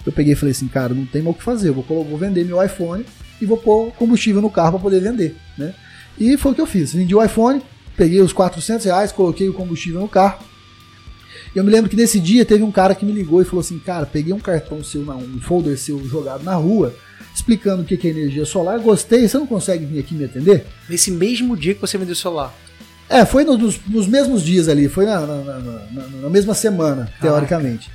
Eu 0.05 0.13
peguei 0.13 0.33
e 0.33 0.37
falei 0.37 0.51
assim, 0.51 0.69
cara, 0.69 0.93
não 0.93 1.07
tem 1.07 1.23
mais 1.23 1.37
o 1.37 1.39
que 1.39 1.45
fazer, 1.45 1.69
eu 1.69 1.75
vou, 1.75 2.05
vou 2.05 2.19
vender 2.19 2.45
meu 2.45 2.63
iPhone 2.63 3.07
e 3.41 3.47
vou 3.47 3.57
pôr 3.57 3.93
combustível 3.93 4.43
no 4.43 4.51
carro 4.51 4.73
para 4.73 4.81
poder 4.81 5.01
vender, 5.01 5.37
né? 5.57 5.75
E 6.19 6.37
foi 6.37 6.53
o 6.53 6.55
que 6.55 6.61
eu 6.61 6.67
fiz. 6.67 6.93
Vendi 6.93 7.15
o 7.15 7.25
iPhone, 7.25 7.63
peguei 7.97 8.21
os 8.21 8.33
400 8.33 8.85
reais, 8.85 9.13
coloquei 9.13 9.49
o 9.49 9.55
combustível 9.55 10.01
no 10.01 10.09
carro. 10.09 10.45
E 11.55 11.59
eu 11.59 11.65
me 11.65 11.71
lembro 11.71 11.91
que 11.91 11.97
nesse 11.97 12.19
dia 12.19 12.45
teve 12.45 12.63
um 12.63 12.71
cara 12.73 12.95
que 12.95 13.05
me 13.05 13.13
ligou 13.13 13.43
e 13.43 13.45
falou 13.45 13.61
assim, 13.61 13.79
cara, 13.79 14.07
peguei 14.07 14.33
um 14.33 14.39
cartão 14.41 14.83
seu, 14.83 15.03
um 15.03 15.41
folder 15.41 15.77
seu 15.79 16.03
jogado 16.09 16.43
na 16.45 16.55
rua, 16.55 16.95
explicando 17.35 17.83
o 17.83 17.85
que 17.85 18.07
é 18.07 18.11
energia 18.11 18.45
solar, 18.45 18.79
gostei, 18.79 19.29
você 19.29 19.37
não 19.39 19.47
consegue 19.47 19.85
vir 19.85 19.99
aqui 20.01 20.15
me 20.15 20.25
atender? 20.25 20.65
Nesse 20.89 21.11
mesmo 21.11 21.57
dia 21.57 21.75
que 21.75 21.81
você 21.81 21.99
vendeu 21.99 22.15
o 22.15 22.17
celular. 22.17 22.55
É, 23.09 23.27
foi 23.27 23.45
no- 23.45 23.59
nos, 23.59 23.79
nos 23.87 24.07
mesmos 24.07 24.43
dias 24.43 24.69
ali, 24.69 24.89
foi 24.89 25.05
na, 25.05 25.21
na- 25.21 25.43
na- 25.59 26.09
na- 26.23 26.31
mesma 26.31 26.55
semana, 26.55 27.13
teoricamente. 27.21 27.91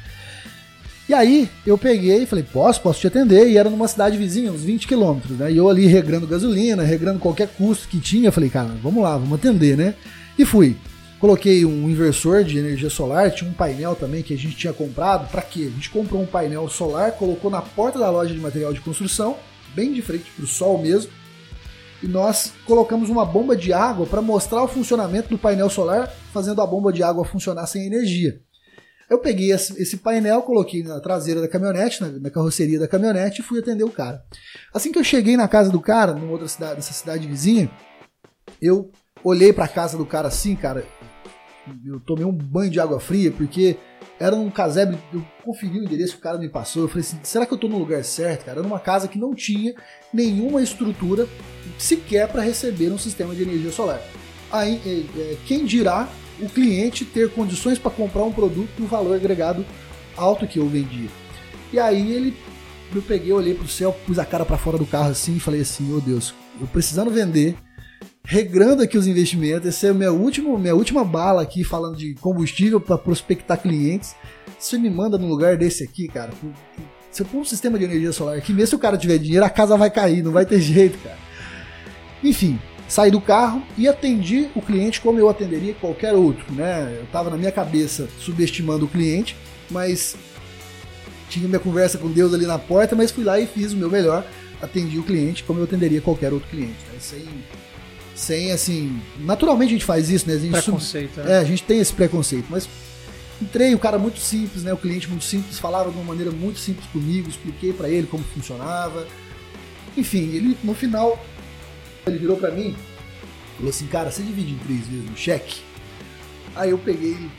E 1.10 1.14
aí 1.14 1.50
eu 1.66 1.78
peguei 1.78 2.24
e 2.24 2.26
falei, 2.26 2.44
posso, 2.44 2.82
posso 2.82 3.00
te 3.00 3.08
atender, 3.08 3.48
e 3.50 3.58
era 3.58 3.70
numa 3.70 3.88
cidade 3.88 4.18
vizinha, 4.18 4.52
uns 4.52 4.62
20 4.62 4.86
quilômetros, 4.88 5.38
né? 5.38 5.52
E 5.52 5.58
eu 5.58 5.70
ali 5.70 5.88
regrando 5.88 6.28
gasolina, 6.28 6.84
regrando 6.84 7.18
qualquer 7.18 7.48
custo 7.48 7.88
que 7.88 8.00
tinha, 8.00 8.28
eu 8.28 8.32
falei, 8.34 8.50
cara, 8.50 8.70
vamos 8.84 9.02
lá, 9.02 9.18
vamos 9.18 9.34
atender, 9.40 9.78
né? 9.78 9.96
E 10.38 10.44
fui. 10.46 10.76
Coloquei 11.20 11.66
um 11.66 11.90
inversor 11.90 12.44
de 12.44 12.60
energia 12.60 12.92
solar, 12.92 13.32
tinha 13.32 13.50
um 13.50 13.54
painel 13.54 13.96
também 13.96 14.22
que 14.22 14.36
a 14.36 14.38
gente 14.38 14.56
tinha 14.56 14.72
comprado. 14.72 15.28
Pra 15.32 15.42
quê? 15.42 15.68
A 15.72 15.76
gente 15.76 15.90
comprou 15.90 16.22
um 16.22 16.28
painel 16.28 16.70
solar, 16.70 17.14
colocou 17.14 17.50
na 17.50 17.62
porta 17.62 17.98
da 17.98 18.10
loja 18.10 18.34
de 18.34 18.40
material 18.40 18.72
de 18.72 18.82
construção, 18.82 19.36
bem 19.74 19.94
de 19.94 20.02
frente 20.04 20.30
pro 20.36 20.46
sol 20.46 20.80
mesmo. 20.80 21.12
E 22.04 22.08
nós 22.08 22.54
colocamos 22.66 23.10
uma 23.10 23.26
bomba 23.26 23.56
de 23.56 23.74
água 23.74 24.06
para 24.06 24.22
mostrar 24.22 24.62
o 24.62 24.68
funcionamento 24.68 25.30
do 25.30 25.40
painel 25.40 25.72
solar, 25.72 26.14
fazendo 26.32 26.62
a 26.62 26.68
bomba 26.68 26.94
de 26.94 27.02
água 27.02 27.26
funcionar 27.26 27.66
sem 27.66 27.88
energia. 27.88 28.40
Eu 29.10 29.18
peguei 29.18 29.52
esse 29.52 29.98
painel, 29.98 30.44
coloquei 30.44 30.84
na 30.84 31.00
traseira 31.00 31.42
da 31.42 31.48
caminhonete, 31.48 32.04
na 32.04 32.30
carroceria 32.30 32.78
da 32.78 32.88
caminhonete 32.88 33.42
e 33.42 33.44
fui 33.44 33.60
atender 33.60 33.86
o 33.86 33.90
cara. 33.90 34.22
Assim 34.72 34.92
que 34.92 35.00
eu 35.00 35.04
cheguei 35.04 35.36
na 35.36 35.48
casa 35.48 35.72
do 35.72 35.80
cara, 35.80 36.14
numa 36.14 36.32
outra 36.32 36.48
cidade, 36.48 36.76
nessa 36.76 36.94
cidade 36.94 37.26
vizinha, 37.26 37.72
eu 38.62 38.92
olhei 39.24 39.52
para 39.54 39.66
a 39.66 39.70
casa 39.70 39.98
do 39.98 40.06
cara 40.06 40.28
assim, 40.28 40.56
cara, 40.56 40.86
eu 41.86 42.00
tomei 42.00 42.26
um 42.26 42.32
banho 42.32 42.72
de 42.72 42.80
água 42.80 43.00
fria, 43.00 43.32
porque 43.32 43.78
era 44.20 44.36
um 44.36 44.50
casebre, 44.50 44.98
eu 45.14 45.24
conferi 45.44 45.80
o 45.80 45.84
endereço 45.84 46.14
que 46.14 46.20
o 46.20 46.24
cara 46.24 46.38
me 46.38 46.50
passou, 46.50 46.84
eu 46.84 46.88
falei 46.88 47.02
assim, 47.02 47.20
será 47.24 47.46
que 47.46 47.54
eu 47.54 47.58
tô 47.58 47.68
no 47.68 47.78
lugar 47.78 48.04
certo, 48.04 48.46
cara? 48.46 48.60
Era 48.60 48.68
numa 48.68 48.80
casa 48.80 49.08
que 49.08 49.20
não 49.20 49.34
tinha 49.34 49.74
nenhuma 50.14 50.62
estrutura 50.62 51.28
sequer 51.78 52.28
para 52.28 52.42
receber 52.42 52.92
um 52.92 52.98
sistema 52.98 53.36
de 53.36 53.44
energia 53.44 53.72
solar. 53.72 54.02
Aí, 54.52 54.82
é, 54.86 55.20
é, 55.20 55.38
quem 55.46 55.66
dirá 55.66 56.08
o 56.40 56.50
cliente 56.50 57.06
ter 57.06 57.32
condições 57.32 57.80
para 57.80 57.92
comprar 57.92 58.24
um 58.24 58.32
produto 58.32 58.70
no 58.80 58.88
valor 58.88 59.16
agregado 59.16 59.66
alto 60.16 60.48
que 60.48 60.60
eu 60.60 60.68
vendia. 60.68 61.10
E 61.72 61.80
aí 61.80 62.12
ele, 62.12 62.36
eu 62.94 63.02
peguei, 63.02 63.32
olhei 63.34 63.54
pro 63.54 63.68
céu, 63.68 63.96
pus 64.06 64.18
a 64.18 64.26
cara 64.26 64.46
para 64.46 64.58
fora 64.58 64.78
do 64.78 64.86
carro 64.86 65.10
assim 65.10 65.36
e 65.36 65.40
falei 65.40 65.62
assim, 65.62 65.84
meu 65.84 66.00
Deus, 66.00 66.34
eu 66.60 66.68
precisando 66.68 67.12
vender, 67.12 67.56
regrando 68.30 68.84
aqui 68.84 68.98
os 68.98 69.08
investimentos, 69.08 69.70
essa 69.70 69.88
é 69.88 69.90
a 69.90 69.94
minha 69.94 70.12
última, 70.12 70.60
minha 70.60 70.76
última 70.76 71.02
bala 71.06 71.42
aqui 71.42 71.64
falando 71.64 71.96
de 71.96 72.14
combustível 72.16 72.78
para 72.78 72.98
prospectar 72.98 73.58
clientes. 73.58 74.16
Você 74.60 74.78
me 74.78 74.90
manda 74.90 75.18
num 75.18 75.30
lugar 75.30 75.56
desse 75.56 75.82
aqui, 75.82 76.10
cara, 76.10 76.32
se 77.10 77.22
eu 77.22 77.26
pôr 77.26 77.40
um 77.40 77.46
sistema 77.46 77.80
de 77.80 77.86
energia 77.86 78.12
solar 78.12 78.38
aqui, 78.38 78.52
mesmo 78.52 78.68
se 78.68 78.76
o 78.76 78.80
cara 78.80 78.98
tiver 78.98 79.18
dinheiro, 79.18 79.46
a 79.46 79.50
casa 79.50 79.78
vai 79.78 79.90
cair, 79.90 80.22
não 80.22 80.34
vai 80.34 80.46
ter 80.46 80.60
jeito, 80.62 80.98
cara. 81.02 81.18
Enfim, 82.22 82.60
saí 82.86 83.10
do 83.10 83.22
carro 83.22 83.64
e 83.78 83.88
atendi 83.88 84.50
o 84.56 84.62
cliente 84.62 85.00
como 85.00 85.18
eu 85.18 85.30
atenderia 85.30 85.74
qualquer 85.76 86.12
outro, 86.12 86.54
né? 86.54 86.98
Eu 86.98 87.06
estava 87.06 87.30
na 87.30 87.38
minha 87.38 87.52
cabeça 87.52 88.10
subestimando 88.20 88.84
o 88.84 88.90
cliente, 88.90 89.38
mas 89.72 90.18
tinha 91.30 91.48
minha 91.48 91.62
conversa 91.62 91.98
com 91.98 92.12
Deus 92.12 92.34
ali 92.34 92.46
na 92.46 92.60
porta, 92.60 92.94
mas 92.94 93.10
fui 93.10 93.24
lá 93.24 93.40
e 93.40 93.48
fiz 93.48 93.72
o 93.72 93.78
meu 93.78 93.90
melhor, 93.90 94.26
atendi 94.62 95.00
o 95.00 95.04
cliente 95.04 95.46
como 95.46 95.62
eu 95.62 95.64
atenderia 95.64 96.02
qualquer 96.02 96.34
outro 96.34 96.50
cliente, 96.50 96.76
né? 96.92 97.00
sem, 97.00 97.24
sem 98.18 98.52
assim, 98.52 99.00
naturalmente 99.20 99.70
a 99.70 99.74
gente 99.74 99.86
faz 99.86 100.10
isso, 100.10 100.28
né? 100.28 100.34
A 100.34 100.40
gente 100.40 100.52
preconceito, 100.52 101.14
sub... 101.14 101.28
né? 101.28 101.34
É, 101.34 101.38
a 101.38 101.44
gente 101.44 101.64
tem 101.64 101.80
esse 101.80 101.94
preconceito, 101.94 102.48
mas 102.50 102.68
entrei, 103.40 103.76
o 103.76 103.80
cara 103.80 104.00
muito 104.00 104.20
simples, 104.20 104.64
né? 104.64 104.74
O 104.74 104.78
cliente 104.78 105.08
muito 105.08 105.24
simples, 105.24 105.60
falava 105.60 105.92
de 105.92 105.96
uma 105.96 106.04
maneira 106.04 106.32
muito 106.32 106.58
simples 106.60 106.88
comigo, 106.88 107.30
expliquei 107.30 107.72
para 107.72 107.88
ele 107.88 108.08
como 108.08 108.24
funcionava. 108.24 109.08
Enfim, 109.96 110.32
ele 110.34 110.58
no 110.64 110.74
final 110.74 111.24
ele 112.08 112.18
virou 112.18 112.38
para 112.38 112.52
mim, 112.52 112.76
falou 113.56 113.70
assim, 113.70 113.86
cara, 113.86 114.10
você 114.10 114.24
divide 114.24 114.54
em 114.54 114.58
três 114.58 114.88
vezes 114.88 115.10
no 115.10 115.16
cheque? 115.16 115.62
Aí 116.56 116.72
eu 116.72 116.78
peguei 116.80 117.12
e 117.12 117.30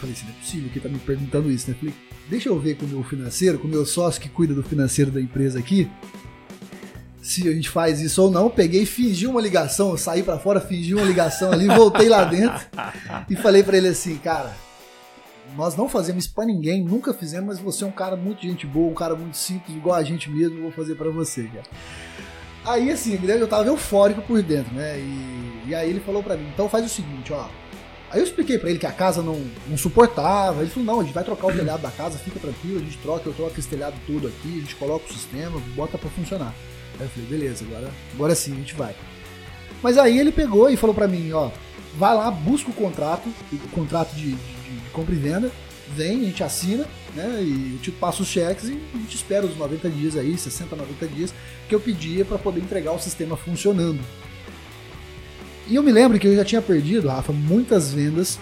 falei 0.00 0.14
assim, 0.14 0.26
não 0.26 0.34
é 0.34 0.38
possível 0.40 0.70
que 0.70 0.78
ele 0.78 0.82
tá 0.82 0.88
me 0.88 0.98
perguntando 0.98 1.50
isso, 1.50 1.70
né? 1.70 1.76
Falei, 1.78 1.94
deixa 2.28 2.48
eu 2.48 2.58
ver 2.58 2.76
com 2.76 2.86
o 2.86 2.88
meu 2.88 3.04
financeiro, 3.04 3.58
com 3.58 3.68
o 3.68 3.70
meu 3.70 3.86
sócio 3.86 4.20
que 4.20 4.28
cuida 4.28 4.52
do 4.52 4.64
financeiro 4.64 5.12
da 5.12 5.20
empresa 5.20 5.60
aqui, 5.60 5.88
se 7.24 7.48
a 7.48 7.52
gente 7.52 7.70
faz 7.70 8.02
isso 8.02 8.22
ou 8.22 8.30
não. 8.30 8.50
Peguei, 8.50 8.84
fingi 8.84 9.26
uma 9.26 9.40
ligação, 9.40 9.92
eu 9.92 9.96
saí 9.96 10.22
para 10.22 10.38
fora, 10.38 10.60
fingi 10.60 10.94
uma 10.94 11.06
ligação 11.06 11.50
ali, 11.50 11.66
voltei 11.66 12.06
lá 12.06 12.22
dentro 12.24 12.60
e 13.30 13.34
falei 13.34 13.62
para 13.62 13.78
ele 13.78 13.88
assim, 13.88 14.16
cara, 14.18 14.54
nós 15.56 15.74
não 15.74 15.88
fazemos 15.88 16.26
isso 16.26 16.34
pra 16.34 16.44
ninguém, 16.44 16.84
nunca 16.84 17.14
fizemos, 17.14 17.46
mas 17.46 17.58
você 17.58 17.82
é 17.82 17.86
um 17.86 17.92
cara 17.92 18.14
muito 18.14 18.42
gente 18.42 18.66
boa, 18.66 18.90
um 18.90 18.94
cara 18.94 19.16
muito 19.16 19.38
simples, 19.38 19.74
igual 19.74 19.96
a 19.96 20.02
gente 20.02 20.30
mesmo, 20.30 20.60
vou 20.60 20.70
fazer 20.70 20.96
para 20.96 21.10
você, 21.10 21.44
cara. 21.44 21.64
Aí, 22.66 22.90
assim, 22.90 23.18
eu 23.22 23.48
tava 23.48 23.68
eufórico 23.68 24.20
por 24.22 24.42
dentro, 24.42 24.74
né? 24.74 24.98
E, 24.98 25.68
e 25.68 25.74
aí 25.74 25.88
ele 25.88 26.00
falou 26.00 26.22
para 26.22 26.36
mim, 26.36 26.48
então 26.52 26.68
faz 26.68 26.84
o 26.84 26.88
seguinte, 26.88 27.32
ó. 27.32 27.46
Aí 28.10 28.20
eu 28.20 28.24
expliquei 28.24 28.58
para 28.58 28.68
ele 28.70 28.78
que 28.78 28.86
a 28.86 28.92
casa 28.92 29.22
não, 29.22 29.42
não 29.66 29.76
suportava. 29.76 30.60
Ele 30.60 30.70
falou, 30.70 30.86
não, 30.86 31.00
a 31.00 31.04
gente 31.04 31.14
vai 31.14 31.24
trocar 31.24 31.48
o 31.48 31.52
telhado 31.52 31.80
da 31.80 31.90
casa, 31.90 32.18
fica 32.18 32.38
tranquilo, 32.38 32.78
a 32.78 32.82
gente 32.82 32.98
troca, 32.98 33.28
eu 33.28 33.34
troco 33.34 33.58
esse 33.58 33.68
telhado 33.68 33.96
todo 34.06 34.28
aqui, 34.28 34.58
a 34.58 34.60
gente 34.60 34.76
coloca 34.76 35.06
o 35.06 35.12
sistema, 35.12 35.60
bota 35.74 35.98
para 35.98 36.08
funcionar. 36.10 36.54
Aí 36.98 37.06
eu 37.06 37.08
falei, 37.08 37.28
beleza, 37.28 37.64
agora, 37.64 37.90
agora 38.14 38.34
sim, 38.34 38.52
a 38.52 38.56
gente 38.56 38.74
vai. 38.74 38.94
Mas 39.82 39.98
aí 39.98 40.18
ele 40.18 40.32
pegou 40.32 40.70
e 40.70 40.76
falou 40.76 40.94
para 40.94 41.08
mim, 41.08 41.32
ó, 41.32 41.50
vai 41.96 42.14
lá, 42.14 42.30
busca 42.30 42.70
o 42.70 42.74
contrato, 42.74 43.28
o 43.52 43.68
contrato 43.68 44.14
de, 44.14 44.32
de, 44.32 44.34
de 44.34 44.90
compra 44.92 45.14
e 45.14 45.18
venda, 45.18 45.50
vem, 45.94 46.22
a 46.22 46.24
gente 46.24 46.42
assina, 46.42 46.86
né? 47.14 47.42
E 47.42 47.74
eu 47.74 47.78
te 47.80 47.90
passo 47.90 48.22
os 48.22 48.28
cheques 48.28 48.68
e 48.68 48.80
a 48.94 48.98
gente 48.98 49.16
espera 49.16 49.44
os 49.44 49.56
90 49.56 49.88
dias 49.90 50.16
aí, 50.16 50.36
60, 50.36 50.74
90 50.74 51.06
dias, 51.08 51.34
que 51.68 51.74
eu 51.74 51.80
pedia 51.80 52.24
para 52.24 52.38
poder 52.38 52.60
entregar 52.60 52.92
o 52.92 52.98
sistema 52.98 53.36
funcionando. 53.36 54.00
E 55.66 55.76
eu 55.76 55.82
me 55.82 55.92
lembro 55.92 56.18
que 56.18 56.26
eu 56.26 56.36
já 56.36 56.44
tinha 56.44 56.60
perdido, 56.60 57.08
Rafa, 57.08 57.32
muitas 57.32 57.92
vendas 57.92 58.38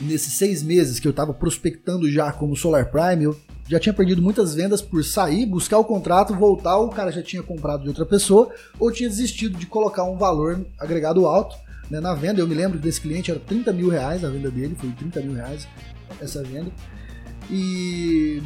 nesses 0.00 0.34
seis 0.34 0.62
meses 0.62 0.98
que 0.98 1.06
eu 1.06 1.10
estava 1.10 1.32
prospectando 1.32 2.10
já 2.10 2.32
como 2.32 2.56
Solar 2.56 2.90
Prime. 2.90 3.24
Eu 3.24 3.36
já 3.70 3.78
tinha 3.78 3.92
perdido 3.92 4.20
muitas 4.20 4.52
vendas 4.52 4.82
por 4.82 5.04
sair, 5.04 5.46
buscar 5.46 5.78
o 5.78 5.84
contrato, 5.84 6.34
voltar, 6.34 6.76
o 6.78 6.88
cara 6.88 7.12
já 7.12 7.22
tinha 7.22 7.40
comprado 7.40 7.84
de 7.84 7.88
outra 7.88 8.04
pessoa 8.04 8.52
ou 8.80 8.90
tinha 8.90 9.08
desistido 9.08 9.56
de 9.56 9.64
colocar 9.64 10.02
um 10.02 10.16
valor 10.16 10.66
agregado 10.76 11.24
alto 11.24 11.56
né, 11.88 12.00
na 12.00 12.12
venda. 12.12 12.40
Eu 12.40 12.48
me 12.48 12.54
lembro 12.54 12.80
desse 12.80 13.00
cliente, 13.00 13.30
era 13.30 13.38
30 13.38 13.72
mil 13.72 13.88
reais 13.88 14.24
a 14.24 14.28
venda 14.28 14.50
dele, 14.50 14.74
foi 14.76 14.90
30 14.90 15.20
mil 15.20 15.34
reais 15.34 15.68
essa 16.20 16.42
venda. 16.42 16.72
E, 17.48 18.42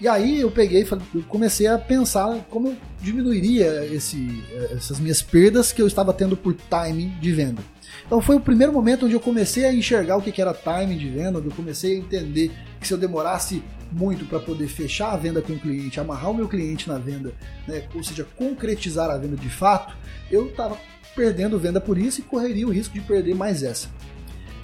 e 0.00 0.08
aí 0.08 0.40
eu 0.40 0.50
peguei 0.50 0.84
e 1.14 1.22
comecei 1.22 1.68
a 1.68 1.78
pensar 1.78 2.44
como 2.50 2.66
eu 2.66 2.76
diminuiria 3.00 3.86
esse, 3.86 4.42
essas 4.72 4.98
minhas 4.98 5.22
perdas 5.22 5.70
que 5.70 5.80
eu 5.80 5.86
estava 5.86 6.12
tendo 6.12 6.36
por 6.36 6.54
timing 6.54 7.10
de 7.20 7.30
venda. 7.30 7.62
Então 8.06 8.20
foi 8.20 8.36
o 8.36 8.40
primeiro 8.40 8.72
momento 8.72 9.06
onde 9.06 9.14
eu 9.14 9.20
comecei 9.20 9.64
a 9.64 9.74
enxergar 9.74 10.16
o 10.16 10.22
que 10.22 10.40
era 10.40 10.54
timing 10.54 10.96
de 10.96 11.08
venda, 11.08 11.38
onde 11.38 11.48
eu 11.48 11.54
comecei 11.54 11.96
a 11.96 11.98
entender 11.98 12.52
que 12.80 12.86
se 12.86 12.94
eu 12.94 12.98
demorasse 12.98 13.62
muito 13.90 14.24
para 14.26 14.38
poder 14.38 14.68
fechar 14.68 15.12
a 15.12 15.16
venda 15.16 15.42
com 15.42 15.52
o 15.52 15.58
cliente, 15.58 15.98
amarrar 15.98 16.30
o 16.30 16.34
meu 16.34 16.48
cliente 16.48 16.88
na 16.88 16.98
venda, 16.98 17.32
né, 17.66 17.84
ou 17.94 18.02
seja, 18.02 18.26
concretizar 18.36 19.10
a 19.10 19.18
venda 19.18 19.36
de 19.36 19.48
fato, 19.48 19.96
eu 20.30 20.48
estava 20.48 20.76
perdendo 21.16 21.58
venda 21.58 21.80
por 21.80 21.98
isso 21.98 22.20
e 22.20 22.22
correria 22.22 22.66
o 22.66 22.70
risco 22.70 22.94
de 22.94 23.00
perder 23.00 23.34
mais 23.34 23.62
essa. 23.62 23.88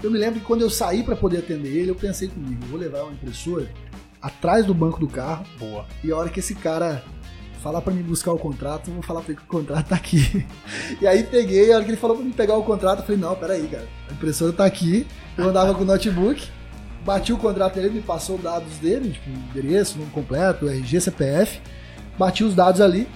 Eu 0.03 0.11
me 0.11 0.19
lembro 0.19 0.41
que 0.41 0.47
quando 0.47 0.63
eu 0.63 0.71
saí 0.71 1.03
para 1.03 1.17
poder 1.17 1.39
atender 1.39 1.69
ele, 1.69 1.91
eu 1.91 1.95
pensei 1.95 2.29
comigo, 2.29 2.65
vou 2.67 2.79
levar 2.79 3.03
uma 3.03 3.13
impressora 3.13 3.69
atrás 4.21 4.67
do 4.67 4.75
banco 4.75 5.01
do 5.01 5.09
carro. 5.09 5.45
Boa. 5.59 5.87
E 6.03 6.13
a 6.13 6.17
hora 6.17 6.29
que 6.29 6.41
esse 6.41 6.55
cara 6.55 7.03
falar 7.63 7.81
para 7.81 7.93
mim 7.93 8.03
buscar 8.03 8.33
o 8.33 8.39
contrato, 8.39 8.89
eu 8.89 8.95
vou 8.95 9.03
falar 9.03 9.21
para 9.21 9.33
ele 9.33 9.41
que 9.41 9.47
o 9.47 9.49
contrato 9.49 9.89
tá 9.89 9.95
aqui. 9.95 10.45
E 11.01 11.07
aí 11.07 11.23
peguei, 11.23 11.73
a 11.73 11.77
hora 11.77 11.85
que 11.85 11.91
ele 11.91 11.97
falou 11.97 12.17
para 12.17 12.27
mim 12.27 12.33
pegar 12.33 12.57
o 12.57 12.65
contrato, 12.65 12.99
eu 13.01 13.05
falei, 13.07 13.21
não, 13.21 13.35
peraí, 13.35 13.67
cara, 13.69 13.87
a 14.11 14.13
impressora 14.13 14.53
tá 14.53 14.65
aqui. 14.65 15.07
Eu 15.39 15.49
andava 15.49 15.75
com 15.75 15.83
o 15.83 15.87
notebook, 15.87 16.49
bati 17.05 17.33
o 17.33 17.39
contrato 17.39 17.75
dele, 17.77 17.91
me 17.91 18.03
passou 18.03 18.37
os 18.37 18.43
dados 18.43 18.77
dele, 18.79 19.13
tipo, 19.13 19.31
endereço, 19.31 19.99
nome 19.99 20.11
completo, 20.11 20.69
RG, 20.69 21.01
CPF, 21.01 21.61
bati 22.19 22.45
os 22.45 22.55
dados 22.55 22.81
ali, 22.81 23.09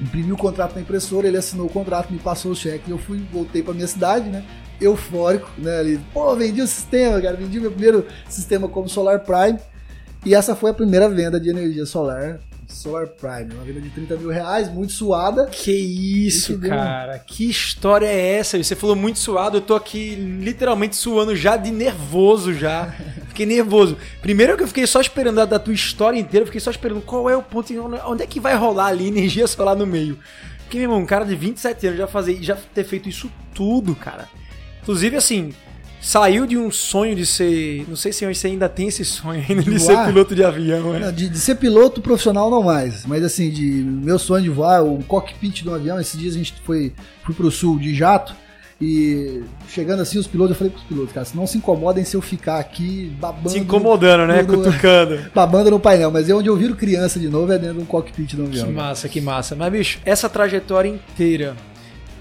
imprimi 0.00 0.32
o 0.32 0.36
contrato 0.36 0.74
na 0.74 0.80
impressora, 0.80 1.26
ele 1.26 1.36
assinou 1.36 1.66
o 1.66 1.70
contrato, 1.70 2.12
me 2.12 2.18
passou 2.18 2.52
o 2.52 2.54
cheque, 2.54 2.90
eu 2.90 2.98
fui, 2.98 3.24
voltei 3.32 3.62
para 3.62 3.74
minha 3.74 3.86
cidade, 3.86 4.28
né? 4.28 4.44
eufórico, 4.80 5.48
né? 5.58 5.78
Ali, 5.78 6.00
pô, 6.12 6.34
vendi 6.34 6.60
o 6.60 6.66
sistema, 6.66 7.20
cara, 7.20 7.36
vendi 7.36 7.60
meu 7.60 7.70
primeiro 7.70 8.04
sistema 8.28 8.66
como 8.68 8.88
Solar 8.88 9.20
Prime. 9.20 9.58
E 10.26 10.34
essa 10.34 10.56
foi 10.56 10.70
a 10.70 10.74
primeira 10.74 11.08
venda 11.08 11.38
de 11.38 11.48
energia 11.48 11.86
solar 11.86 12.40
Solar 12.72 13.06
Prime, 13.08 13.54
uma 13.54 13.64
venda 13.64 13.80
de 13.80 13.90
30 13.90 14.16
mil 14.16 14.30
reais, 14.30 14.68
muito 14.68 14.92
suada. 14.92 15.46
Que 15.46 15.72
isso, 15.72 16.58
que 16.58 16.68
cara. 16.68 17.18
Que 17.18 17.48
história 17.48 18.06
é 18.06 18.36
essa? 18.36 18.62
Você 18.62 18.74
falou 18.74 18.96
muito 18.96 19.18
suado, 19.18 19.58
eu 19.58 19.60
tô 19.60 19.74
aqui 19.74 20.14
literalmente 20.14 20.96
suando 20.96 21.36
já 21.36 21.56
de 21.56 21.70
nervoso 21.70 22.54
já. 22.54 22.94
Fiquei 23.28 23.46
nervoso. 23.46 23.96
Primeiro 24.20 24.56
que 24.56 24.62
eu 24.62 24.68
fiquei 24.68 24.86
só 24.86 25.00
esperando 25.00 25.40
a 25.40 25.44
da 25.44 25.58
tua 25.58 25.72
história 25.72 26.18
inteira, 26.18 26.42
eu 26.42 26.46
fiquei 26.46 26.60
só 26.60 26.70
esperando 26.70 27.00
qual 27.00 27.30
é 27.30 27.36
o 27.36 27.42
ponto, 27.42 27.72
onde 28.06 28.22
é 28.22 28.26
que 28.26 28.38
vai 28.38 28.54
rolar 28.54 28.86
ali 28.86 29.08
energia 29.08 29.46
solar 29.46 29.74
no 29.74 29.86
meio. 29.86 30.18
Porque, 30.58 30.76
meu 30.78 30.84
irmão, 30.84 31.00
um 31.00 31.06
cara 31.06 31.24
de 31.24 31.34
27 31.34 31.86
anos 31.86 31.98
já 31.98 32.06
fazer, 32.06 32.42
já 32.42 32.56
ter 32.56 32.84
feito 32.84 33.08
isso 33.08 33.30
tudo, 33.54 33.94
cara. 33.94 34.28
Inclusive, 34.82 35.16
assim, 35.16 35.54
saiu 36.02 36.46
de 36.46 36.58
um 36.58 36.70
sonho 36.70 37.14
de 37.14 37.24
ser. 37.24 37.86
Não 37.88 37.96
sei 37.96 38.12
se 38.12 38.26
você 38.26 38.48
ainda 38.48 38.68
tem 38.68 38.88
esse 38.88 39.04
sonho 39.04 39.42
ainda 39.48 39.62
de, 39.62 39.80
ser 39.80 40.04
piloto 40.04 40.34
de 40.34 40.44
avião, 40.44 40.92
né? 40.92 41.12
De, 41.12 41.28
de, 41.28 41.38
ser 41.38 41.54
piloto 41.54 42.02
profissional 42.02 42.50
não 42.50 42.62
mais. 42.62 43.06
Mas 43.06 43.22
assim, 43.22 43.48
de 43.48 43.64
meu 43.64 44.18
sonho 44.18 44.42
de 44.42 44.50
voar, 44.50 44.84
o 44.84 45.02
cockpit 45.04 45.62
de 45.62 45.68
um 45.68 45.74
avião, 45.74 46.00
esses 46.00 46.18
dias 46.18 46.34
a 46.34 46.38
gente 46.38 46.54
foi 46.64 46.92
fui 47.24 47.34
pro 47.34 47.50
sul 47.50 47.78
de 47.78 47.94
jato. 47.94 48.34
E 48.84 49.44
chegando 49.68 50.02
assim, 50.02 50.18
os 50.18 50.26
pilotos, 50.26 50.50
eu 50.50 50.56
falei 50.56 50.72
pros 50.72 50.82
pilotos, 50.82 51.12
cara, 51.12 51.24
não 51.36 51.46
se 51.46 51.56
incomodem 51.56 52.04
se 52.04 52.16
eu 52.16 52.20
ficar 52.20 52.58
aqui 52.58 53.12
babando. 53.20 53.50
Se 53.50 53.60
incomodando, 53.60 54.26
né? 54.26 54.42
No, 54.42 54.56
Cutucando. 54.56 55.20
babando 55.32 55.70
no 55.70 55.78
painel, 55.78 56.10
mas 56.10 56.28
é 56.28 56.34
onde 56.34 56.48
eu 56.48 56.56
viro 56.56 56.74
criança 56.74 57.20
de 57.20 57.28
novo, 57.28 57.52
é 57.52 57.58
dentro 57.58 57.76
de 57.76 57.82
um 57.82 57.86
cockpit 57.86 58.34
do 58.34 58.42
avião. 58.42 58.66
Que 58.66 58.72
massa, 58.72 59.08
que 59.08 59.20
massa. 59.20 59.54
Mas, 59.54 59.70
bicho, 59.70 60.00
essa 60.04 60.28
trajetória 60.28 60.88
inteira 60.88 61.54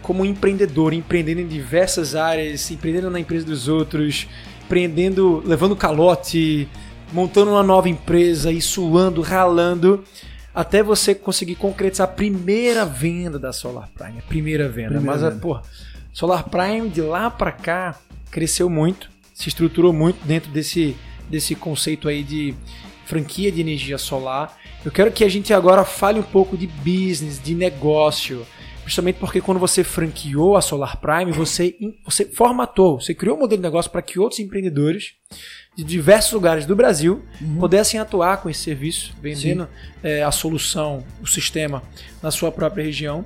como 0.02 0.26
empreendedor, 0.26 0.93
empreendendo 0.93 1.41
em 1.41 1.47
diversas 1.47 2.16
áreas, 2.16 2.70
empreendendo 2.72 3.10
na 3.10 3.20
empresa 3.20 3.45
dos 3.45 3.68
outros, 3.68 4.28
empreendendo, 4.66 5.43
levando 5.45 5.76
calote, 5.76 6.68
montando 7.12 7.52
uma 7.52 7.64
nova 7.64 7.89
empresa 7.89 8.52
e 8.52 8.62
suando, 8.62 9.22
ralando, 9.22 10.04
até 10.54 10.84
você 10.84 11.14
conseguir 11.16 11.56
concretizar 11.56 12.08
a 12.08 12.12
primeira 12.12 12.86
venda 12.86 13.39
da 13.39 13.54
Solar 13.54 13.89
Prime, 13.97 14.20
a 14.20 14.24
primeira 14.24 14.68
venda. 14.68 14.95
Primeira 14.95 15.12
Mas, 15.12 15.22
venda. 15.22 15.36
pô, 15.41 15.60
Solar 16.14 16.49
Prime 16.49 16.89
de 16.89 17.02
lá 17.02 17.30
para 17.30 17.52
cá 17.52 17.99
cresceu 18.30 18.70
muito, 18.70 19.10
se 19.34 19.49
estruturou 19.49 19.93
muito 19.93 20.26
dentro 20.26 20.52
desse, 20.52 20.95
desse 21.30 21.56
conceito 21.56 22.08
aí 22.08 22.24
de 22.24 22.56
franquia 23.06 23.52
de 23.52 23.62
energia 23.62 23.97
solar. 23.97 24.58
Eu 24.84 24.91
quero 24.91 25.12
que 25.12 25.24
a 25.24 25.30
gente 25.30 25.54
agora 25.54 25.84
fale 25.84 26.20
um 26.20 26.24
pouco 26.24 26.58
de 26.58 26.68
business, 26.68 27.41
de 27.41 27.54
negócio, 27.54 28.45
Justamente 28.86 29.17
porque 29.19 29.39
quando 29.39 29.59
você 29.59 29.84
franqueou 29.84 30.57
a 30.57 30.61
Solar 30.61 30.97
Prime, 30.97 31.32
você, 31.32 31.75
você 32.03 32.25
formatou, 32.25 32.99
você 32.99 33.13
criou 33.13 33.38
um 33.38 33.39
modelo 33.39 33.61
de 33.61 33.67
negócio 33.67 33.91
para 33.91 34.01
que 34.01 34.19
outros 34.19 34.39
empreendedores 34.39 35.13
de 35.75 35.84
diversos 35.84 36.34
lugares 36.34 36.65
do 36.65 36.75
Brasil 36.75 37.21
uhum. 37.39 37.57
pudessem 37.59 37.99
atuar 37.99 38.38
com 38.38 38.49
esse 38.49 38.61
serviço, 38.61 39.13
vendendo 39.21 39.67
é, 40.03 40.23
a 40.23 40.32
solução, 40.32 41.03
o 41.21 41.27
sistema 41.27 41.82
na 42.21 42.32
sua 42.32 42.51
própria 42.51 42.84
região. 42.84 43.25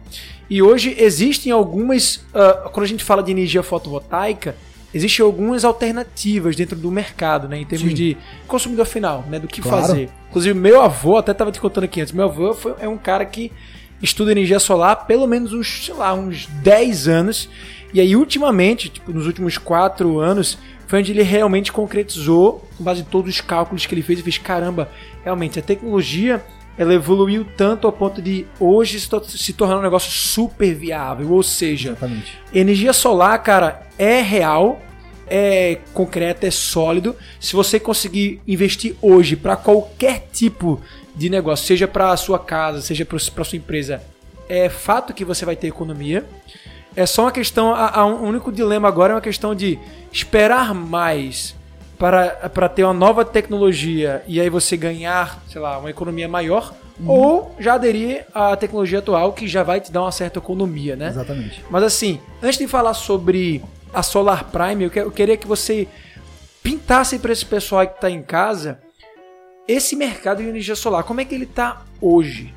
E 0.49 0.61
hoje 0.61 0.95
existem 0.99 1.51
algumas. 1.51 2.17
Uh, 2.17 2.69
quando 2.71 2.83
a 2.83 2.87
gente 2.87 3.03
fala 3.03 3.23
de 3.23 3.31
energia 3.31 3.63
fotovoltaica, 3.63 4.55
existem 4.93 5.25
algumas 5.25 5.65
alternativas 5.65 6.55
dentro 6.55 6.75
do 6.77 6.91
mercado, 6.91 7.47
né? 7.47 7.57
Em 7.57 7.65
termos 7.65 7.89
Sim. 7.89 7.95
de 7.95 8.17
consumidor 8.47 8.85
final, 8.85 9.25
né? 9.27 9.39
Do 9.39 9.47
que 9.47 9.61
Claro. 9.61 9.81
fazer. 9.87 10.09
Inclusive, 10.29 10.57
meu 10.57 10.81
avô, 10.81 11.17
até 11.17 11.33
tava 11.33 11.51
te 11.51 11.59
contando 11.59 11.85
aqui 11.85 11.99
antes, 12.01 12.13
meu 12.13 12.25
avô 12.25 12.53
foi- 12.53 12.75
é 12.79 12.87
um 12.87 12.97
cara 12.97 13.25
que 13.25 13.51
estuda 14.01 14.31
energia 14.31 14.59
solar 14.59 15.07
pelo 15.07 15.27
menos 15.27 15.53
uns, 15.53 15.85
sei 15.85 15.93
lá, 15.93 16.13
uns 16.13 16.47
10 16.47 17.07
anos. 17.07 17.49
E 17.93 17.99
aí, 17.99 18.15
ultimamente, 18.15 18.89
tipo, 18.89 19.11
nos 19.11 19.25
últimos 19.25 19.57
4 19.57 20.19
anos, 20.19 20.57
foi 20.87 20.99
onde 20.99 21.11
ele 21.11 21.23
realmente 21.23 21.71
concretizou, 21.71 22.67
com 22.77 22.83
base 22.83 23.01
em 23.01 23.05
todos 23.05 23.33
os 23.33 23.41
cálculos 23.41 23.85
que 23.85 23.95
ele 23.95 24.01
fez, 24.01 24.19
e 24.19 24.23
fez, 24.23 24.37
caramba, 24.37 24.89
realmente, 25.23 25.59
a 25.59 25.61
tecnologia 25.61 26.43
ela 26.77 26.93
evoluiu 26.93 27.45
tanto 27.55 27.87
ao 27.87 27.93
ponto 27.93 28.21
de 28.21 28.45
hoje 28.59 28.99
se 28.99 29.53
tornar 29.53 29.79
um 29.79 29.81
negócio 29.81 30.11
super 30.11 30.73
viável. 30.73 31.31
Ou 31.31 31.41
seja, 31.41 31.91
Exatamente. 31.91 32.37
Energia 32.53 32.91
solar, 32.91 33.41
cara, 33.41 33.87
é 33.97 34.21
real, 34.21 34.81
é 35.27 35.79
concreto, 35.93 36.45
é 36.45 36.51
sólido. 36.51 37.15
Se 37.39 37.55
você 37.55 37.79
conseguir 37.79 38.41
investir 38.45 38.95
hoje 39.01 39.35
para 39.35 39.55
qualquer 39.55 40.27
tipo 40.33 40.81
de 41.15 41.29
negócio, 41.29 41.65
seja 41.65 41.87
para 41.87 42.11
a 42.11 42.17
sua 42.17 42.37
casa, 42.39 42.81
seja 42.81 43.05
para 43.05 43.43
sua 43.43 43.57
empresa, 43.57 44.01
é 44.49 44.69
fato 44.69 45.13
que 45.13 45.23
você 45.25 45.45
vai 45.45 45.55
ter 45.55 45.67
economia. 45.67 46.25
É 46.95 47.05
só 47.05 47.23
uma 47.23 47.31
questão, 47.31 47.73
a, 47.73 47.89
a- 47.99 48.05
o 48.05 48.23
único 48.23 48.51
dilema 48.51 48.87
agora 48.87 49.13
é 49.13 49.15
uma 49.15 49.21
questão 49.21 49.53
de 49.55 49.77
esperar 50.11 50.73
mais 50.73 51.55
para, 51.97 52.49
para 52.49 52.69
ter 52.69 52.83
uma 52.83 52.93
nova 52.93 53.23
tecnologia 53.25 54.23
e 54.27 54.39
aí 54.39 54.49
você 54.49 54.75
ganhar, 54.77 55.41
sei 55.49 55.59
lá, 55.61 55.77
uma 55.77 55.89
economia 55.89 56.27
maior, 56.27 56.73
ou 57.05 57.53
já 57.59 57.73
aderir 57.73 58.25
à 58.33 58.55
tecnologia 58.55 58.99
atual 58.99 59.33
que 59.33 59.47
já 59.47 59.63
vai 59.63 59.81
te 59.81 59.91
dar 59.91 60.01
uma 60.03 60.11
certa 60.13 60.39
economia, 60.39 60.95
né? 60.95 61.07
Exatamente. 61.09 61.63
Mas 61.69 61.83
assim, 61.83 62.21
antes 62.41 62.57
de 62.57 62.67
falar 62.67 62.93
sobre 62.93 63.61
a 63.93 64.01
Solar 64.01 64.45
Prime, 64.45 64.85
eu, 64.85 64.89
que- 64.89 64.99
eu 64.99 65.11
queria 65.11 65.35
que 65.35 65.45
você 65.47 65.87
pintasse 66.63 67.19
para 67.19 67.31
esse 67.33 67.45
pessoal 67.45 67.85
que 67.85 67.95
está 67.95 68.09
em 68.09 68.21
casa 68.23 68.79
esse 69.67 69.95
mercado 69.95 70.41
de 70.41 70.49
energia 70.49 70.75
solar. 70.75 71.03
Como 71.03 71.21
é 71.21 71.25
que 71.25 71.33
ele 71.33 71.45
está 71.45 71.83
hoje? 72.01 72.53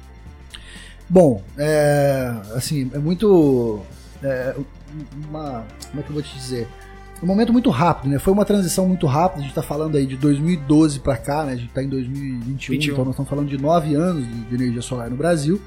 Bom, 1.09 1.43
é, 1.57 2.35
assim, 2.55 2.91
é 2.93 2.99
muito. 2.99 3.81
É, 4.23 4.55
uma, 5.29 5.65
como 5.89 6.01
é 6.01 6.03
que 6.03 6.11
eu 6.11 6.15
vou 6.15 6.23
te 6.23 6.35
dizer? 6.35 6.69
Um 7.23 7.27
momento 7.27 7.53
muito 7.53 7.71
rápido, 7.71 8.11
né? 8.11 8.19
Foi 8.19 8.33
uma 8.33 8.45
transição 8.45 8.87
muito 8.87 9.07
rápida. 9.07 9.41
A 9.41 9.45
gente 9.45 9.55
tá 9.55 9.63
falando 9.63 9.97
aí 9.97 10.07
de 10.07 10.17
2012 10.17 11.01
para 11.01 11.17
cá, 11.17 11.45
né? 11.45 11.53
A 11.53 11.57
gente 11.57 11.73
tá 11.73 11.83
em 11.83 11.89
2021, 11.89 12.75
21. 12.75 12.93
então 12.93 13.05
nós 13.05 13.15
estamos 13.15 13.29
falando 13.29 13.49
de 13.49 13.59
nove 13.59 13.95
anos 13.95 14.25
de, 14.25 14.41
de 14.45 14.55
energia 14.55 14.83
solar 14.83 15.11
no 15.11 15.17
Brasil. 15.17 15.61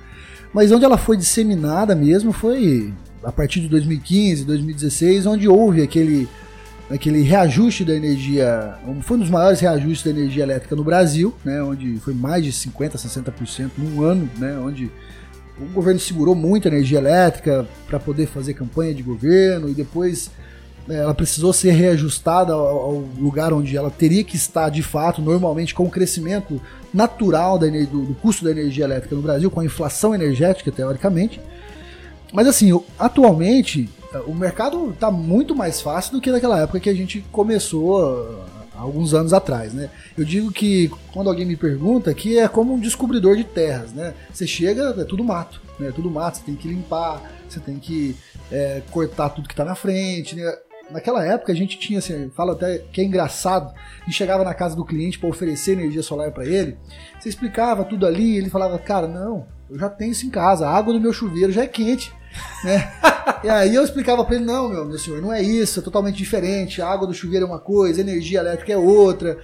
Mas 0.53 0.71
onde 0.71 0.85
ela 0.85 0.97
foi 0.97 1.17
disseminada 1.17 1.95
mesmo 1.95 2.31
foi 2.31 2.93
a 3.23 3.31
partir 3.31 3.61
de 3.61 3.67
2015, 3.67 4.45
2016, 4.45 5.25
onde 5.25 5.47
houve 5.47 5.81
aquele, 5.81 6.27
aquele 6.93 7.21
reajuste 7.21 7.85
da 7.85 7.95
energia, 7.95 8.75
foi 9.01 9.17
um 9.17 9.19
dos 9.21 9.29
maiores 9.29 9.59
reajustes 9.59 10.03
da 10.03 10.19
energia 10.19 10.43
elétrica 10.43 10.75
no 10.75 10.83
Brasil, 10.83 11.33
né? 11.43 11.61
Onde 11.63 11.97
foi 11.99 12.13
mais 12.13 12.43
de 12.43 12.51
50%, 12.51 12.95
60% 12.95 13.71
num 13.77 14.03
ano, 14.03 14.29
né? 14.37 14.57
Onde 14.57 14.91
o 15.59 15.65
governo 15.73 15.99
segurou 15.99 16.35
muito 16.35 16.67
a 16.67 16.71
energia 16.71 16.97
elétrica 16.97 17.65
para 17.87 17.99
poder 17.99 18.27
fazer 18.27 18.53
campanha 18.53 18.93
de 18.93 19.03
governo 19.03 19.69
e 19.69 19.73
depois 19.73 20.31
né, 20.87 20.97
ela 20.97 21.13
precisou 21.13 21.53
ser 21.53 21.71
reajustada 21.71 22.53
ao, 22.53 23.03
lugar 23.19 23.53
onde 23.53 23.77
ela 23.77 23.91
teria 23.91 24.23
que 24.23 24.35
estar 24.35 24.69
de 24.69 24.81
fato, 24.81 25.21
normalmente 25.21 25.73
com 25.73 25.83
o 25.83 25.89
crescimento 25.89 26.59
natural 26.93 27.59
da, 27.59 27.67
do, 27.67 28.05
do 28.05 28.13
custo 28.15 28.43
da 28.43 28.51
energia 28.51 28.85
elétrica 28.85 29.15
no 29.15 29.21
Brasil, 29.21 29.51
com 29.51 29.59
a 29.59 29.65
inflação 29.65 30.15
energética, 30.15 30.71
teoricamente. 30.71 31.39
Mas 32.33 32.47
assim, 32.47 32.71
atualmente 32.97 33.89
o 34.27 34.33
mercado 34.33 34.91
está 34.91 35.09
muito 35.09 35.55
mais 35.55 35.81
fácil 35.81 36.13
do 36.13 36.21
que 36.21 36.31
naquela 36.31 36.59
época 36.59 36.79
que 36.79 36.89
a 36.89 36.93
gente 36.93 37.21
começou 37.31 38.43
há 38.75 38.81
alguns 38.81 39.13
anos 39.13 39.31
atrás, 39.31 39.73
né? 39.73 39.89
Eu 40.17 40.25
digo 40.25 40.51
que 40.51 40.91
quando 41.13 41.29
alguém 41.29 41.45
me 41.45 41.55
pergunta 41.55 42.13
que 42.13 42.37
é 42.37 42.47
como 42.47 42.73
um 42.73 42.79
descobridor 42.79 43.37
de 43.37 43.43
terras, 43.43 43.93
né? 43.93 44.13
Você 44.33 44.45
chega, 44.45 44.95
é 44.97 45.03
tudo 45.03 45.23
mato, 45.23 45.61
né? 45.79 45.89
É 45.89 45.91
tudo 45.91 46.09
mato, 46.09 46.37
você 46.37 46.43
tem 46.43 46.55
que 46.55 46.67
limpar, 46.67 47.21
você 47.47 47.59
tem 47.59 47.79
que 47.79 48.15
é, 48.51 48.81
cortar 48.91 49.29
tudo 49.29 49.47
que 49.47 49.53
está 49.53 49.63
na 49.63 49.75
frente, 49.75 50.35
né? 50.35 50.51
Naquela 50.89 51.25
época 51.25 51.53
a 51.53 51.55
gente 51.55 51.79
tinha, 51.79 51.99
assim, 51.99 52.29
fala 52.35 52.51
até 52.51 52.79
que 52.79 52.99
é 52.99 53.03
engraçado, 53.05 53.73
a 54.01 54.05
gente 54.05 54.15
chegava 54.15 54.43
na 54.43 54.53
casa 54.53 54.75
do 54.75 54.83
cliente 54.83 55.17
para 55.17 55.29
oferecer 55.29 55.71
energia 55.73 56.03
solar 56.03 56.31
para 56.31 56.45
ele, 56.45 56.77
você 57.17 57.29
explicava 57.29 57.85
tudo 57.85 58.05
ali, 58.05 58.35
ele 58.35 58.49
falava, 58.49 58.77
cara, 58.77 59.07
não, 59.07 59.47
eu 59.69 59.79
já 59.79 59.89
tenho 59.89 60.11
isso 60.11 60.25
em 60.25 60.29
casa, 60.29 60.67
a 60.67 60.75
água 60.75 60.93
do 60.93 60.99
meu 60.99 61.13
chuveiro 61.13 61.51
já 61.51 61.63
é 61.63 61.67
quente, 61.67 62.11
né? 62.63 62.91
E 63.43 63.49
aí 63.49 63.73
eu 63.75 63.83
explicava 63.83 64.23
para 64.23 64.35
ele, 64.35 64.45
não, 64.45 64.69
meu, 64.69 64.85
meu 64.85 64.97
senhor, 64.97 65.21
não 65.21 65.31
é 65.31 65.41
isso, 65.41 65.79
é 65.79 65.83
totalmente 65.83 66.17
diferente, 66.17 66.81
a 66.81 66.87
água 66.87 67.07
do 67.07 67.13
chuveiro 67.13 67.45
é 67.45 67.47
uma 67.47 67.59
coisa, 67.59 68.01
energia 68.01 68.39
elétrica 68.39 68.71
é 68.73 68.77
outra, 68.77 69.37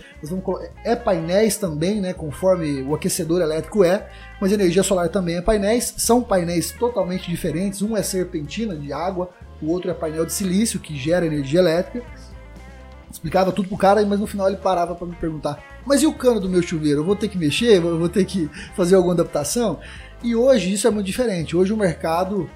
é 0.83 0.95
painéis 0.95 1.57
também, 1.57 2.01
né, 2.01 2.13
conforme 2.13 2.81
o 2.81 2.95
aquecedor 2.95 3.41
elétrico 3.41 3.83
é, 3.83 4.07
mas 4.39 4.51
energia 4.51 4.83
solar 4.83 5.09
também 5.09 5.37
é 5.37 5.41
painéis, 5.41 5.93
são 5.97 6.21
painéis 6.21 6.71
totalmente 6.71 7.29
diferentes, 7.29 7.81
um 7.81 7.95
é 7.95 8.03
serpentina 8.03 8.75
de 8.75 8.93
água, 8.93 9.29
o 9.61 9.71
outro 9.71 9.89
é 9.89 9.93
painel 9.93 10.25
de 10.25 10.33
silício 10.33 10.79
que 10.79 10.95
gera 10.95 11.25
energia 11.25 11.59
elétrica. 11.59 12.05
Explicava 13.09 13.51
tudo 13.51 13.67
pro 13.67 13.77
cara, 13.77 14.05
mas 14.05 14.19
no 14.19 14.27
final 14.27 14.47
ele 14.47 14.57
parava 14.57 14.93
para 14.93 15.07
me 15.07 15.15
perguntar: 15.15 15.63
"Mas 15.85 16.03
e 16.03 16.05
o 16.05 16.13
cano 16.13 16.39
do 16.39 16.47
meu 16.47 16.61
chuveiro? 16.61 16.99
Eu 16.99 17.05
vou 17.05 17.15
ter 17.15 17.27
que 17.27 17.37
mexer? 17.37 17.77
Eu 17.77 17.97
vou 17.97 18.09
ter 18.09 18.25
que 18.25 18.47
fazer 18.75 18.95
alguma 18.95 19.13
adaptação?" 19.13 19.79
E 20.23 20.35
hoje 20.35 20.73
isso 20.73 20.87
é 20.87 20.91
muito 20.91 21.05
diferente. 21.05 21.55
Hoje 21.55 21.73
o 21.73 21.77
mercado 21.77 22.49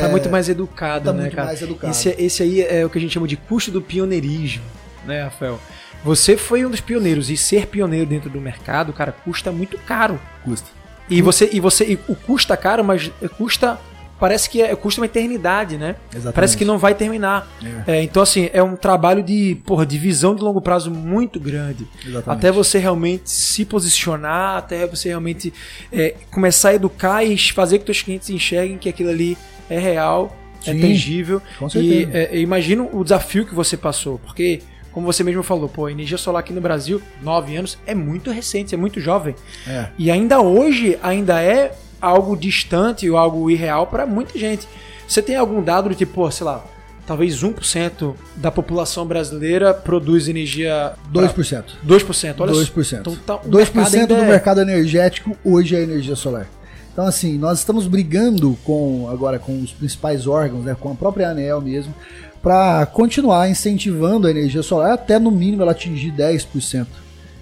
Tá 0.00 0.08
muito 0.08 0.28
mais 0.28 0.48
educado, 0.48 1.06
tá 1.06 1.12
né, 1.12 1.22
muito 1.22 1.34
cara? 1.34 1.48
mais 1.48 1.62
educado. 1.62 1.90
Esse, 1.90 2.14
esse 2.18 2.42
aí 2.42 2.60
é 2.62 2.84
o 2.84 2.90
que 2.90 2.98
a 2.98 3.00
gente 3.00 3.12
chama 3.12 3.26
de 3.26 3.36
custo 3.36 3.70
do 3.70 3.80
pioneirismo, 3.82 4.62
né, 5.04 5.22
Rafael? 5.22 5.58
Você 6.04 6.36
foi 6.36 6.64
um 6.64 6.70
dos 6.70 6.80
pioneiros 6.80 7.28
e 7.30 7.36
ser 7.36 7.66
pioneiro 7.66 8.06
dentro 8.06 8.30
do 8.30 8.40
mercado, 8.40 8.92
cara, 8.92 9.12
custa 9.12 9.50
muito 9.52 9.76
caro. 9.78 10.20
custa. 10.44 10.68
E 11.08 11.20
você 11.20 11.50
e 11.52 11.58
você 11.58 11.84
e 11.84 11.98
o 12.08 12.14
custa 12.14 12.56
caro, 12.56 12.84
mas 12.84 13.10
custa 13.36 13.78
parece 14.18 14.48
que 14.48 14.62
é 14.62 14.74
custa 14.76 15.00
uma 15.00 15.06
eternidade, 15.06 15.76
né? 15.76 15.96
Exatamente. 16.10 16.34
Parece 16.34 16.56
que 16.56 16.64
não 16.64 16.78
vai 16.78 16.94
terminar. 16.94 17.48
É, 17.86 18.02
então 18.02 18.22
assim 18.22 18.48
é 18.52 18.62
um 18.62 18.76
trabalho 18.76 19.22
de 19.22 19.56
porra, 19.66 19.84
de 19.84 19.98
visão 19.98 20.34
de 20.34 20.42
longo 20.42 20.60
prazo 20.60 20.90
muito 20.90 21.40
grande. 21.40 21.88
Exatamente. 22.06 22.38
Até 22.38 22.52
você 22.52 22.78
realmente 22.78 23.28
se 23.28 23.64
posicionar, 23.64 24.58
até 24.58 24.86
você 24.86 25.08
realmente 25.08 25.52
é, 25.92 26.14
começar 26.30 26.68
a 26.68 26.74
educar 26.74 27.24
e 27.24 27.36
fazer 27.36 27.78
que 27.80 27.86
seus 27.86 28.02
clientes 28.02 28.30
enxerguem 28.30 28.78
que 28.78 28.88
aquilo 28.88 29.10
ali 29.10 29.36
é 29.70 29.78
real, 29.78 30.36
é 30.66 30.72
Sim, 30.72 30.80
tangível. 30.80 31.40
com 31.58 31.66
E 31.68 31.70
certeza. 31.70 32.10
é, 32.12 32.28
eu 32.36 32.40
imagino 32.42 32.90
o 32.92 33.02
desafio 33.02 33.46
que 33.46 33.54
você 33.54 33.76
passou, 33.76 34.18
porque 34.18 34.60
como 34.92 35.06
você 35.06 35.22
mesmo 35.22 35.42
falou, 35.42 35.68
pô, 35.68 35.86
a 35.86 35.92
energia 35.92 36.18
solar 36.18 36.40
aqui 36.40 36.52
no 36.52 36.60
Brasil, 36.60 37.00
nove 37.22 37.56
anos, 37.56 37.78
é 37.86 37.94
muito 37.94 38.30
recente, 38.30 38.74
é 38.74 38.78
muito 38.78 39.00
jovem. 39.00 39.34
É. 39.66 39.86
E 39.96 40.10
ainda 40.10 40.40
hoje, 40.40 40.98
ainda 41.02 41.40
é 41.40 41.72
algo 42.00 42.36
distante 42.36 43.08
ou 43.08 43.16
algo 43.16 43.48
irreal 43.50 43.86
para 43.86 44.04
muita 44.04 44.36
gente. 44.38 44.66
Você 45.06 45.22
tem 45.22 45.36
algum 45.36 45.62
dado 45.62 45.88
de 45.90 45.94
tipo, 45.94 46.28
sei 46.32 46.44
lá, 46.44 46.64
talvez 47.06 47.42
1% 47.42 48.14
da 48.36 48.50
população 48.50 49.06
brasileira 49.06 49.72
produz 49.72 50.28
energia... 50.28 50.92
2%. 51.12 51.64
2%, 51.86 52.34
olha 52.40 52.54
só. 52.54 52.60
2%. 52.60 52.98
Então, 53.00 53.16
tá, 53.26 53.36
o 53.36 53.48
2% 53.48 53.74
mercado 53.74 54.06
do 54.08 54.14
é- 54.14 54.26
mercado 54.28 54.60
energético 54.60 55.36
hoje 55.44 55.76
é 55.76 55.82
energia 55.82 56.16
solar. 56.16 56.48
Então, 56.92 57.06
assim, 57.06 57.38
nós 57.38 57.60
estamos 57.60 57.86
brigando 57.86 58.58
com 58.64 59.08
agora 59.10 59.38
com 59.38 59.60
os 59.60 59.72
principais 59.72 60.26
órgãos, 60.26 60.64
né, 60.64 60.76
com 60.78 60.90
a 60.90 60.94
própria 60.94 61.30
ANEL 61.30 61.60
mesmo, 61.60 61.94
para 62.42 62.84
continuar 62.86 63.48
incentivando 63.48 64.26
a 64.26 64.30
energia 64.30 64.62
solar 64.62 64.92
até 64.92 65.18
no 65.18 65.30
mínimo 65.30 65.62
ela 65.62 65.72
atingir 65.72 66.12
10% 66.12 66.86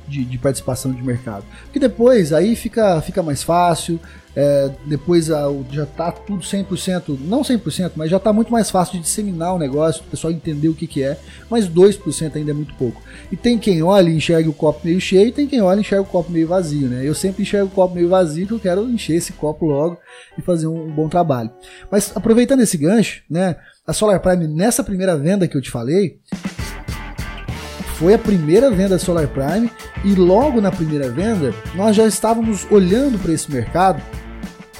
de, 0.08 0.24
de 0.24 0.38
participação 0.38 0.92
de 0.92 1.02
mercado. 1.02 1.44
Porque 1.64 1.78
depois 1.78 2.32
aí 2.32 2.56
fica, 2.56 3.00
fica 3.02 3.22
mais 3.22 3.42
fácil, 3.42 4.00
é, 4.36 4.70
depois 4.86 5.30
a- 5.30 5.46
já 5.70 5.84
tá 5.84 6.12
tudo 6.12 6.44
100%, 6.44 7.18
não 7.20 7.42
100%, 7.42 7.92
mas 7.96 8.10
já 8.10 8.18
tá 8.20 8.32
muito 8.32 8.52
mais 8.52 8.70
fácil 8.70 8.94
de 8.94 9.00
disseminar 9.00 9.54
o 9.54 9.58
negócio, 9.58 10.02
o 10.02 10.06
pessoal 10.06 10.32
entender 10.32 10.68
o 10.68 10.74
que, 10.74 10.86
que 10.86 11.02
é, 11.02 11.18
mas 11.50 11.66
2% 11.68 12.36
ainda 12.36 12.50
é 12.52 12.54
muito 12.54 12.74
pouco. 12.74 13.02
E 13.32 13.36
tem 13.36 13.58
quem 13.58 13.82
olha 13.82 14.08
e 14.08 14.16
enxerga 14.16 14.48
o 14.48 14.52
copo 14.54 14.80
meio 14.84 15.00
cheio, 15.00 15.28
e 15.28 15.32
tem 15.32 15.46
quem 15.46 15.60
olha 15.60 15.78
e 15.78 15.80
enxerga 15.80 16.02
o 16.02 16.06
copo 16.06 16.30
meio 16.30 16.46
vazio, 16.46 16.88
né? 16.88 17.02
Eu 17.04 17.14
sempre 17.14 17.42
enxergo 17.42 17.66
o 17.66 17.74
copo 17.74 17.94
meio 17.96 18.08
vazio, 18.08 18.46
que 18.46 18.52
eu 18.54 18.60
quero 18.60 18.88
encher 18.88 19.16
esse 19.16 19.32
copo 19.32 19.66
logo 19.66 19.98
e 20.38 20.42
fazer 20.42 20.66
um, 20.68 20.84
um 20.86 20.90
bom 20.92 21.08
trabalho. 21.08 21.50
Mas 21.90 22.12
aproveitando 22.14 22.60
esse 22.60 22.76
gancho, 22.76 23.22
né? 23.28 23.56
A 23.86 23.92
Solar 23.92 24.20
Prime, 24.20 24.46
nessa 24.46 24.84
primeira 24.84 25.16
venda 25.16 25.48
que 25.48 25.56
eu 25.56 25.62
te 25.62 25.70
falei, 25.70 26.18
foi 27.98 28.14
a 28.14 28.18
primeira 28.18 28.70
venda 28.70 28.90
da 28.90 28.98
Solar 28.98 29.26
Prime 29.26 29.68
e 30.04 30.14
logo 30.14 30.60
na 30.60 30.70
primeira 30.70 31.10
venda 31.10 31.52
nós 31.74 31.96
já 31.96 32.06
estávamos 32.06 32.64
olhando 32.70 33.18
para 33.18 33.32
esse 33.32 33.50
mercado 33.50 34.00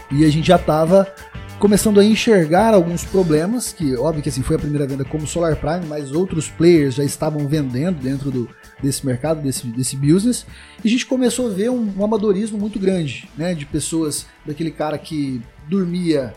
e 0.09 0.25
a 0.25 0.31
gente 0.31 0.47
já 0.47 0.55
estava 0.55 1.13
começando 1.59 1.99
a 1.99 2.05
enxergar 2.05 2.73
alguns 2.73 3.05
problemas, 3.05 3.73
que 3.73 3.97
óbvio 3.97 4.23
que 4.23 4.29
assim 4.29 4.45
foi 4.45 4.55
a 4.55 4.59
primeira 4.61 4.87
venda 4.87 5.05
como 5.05 5.27
Solar 5.27 5.57
Prime, 5.57 5.85
mas 5.89 6.13
outros 6.13 6.49
players 6.49 6.95
já 6.95 7.03
estavam 7.03 7.49
vendendo 7.49 8.01
dentro 8.01 8.31
do, 8.31 8.49
desse 8.81 9.05
mercado, 9.05 9.43
desse, 9.43 9.67
desse 9.67 9.97
business, 9.97 10.47
e 10.85 10.87
a 10.87 10.91
gente 10.91 11.05
começou 11.05 11.49
a 11.49 11.51
ver 11.51 11.71
um, 11.71 11.93
um 11.99 12.05
amadorismo 12.05 12.57
muito 12.57 12.79
grande, 12.79 13.29
né, 13.37 13.53
de 13.53 13.67
pessoas, 13.67 14.27
daquele 14.47 14.71
cara 14.71 14.97
que 14.97 15.43
dormia 15.69 16.33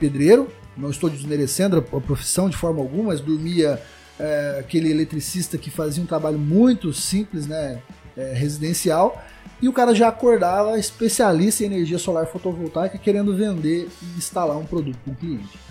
pedreiro, 0.00 0.48
não 0.74 0.88
estou 0.88 1.10
desmerecendo 1.10 1.76
a 1.76 2.00
profissão 2.00 2.48
de 2.48 2.56
forma 2.56 2.80
alguma, 2.80 3.08
mas 3.08 3.20
dormia 3.20 3.78
é, 4.18 4.58
aquele 4.60 4.90
eletricista 4.90 5.58
que 5.58 5.70
fazia 5.70 6.02
um 6.02 6.06
trabalho 6.06 6.38
muito 6.38 6.92
simples, 6.92 7.46
né, 7.46 7.80
é, 8.16 8.32
residencial, 8.32 9.22
e 9.60 9.68
o 9.68 9.72
cara 9.72 9.94
já 9.94 10.08
acordava 10.08 10.78
especialista 10.78 11.62
em 11.62 11.66
energia 11.66 11.98
solar 11.98 12.26
fotovoltaica 12.26 12.98
querendo 12.98 13.36
vender 13.36 13.88
e 14.02 14.18
instalar 14.18 14.56
um 14.56 14.66
produto 14.66 14.98
para 15.04 15.12
o 15.12 15.16
cliente. 15.16 15.64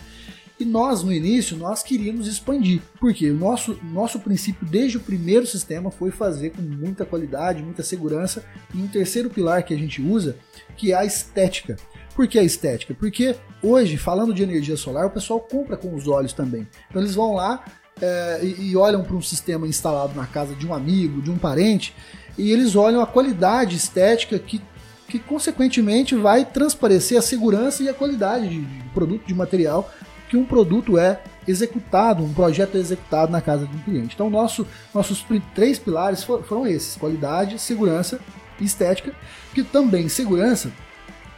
E 0.59 0.65
nós, 0.65 1.03
no 1.03 1.11
início, 1.11 1.57
nós 1.57 1.83
queríamos 1.83 2.27
expandir. 2.27 2.81
Porque 2.99 3.29
o 3.29 3.35
nosso, 3.35 3.77
nosso 3.83 4.19
princípio 4.19 4.65
desde 4.65 4.97
o 4.97 5.01
primeiro 5.01 5.45
sistema 5.45 5.91
foi 5.91 6.11
fazer 6.11 6.51
com 6.51 6.61
muita 6.61 7.05
qualidade, 7.05 7.61
muita 7.61 7.83
segurança. 7.83 8.45
E 8.73 8.77
um 8.77 8.87
terceiro 8.87 9.29
pilar 9.29 9.63
que 9.63 9.73
a 9.73 9.77
gente 9.77 10.01
usa, 10.01 10.37
que 10.77 10.91
é 10.91 10.95
a 10.95 11.03
estética. 11.03 11.75
Por 12.15 12.27
que 12.27 12.37
a 12.37 12.43
estética? 12.43 12.93
Porque 12.93 13.35
hoje, 13.61 13.97
falando 13.97 14.33
de 14.33 14.43
energia 14.43 14.77
solar, 14.77 15.07
o 15.07 15.09
pessoal 15.09 15.39
compra 15.39 15.75
com 15.75 15.93
os 15.95 16.07
olhos 16.07 16.33
também. 16.33 16.67
Então 16.89 17.01
eles 17.01 17.15
vão 17.15 17.33
lá 17.33 17.65
é, 18.01 18.39
e, 18.43 18.71
e 18.71 18.77
olham 18.77 19.03
para 19.03 19.15
um 19.15 19.21
sistema 19.21 19.67
instalado 19.67 20.13
na 20.15 20.25
casa 20.25 20.55
de 20.55 20.67
um 20.67 20.73
amigo, 20.73 21.21
de 21.21 21.31
um 21.31 21.37
parente, 21.37 21.95
e 22.37 22.51
eles 22.51 22.75
olham 22.75 23.01
a 23.01 23.07
qualidade 23.07 23.75
estética 23.75 24.39
que, 24.39 24.61
que 25.07 25.19
consequentemente 25.19 26.15
vai 26.15 26.45
transparecer 26.45 27.17
a 27.17 27.21
segurança 27.21 27.83
e 27.83 27.89
a 27.89 27.93
qualidade 27.93 28.49
de, 28.49 28.61
de 28.61 28.89
produto, 28.89 29.25
de 29.25 29.33
material 29.33 29.89
que 30.33 30.37
um 30.37 30.45
produto 30.45 30.97
é 30.97 31.21
executado, 31.47 32.23
um 32.23 32.33
projeto 32.33 32.75
é 32.75 32.79
executado 32.79 33.31
na 33.31 33.39
casa 33.39 33.67
de 33.67 33.75
um 33.75 33.79
cliente. 33.81 34.15
Então, 34.15 34.31
nosso, 34.31 34.65
nossos 34.91 35.23
três 35.53 35.77
pilares 35.77 36.23
foram 36.23 36.65
esses: 36.65 36.95
qualidade, 36.95 37.59
segurança 37.59 38.19
e 38.59 38.65
estética. 38.65 39.13
Que 39.53 39.63
também 39.63 40.09
segurança, 40.09 40.71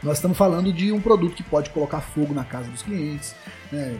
nós 0.02 0.16
estamos 0.16 0.38
falando 0.38 0.72
de 0.72 0.92
um 0.92 1.00
produto 1.00 1.34
que 1.34 1.42
pode 1.42 1.68
colocar 1.68 2.00
fogo 2.00 2.32
na 2.32 2.44
casa 2.44 2.70
dos 2.70 2.82
clientes, 2.82 3.34
né? 3.70 3.98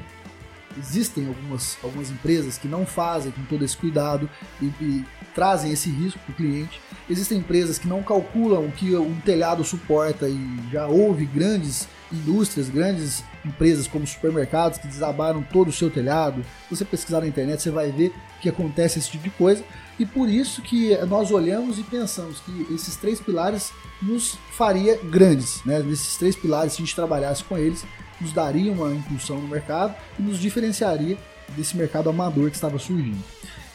Existem 0.79 1.27
algumas, 1.27 1.77
algumas 1.83 2.11
empresas 2.11 2.59
que 2.59 2.69
não 2.69 2.85
fazem 2.85 3.33
com 3.33 3.43
todo 3.45 3.65
esse 3.65 3.77
cuidado 3.77 4.29
e, 4.61 4.67
e 4.81 5.05
trazem 5.35 5.73
esse 5.73 5.91
risco 5.91 6.19
para 6.21 6.33
o 6.33 6.37
cliente. 6.37 6.81
Existem 7.09 7.39
empresas 7.39 7.79
que 7.79 7.89
não 7.89 8.03
calculam 8.03 8.67
o 8.67 8.73
que 8.73 8.95
um 8.97 9.21
telhado 9.21 9.65
suporta 9.65 10.29
e 10.29 10.59
já 10.73 10.87
houve 10.87 11.25
grandes 11.27 11.89
indústrias, 12.13 12.69
grandes 12.69 13.23
empresas 13.45 13.87
como 13.87 14.07
supermercados 14.07 14.79
que 14.79 14.87
desabaram 14.87 15.43
todo 15.43 15.69
o 15.69 15.73
seu 15.73 15.91
telhado. 15.91 16.45
Se 16.69 16.77
você 16.77 16.85
pesquisar 16.85 17.21
na 17.21 17.27
internet, 17.27 17.63
você 17.63 17.71
vai 17.71 17.91
ver 17.91 18.13
que 18.41 18.49
acontece 18.49 18.99
esse 18.99 19.11
tipo 19.11 19.25
de 19.25 19.31
coisa. 19.31 19.65
E 19.99 20.05
por 20.05 20.29
isso 20.29 20.63
que 20.63 20.97
nós 21.07 21.31
olhamos 21.31 21.79
e 21.79 21.83
pensamos 21.83 22.41
que 22.41 22.75
esses 22.75 22.97
três 22.97 23.21
pilares 23.21 23.73
nos 24.03 24.37
faria 24.53 24.99
grandes, 25.03 25.65
né? 25.65 25.81
Nesses 25.81 26.17
três 26.17 26.37
pilares, 26.37 26.75
se 26.75 26.83
a 26.83 26.85
gente 26.85 26.95
trabalhasse 26.95 27.43
com 27.45 27.57
eles, 27.57 27.85
nos 28.21 28.33
daria 28.33 28.73
uma 28.73 28.93
impulsão 28.95 29.41
no 29.41 29.49
mercado 29.49 29.95
e 30.19 30.23
nos 30.23 30.39
diferenciaria 30.39 31.17
desse 31.57 31.77
mercado 31.77 32.09
amador 32.09 32.51
que 32.51 32.57
estava 32.57 32.79
surgindo. 32.79 33.23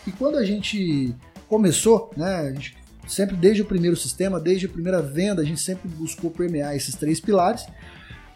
E 0.05 0.11
quando 0.11 0.37
a 0.37 0.45
gente 0.45 1.15
começou, 1.47 2.11
né, 2.15 2.35
a 2.35 2.51
gente 2.53 2.77
sempre 3.07 3.35
desde 3.35 3.61
o 3.61 3.65
primeiro 3.65 3.95
sistema, 3.95 4.39
desde 4.39 4.65
a 4.65 4.69
primeira 4.69 5.01
venda, 5.01 5.41
a 5.41 5.45
gente 5.45 5.59
sempre 5.59 5.89
buscou 5.89 6.31
permear 6.31 6.75
esses 6.75 6.95
três 6.95 7.19
pilares 7.19 7.65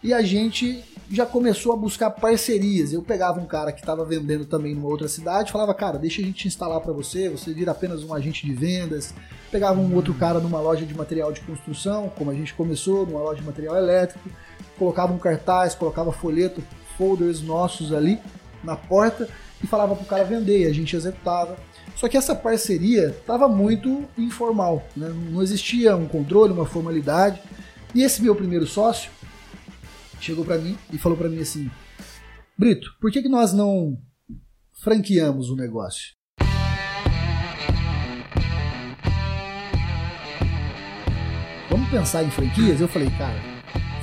e 0.02 0.12
a 0.12 0.22
gente 0.22 0.84
já 1.10 1.24
começou 1.24 1.72
a 1.72 1.76
buscar 1.76 2.10
parcerias. 2.10 2.92
Eu 2.92 3.02
pegava 3.02 3.40
um 3.40 3.46
cara 3.46 3.72
que 3.72 3.80
estava 3.80 4.04
vendendo 4.04 4.44
também 4.44 4.74
numa 4.74 4.88
outra 4.88 5.08
cidade, 5.08 5.52
falava, 5.52 5.72
cara, 5.72 5.98
deixa 5.98 6.20
a 6.20 6.24
gente 6.24 6.46
instalar 6.46 6.80
para 6.80 6.92
você, 6.92 7.28
você 7.28 7.52
vira 7.52 7.70
apenas 7.70 8.02
um 8.02 8.12
agente 8.12 8.44
de 8.44 8.52
vendas. 8.52 9.14
Pegava 9.50 9.80
um 9.80 9.94
outro 9.94 10.12
cara 10.14 10.40
numa 10.40 10.60
loja 10.60 10.84
de 10.84 10.94
material 10.94 11.32
de 11.32 11.40
construção, 11.40 12.10
como 12.16 12.30
a 12.30 12.34
gente 12.34 12.52
começou, 12.54 13.06
numa 13.06 13.20
loja 13.20 13.40
de 13.40 13.46
material 13.46 13.76
elétrico, 13.76 14.28
colocava 14.78 15.12
um 15.12 15.18
cartaz, 15.18 15.74
colocava 15.74 16.12
folheto, 16.12 16.62
folders 16.96 17.42
nossos 17.42 17.92
ali 17.92 18.18
na 18.62 18.76
porta 18.76 19.28
e 19.62 19.66
falava 19.66 19.94
pro 19.94 20.04
cara 20.06 20.24
vender, 20.24 20.62
e 20.62 20.66
a 20.66 20.72
gente 20.72 20.94
executava. 20.94 21.56
Só 21.94 22.08
que 22.08 22.16
essa 22.16 22.34
parceria 22.34 23.08
estava 23.08 23.48
muito 23.48 24.04
informal, 24.18 24.86
né? 24.96 25.08
não 25.30 25.42
existia 25.42 25.96
um 25.96 26.06
controle, 26.06 26.52
uma 26.52 26.66
formalidade. 26.66 27.40
E 27.94 28.02
esse 28.02 28.22
meu 28.22 28.34
primeiro 28.34 28.66
sócio 28.66 29.10
chegou 30.20 30.44
para 30.44 30.58
mim 30.58 30.76
e 30.92 30.98
falou 30.98 31.16
para 31.16 31.28
mim 31.28 31.40
assim: 31.40 31.70
Brito, 32.58 32.90
por 33.00 33.10
que, 33.10 33.22
que 33.22 33.28
nós 33.28 33.52
não 33.52 33.96
franqueamos 34.82 35.48
o 35.48 35.56
negócio? 35.56 36.14
Vamos 41.70 41.88
pensar 41.90 42.22
em 42.24 42.30
franquias? 42.30 42.80
Eu 42.80 42.88
falei, 42.88 43.08
cara, 43.10 43.55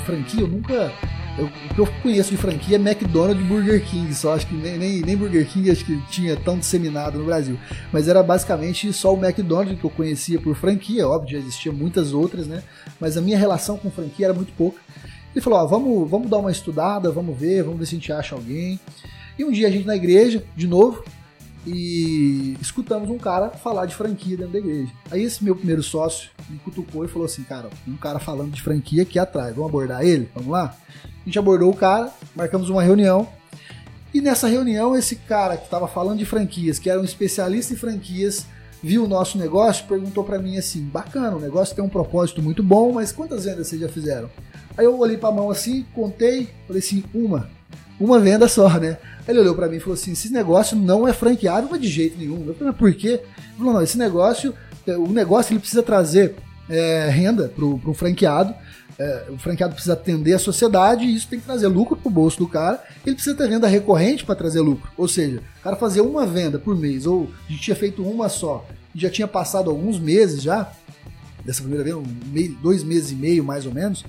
franquia 0.03 0.41
eu 0.41 0.47
nunca 0.47 0.91
eu, 1.37 1.45
o 1.45 1.73
que 1.73 1.79
eu 1.79 1.87
conheço 2.03 2.29
de 2.29 2.37
franquia 2.37 2.77
é 2.77 2.79
McDonald's 2.79 3.43
e 3.43 3.47
Burger 3.47 3.83
King, 3.83 4.13
só 4.13 4.35
acho 4.35 4.45
que 4.45 4.53
nem, 4.53 4.77
nem, 4.77 5.01
nem, 5.01 5.17
Burger 5.17 5.47
King 5.47 5.71
acho 5.71 5.83
que 5.83 5.99
tinha 6.07 6.35
tão 6.35 6.59
disseminado 6.59 7.17
no 7.17 7.25
Brasil. 7.25 7.57
Mas 7.91 8.07
era 8.07 8.21
basicamente 8.21 8.93
só 8.93 9.13
o 9.13 9.17
McDonald's 9.17 9.79
que 9.79 9.83
eu 9.83 9.89
conhecia 9.89 10.39
por 10.39 10.55
franquia, 10.55 11.07
óbvio, 11.07 11.31
já 11.31 11.37
existiam 11.39 11.73
muitas 11.73 12.13
outras, 12.13 12.45
né? 12.45 12.61
Mas 12.99 13.17
a 13.17 13.21
minha 13.21 13.37
relação 13.37 13.77
com 13.77 13.89
franquia 13.89 14.27
era 14.27 14.33
muito 14.33 14.53
pouca. 14.53 14.79
Ele 15.33 15.41
falou: 15.41 15.59
ó, 15.59 15.65
vamos, 15.65 16.09
vamos 16.09 16.29
dar 16.29 16.37
uma 16.37 16.51
estudada, 16.51 17.11
vamos 17.11 17.37
ver, 17.37 17.63
vamos 17.63 17.79
ver 17.79 17.85
se 17.87 17.95
a 17.95 17.97
gente 17.97 18.13
acha 18.13 18.35
alguém. 18.35 18.79
E 19.37 19.43
um 19.43 19.51
dia 19.51 19.67
a 19.67 19.71
gente 19.71 19.87
na 19.87 19.95
igreja, 19.95 20.43
de 20.55 20.67
novo, 20.67 21.03
e 21.65 22.57
escutamos 22.61 23.09
um 23.09 23.17
cara 23.17 23.49
falar 23.51 23.85
de 23.85 23.95
franquia 23.95 24.35
dentro 24.35 24.53
da 24.53 24.59
igreja. 24.59 24.91
Aí 25.09 25.23
esse 25.23 25.43
meu 25.43 25.55
primeiro 25.55 25.81
sócio 25.81 26.29
me 26.49 26.57
cutucou 26.59 27.05
e 27.05 27.07
falou 27.07 27.25
assim: 27.25 27.43
Cara, 27.43 27.69
um 27.87 27.95
cara 27.95 28.19
falando 28.19 28.51
de 28.51 28.61
franquia 28.61 29.03
aqui 29.03 29.17
atrás, 29.17 29.55
vamos 29.55 29.69
abordar 29.69 30.03
ele? 30.03 30.29
Vamos 30.35 30.51
lá? 30.51 30.75
A 31.05 31.25
gente 31.25 31.39
abordou 31.39 31.71
o 31.71 31.75
cara, 31.75 32.11
marcamos 32.35 32.69
uma 32.69 32.83
reunião. 32.83 33.27
E 34.13 34.21
nessa 34.21 34.47
reunião, 34.47 34.95
esse 34.95 35.15
cara 35.15 35.57
que 35.57 35.63
estava 35.63 35.87
falando 35.87 36.19
de 36.19 36.25
franquias, 36.25 36.77
que 36.77 36.89
era 36.89 36.99
um 36.99 37.03
especialista 37.03 37.73
em 37.73 37.77
franquias, 37.77 38.45
viu 38.81 39.05
o 39.05 39.07
nosso 39.07 39.37
negócio, 39.37 39.87
perguntou 39.87 40.23
para 40.23 40.37
mim 40.37 40.57
assim: 40.57 40.83
bacana, 40.83 41.37
o 41.37 41.39
negócio 41.39 41.75
tem 41.75 41.83
um 41.83 41.89
propósito 41.89 42.41
muito 42.41 42.61
bom, 42.61 42.91
mas 42.91 43.11
quantas 43.11 43.45
vendas 43.45 43.67
vocês 43.67 43.79
já 43.81 43.87
fizeram? 43.87 44.29
Aí 44.77 44.85
eu 44.85 44.99
olhei 44.99 45.17
para 45.17 45.29
a 45.29 45.31
mão 45.31 45.49
assim, 45.49 45.85
contei, 45.93 46.49
falei 46.67 46.79
assim: 46.79 47.03
uma. 47.13 47.49
Uma 47.99 48.19
venda 48.19 48.47
só, 48.47 48.69
né? 48.79 48.97
Ele 49.27 49.39
olhou 49.39 49.55
para 49.55 49.67
mim 49.67 49.77
e 49.77 49.79
falou 49.79 49.93
assim: 49.93 50.11
esse 50.11 50.31
negócio 50.31 50.75
não 50.75 51.07
é 51.07 51.13
franqueável, 51.13 51.69
mas 51.71 51.81
de 51.81 51.87
jeito 51.87 52.17
nenhum. 52.17 52.45
Eu 52.45 52.55
falei, 52.55 52.73
por 52.73 52.93
quê? 52.93 53.07
Ele 53.07 53.57
falou: 53.57 53.73
não, 53.73 53.81
esse 53.81 53.97
negócio, 53.97 54.53
o 54.87 55.07
negócio 55.07 55.53
ele 55.53 55.59
precisa 55.59 55.83
trazer 55.83 56.35
é, 56.69 57.09
renda 57.09 57.51
para 57.55 57.65
o 57.65 57.93
franqueado 57.93 58.53
é, 58.97 59.25
o 59.29 59.37
franqueado 59.37 59.73
precisa 59.73 59.93
atender 59.93 60.33
a 60.33 60.39
sociedade 60.39 61.05
e 61.05 61.15
isso 61.15 61.27
tem 61.27 61.39
que 61.39 61.45
trazer 61.45 61.67
lucro 61.67 61.95
pro 61.95 62.09
bolso 62.09 62.37
do 62.37 62.47
cara. 62.47 62.83
Ele 63.05 63.15
precisa 63.15 63.35
ter 63.35 63.47
venda 63.49 63.67
recorrente 63.67 64.25
para 64.25 64.35
trazer 64.35 64.61
lucro. 64.61 64.89
Ou 64.95 65.07
seja, 65.07 65.41
o 65.59 65.63
cara 65.63 65.75
fazer 65.75 66.01
uma 66.01 66.25
venda 66.25 66.59
por 66.59 66.75
mês, 66.75 67.05
ou 67.05 67.29
a 67.47 67.51
gente 67.51 67.63
tinha 67.63 67.75
feito 67.75 68.03
uma 68.03 68.29
só, 68.29 68.65
já 68.95 69.09
tinha 69.09 69.27
passado 69.27 69.69
alguns 69.69 69.99
meses 69.99 70.41
já, 70.41 70.71
dessa 71.43 71.61
primeira 71.61 71.83
vez, 71.83 71.95
um 71.95 72.03
dois 72.61 72.83
meses 72.83 73.11
e 73.11 73.15
meio 73.15 73.43
mais 73.43 73.65
ou 73.65 73.73
menos, 73.73 74.05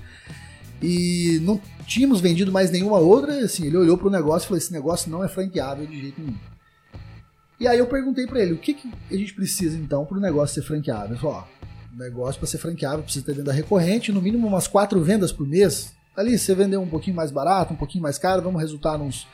e 0.82 1.40
não 1.42 1.60
tínhamos 1.86 2.20
vendido 2.20 2.50
mais 2.50 2.70
nenhuma 2.70 2.98
outra, 2.98 3.44
assim, 3.44 3.66
ele 3.66 3.76
olhou 3.76 3.96
pro 3.96 4.10
negócio 4.10 4.46
e 4.46 4.48
falou: 4.48 4.58
esse 4.58 4.72
negócio 4.72 5.10
não 5.10 5.22
é 5.22 5.28
franqueável 5.28 5.86
de 5.86 6.00
jeito 6.00 6.20
nenhum. 6.20 6.36
E 7.58 7.68
aí 7.68 7.78
eu 7.78 7.86
perguntei 7.86 8.26
para 8.26 8.40
ele, 8.40 8.52
o 8.52 8.58
que, 8.58 8.74
que 8.74 8.90
a 9.10 9.16
gente 9.16 9.32
precisa 9.32 9.76
então 9.78 10.04
para 10.04 10.18
o 10.18 10.20
negócio 10.20 10.54
ser 10.54 10.66
franqueável? 10.66 11.10
Ele 11.10 11.18
falou, 11.18 11.36
ó, 11.36 11.44
negócio 11.96 12.38
para 12.38 12.48
ser 12.48 12.58
franqueável 12.58 13.02
precisa 13.02 13.24
ter 13.24 13.34
venda 13.34 13.52
recorrente, 13.52 14.12
no 14.12 14.20
mínimo 14.20 14.46
umas 14.46 14.66
quatro 14.66 15.00
vendas 15.02 15.32
por 15.32 15.46
mês. 15.46 15.92
Ali, 16.16 16.38
você 16.38 16.54
vendeu 16.54 16.80
um 16.80 16.88
pouquinho 16.88 17.16
mais 17.16 17.30
barato, 17.30 17.72
um 17.72 17.76
pouquinho 17.76 18.02
mais 18.02 18.18
caro, 18.18 18.42
vamos 18.42 18.60
resultar 18.60 18.98
nos, 18.98 19.26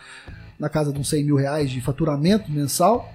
na 0.59 0.69
casa 0.69 0.93
de 0.93 0.99
uns 0.99 1.09
100 1.09 1.25
mil 1.25 1.37
reais 1.37 1.71
de 1.71 1.81
faturamento 1.81 2.51
mensal. 2.51 3.13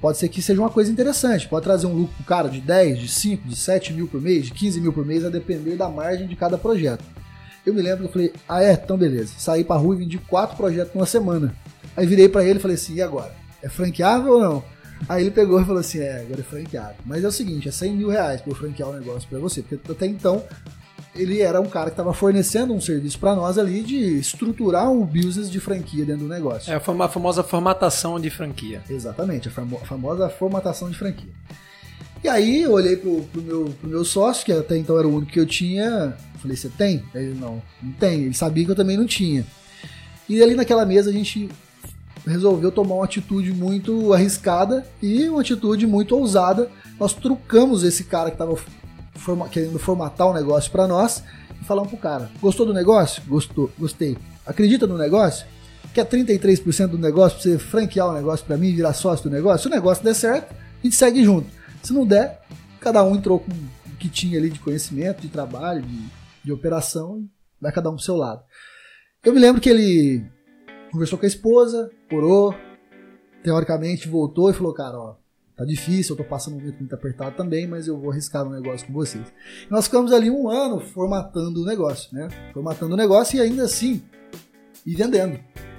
Pode 0.00 0.18
ser 0.18 0.28
que 0.28 0.42
seja 0.42 0.60
uma 0.60 0.70
coisa 0.70 0.90
interessante, 0.90 1.48
pode 1.48 1.64
trazer 1.64 1.86
um 1.86 1.94
lucro 1.94 2.16
pro 2.16 2.24
cara 2.24 2.48
de 2.48 2.60
10, 2.60 2.98
de 2.98 3.08
5, 3.08 3.48
de 3.48 3.54
7 3.54 3.92
mil 3.92 4.08
por 4.08 4.20
mês, 4.20 4.46
de 4.46 4.52
15 4.52 4.80
mil 4.80 4.92
por 4.92 5.06
mês, 5.06 5.24
a 5.24 5.28
depender 5.28 5.76
da 5.76 5.88
margem 5.88 6.26
de 6.26 6.34
cada 6.34 6.58
projeto. 6.58 7.04
Eu 7.64 7.74
me 7.74 7.82
lembro 7.82 8.00
que 8.00 8.04
eu 8.04 8.12
falei, 8.12 8.32
ah 8.48 8.62
é? 8.62 8.72
Então 8.72 8.96
beleza. 8.96 9.34
Saí 9.38 9.64
pra 9.64 9.76
rua 9.76 9.94
e 9.94 9.98
vendi 9.98 10.18
quatro 10.18 10.56
projetos 10.56 10.94
numa 10.94 11.06
semana. 11.06 11.54
Aí 11.96 12.06
virei 12.06 12.28
para 12.28 12.44
ele 12.44 12.58
e 12.58 12.62
falei 12.62 12.76
assim, 12.76 12.94
e 12.94 13.02
agora? 13.02 13.34
É 13.62 13.68
franqueável 13.68 14.32
ou 14.32 14.40
não? 14.40 14.64
Aí 15.08 15.22
ele 15.22 15.30
pegou 15.30 15.60
e 15.60 15.64
falou 15.64 15.80
assim: 15.80 15.98
é, 15.98 16.20
agora 16.20 16.40
é 16.40 16.44
franqueado. 16.44 16.94
Mas 17.04 17.24
é 17.24 17.28
o 17.28 17.32
seguinte: 17.32 17.68
é 17.68 17.72
100 17.72 17.92
mil 17.92 18.08
reais 18.08 18.40
pra 18.40 18.52
eu 18.52 18.56
franquear 18.56 18.88
o 18.88 18.92
negócio 18.92 19.28
pra 19.28 19.38
você. 19.38 19.62
Porque 19.62 19.90
até 19.90 20.06
então 20.06 20.42
ele 21.14 21.40
era 21.40 21.60
um 21.60 21.66
cara 21.66 21.86
que 21.86 21.92
estava 21.92 22.14
fornecendo 22.14 22.72
um 22.72 22.80
serviço 22.80 23.18
para 23.18 23.34
nós 23.34 23.58
ali 23.58 23.82
de 23.82 24.18
estruturar 24.18 24.90
o 24.90 25.04
business 25.04 25.50
de 25.50 25.60
franquia 25.60 26.04
dentro 26.04 26.22
do 26.22 26.28
negócio. 26.28 26.72
É 26.72 26.76
a 26.76 26.80
famosa 26.80 27.42
formatação 27.42 28.18
de 28.18 28.30
franquia. 28.30 28.82
Exatamente, 28.88 29.48
a 29.48 29.50
famosa 29.84 30.28
formatação 30.30 30.88
de 30.90 30.96
franquia. 30.96 31.30
E 32.24 32.28
aí 32.28 32.62
eu 32.62 32.72
olhei 32.72 32.96
pro, 32.96 33.22
pro, 33.24 33.42
meu, 33.42 33.74
pro 33.80 33.90
meu 33.90 34.04
sócio, 34.04 34.44
que 34.44 34.52
até 34.52 34.76
então 34.76 34.96
era 34.96 35.08
o 35.08 35.14
único 35.14 35.32
que 35.32 35.40
eu 35.40 35.46
tinha. 35.46 36.16
Falei, 36.42 36.56
você 36.56 36.68
tem? 36.68 37.04
Ele 37.14 37.34
não, 37.34 37.62
não 37.80 37.92
tem. 37.92 38.24
Ele 38.24 38.34
sabia 38.34 38.64
que 38.64 38.70
eu 38.72 38.76
também 38.76 38.96
não 38.96 39.06
tinha. 39.06 39.46
E 40.28 40.42
ali 40.42 40.54
naquela 40.54 40.84
mesa 40.84 41.10
a 41.10 41.12
gente 41.12 41.48
resolveu 42.26 42.70
tomar 42.70 42.96
uma 42.96 43.04
atitude 43.04 43.52
muito 43.52 44.12
arriscada 44.12 44.86
e 45.00 45.28
uma 45.28 45.40
atitude 45.40 45.86
muito 45.86 46.16
ousada. 46.16 46.68
Nós 46.98 47.12
trucamos 47.12 47.82
esse 47.82 48.04
cara 48.04 48.30
que 48.30 48.34
estava 48.34 48.56
forma, 49.14 49.48
querendo 49.48 49.78
formatar 49.78 50.28
o 50.28 50.34
negócio 50.34 50.70
para 50.70 50.86
nós 50.86 51.22
e 51.60 51.64
falamos 51.64 51.90
pro 51.90 51.98
cara: 51.98 52.30
gostou 52.40 52.66
do 52.66 52.74
negócio? 52.74 53.22
Gostou, 53.26 53.70
gostei. 53.78 54.16
Acredita 54.44 54.86
no 54.86 54.98
negócio? 54.98 55.46
Quer 55.94 56.06
33% 56.06 56.88
do 56.88 56.98
negócio 56.98 57.38
pra 57.38 57.42
você 57.42 57.58
franquear 57.58 58.08
o 58.08 58.12
negócio 58.12 58.44
para 58.46 58.56
mim, 58.56 58.74
virar 58.74 58.94
sócio 58.94 59.28
do 59.28 59.34
negócio? 59.34 59.62
Se 59.62 59.66
o 59.66 59.70
negócio 59.70 60.02
der 60.02 60.14
certo, 60.14 60.52
a 60.52 60.82
gente 60.82 60.96
segue 60.96 61.22
junto. 61.22 61.46
Se 61.82 61.92
não 61.92 62.06
der, 62.06 62.40
cada 62.80 63.04
um 63.04 63.14
entrou 63.14 63.38
com 63.38 63.50
o 63.50 63.96
que 63.98 64.08
tinha 64.08 64.38
ali 64.38 64.48
de 64.48 64.58
conhecimento, 64.58 65.20
de 65.20 65.28
trabalho, 65.28 65.82
de, 65.82 65.98
de 66.44 66.52
operação, 66.52 67.28
vai 67.60 67.72
cada 67.72 67.90
um 67.90 67.94
pro 67.94 68.04
seu 68.04 68.16
lado. 68.16 68.42
Eu 69.24 69.32
me 69.32 69.40
lembro 69.40 69.60
que 69.60 69.70
ele 69.70 70.24
conversou 70.90 71.18
com 71.18 71.24
a 71.24 71.28
esposa, 71.28 71.90
orou, 72.12 72.54
teoricamente 73.42 74.08
voltou 74.08 74.50
e 74.50 74.54
falou, 74.54 74.74
cara, 74.74 74.98
ó, 74.98 75.16
tá 75.56 75.64
difícil, 75.64 76.14
eu 76.14 76.22
tô 76.22 76.24
passando 76.24 76.54
um 76.54 76.58
momento 76.58 76.78
muito 76.78 76.94
apertado 76.94 77.36
também, 77.36 77.66
mas 77.66 77.86
eu 77.86 77.98
vou 77.98 78.10
arriscar 78.10 78.46
um 78.46 78.50
negócio 78.50 78.86
com 78.86 78.92
vocês. 78.92 79.32
E 79.66 79.70
nós 79.70 79.84
ficamos 79.84 80.12
ali 80.12 80.30
um 80.30 80.48
ano 80.48 80.80
formatando 80.80 81.62
o 81.62 81.64
negócio, 81.64 82.12
né? 82.14 82.28
Formatando 82.52 82.94
o 82.94 82.96
negócio 82.96 83.36
e 83.36 83.40
ainda 83.40 83.64
assim, 83.64 84.02
e 84.84 84.94
vendendo. 84.94 85.38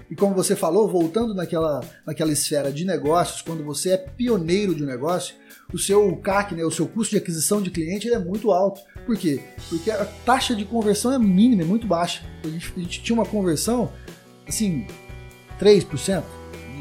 E 0.10 0.16
como 0.16 0.36
você 0.36 0.56
falou, 0.56 0.88
voltando 0.88 1.34
naquela, 1.34 1.82
naquela 2.06 2.32
esfera 2.32 2.72
de 2.72 2.86
negócios, 2.86 3.42
quando 3.42 3.64
você 3.64 3.92
é 3.92 3.98
pioneiro 3.98 4.76
de 4.76 4.84
um 4.84 4.88
negócio, 4.88 5.36
o 5.74 5.80
seu 5.80 6.16
CAC, 6.18 6.54
né, 6.54 6.64
o 6.64 6.72
seu 6.72 6.88
custo 6.88 7.12
de 7.12 7.18
aquisição 7.18 7.62
de 7.62 7.72
cliente 7.72 8.12
é 8.12 8.20
muito 8.20 8.52
alto. 8.52 8.82
Por 9.06 9.18
quê? 9.18 9.42
Porque 9.70 9.92
a 9.92 10.06
taxa 10.06 10.56
de 10.56 10.66
conversão 10.66 11.12
é 11.12 11.20
mínima, 11.20 11.64
é 11.64 11.66
muito 11.66 11.86
baixa. 11.86 12.24
A 12.44 12.48
gente, 12.48 12.74
a 12.76 12.80
gente 12.80 13.04
tinha 13.04 13.14
uma 13.14 13.26
conversão, 13.26 13.92
assim, 14.48 14.88
3%. 15.60 16.24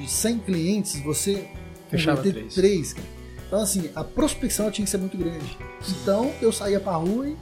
De 0.01 0.11
100 0.11 0.39
clientes, 0.41 1.01
você 1.01 1.49
Fechava 1.89 2.16
converter 2.18 2.49
3. 2.49 2.93
cara. 2.93 3.07
Então, 3.47 3.61
assim, 3.61 3.91
a 3.95 4.03
prospecção 4.03 4.70
tinha 4.70 4.85
que 4.85 4.91
ser 4.91 4.99
muito 4.99 5.16
grande. 5.16 5.59
Então, 5.89 6.33
eu 6.41 6.51
saía 6.51 6.81
pra 6.81 6.97
rua 6.97 7.29
e 7.29 7.37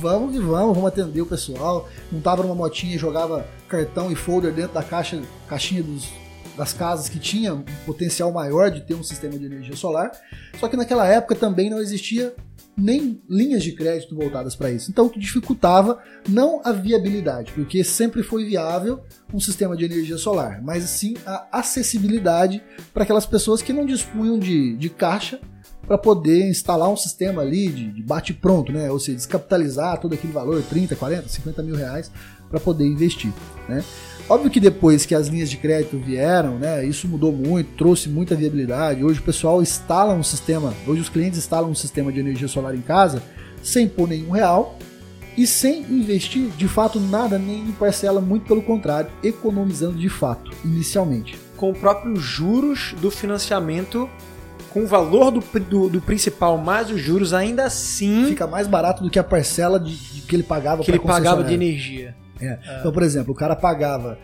vamos 0.00 0.32
que 0.32 0.38
vamos, 0.38 0.76
vamos 0.76 0.88
atender 0.88 1.20
o 1.20 1.26
pessoal. 1.26 1.88
Montava 2.12 2.42
numa 2.42 2.54
motinha 2.54 2.94
e 2.94 2.98
jogava 2.98 3.48
cartão 3.68 4.12
e 4.12 4.14
folder 4.14 4.52
dentro 4.52 4.74
da 4.74 4.82
caixa, 4.82 5.20
caixinha 5.48 5.82
dos, 5.82 6.08
das 6.56 6.72
casas 6.72 7.08
que 7.08 7.18
tinha 7.18 7.54
um 7.54 7.64
potencial 7.84 8.32
maior 8.32 8.70
de 8.70 8.80
ter 8.80 8.94
um 8.94 9.02
sistema 9.02 9.38
de 9.38 9.44
energia 9.44 9.76
solar. 9.76 10.10
Só 10.58 10.68
que 10.68 10.76
naquela 10.76 11.06
época 11.06 11.34
também 11.34 11.68
não 11.68 11.78
existia 11.78 12.34
nem 12.76 13.22
linhas 13.28 13.62
de 13.62 13.72
crédito 13.72 14.14
voltadas 14.14 14.54
para 14.54 14.70
isso. 14.70 14.90
Então, 14.90 15.06
o 15.06 15.10
que 15.10 15.18
dificultava 15.18 15.98
não 16.28 16.60
a 16.62 16.72
viabilidade, 16.72 17.52
porque 17.52 17.82
sempre 17.82 18.22
foi 18.22 18.44
viável 18.44 19.00
um 19.32 19.40
sistema 19.40 19.76
de 19.76 19.84
energia 19.84 20.18
solar, 20.18 20.60
mas 20.62 20.84
sim 20.84 21.14
a 21.24 21.46
acessibilidade 21.52 22.62
para 22.92 23.04
aquelas 23.04 23.24
pessoas 23.24 23.62
que 23.62 23.72
não 23.72 23.86
dispunham 23.86 24.38
de, 24.38 24.76
de 24.76 24.90
caixa 24.90 25.40
para 25.86 25.96
poder 25.96 26.48
instalar 26.48 26.88
um 26.88 26.96
sistema 26.96 27.42
ali 27.42 27.68
de, 27.68 27.92
de 27.92 28.02
bate-pronto, 28.02 28.72
né? 28.72 28.90
Ou 28.90 28.98
seja, 28.98 29.16
descapitalizar 29.16 29.98
todo 30.00 30.14
aquele 30.14 30.32
valor, 30.32 30.62
30, 30.62 30.96
40, 30.96 31.28
50 31.28 31.62
mil 31.62 31.76
reais, 31.76 32.10
para 32.48 32.60
poder 32.60 32.86
investir, 32.86 33.32
né? 33.68 33.84
Óbvio 34.28 34.50
que 34.50 34.58
depois 34.58 35.06
que 35.06 35.14
as 35.14 35.28
linhas 35.28 35.48
de 35.48 35.56
crédito 35.56 35.96
vieram, 35.98 36.58
né, 36.58 36.84
isso 36.84 37.06
mudou 37.06 37.32
muito, 37.32 37.76
trouxe 37.76 38.08
muita 38.08 38.34
viabilidade. 38.34 39.04
Hoje 39.04 39.20
o 39.20 39.22
pessoal 39.22 39.62
instala 39.62 40.12
um 40.14 40.22
sistema, 40.22 40.74
hoje 40.84 41.00
os 41.00 41.08
clientes 41.08 41.38
instalam 41.38 41.70
um 41.70 41.74
sistema 41.76 42.10
de 42.10 42.18
energia 42.18 42.48
solar 42.48 42.74
em 42.74 42.80
casa 42.80 43.22
sem 43.62 43.88
pôr 43.88 44.08
nenhum 44.08 44.30
real 44.30 44.78
e 45.36 45.46
sem 45.46 45.82
investir 45.82 46.48
de 46.56 46.66
fato 46.66 46.98
nada 46.98 47.38
nem 47.38 47.60
em 47.60 47.72
parcela, 47.72 48.20
muito 48.20 48.46
pelo 48.46 48.62
contrário, 48.62 49.10
economizando 49.22 49.96
de 49.98 50.08
fato, 50.08 50.50
inicialmente. 50.64 51.38
Com 51.56 51.70
o 51.70 51.74
próprio 51.74 52.16
juros 52.16 52.94
do 53.00 53.10
financiamento, 53.10 54.08
com 54.72 54.82
o 54.82 54.86
valor 54.86 55.30
do, 55.30 55.40
do, 55.60 55.88
do 55.88 56.00
principal 56.00 56.58
mais 56.58 56.90
os 56.90 57.00
juros, 57.00 57.32
ainda 57.32 57.64
assim 57.64 58.26
Fica 58.26 58.46
mais 58.46 58.66
barato 58.66 59.02
do 59.02 59.10
que 59.10 59.18
a 59.18 59.24
parcela 59.24 59.78
de, 59.78 59.96
de 59.96 60.22
que 60.22 60.34
ele 60.34 60.42
pagava 60.42 60.82
que 60.82 60.90
ele 60.90 60.98
pagava 60.98 61.44
de 61.44 61.54
energia. 61.54 62.14
É. 62.40 62.58
Então, 62.80 62.92
por 62.92 63.02
exemplo, 63.02 63.32
o 63.32 63.34
cara 63.36 63.54
pagava 63.56 64.18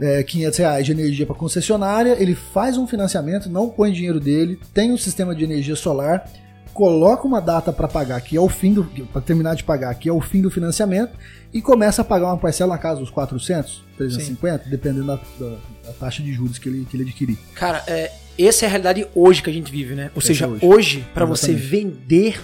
é, 0.00 0.22
500 0.22 0.58
reais 0.58 0.86
de 0.86 0.92
energia 0.92 1.26
para 1.26 1.34
concessionária, 1.34 2.16
ele 2.18 2.34
faz 2.34 2.76
um 2.78 2.86
financiamento, 2.86 3.48
não 3.50 3.68
põe 3.68 3.92
dinheiro 3.92 4.20
dele, 4.20 4.58
tem 4.72 4.92
um 4.92 4.96
sistema 4.98 5.34
de 5.34 5.44
energia 5.44 5.74
solar, 5.76 6.24
coloca 6.72 7.26
uma 7.26 7.40
data 7.40 7.72
para 7.72 7.88
pagar, 7.88 8.20
que 8.20 8.36
é 8.36 8.40
o 8.40 8.48
fim 8.48 8.72
do, 8.72 8.84
para 9.12 9.20
terminar 9.20 9.56
de 9.56 9.64
pagar, 9.64 9.92
que 9.96 10.08
é 10.08 10.12
o 10.12 10.20
fim 10.20 10.40
do 10.40 10.50
financiamento, 10.50 11.12
e 11.52 11.60
começa 11.60 12.02
a 12.02 12.04
pagar 12.04 12.26
uma 12.26 12.38
parcela 12.38 12.74
na 12.74 12.78
casa 12.78 13.00
dos 13.00 13.10
400, 13.10 13.84
350, 13.96 14.68
dependendo 14.68 15.06
da, 15.06 15.16
da- 15.16 15.56
da 15.86 15.92
taxa 15.98 16.22
de 16.22 16.32
juros 16.32 16.58
que 16.58 16.68
ele, 16.68 16.86
que 16.88 16.96
ele 16.96 17.02
adquirir. 17.04 17.36
Cara, 17.54 17.82
é, 17.88 18.12
essa 18.38 18.64
é 18.64 18.68
a 18.68 18.70
realidade 18.70 19.06
hoje 19.14 19.42
que 19.42 19.50
a 19.50 19.52
gente 19.52 19.72
vive, 19.72 19.94
né? 19.96 20.10
Ou 20.14 20.18
Essa 20.18 20.26
seja, 20.28 20.44
é 20.44 20.48
hoje. 20.48 20.64
hoje, 20.66 21.06
para 21.12 21.24
você 21.24 21.52
vender 21.54 22.38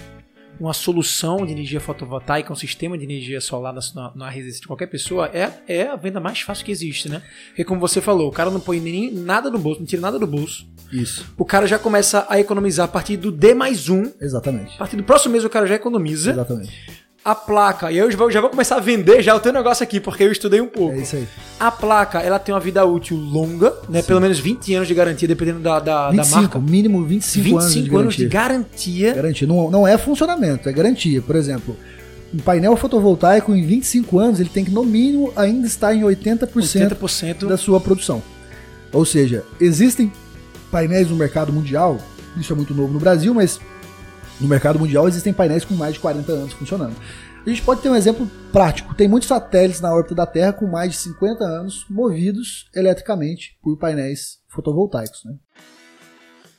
uma 0.59 0.73
solução 0.73 1.45
de 1.45 1.51
energia 1.51 1.79
fotovoltaica, 1.79 2.51
um 2.51 2.55
sistema 2.55 2.97
de 2.97 3.03
energia 3.03 3.41
solar 3.41 3.73
na, 3.73 4.11
na, 4.15 4.29
residência 4.29 4.61
de 4.61 4.67
qualquer 4.67 4.87
pessoa, 4.87 5.29
é, 5.33 5.51
é 5.67 5.87
a 5.87 5.95
venda 5.95 6.19
mais 6.19 6.41
fácil 6.41 6.65
que 6.65 6.71
existe, 6.71 7.09
né? 7.09 7.21
Porque 7.47 7.63
como 7.63 7.79
você 7.79 8.01
falou, 8.01 8.29
o 8.29 8.31
cara 8.31 8.49
não 8.49 8.59
põe 8.59 8.79
nem 8.79 9.11
nada 9.11 9.49
no 9.49 9.59
bolso, 9.59 9.79
não 9.79 9.87
tira 9.87 10.01
nada 10.01 10.19
do 10.19 10.27
bolso. 10.27 10.67
Isso, 10.91 11.25
O 11.37 11.43
cara 11.43 11.65
já 11.65 11.79
começa 11.79 12.25
a 12.29 12.39
economizar 12.39 12.85
a 12.85 12.87
partir 12.87 13.17
do 13.17 13.31
D 13.31 13.53
mais 13.53 13.89
um. 13.89 14.11
exatamente. 14.21 14.75
A 14.75 14.77
partir 14.77 14.95
do 14.95 15.03
próximo 15.03 15.31
mês 15.33 15.43
o 15.43 15.49
cara 15.49 15.65
já 15.65 15.75
economiza. 15.75 16.31
Exatamente. 16.31 17.04
A 17.25 17.33
placa, 17.33 17.91
e 17.91 17.97
eu 17.97 18.11
já 18.29 18.39
vou, 18.39 18.51
começar 18.51 18.75
a 18.75 18.79
vender 18.79 19.23
já 19.23 19.33
o 19.33 19.39
teu 19.39 19.51
negócio 19.51 19.83
aqui, 19.83 19.99
porque 19.99 20.21
eu 20.21 20.31
estudei 20.31 20.61
um 20.61 20.67
pouco. 20.67 20.93
É 20.93 21.01
isso 21.01 21.15
aí. 21.15 21.27
A 21.59 21.71
placa, 21.71 22.19
ela 22.19 22.37
tem 22.37 22.53
uma 22.53 22.61
vida 22.61 22.85
útil 22.85 23.17
longa, 23.17 23.73
né? 23.89 24.03
Pelo 24.03 24.21
menos 24.21 24.37
20 24.37 24.75
anos 24.75 24.87
de 24.87 24.93
garantia, 24.93 25.27
dependendo 25.27 25.59
da, 25.59 25.79
da, 25.79 26.11
da 26.11 26.21
25, 26.21 26.39
marca. 26.39 26.59
mínimo 26.59 27.03
25, 27.03 27.57
anos 27.57 27.73
de 27.73 27.79
25 27.79 27.97
anos 27.97 28.15
de 28.15 28.27
garantia. 28.27 29.09
garantia. 29.09 29.13
Garantia. 29.15 29.47
Não, 29.47 29.71
não 29.71 29.87
é 29.87 29.97
funcionamento, 29.97 30.69
é 30.69 30.71
garantia. 30.71 31.19
Por 31.19 31.35
exemplo, 31.35 31.75
um 32.31 32.37
painel 32.37 32.77
fotovoltaico 32.77 33.55
em 33.55 33.65
25 33.65 34.19
anos, 34.19 34.39
ele 34.39 34.49
tem 34.49 34.63
que, 34.63 34.69
no 34.69 34.83
mínimo, 34.83 35.33
ainda 35.35 35.65
estar 35.65 35.95
em 35.95 36.01
80%, 36.01 36.47
80% 36.53 37.47
da 37.47 37.57
sua 37.57 37.81
produção. 37.81 38.21
Ou 38.93 39.03
seja, 39.03 39.43
existem 39.59 40.11
painéis 40.69 41.09
no 41.09 41.15
mercado 41.15 41.51
mundial, 41.51 41.97
isso 42.37 42.53
é 42.53 42.55
muito 42.55 42.75
novo 42.75 42.93
no 42.93 42.99
Brasil, 42.99 43.33
mas 43.33 43.59
no 44.39 44.47
mercado 44.47 44.79
mundial 44.79 45.07
existem 45.07 45.33
painéis 45.33 45.63
com 45.65 45.73
mais 45.73 45.93
de 45.93 45.99
40 45.99 46.31
anos 46.31 46.53
funcionando. 46.53 46.95
A 47.45 47.49
gente 47.49 47.61
pode 47.61 47.81
ter 47.81 47.89
um 47.89 47.95
exemplo 47.95 48.29
prático. 48.51 48.95
Tem 48.95 49.07
muitos 49.07 49.29
satélites 49.29 49.79
na 49.79 49.93
órbita 49.93 50.15
da 50.15 50.25
Terra 50.25 50.51
com 50.51 50.65
mais 50.65 50.91
de 50.91 50.97
50 50.97 51.43
anos 51.43 51.85
movidos 51.89 52.67
eletricamente 52.73 53.55
por 53.61 53.77
painéis 53.77 54.39
fotovoltaicos. 54.49 55.23
Né? 55.23 55.35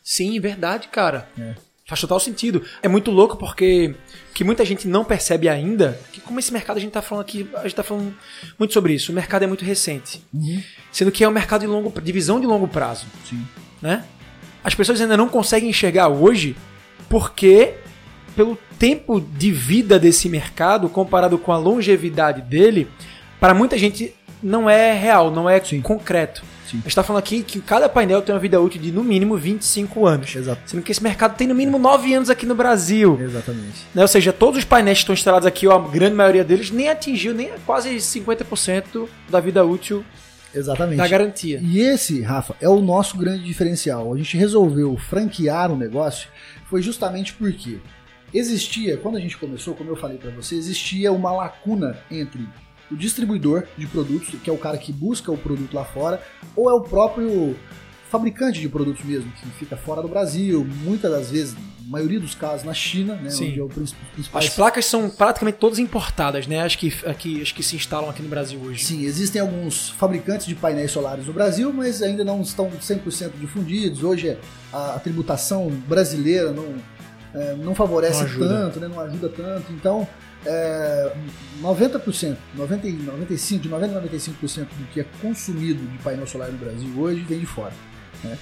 Sim, 0.02 0.38
verdade, 0.38 0.86
cara. 0.86 1.28
É. 1.36 1.56
Faz 1.88 2.00
total 2.00 2.20
sentido. 2.20 2.62
É 2.82 2.88
muito 2.88 3.10
louco 3.10 3.36
porque 3.36 3.96
que 4.32 4.44
muita 4.44 4.64
gente 4.64 4.86
não 4.86 5.04
percebe 5.04 5.48
ainda 5.48 5.98
que 6.12 6.20
como 6.20 6.38
esse 6.38 6.52
mercado 6.52 6.76
a 6.76 6.80
gente 6.80 6.92
tá 6.92 7.02
falando 7.02 7.22
aqui, 7.22 7.48
a 7.54 7.62
gente 7.62 7.74
tá 7.74 7.82
falando 7.82 8.14
muito 8.58 8.72
sobre 8.72 8.92
isso. 8.92 9.10
O 9.10 9.14
mercado 9.14 9.42
é 9.42 9.46
muito 9.46 9.64
recente, 9.64 10.24
sendo 10.92 11.10
que 11.10 11.24
é 11.24 11.28
um 11.28 11.32
mercado 11.32 11.60
de 11.60 11.66
longo, 11.66 12.00
de 12.00 12.12
visão 12.12 12.40
de 12.40 12.46
longo 12.46 12.66
prazo, 12.68 13.06
Sim. 13.28 13.46
né? 13.80 14.04
As 14.62 14.74
pessoas 14.74 15.00
ainda 15.00 15.16
não 15.16 15.28
conseguem 15.28 15.70
enxergar 15.70 16.08
hoje 16.08 16.56
porque 17.08 17.74
pelo 18.34 18.58
tempo 18.78 19.20
de 19.20 19.50
vida 19.50 19.98
desse 19.98 20.28
mercado 20.28 20.88
comparado 20.88 21.38
com 21.38 21.52
a 21.52 21.56
longevidade 21.58 22.42
dele, 22.42 22.88
para 23.40 23.54
muita 23.54 23.78
gente 23.78 24.14
não 24.42 24.68
é 24.68 24.92
real, 24.92 25.30
não 25.30 25.48
é 25.48 25.58
Sim. 25.60 25.80
concreto. 25.80 26.42
Sim. 26.70 26.78
A 26.78 26.82
gente 26.82 26.94
tá 26.94 27.02
falando 27.02 27.20
aqui 27.20 27.42
que 27.42 27.60
cada 27.60 27.88
painel 27.88 28.20
tem 28.20 28.34
uma 28.34 28.40
vida 28.40 28.60
útil 28.60 28.80
de 28.80 28.90
no 28.90 29.02
mínimo 29.02 29.36
25 29.36 30.04
anos. 30.04 30.34
Exato. 30.34 30.60
Sendo 30.66 30.82
que 30.82 30.90
esse 30.90 31.02
mercado 31.02 31.36
tem 31.36 31.46
no 31.46 31.54
mínimo 31.54 31.78
9 31.78 32.12
anos 32.12 32.28
aqui 32.28 32.44
no 32.44 32.54
Brasil. 32.54 33.18
Exatamente. 33.20 33.86
Né? 33.94 34.02
Ou 34.02 34.08
seja, 34.08 34.32
todos 34.32 34.58
os 34.58 34.64
painéis 34.64 34.98
que 34.98 35.02
estão 35.02 35.14
instalados 35.14 35.46
aqui, 35.46 35.66
ó, 35.66 35.76
a 35.76 35.88
grande 35.88 36.16
maioria 36.16 36.42
deles, 36.42 36.70
nem 36.70 36.88
atingiu 36.88 37.32
nem 37.32 37.50
quase 37.64 37.94
50% 37.96 39.08
da 39.28 39.38
vida 39.38 39.64
útil 39.64 40.04
Exatamente. 40.56 40.98
da 40.98 41.06
garantia. 41.06 41.60
E 41.62 41.80
esse, 41.80 42.22
Rafa, 42.22 42.56
é 42.60 42.68
o 42.68 42.80
nosso 42.80 43.16
grande 43.16 43.44
diferencial. 43.44 44.12
A 44.12 44.16
gente 44.16 44.36
resolveu 44.36 44.96
franquear 44.96 45.70
um 45.70 45.76
negócio 45.76 46.28
foi 46.66 46.82
justamente 46.82 47.32
porque 47.34 47.78
existia, 48.32 48.96
quando 48.96 49.16
a 49.16 49.20
gente 49.20 49.36
começou, 49.36 49.74
como 49.74 49.90
eu 49.90 49.96
falei 49.96 50.18
para 50.18 50.30
você, 50.30 50.56
existia 50.56 51.12
uma 51.12 51.32
lacuna 51.32 51.98
entre 52.10 52.46
o 52.90 52.96
distribuidor 52.96 53.64
de 53.76 53.86
produtos, 53.86 54.34
que 54.42 54.50
é 54.50 54.52
o 54.52 54.58
cara 54.58 54.78
que 54.78 54.92
busca 54.92 55.30
o 55.30 55.38
produto 55.38 55.74
lá 55.74 55.84
fora, 55.84 56.22
ou 56.54 56.70
é 56.70 56.74
o 56.74 56.80
próprio 56.80 57.56
fabricante 58.10 58.60
de 58.60 58.68
produtos 58.68 59.04
mesmo, 59.04 59.30
que 59.32 59.46
fica 59.50 59.76
fora 59.76 60.00
do 60.00 60.08
Brasil, 60.08 60.64
muitas 60.84 61.10
das 61.10 61.30
vezes, 61.30 61.56
maioria 61.86 62.18
dos 62.20 62.34
casos, 62.34 62.64
na 62.64 62.74
China, 62.74 63.14
né, 63.16 63.30
Sim. 63.30 63.50
onde 63.50 63.60
é 63.60 63.62
o 63.62 63.68
princi- 63.68 63.94
principal 64.12 64.42
As 64.42 64.48
placas 64.48 64.84
são 64.86 65.08
praticamente 65.08 65.58
todas 65.58 65.78
importadas, 65.78 66.46
né? 66.46 66.60
As 66.64 66.74
que, 66.74 66.92
aqui, 67.06 67.40
as 67.40 67.52
que 67.52 67.62
se 67.62 67.76
instalam 67.76 68.10
aqui 68.10 68.22
no 68.22 68.28
Brasil 68.28 68.60
hoje. 68.60 68.84
Sim, 68.84 69.04
existem 69.04 69.40
alguns 69.40 69.90
fabricantes 69.90 70.46
de 70.46 70.54
painéis 70.54 70.90
solares 70.90 71.26
no 71.26 71.32
Brasil, 71.32 71.72
mas 71.72 72.02
ainda 72.02 72.24
não 72.24 72.40
estão 72.42 72.68
100% 72.70 73.32
difundidos. 73.40 74.02
Hoje 74.02 74.36
a, 74.72 74.94
a 74.96 74.98
tributação 74.98 75.68
brasileira 75.88 76.52
não, 76.52 76.74
é, 77.34 77.54
não 77.54 77.74
favorece 77.74 78.24
Não 78.24 78.48
tanto, 78.48 78.80
né, 78.80 78.88
não 78.88 79.00
ajuda 79.00 79.28
tanto. 79.28 79.72
Então, 79.72 80.06
é, 80.44 81.12
90%, 81.62 82.36
90, 82.54 82.86
e 82.88 82.92
95, 82.92 83.62
de 83.62 83.68
90 83.68 83.98
a 83.98 84.02
95% 84.02 84.66
do 84.78 84.86
que 84.92 85.00
é 85.00 85.04
consumido 85.20 85.84
de 85.84 85.98
painel 85.98 86.26
solar 86.26 86.50
no 86.50 86.58
Brasil 86.58 86.88
hoje 86.98 87.20
vem 87.22 87.40
de 87.40 87.46
fora. 87.46 87.72
né? 88.24 88.36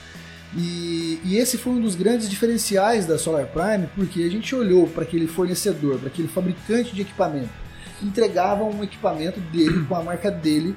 E, 0.57 1.21
e 1.25 1.37
esse 1.37 1.59
foi 1.59 1.73
um 1.73 1.81
dos 1.81 1.97
grandes 1.97 2.29
diferenciais 2.29 3.07
da 3.07 3.19
Solar 3.19 3.47
Prime, 3.47 3.89
porque 3.95 4.23
a 4.23 4.31
gente 4.31 4.55
olhou 4.55 4.87
para 4.87 5.03
aquele 5.03 5.27
fornecedor, 5.27 5.99
para 5.99 6.09
aquele 6.09 6.29
fabricante 6.29 6.95
de 6.95 7.03
equipamento, 7.03 7.51
que 7.99 8.07
entregava 8.07 8.63
um 8.63 8.83
equipamento 8.83 9.41
dele, 9.41 9.85
com 9.89 9.97
a 9.97 10.03
marca 10.03 10.31
dele, 10.31 10.77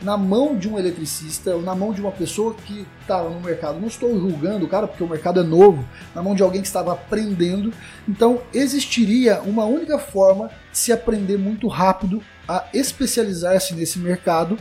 na 0.00 0.16
mão 0.16 0.56
de 0.56 0.68
um 0.68 0.78
eletricista 0.78 1.54
ou 1.54 1.62
na 1.62 1.74
mão 1.74 1.92
de 1.92 2.00
uma 2.00 2.12
pessoa 2.12 2.54
que 2.54 2.86
estava 3.00 3.30
no 3.30 3.40
mercado. 3.40 3.80
Não 3.80 3.88
estou 3.88 4.18
julgando 4.18 4.66
o 4.66 4.68
cara 4.68 4.86
porque 4.86 5.02
o 5.02 5.08
mercado 5.08 5.40
é 5.40 5.42
novo, 5.42 5.84
na 6.14 6.22
mão 6.22 6.34
de 6.34 6.42
alguém 6.42 6.60
que 6.60 6.66
estava 6.66 6.92
aprendendo. 6.92 7.72
Então 8.06 8.42
existiria 8.52 9.40
uma 9.40 9.64
única 9.64 9.98
forma 9.98 10.50
de 10.70 10.78
se 10.78 10.92
aprender 10.92 11.38
muito 11.38 11.66
rápido 11.66 12.22
a 12.46 12.66
especializar-se 12.74 13.74
nesse 13.74 13.98
mercado, 13.98 14.58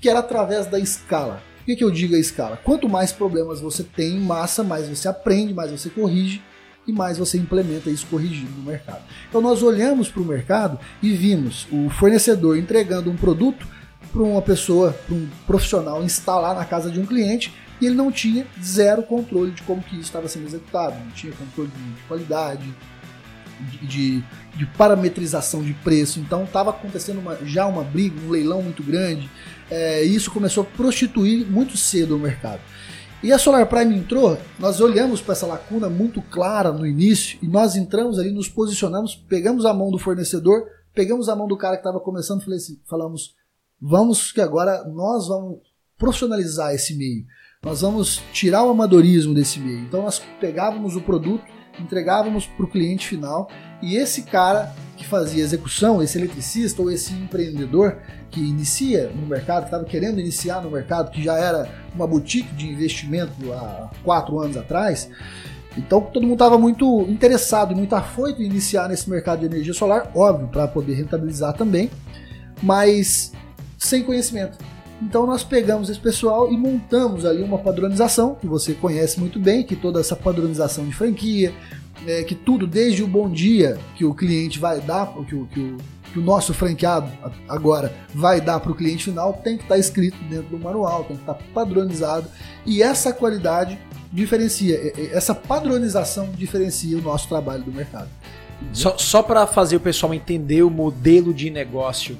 que 0.00 0.08
era 0.08 0.18
através 0.18 0.66
da 0.66 0.78
escala. 0.78 1.42
Por 1.64 1.68
que, 1.68 1.76
que 1.76 1.84
eu 1.84 1.90
digo 1.90 2.14
a 2.14 2.18
escala? 2.18 2.58
Quanto 2.62 2.90
mais 2.90 3.10
problemas 3.10 3.58
você 3.58 3.82
tem 3.82 4.16
em 4.16 4.20
massa, 4.20 4.62
mais 4.62 4.86
você 4.86 5.08
aprende, 5.08 5.54
mais 5.54 5.70
você 5.70 5.88
corrige 5.88 6.42
e 6.86 6.92
mais 6.92 7.16
você 7.16 7.38
implementa 7.38 7.88
isso 7.88 8.06
corrigindo 8.06 8.52
no 8.52 8.70
mercado. 8.70 9.02
Então 9.30 9.40
nós 9.40 9.62
olhamos 9.62 10.10
para 10.10 10.20
o 10.20 10.26
mercado 10.26 10.78
e 11.02 11.14
vimos 11.14 11.66
o 11.72 11.88
fornecedor 11.88 12.58
entregando 12.58 13.10
um 13.10 13.16
produto 13.16 13.66
para 14.12 14.22
uma 14.22 14.42
pessoa, 14.42 14.92
para 15.06 15.14
um 15.14 15.26
profissional 15.46 16.04
instalar 16.04 16.54
na 16.54 16.66
casa 16.66 16.90
de 16.90 17.00
um 17.00 17.06
cliente 17.06 17.50
e 17.80 17.86
ele 17.86 17.94
não 17.94 18.12
tinha 18.12 18.46
zero 18.62 19.02
controle 19.02 19.52
de 19.52 19.62
como 19.62 19.82
que 19.82 19.94
isso 19.94 20.02
estava 20.02 20.28
sendo 20.28 20.44
executado, 20.44 21.02
não 21.02 21.12
tinha 21.12 21.32
controle 21.32 21.70
de 21.70 22.02
qualidade, 22.06 22.74
de, 23.60 23.86
de, 23.86 24.24
de 24.54 24.66
parametrização 24.76 25.62
de 25.62 25.72
preço. 25.72 26.20
Então 26.20 26.44
estava 26.44 26.70
acontecendo 26.70 27.20
uma, 27.20 27.38
já 27.44 27.66
uma 27.66 27.82
briga, 27.82 28.20
um 28.20 28.30
leilão 28.30 28.62
muito 28.62 28.82
grande. 28.82 29.30
É, 29.70 30.04
e 30.04 30.14
isso 30.14 30.30
começou 30.30 30.62
a 30.62 30.76
prostituir 30.76 31.46
muito 31.46 31.76
cedo 31.76 32.16
o 32.16 32.18
mercado. 32.18 32.60
E 33.22 33.32
a 33.32 33.38
Solar 33.38 33.66
Prime 33.66 33.96
entrou, 33.96 34.38
nós 34.58 34.82
olhamos 34.82 35.22
para 35.22 35.32
essa 35.32 35.46
lacuna 35.46 35.88
muito 35.88 36.20
clara 36.20 36.70
no 36.70 36.86
início 36.86 37.38
e 37.40 37.48
nós 37.48 37.74
entramos 37.74 38.18
ali, 38.18 38.30
nos 38.30 38.48
posicionamos, 38.48 39.14
pegamos 39.14 39.64
a 39.64 39.72
mão 39.72 39.90
do 39.90 39.98
fornecedor, 39.98 40.66
pegamos 40.94 41.28
a 41.30 41.34
mão 41.34 41.48
do 41.48 41.56
cara 41.56 41.76
que 41.76 41.80
estava 41.80 41.98
começando, 41.98 42.44
falei 42.44 42.58
assim, 42.58 42.78
falamos, 42.84 43.34
vamos 43.80 44.30
que 44.30 44.42
agora 44.42 44.84
nós 44.84 45.28
vamos 45.28 45.60
profissionalizar 45.96 46.74
esse 46.74 46.94
meio. 46.94 47.24
Nós 47.62 47.80
vamos 47.80 48.20
tirar 48.30 48.62
o 48.62 48.68
amadorismo 48.68 49.32
desse 49.32 49.58
meio. 49.58 49.78
Então 49.78 50.02
nós 50.02 50.20
pegávamos 50.38 50.94
o 50.94 51.00
produto, 51.00 51.44
entregávamos 51.80 52.46
para 52.46 52.66
o 52.66 52.70
cliente 52.70 53.08
final 53.08 53.48
e 53.80 53.96
esse 53.96 54.24
cara 54.24 54.70
que 54.98 55.06
fazia 55.06 55.42
execução, 55.42 56.02
esse 56.02 56.18
eletricista 56.18 56.82
ou 56.82 56.90
esse 56.90 57.14
empreendedor 57.14 57.98
que 58.34 58.40
inicia 58.40 59.12
no 59.14 59.28
mercado, 59.28 59.60
que 59.60 59.68
estava 59.68 59.84
querendo 59.84 60.18
iniciar 60.18 60.60
no 60.60 60.68
mercado, 60.68 61.12
que 61.12 61.22
já 61.22 61.38
era 61.38 61.68
uma 61.94 62.04
boutique 62.04 62.52
de 62.56 62.68
investimento 62.68 63.52
há 63.52 63.90
quatro 64.02 64.40
anos 64.40 64.56
atrás, 64.56 65.08
então 65.78 66.00
todo 66.00 66.22
mundo 66.22 66.32
estava 66.32 66.58
muito 66.58 67.02
interessado 67.02 67.72
e 67.72 67.76
muito 67.76 67.94
afoito 67.94 68.42
em 68.42 68.46
iniciar 68.46 68.88
nesse 68.88 69.08
mercado 69.08 69.38
de 69.38 69.46
energia 69.46 69.72
solar, 69.72 70.10
óbvio, 70.16 70.48
para 70.48 70.66
poder 70.66 70.94
rentabilizar 70.94 71.52
também, 71.52 71.88
mas 72.60 73.30
sem 73.78 74.02
conhecimento. 74.02 74.58
Então 75.00 75.26
nós 75.26 75.44
pegamos 75.44 75.88
esse 75.88 76.00
pessoal 76.00 76.52
e 76.52 76.56
montamos 76.56 77.24
ali 77.24 77.40
uma 77.40 77.58
padronização, 77.58 78.34
que 78.34 78.48
você 78.48 78.74
conhece 78.74 79.20
muito 79.20 79.38
bem, 79.38 79.62
que 79.62 79.76
toda 79.76 80.00
essa 80.00 80.16
padronização 80.16 80.84
de 80.84 80.92
franquia, 80.92 81.54
é, 82.04 82.24
que 82.24 82.34
tudo, 82.34 82.66
desde 82.66 83.00
o 83.04 83.06
bom 83.06 83.30
dia 83.30 83.78
que 83.94 84.04
o 84.04 84.12
cliente 84.12 84.58
vai 84.58 84.80
dar, 84.80 85.06
que 85.28 85.36
o, 85.36 85.46
que 85.46 85.60
o, 85.60 85.76
que 86.14 86.20
o 86.20 86.22
nosso 86.22 86.54
franqueado 86.54 87.10
agora 87.48 87.92
vai 88.14 88.40
dar 88.40 88.60
para 88.60 88.70
o 88.70 88.74
cliente 88.74 89.06
final, 89.06 89.32
tem 89.32 89.56
que 89.56 89.64
estar 89.64 89.74
tá 89.74 89.80
escrito 89.80 90.16
dentro 90.30 90.56
do 90.56 90.58
manual, 90.58 91.02
tem 91.02 91.16
que 91.16 91.22
estar 91.22 91.34
tá 91.34 91.44
padronizado. 91.52 92.28
E 92.64 92.80
essa 92.80 93.12
qualidade 93.12 93.76
diferencia, 94.12 94.92
essa 95.12 95.34
padronização 95.34 96.30
diferencia 96.30 96.96
o 96.96 97.02
nosso 97.02 97.28
trabalho 97.28 97.64
do 97.64 97.72
mercado. 97.72 98.08
Só, 98.72 98.96
só 98.96 99.24
para 99.24 99.44
fazer 99.44 99.74
o 99.74 99.80
pessoal 99.80 100.14
entender 100.14 100.62
o 100.62 100.70
modelo 100.70 101.34
de 101.34 101.50
negócio 101.50 102.16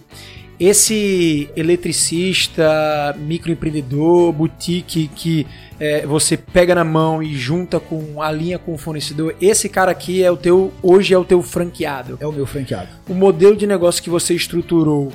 esse 0.67 1.51
eletricista, 1.57 3.15
microempreendedor, 3.19 4.33
boutique 4.33 5.09
que 5.09 5.47
é, 5.79 6.07
você 6.07 6.37
pega 6.37 6.75
na 6.75 6.85
mão 6.85 7.23
e 7.23 7.35
junta 7.35 7.81
com 7.81 8.23
a 8.23 8.31
linha 8.31 8.59
com 8.59 8.75
o 8.75 8.79
fornecedor, 8.79 9.35
esse 9.41 9.69
cara 9.69 9.91
aqui 9.91 10.23
é 10.23 10.31
o 10.31 10.37
teu 10.37 10.73
hoje 10.83 11.13
é 11.13 11.19
o 11.19 11.25
teu 11.25 11.43
franqueado. 11.43 12.17
É 12.21 12.27
o 12.27 12.33
meu 12.33 12.47
franqueado. 12.47 12.89
O 13.09 13.15
modelo 13.15 13.57
de 13.57 13.67
negócio 13.67 14.03
que 14.03 14.11
você 14.11 14.35
estruturou, 14.35 15.13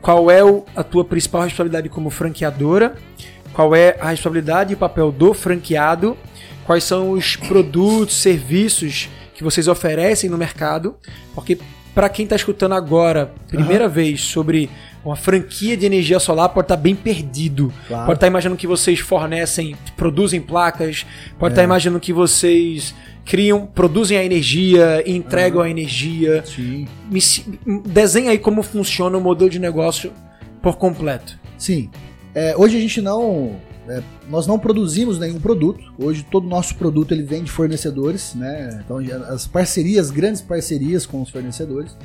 qual 0.00 0.30
é 0.30 0.40
a 0.74 0.82
tua 0.82 1.04
principal 1.04 1.42
responsabilidade 1.42 1.88
como 1.88 2.10
franqueadora? 2.10 2.96
Qual 3.52 3.74
é 3.74 3.96
a 4.00 4.10
responsabilidade 4.10 4.72
e 4.72 4.74
o 4.74 4.78
papel 4.78 5.12
do 5.12 5.32
franqueado? 5.32 6.16
Quais 6.64 6.84
são 6.84 7.10
os 7.12 7.36
produtos, 7.36 8.16
serviços 8.16 9.08
que 9.34 9.44
vocês 9.44 9.68
oferecem 9.68 10.28
no 10.28 10.38
mercado? 10.38 10.96
Porque 11.34 11.58
para 11.94 12.08
quem 12.08 12.24
está 12.24 12.36
escutando 12.36 12.72
agora, 12.72 13.32
primeira 13.48 13.84
uhum. 13.84 13.90
vez, 13.90 14.22
sobre 14.22 14.70
uma 15.04 15.16
franquia 15.16 15.76
de 15.76 15.84
energia 15.84 16.18
solar, 16.18 16.48
pode 16.48 16.64
estar 16.64 16.76
tá 16.76 16.82
bem 16.82 16.94
perdido. 16.94 17.72
Claro. 17.86 18.06
Pode 18.06 18.16
estar 18.16 18.26
tá 18.26 18.28
imaginando 18.28 18.56
que 18.56 18.66
vocês 18.66 19.00
fornecem, 19.00 19.76
produzem 19.96 20.40
placas, 20.40 21.04
pode 21.04 21.16
estar 21.34 21.48
tá 21.48 21.52
é. 21.52 21.54
tá 21.56 21.64
imaginando 21.64 22.00
que 22.00 22.12
vocês 22.12 22.94
criam, 23.24 23.66
produzem 23.66 24.16
a 24.16 24.24
energia, 24.24 25.02
entregam 25.06 25.60
uhum. 25.60 25.66
a 25.66 25.70
energia. 25.70 26.44
Sim. 26.46 26.86
Me, 27.10 27.20
desenha 27.86 28.30
aí 28.30 28.38
como 28.38 28.62
funciona 28.62 29.16
o 29.16 29.20
modelo 29.20 29.50
de 29.50 29.58
negócio 29.58 30.12
por 30.62 30.76
completo. 30.76 31.38
Sim. 31.58 31.90
É, 32.34 32.54
hoje 32.56 32.76
a 32.76 32.80
gente 32.80 33.02
não 33.02 33.60
é, 33.88 34.02
nós 34.28 34.46
não 34.46 34.58
produzimos 34.58 35.18
nenhum 35.18 35.40
produto. 35.40 35.92
Hoje 35.98 36.24
todo 36.30 36.44
o 36.44 36.48
nosso 36.48 36.74
produto 36.76 37.12
ele 37.12 37.22
vem 37.22 37.42
de 37.42 37.50
fornecedores, 37.50 38.34
né? 38.34 38.80
Então 38.84 38.98
as 39.28 39.46
parcerias, 39.46 40.10
grandes 40.10 40.40
parcerias 40.40 41.04
com 41.04 41.22
os 41.22 41.30
fornecedores, 41.30 41.96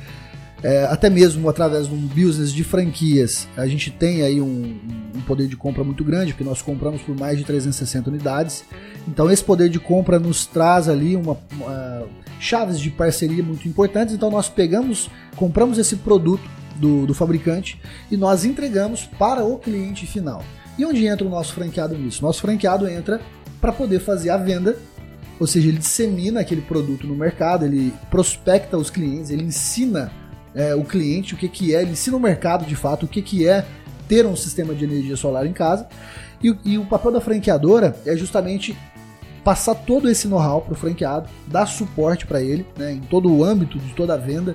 é, 0.62 0.84
até 0.86 1.08
mesmo 1.08 1.48
através 1.48 1.86
de 1.86 1.94
um 1.94 2.06
business 2.08 2.52
de 2.52 2.64
franquias, 2.64 3.46
a 3.56 3.66
gente 3.68 3.92
tem 3.92 4.22
aí 4.22 4.40
um, 4.40 4.80
um, 5.14 5.20
poder 5.20 5.46
de 5.46 5.56
compra 5.56 5.84
muito 5.84 6.02
grande, 6.02 6.32
porque 6.32 6.42
nós 6.42 6.60
compramos 6.60 7.00
por 7.02 7.16
mais 7.16 7.38
de 7.38 7.44
360 7.44 8.10
unidades. 8.10 8.64
Então 9.06 9.30
esse 9.30 9.44
poder 9.44 9.68
de 9.68 9.78
compra 9.78 10.18
nos 10.18 10.46
traz 10.46 10.88
ali 10.88 11.14
uma, 11.14 11.36
uma 11.52 12.06
chaves 12.40 12.80
de 12.80 12.90
parceria 12.90 13.42
muito 13.42 13.68
importantes. 13.68 14.14
Então 14.14 14.30
nós 14.30 14.48
pegamos, 14.48 15.08
compramos 15.36 15.78
esse 15.78 15.94
produto 15.96 16.42
do, 16.74 17.06
do 17.06 17.14
fabricante 17.14 17.80
e 18.10 18.16
nós 18.16 18.44
entregamos 18.44 19.04
para 19.04 19.44
o 19.44 19.58
cliente 19.58 20.06
final. 20.06 20.42
E 20.78 20.84
onde 20.84 21.04
entra 21.06 21.26
o 21.26 21.30
nosso 21.30 21.52
franqueado 21.52 21.98
nisso? 21.98 22.22
Nosso 22.22 22.40
franqueado 22.40 22.88
entra 22.88 23.20
para 23.60 23.72
poder 23.72 23.98
fazer 23.98 24.30
a 24.30 24.36
venda, 24.36 24.76
ou 25.40 25.46
seja, 25.46 25.68
ele 25.68 25.78
dissemina 25.78 26.40
aquele 26.40 26.62
produto 26.62 27.06
no 27.06 27.16
mercado, 27.16 27.64
ele 27.64 27.92
prospecta 28.10 28.78
os 28.78 28.88
clientes, 28.88 29.30
ele 29.30 29.42
ensina 29.42 30.12
é, 30.54 30.74
o 30.74 30.84
cliente 30.84 31.34
o 31.34 31.36
que, 31.36 31.48
que 31.48 31.74
é, 31.74 31.82
ele 31.82 31.92
ensina 31.92 32.16
o 32.16 32.20
mercado 32.20 32.64
de 32.64 32.76
fato 32.76 33.06
o 33.06 33.08
que, 33.08 33.20
que 33.20 33.46
é 33.46 33.66
ter 34.06 34.24
um 34.24 34.36
sistema 34.36 34.74
de 34.74 34.84
energia 34.84 35.16
solar 35.16 35.46
em 35.46 35.52
casa. 35.52 35.86
E, 36.42 36.56
e 36.64 36.78
o 36.78 36.86
papel 36.86 37.10
da 37.10 37.20
franqueadora 37.20 37.96
é 38.06 38.16
justamente 38.16 38.76
passar 39.42 39.74
todo 39.74 40.08
esse 40.08 40.28
know-how 40.28 40.60
para 40.60 40.74
o 40.74 40.76
franqueado, 40.76 41.28
dar 41.46 41.66
suporte 41.66 42.26
para 42.26 42.40
ele 42.40 42.64
né, 42.76 42.92
em 42.92 43.00
todo 43.00 43.32
o 43.32 43.44
âmbito 43.44 43.78
de 43.78 43.94
toda 43.94 44.14
a 44.14 44.16
venda 44.16 44.54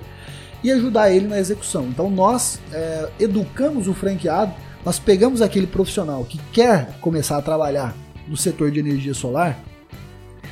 e 0.62 0.70
ajudar 0.70 1.10
ele 1.10 1.26
na 1.26 1.38
execução. 1.38 1.84
Então 1.86 2.10
nós 2.10 2.58
é, 2.72 3.08
educamos 3.20 3.86
o 3.86 3.92
franqueado 3.92 4.54
nós 4.84 4.98
pegamos 4.98 5.40
aquele 5.40 5.66
profissional 5.66 6.24
que 6.24 6.38
quer 6.52 6.98
começar 7.00 7.38
a 7.38 7.42
trabalhar 7.42 7.94
no 8.28 8.36
setor 8.36 8.70
de 8.70 8.78
energia 8.78 9.14
solar, 9.14 9.58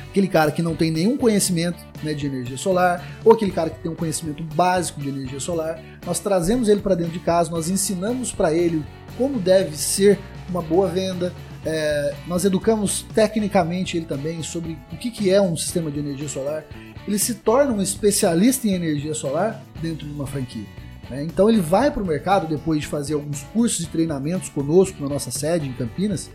aquele 0.09 0.27
cara 0.27 0.51
que 0.51 0.61
não 0.61 0.75
tem 0.75 0.91
nenhum 0.91 1.17
conhecimento 1.17 1.83
né, 2.03 2.13
de 2.13 2.25
energia 2.25 2.57
solar, 2.57 3.03
ou 3.23 3.33
aquele 3.33 3.51
cara 3.51 3.69
que 3.69 3.79
tem 3.79 3.91
um 3.91 3.95
conhecimento 3.95 4.43
básico 4.43 4.99
de 4.99 5.09
energia 5.09 5.39
solar, 5.39 5.79
nós 6.05 6.19
trazemos 6.19 6.67
ele 6.69 6.81
para 6.81 6.95
dentro 6.95 7.13
de 7.13 7.19
casa, 7.19 7.49
nós 7.49 7.69
ensinamos 7.69 8.31
para 8.31 8.53
ele 8.53 8.83
como 9.17 9.39
deve 9.39 9.77
ser 9.77 10.19
uma 10.49 10.61
boa 10.61 10.87
venda, 10.87 11.33
é, 11.65 12.13
nós 12.27 12.43
educamos 12.43 13.05
tecnicamente 13.13 13.97
ele 13.97 14.05
também 14.05 14.43
sobre 14.43 14.77
o 14.91 14.97
que, 14.97 15.09
que 15.09 15.31
é 15.31 15.41
um 15.41 15.55
sistema 15.55 15.89
de 15.89 15.99
energia 15.99 16.27
solar. 16.27 16.63
Ele 17.07 17.19
se 17.19 17.35
torna 17.35 17.71
um 17.73 17.81
especialista 17.81 18.67
em 18.67 18.73
energia 18.73 19.13
solar 19.13 19.63
dentro 19.81 20.07
de 20.07 20.13
uma 20.13 20.27
franquia. 20.27 20.65
Né? 21.09 21.23
Então 21.23 21.49
ele 21.49 21.61
vai 21.61 21.91
para 21.91 22.01
o 22.01 22.05
mercado 22.05 22.47
depois 22.47 22.81
de 22.81 22.87
fazer 22.87 23.13
alguns 23.13 23.43
cursos 23.43 23.85
e 23.85 23.87
treinamentos 23.87 24.49
conosco 24.49 25.01
na 25.01 25.09
nossa 25.09 25.31
sede 25.31 25.67
em 25.67 25.73
Campinas. 25.73 26.29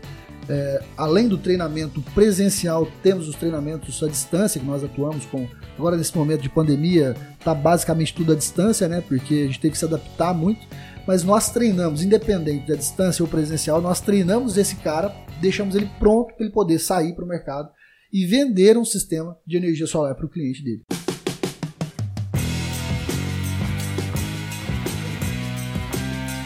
É, 0.47 0.83
além 0.97 1.27
do 1.27 1.37
treinamento 1.37 2.01
presencial, 2.15 2.87
temos 3.03 3.27
os 3.27 3.35
treinamentos 3.35 4.01
à 4.01 4.07
distância 4.07 4.59
que 4.59 4.65
nós 4.65 4.83
atuamos 4.83 5.25
com. 5.27 5.47
Agora, 5.77 5.95
nesse 5.95 6.17
momento 6.17 6.41
de 6.41 6.49
pandemia, 6.49 7.15
está 7.37 7.53
basicamente 7.53 8.15
tudo 8.15 8.33
à 8.33 8.35
distância, 8.35 8.87
né? 8.87 8.99
Porque 9.07 9.33
a 9.35 9.45
gente 9.45 9.59
tem 9.59 9.69
que 9.69 9.77
se 9.77 9.85
adaptar 9.85 10.33
muito. 10.33 10.59
Mas 11.05 11.23
nós 11.23 11.51
treinamos, 11.51 12.03
independente 12.03 12.67
da 12.67 12.75
distância 12.75 13.23
ou 13.23 13.29
presencial, 13.29 13.79
nós 13.79 14.01
treinamos 14.01 14.57
esse 14.57 14.75
cara, 14.77 15.15
deixamos 15.39 15.75
ele 15.75 15.89
pronto 15.99 16.33
para 16.33 16.45
ele 16.45 16.53
poder 16.53 16.79
sair 16.79 17.13
para 17.13 17.25
o 17.25 17.27
mercado 17.27 17.69
e 18.11 18.25
vender 18.25 18.77
um 18.77 18.85
sistema 18.85 19.37
de 19.45 19.57
energia 19.57 19.85
solar 19.85 20.15
para 20.15 20.25
o 20.25 20.29
cliente 20.29 20.63
dele. 20.63 20.81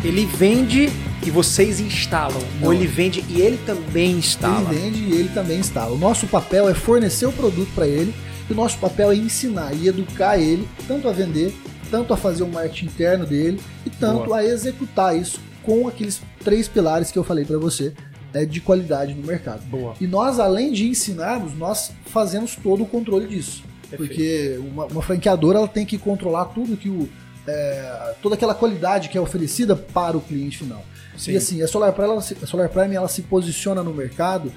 Ele 0.04 0.26
vende 0.26 0.90
e 1.26 1.32
vocês 1.32 1.80
instalam. 1.80 2.42
Não. 2.60 2.68
Ou 2.68 2.74
ele 2.74 2.86
vende 2.86 3.24
e 3.30 3.42
ele 3.42 3.58
também 3.66 4.12
instala. 4.18 4.74
Ele 4.74 4.82
vende 4.82 5.04
e 5.04 5.14
ele 5.14 5.30
também 5.30 5.60
instala. 5.60 5.94
O 5.94 5.98
nosso 5.98 6.28
papel 6.28 6.68
é 6.68 6.74
fornecer 6.74 7.26
o 7.26 7.32
produto 7.32 7.70
para 7.74 7.88
ele 7.88 8.14
e 8.50 8.54
o 8.54 8.56
nosso 8.56 8.78
papel 8.78 9.12
é 9.12 9.16
ensinar 9.16 9.74
e 9.74 9.88
educar 9.88 10.38
ele 10.38 10.68
tanto 10.88 11.08
a 11.08 11.12
vender, 11.12 11.56
tanto 11.90 12.14
a 12.14 12.18
fazer 12.18 12.44
o 12.44 12.48
marketing 12.48 12.86
interno 12.88 13.26
dele 13.26 13.62
e 13.86 13.90
tanto 13.90 14.26
Boa. 14.26 14.40
a 14.40 14.46
executar 14.46 15.18
isso 15.18 15.40
com 15.64 15.88
aqueles 15.88 16.22
três 16.44 16.68
pilares 16.68 17.10
que 17.10 17.18
eu 17.18 17.24
falei 17.24 17.46
para 17.46 17.58
você 17.58 17.94
é, 18.34 18.46
de 18.46 18.60
qualidade 18.60 19.14
no 19.14 19.26
mercado. 19.26 19.64
Boa. 19.68 19.94
E 20.02 20.08
nós, 20.08 20.40
além 20.40 20.72
de 20.74 20.88
ensinarmos, 20.88 21.54
nós 21.54 21.92
fazemos 22.08 22.56
todo 22.56 22.84
o 22.84 22.86
controle 22.86 23.28
disso. 23.28 23.64
Perfeito. 23.90 23.98
Porque 23.98 24.60
uma, 24.60 24.86
uma 24.86 25.02
franqueadora 25.02 25.60
ela 25.60 25.68
tem 25.68 25.86
que 25.86 25.98
controlar 25.98 26.46
tudo 26.46 26.76
que 26.76 26.90
o. 26.90 27.08
é, 27.48 28.16
toda 28.22 28.36
aquela 28.36 28.56
qualidade 28.56 29.10
que 29.10 29.18
é 29.18 29.22
oferecida 29.22 29.76
para 29.76 30.18
o 30.18 30.22
cliente 30.22 30.58
final. 30.58 30.84
Sim. 31.18 31.34
E 31.34 31.38
assim, 31.38 31.62
a 31.62 31.68
Solar 31.68 31.94
Prime, 31.94 32.10
ela, 32.10 32.22
se- 32.22 32.38
a 32.42 32.48
Solar 32.48 32.70
Prime 32.70 32.96
ela 32.96 33.08
se 33.08 33.22
posiciona 33.24 33.84
no 33.84 33.94
mercado 33.94 34.52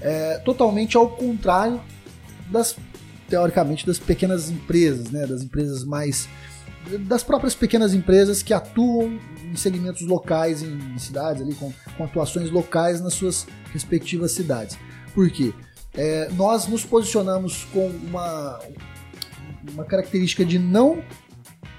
é, 0.00 0.38
totalmente 0.38 0.96
ao 0.96 1.08
contrário 1.10 1.80
das, 2.50 2.76
teoricamente, 3.28 3.86
das 3.86 3.98
pequenas 3.98 4.48
empresas, 4.48 5.10
né? 5.10 5.26
Das 5.26 5.42
empresas 5.42 5.84
mais. 5.84 6.28
das 7.00 7.22
próprias 7.22 7.54
pequenas 7.54 7.92
empresas 7.92 8.42
que 8.42 8.54
atuam 8.54 9.18
em 9.44 9.56
segmentos 9.56 10.02
locais, 10.02 10.62
em 10.62 10.96
cidades 10.98 11.42
ali, 11.42 11.54
com, 11.54 11.72
com 11.96 12.04
atuações 12.04 12.50
locais 12.50 13.00
nas 13.00 13.14
suas 13.14 13.46
respectivas 13.72 14.32
cidades. 14.32 14.78
Por 15.14 15.28
quê? 15.30 15.52
É, 15.94 16.28
nós 16.34 16.66
nos 16.68 16.84
posicionamos 16.84 17.64
com 17.72 17.88
uma, 17.88 18.60
uma 19.72 19.84
característica 19.84 20.44
de 20.44 20.58
não 20.58 21.02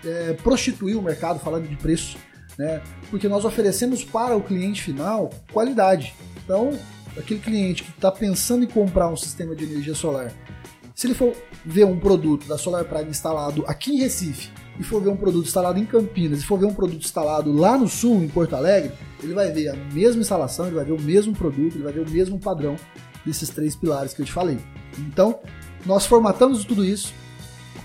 é, 0.03 0.33
prostituir 0.33 0.97
o 0.97 1.01
mercado 1.01 1.39
falando 1.39 1.67
de 1.67 1.75
preço, 1.75 2.17
né? 2.57 2.81
Porque 3.09 3.27
nós 3.27 3.45
oferecemos 3.45 4.03
para 4.03 4.35
o 4.35 4.41
cliente 4.41 4.81
final 4.81 5.29
qualidade. 5.51 6.13
Então, 6.43 6.77
aquele 7.17 7.39
cliente 7.39 7.83
que 7.83 7.91
está 7.91 8.11
pensando 8.11 8.63
em 8.63 8.67
comprar 8.67 9.09
um 9.09 9.17
sistema 9.17 9.55
de 9.55 9.63
energia 9.63 9.95
solar, 9.95 10.31
se 10.93 11.07
ele 11.07 11.13
for 11.13 11.33
ver 11.65 11.85
um 11.85 11.97
produto 11.97 12.45
da 12.47 12.57
Solar 12.57 12.83
Prime 12.83 13.09
instalado 13.09 13.63
aqui 13.67 13.91
em 13.93 13.99
Recife 13.99 14.49
e 14.77 14.83
for 14.83 15.01
ver 15.01 15.09
um 15.09 15.15
produto 15.15 15.45
instalado 15.45 15.79
em 15.79 15.85
Campinas 15.85 16.39
e 16.39 16.45
for 16.45 16.59
ver 16.59 16.65
um 16.65 16.73
produto 16.73 17.03
instalado 17.03 17.53
lá 17.53 17.77
no 17.77 17.87
sul, 17.87 18.21
em 18.21 18.27
Porto 18.27 18.55
Alegre, 18.55 18.91
ele 19.23 19.33
vai 19.33 19.51
ver 19.51 19.69
a 19.69 19.75
mesma 19.93 20.21
instalação, 20.21 20.67
ele 20.67 20.75
vai 20.75 20.85
ver 20.85 20.91
o 20.91 21.01
mesmo 21.01 21.33
produto, 21.33 21.75
ele 21.75 21.83
vai 21.83 21.93
ver 21.93 22.01
o 22.01 22.09
mesmo 22.09 22.37
padrão 22.39 22.75
desses 23.25 23.49
três 23.49 23.75
pilares 23.75 24.13
que 24.13 24.21
eu 24.21 24.25
te 24.25 24.31
falei. 24.31 24.57
Então, 24.97 25.39
nós 25.85 26.05
formatamos 26.05 26.65
tudo 26.65 26.83
isso, 26.83 27.13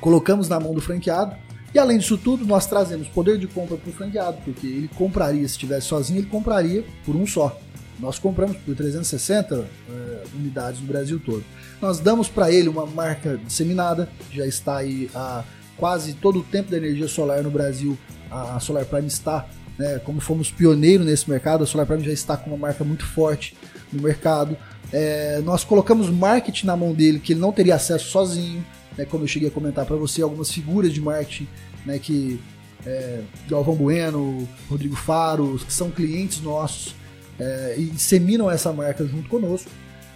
colocamos 0.00 0.48
na 0.48 0.58
mão 0.58 0.74
do 0.74 0.80
franqueado 0.80 1.36
e 1.74 1.78
além 1.78 1.98
disso 1.98 2.16
tudo, 2.16 2.46
nós 2.46 2.66
trazemos 2.66 3.08
poder 3.08 3.36
de 3.36 3.48
compra 3.48 3.76
para 3.76 3.90
o 3.90 3.92
franqueado, 3.92 4.38
porque 4.44 4.64
ele 4.64 4.88
compraria, 4.94 5.40
se 5.40 5.54
estivesse 5.54 5.88
sozinho, 5.88 6.20
ele 6.20 6.28
compraria 6.28 6.84
por 7.04 7.16
um 7.16 7.26
só. 7.26 7.58
Nós 7.98 8.16
compramos 8.16 8.56
por 8.58 8.76
360 8.76 9.56
eh, 9.88 10.22
unidades 10.34 10.80
no 10.80 10.86
Brasil 10.86 11.18
todo. 11.18 11.44
Nós 11.80 11.98
damos 11.98 12.28
para 12.28 12.52
ele 12.52 12.68
uma 12.68 12.86
marca 12.86 13.38
disseminada, 13.44 14.08
já 14.30 14.46
está 14.46 14.76
aí 14.76 15.10
há 15.12 15.42
quase 15.76 16.14
todo 16.14 16.38
o 16.38 16.42
tempo 16.44 16.70
da 16.70 16.76
energia 16.76 17.08
solar 17.08 17.42
no 17.42 17.50
Brasil. 17.50 17.98
A 18.30 18.60
Solar 18.60 18.84
Prime 18.84 19.08
está, 19.08 19.46
né, 19.76 19.98
como 20.04 20.20
fomos 20.20 20.52
pioneiros 20.52 21.04
nesse 21.04 21.28
mercado, 21.28 21.64
a 21.64 21.66
Solar 21.66 21.86
Prime 21.86 22.04
já 22.04 22.12
está 22.12 22.36
com 22.36 22.50
uma 22.50 22.56
marca 22.56 22.84
muito 22.84 23.04
forte 23.04 23.56
no 23.92 24.00
mercado. 24.00 24.56
Eh, 24.92 25.40
nós 25.44 25.64
colocamos 25.64 26.08
marketing 26.08 26.66
na 26.66 26.76
mão 26.76 26.92
dele 26.92 27.18
que 27.18 27.32
ele 27.32 27.40
não 27.40 27.50
teria 27.50 27.74
acesso 27.74 28.10
sozinho, 28.10 28.64
né, 28.96 29.04
como 29.04 29.24
eu 29.24 29.28
cheguei 29.28 29.48
a 29.48 29.50
comentar 29.50 29.84
para 29.84 29.96
você, 29.96 30.22
algumas 30.22 30.50
figuras 30.50 30.92
de 30.92 31.00
marketing 31.00 31.48
né, 31.84 31.98
que 31.98 32.40
é, 32.86 33.22
Galvão 33.48 33.74
Bueno, 33.74 34.48
Rodrigo 34.68 34.96
Faro, 34.96 35.58
que 35.58 35.72
são 35.72 35.90
clientes 35.90 36.40
nossos 36.40 36.94
é, 37.38 37.74
e 37.78 37.86
disseminam 37.86 38.50
essa 38.50 38.72
marca 38.72 39.04
junto 39.04 39.28
conosco. 39.28 39.70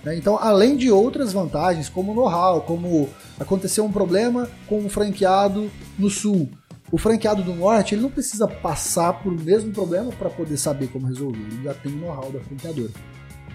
né? 0.05 0.17
Então, 0.17 0.39
além 0.39 0.77
de 0.77 0.91
outras 0.91 1.33
vantagens, 1.33 1.89
como 1.89 2.15
know-how, 2.15 2.63
como 2.63 3.09
aconteceu 3.39 3.85
um 3.85 3.93
problema 3.93 4.49
com 4.67 4.79
um 4.81 4.89
franqueado 4.89 5.71
no 5.99 6.11
sul. 6.11 6.49
O 6.91 6.97
franqueado 6.97 7.43
do 7.43 7.55
norte 7.55 7.95
ele 7.95 8.03
não 8.03 8.11
precisa 8.11 8.49
passar 8.49 9.13
por 9.23 9.33
o 9.33 9.41
mesmo 9.41 9.73
problema 9.73 10.11
para 10.11 10.31
poder 10.31 10.57
saber 10.57 10.89
como 10.89 11.07
resolver. 11.07 11.39
Ele 11.39 11.65
já 11.65 11.75
tem 11.75 11.93
o 11.93 11.97
know-how 11.97 12.33
da 12.33 12.41
franqueadora. 12.41 12.93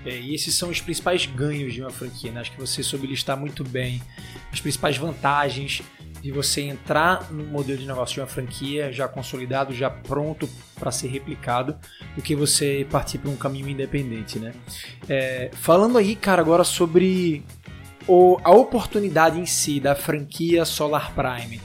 É, 0.05 0.17
e 0.19 0.35
esses 0.35 0.55
são 0.55 0.69
os 0.69 0.81
principais 0.81 1.25
ganhos 1.25 1.73
de 1.73 1.81
uma 1.81 1.89
franquia. 1.89 2.31
Né? 2.31 2.41
Acho 2.41 2.51
que 2.51 2.59
você 2.59 2.83
soube 2.83 3.07
listar 3.07 3.37
muito 3.37 3.63
bem 3.63 4.01
as 4.51 4.59
principais 4.59 4.97
vantagens 4.97 5.81
de 6.21 6.31
você 6.31 6.61
entrar 6.61 7.29
no 7.31 7.43
modelo 7.45 7.79
de 7.79 7.85
negócio 7.85 8.15
de 8.15 8.21
uma 8.21 8.27
franquia 8.27 8.91
já 8.93 9.07
consolidado, 9.07 9.73
já 9.73 9.89
pronto 9.89 10.47
para 10.79 10.89
ser 10.91 11.07
replicado, 11.07 11.75
do 12.15 12.21
que 12.21 12.33
você 12.35 12.87
partir 12.89 13.17
para 13.17 13.29
um 13.29 13.35
caminho 13.35 13.67
independente. 13.67 14.39
Né? 14.39 14.53
É, 15.09 15.51
falando 15.53 15.97
aí, 15.97 16.15
cara, 16.15 16.41
agora 16.41 16.63
sobre 16.63 17.43
o- 18.07 18.37
a 18.43 18.51
oportunidade 18.51 19.39
em 19.39 19.45
si 19.45 19.79
da 19.79 19.95
franquia 19.95 20.63
Solar 20.65 21.13
Prime. 21.13 21.61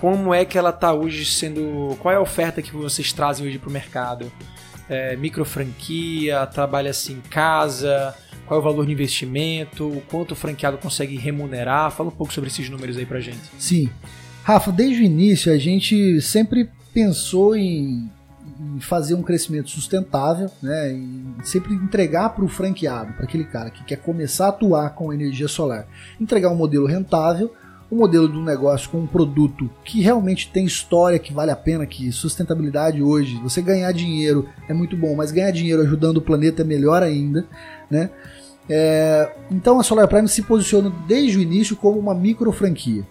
Como 0.00 0.32
é 0.32 0.44
que 0.44 0.56
ela 0.56 0.70
está 0.70 0.94
hoje 0.94 1.26
sendo. 1.26 1.96
Qual 2.00 2.12
é 2.12 2.16
a 2.16 2.20
oferta 2.20 2.62
que 2.62 2.72
vocês 2.72 3.12
trazem 3.12 3.46
hoje 3.46 3.58
para 3.58 3.68
o 3.68 3.72
mercado? 3.72 4.32
É, 4.90 5.14
micro 5.14 5.44
franquia, 5.44 6.44
trabalha 6.46 6.90
assim 6.90 7.12
em 7.14 7.20
casa, 7.20 8.12
qual 8.44 8.58
é 8.58 8.60
o 8.60 8.64
valor 8.64 8.84
de 8.84 8.92
investimento, 8.92 9.86
o 9.86 10.02
quanto 10.10 10.32
o 10.32 10.34
franqueado 10.34 10.76
consegue 10.78 11.16
remunerar. 11.16 11.92
Fala 11.92 12.08
um 12.08 12.12
pouco 12.12 12.32
sobre 12.32 12.50
esses 12.50 12.68
números 12.68 12.96
aí 12.96 13.06
pra 13.06 13.20
gente. 13.20 13.38
Sim. 13.56 13.88
Rafa, 14.42 14.72
desde 14.72 15.00
o 15.00 15.04
início 15.04 15.52
a 15.52 15.56
gente 15.56 16.20
sempre 16.20 16.68
pensou 16.92 17.54
em, 17.54 18.10
em 18.58 18.80
fazer 18.80 19.14
um 19.14 19.22
crescimento 19.22 19.70
sustentável, 19.70 20.50
né? 20.60 20.90
Em 20.90 21.36
sempre 21.44 21.72
entregar 21.72 22.30
para 22.30 22.44
o 22.44 22.48
franqueado, 22.48 23.12
para 23.12 23.24
aquele 23.26 23.44
cara 23.44 23.70
que 23.70 23.84
quer 23.84 23.96
começar 23.96 24.46
a 24.46 24.48
atuar 24.48 24.90
com 24.90 25.12
energia 25.12 25.46
solar, 25.46 25.86
entregar 26.20 26.50
um 26.50 26.56
modelo 26.56 26.86
rentável, 26.86 27.54
um 27.90 27.96
modelo 27.96 28.28
de 28.28 28.38
um 28.38 28.44
negócio 28.44 28.88
com 28.88 28.98
um 28.98 29.06
produto 29.06 29.68
que 29.84 30.00
realmente 30.00 30.50
tem 30.50 30.64
história, 30.64 31.18
que 31.18 31.32
vale 31.32 31.50
a 31.50 31.56
pena, 31.56 31.84
que 31.86 32.12
sustentabilidade 32.12 33.02
hoje, 33.02 33.40
você 33.42 33.60
ganhar 33.60 33.90
dinheiro 33.92 34.48
é 34.68 34.72
muito 34.72 34.96
bom, 34.96 35.14
mas 35.16 35.32
ganhar 35.32 35.50
dinheiro 35.50 35.82
ajudando 35.82 36.18
o 36.18 36.22
planeta 36.22 36.62
é 36.62 36.64
melhor 36.64 37.02
ainda, 37.02 37.46
né? 37.90 38.10
É, 38.68 39.32
então 39.50 39.80
a 39.80 39.82
Solar 39.82 40.06
Prime 40.06 40.28
se 40.28 40.42
posiciona 40.42 40.92
desde 41.08 41.38
o 41.38 41.42
início 41.42 41.74
como 41.74 41.98
uma 41.98 42.14
micro 42.14 42.52
franquia. 42.52 43.04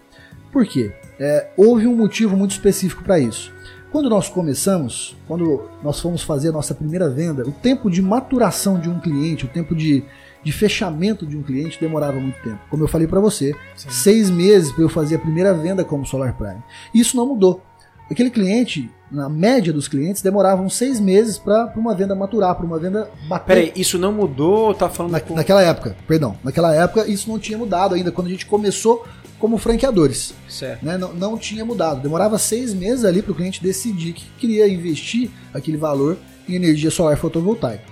Por 0.50 0.64
quê? 0.64 0.92
É, 1.18 1.48
houve 1.56 1.86
um 1.86 1.94
motivo 1.94 2.34
muito 2.34 2.52
específico 2.52 3.04
para 3.04 3.18
isso. 3.18 3.52
Quando 3.92 4.08
nós 4.08 4.28
começamos, 4.28 5.16
quando 5.26 5.68
nós 5.82 6.00
fomos 6.00 6.22
fazer 6.22 6.48
a 6.48 6.52
nossa 6.52 6.74
primeira 6.74 7.10
venda, 7.10 7.42
o 7.46 7.52
tempo 7.52 7.90
de 7.90 8.00
maturação 8.00 8.80
de 8.80 8.88
um 8.88 9.00
cliente, 9.00 9.44
o 9.44 9.48
tempo 9.48 9.74
de, 9.74 10.04
de 10.42 10.52
fechamento 10.52 11.26
de 11.26 11.36
um 11.36 11.42
cliente 11.42 11.78
demorava 11.80 12.18
muito 12.18 12.40
tempo. 12.42 12.58
Como 12.70 12.82
eu 12.82 12.88
falei 12.88 13.06
para 13.06 13.20
você, 13.20 13.54
seis 13.76 14.30
meses 14.30 14.72
para 14.72 14.82
eu 14.84 14.88
fazer 14.88 15.16
a 15.16 15.18
primeira 15.18 15.52
venda 15.54 15.84
como 15.84 16.06
Solar 16.06 16.34
Prime. 16.36 16.62
Isso 16.94 17.16
não 17.16 17.26
mudou. 17.26 17.62
Aquele 18.10 18.30
cliente, 18.30 18.90
na 19.08 19.28
média 19.28 19.72
dos 19.72 19.86
clientes, 19.86 20.20
demoravam 20.20 20.68
seis 20.68 20.98
meses 20.98 21.38
para 21.38 21.72
uma 21.76 21.94
venda 21.94 22.12
maturar, 22.14 22.56
para 22.56 22.66
uma 22.66 22.76
venda 22.78 23.08
bater. 23.28 23.46
Peraí, 23.46 23.72
isso 23.76 23.98
não 23.98 24.12
mudou? 24.12 24.74
Tá 24.74 24.88
falando 24.88 25.12
Na- 25.12 25.20
com... 25.20 25.34
naquela 25.34 25.62
época, 25.62 25.96
perdão, 26.08 26.36
naquela 26.42 26.74
época 26.74 27.06
isso 27.06 27.30
não 27.30 27.38
tinha 27.38 27.56
mudado 27.56 27.94
ainda, 27.94 28.10
quando 28.10 28.26
a 28.26 28.30
gente 28.30 28.46
começou 28.46 29.06
como 29.38 29.56
franqueadores. 29.58 30.34
Certo. 30.48 30.84
né, 30.84 30.98
não, 30.98 31.12
não 31.14 31.38
tinha 31.38 31.64
mudado. 31.64 32.00
Demorava 32.02 32.36
seis 32.36 32.74
meses 32.74 33.04
ali 33.04 33.22
para 33.22 33.30
o 33.30 33.34
cliente 33.34 33.62
decidir 33.62 34.12
que 34.12 34.26
queria 34.38 34.68
investir 34.68 35.30
aquele 35.54 35.76
valor 35.76 36.18
em 36.48 36.54
energia 36.56 36.90
solar 36.90 37.16
fotovoltaica. 37.16 37.84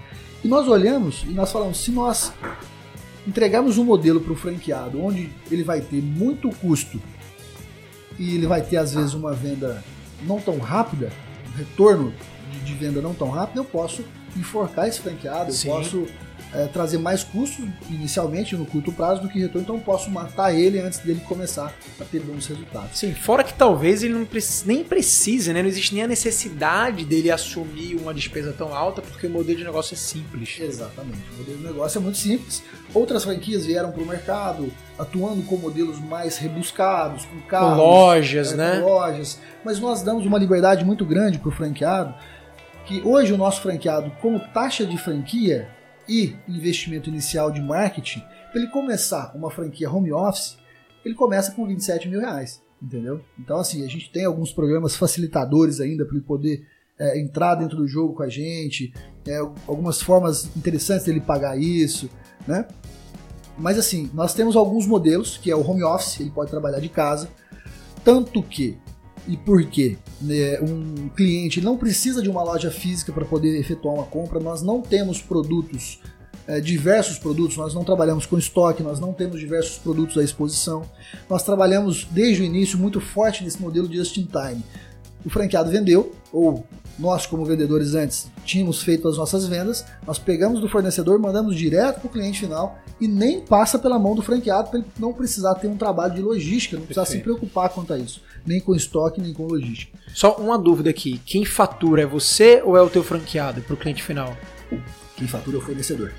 E 0.45 0.49
nós 0.49 0.68
olhamos 0.68 1.24
e 1.24 1.30
nós 1.30 1.51
falamos, 1.51 1.78
se 1.78 1.91
nós 1.91 2.32
entregarmos 3.26 3.76
um 3.76 3.84
modelo 3.84 4.20
para 4.20 4.32
o 4.32 4.36
franqueado 4.36 5.03
onde 5.03 5.30
ele 5.51 5.62
vai 5.62 5.80
ter 5.80 6.01
muito 6.01 6.49
custo 6.51 7.01
e 8.18 8.34
ele 8.34 8.47
vai 8.47 8.62
ter 8.62 8.76
às 8.76 8.95
vezes 8.95 9.14
uma 9.14 9.32
venda 9.32 9.82
não 10.22 10.41
tão 10.41 10.59
rápida, 10.59 11.11
um 11.53 11.57
retorno 11.57 12.12
de, 12.53 12.61
de 12.61 12.74
venda 12.74 13.01
não 13.01 13.14
tão 13.14 13.30
rápido, 13.30 13.59
eu 13.59 13.64
posso 13.64 14.05
enforcar 14.36 14.89
esse 14.89 15.01
franqueado, 15.01 15.51
eu 15.51 15.55
Sim. 15.55 15.68
posso 15.68 16.07
é, 16.55 16.66
trazer 16.66 16.99
mais 16.99 17.22
custos 17.22 17.64
inicialmente 17.90 18.57
no 18.57 18.64
curto 18.64 18.90
prazo 18.90 19.20
do 19.22 19.28
que 19.28 19.38
retorno, 19.38 19.62
então 19.62 19.74
eu 19.76 19.80
posso 19.82 20.11
matar 20.11 20.55
ele 20.55 20.80
antes 20.80 20.99
dele 21.01 21.20
começar 21.28 21.74
a 22.01 22.05
ter 22.05 22.20
bons 22.20 22.46
resultados. 22.46 22.99
Sim, 22.99 23.14
fora 23.14 23.44
que 23.44 23.53
talvez 23.53 24.03
ele 24.03 24.14
não 24.14 24.24
preci- 24.24 24.66
nem 24.66 24.82
precise, 24.82 25.53
né? 25.53 25.61
Não 25.62 25.68
existe 25.68 25.94
nem 25.94 26.05
a 26.05 26.09
necessidade 26.09 27.05
dele 27.05 27.30
assumir 27.30 27.96
uma 27.96 28.14
despesa 28.14 28.55
tão 28.57 28.74
alta, 28.74 29.03
porque 29.03 29.26
o 29.26 29.30
modelo 29.30 29.59
de 29.59 29.64
negócio 29.64 29.94
é 29.94 29.96
simples. 29.96 30.59
Exatamente. 30.59 31.18
O 31.34 31.38
modelo 31.38 31.59
de 31.59 31.64
negócio 31.64 31.99
é 31.99 32.01
muito 32.01 32.18
simples. 32.18 32.62
Outras 32.94 33.24
franquias 33.24 33.66
vieram 33.66 33.92
para 33.92 34.03
o 34.03 34.07
mercado 34.07 34.72
atuando 34.99 35.42
com 35.42 35.57
modelos 35.57 36.01
mais 36.01 36.38
rebuscados, 36.38 37.24
com 37.26 37.40
carros, 37.42 37.76
lojas, 37.76 38.53
é, 38.53 38.57
né? 38.57 38.80
com 38.80 38.86
lojas. 38.88 39.38
Mas 39.64 39.78
nós 39.78 40.03
damos 40.03 40.24
uma 40.24 40.38
liberdade 40.38 40.84
muito 40.84 41.05
grande 41.05 41.38
para 41.38 41.49
o 41.51 41.53
franqueado, 41.53 42.14
que 42.86 43.03
hoje 43.05 43.32
o 43.32 43.36
nosso 43.36 43.61
franqueado, 43.61 44.11
como 44.20 44.40
taxa 44.40 44.86
de 44.86 44.96
franquia 44.96 45.68
e 46.09 46.36
investimento 46.48 47.11
inicial 47.11 47.50
de 47.50 47.61
marketing, 47.61 48.22
para 48.50 48.61
ele 48.61 48.70
começar 48.70 49.32
uma 49.34 49.50
franquia 49.50 49.90
home 49.90 50.12
office, 50.12 50.56
ele 51.04 51.14
começa 51.14 51.52
com 51.52 51.66
27 51.66 52.09
mil 52.09 52.20
reais. 52.20 52.62
Entendeu? 52.80 53.20
Então, 53.38 53.59
assim, 53.59 53.84
a 53.84 53.88
gente 53.88 54.11
tem 54.11 54.24
alguns 54.24 54.52
programas 54.52 54.94
facilitadores 54.96 55.80
ainda 55.80 56.04
para 56.04 56.16
ele 56.16 56.24
poder 56.24 56.64
é, 56.98 57.20
entrar 57.20 57.56
dentro 57.56 57.76
do 57.76 57.86
jogo 57.86 58.14
com 58.14 58.22
a 58.22 58.28
gente, 58.28 58.92
é, 59.26 59.38
algumas 59.38 60.00
formas 60.00 60.44
interessantes 60.56 61.04
dele 61.04 61.20
pagar 61.20 61.59
isso, 61.59 62.09
né? 62.46 62.66
Mas 63.56 63.76
assim, 63.76 64.09
nós 64.14 64.34
temos 64.34 64.54
alguns 64.54 64.86
modelos, 64.86 65.36
que 65.36 65.50
é 65.50 65.56
o 65.56 65.68
home 65.68 65.82
office, 65.82 66.20
ele 66.20 66.30
pode 66.30 66.50
trabalhar 66.50 66.78
de 66.78 66.88
casa, 66.88 67.28
tanto 68.04 68.42
que 68.42 68.78
E 69.29 69.37
por 69.37 69.62
quê? 69.64 69.99
Né, 70.20 70.59
um 70.61 71.09
cliente 71.11 71.61
não 71.61 71.76
precisa 71.76 72.22
de 72.22 72.31
uma 72.31 72.43
loja 72.43 72.70
física 72.70 73.12
para 73.12 73.26
poder 73.26 73.61
efetuar 73.61 73.95
uma 73.95 74.07
compra, 74.07 74.41
nós 74.41 74.62
não 74.62 74.81
temos 74.81 75.20
produtos 75.20 76.01
é, 76.49 76.61
diversos 76.61 77.18
produtos, 77.18 77.59
nós 77.59 77.74
não 77.74 77.85
trabalhamos 77.85 78.24
com 78.24 78.39
estoque, 78.39 78.83
nós 78.83 78.99
não 78.99 79.12
temos 79.12 79.39
diversos 79.39 79.76
produtos 79.76 80.16
à 80.16 80.24
exposição. 80.24 80.83
Nós 81.29 81.43
trabalhamos 81.43 82.09
desde 82.11 82.43
o 82.43 82.45
início 82.45 82.79
muito 82.79 83.03
forte 83.03 83.45
nesse 83.45 83.61
modelo 83.61 83.87
de 83.87 83.99
just 83.99 84.16
in 84.16 84.24
time. 84.24 84.64
O 85.26 85.29
franqueado 85.29 85.70
vendeu, 85.70 86.14
ou 86.33 86.64
nós, 86.99 87.26
como 87.26 87.44
vendedores 87.44 87.94
antes, 87.94 88.30
tínhamos 88.44 88.82
feito 88.82 89.09
as 89.09 89.16
nossas 89.16 89.46
vendas, 89.46 89.84
nós 90.07 90.18
pegamos 90.18 90.61
do 90.61 90.68
fornecedor, 90.68 91.18
mandamos 91.18 91.55
direto 91.55 92.01
para 92.01 92.09
o 92.09 92.11
cliente 92.11 92.40
final 92.40 92.78
e 93.01 93.07
nem 93.07 93.40
passa 93.40 93.78
pela 93.78 93.99
mão 93.99 94.14
do 94.14 94.22
franqueado 94.22 94.70
para 94.70 94.80
ele 94.80 94.88
não 94.99 95.12
precisar 95.12 95.55
ter 95.55 95.68
um 95.68 95.76
trabalho 95.76 96.14
de 96.14 96.20
logística, 96.22 96.76
não 96.76 96.84
precisar 96.84 97.03
Perfeito. 97.03 97.20
se 97.20 97.24
preocupar 97.24 97.68
quanto 97.70 97.92
a 97.92 97.99
isso, 97.99 98.22
nem 98.44 98.61
com 98.61 98.74
estoque, 98.74 99.20
nem 99.20 99.32
com 99.32 99.46
logística. 99.46 99.96
Só 100.12 100.36
uma 100.36 100.59
dúvida 100.59 100.90
aqui: 100.90 101.20
quem 101.24 101.44
fatura 101.44 102.03
é 102.03 102.07
você 102.07 102.62
ou 102.64 102.76
é 102.76 102.82
o 102.82 102.90
teu 102.90 103.05
franqueado 103.05 103.61
para 103.62 103.74
o 103.74 103.76
cliente 103.76 104.03
final? 104.03 104.36
Quem 105.16 105.28
fatura 105.28 105.57
é 105.57 105.61
o 105.61 105.62
fornecedor. 105.62 106.12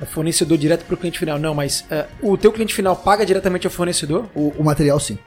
É 0.00 0.04
fornecedor 0.04 0.58
direto 0.58 0.84
para 0.84 0.94
o 0.94 0.96
cliente 0.96 1.18
final. 1.18 1.38
Não, 1.38 1.54
mas 1.54 1.82
uh, 1.82 2.32
o 2.32 2.36
teu 2.36 2.52
cliente 2.52 2.74
final 2.74 2.96
paga 2.96 3.24
diretamente 3.24 3.66
ao 3.66 3.72
fornecedor? 3.72 4.28
O, 4.34 4.48
o 4.58 4.64
material 4.64 4.98
sim. 4.98 5.18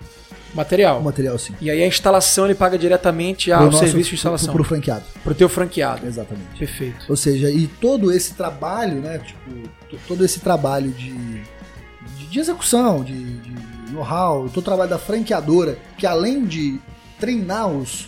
Material. 0.53 0.99
O 0.99 1.03
material, 1.03 1.37
sim. 1.37 1.53
E 1.61 1.69
aí 1.69 1.83
a 1.83 1.87
instalação 1.87 2.45
ele 2.45 2.55
paga 2.55 2.77
diretamente 2.77 3.51
ao 3.51 3.65
nosso, 3.65 3.79
serviço 3.79 4.09
de 4.09 4.15
instalação. 4.15 4.53
Pro, 4.53 4.63
pro 4.63 4.69
franqueado. 4.69 5.03
Pro 5.23 5.35
teu 5.35 5.49
franqueado. 5.49 6.05
Exatamente. 6.05 6.57
Perfeito. 6.57 7.05
Ou 7.09 7.15
seja, 7.15 7.49
e 7.49 7.67
todo 7.67 8.11
esse 8.11 8.33
trabalho, 8.33 9.01
né? 9.01 9.19
Tipo, 9.19 9.69
todo 10.07 10.23
esse 10.25 10.39
trabalho 10.39 10.91
de, 10.91 11.13
de, 11.13 12.27
de 12.29 12.39
execução, 12.39 13.03
de, 13.03 13.13
de 13.13 13.91
know-how, 13.91 14.47
todo 14.49 14.59
o 14.59 14.61
trabalho 14.61 14.89
da 14.89 14.99
franqueadora, 14.99 15.77
que 15.97 16.05
além 16.05 16.45
de 16.45 16.79
treinar 17.19 17.67
os, 17.67 18.07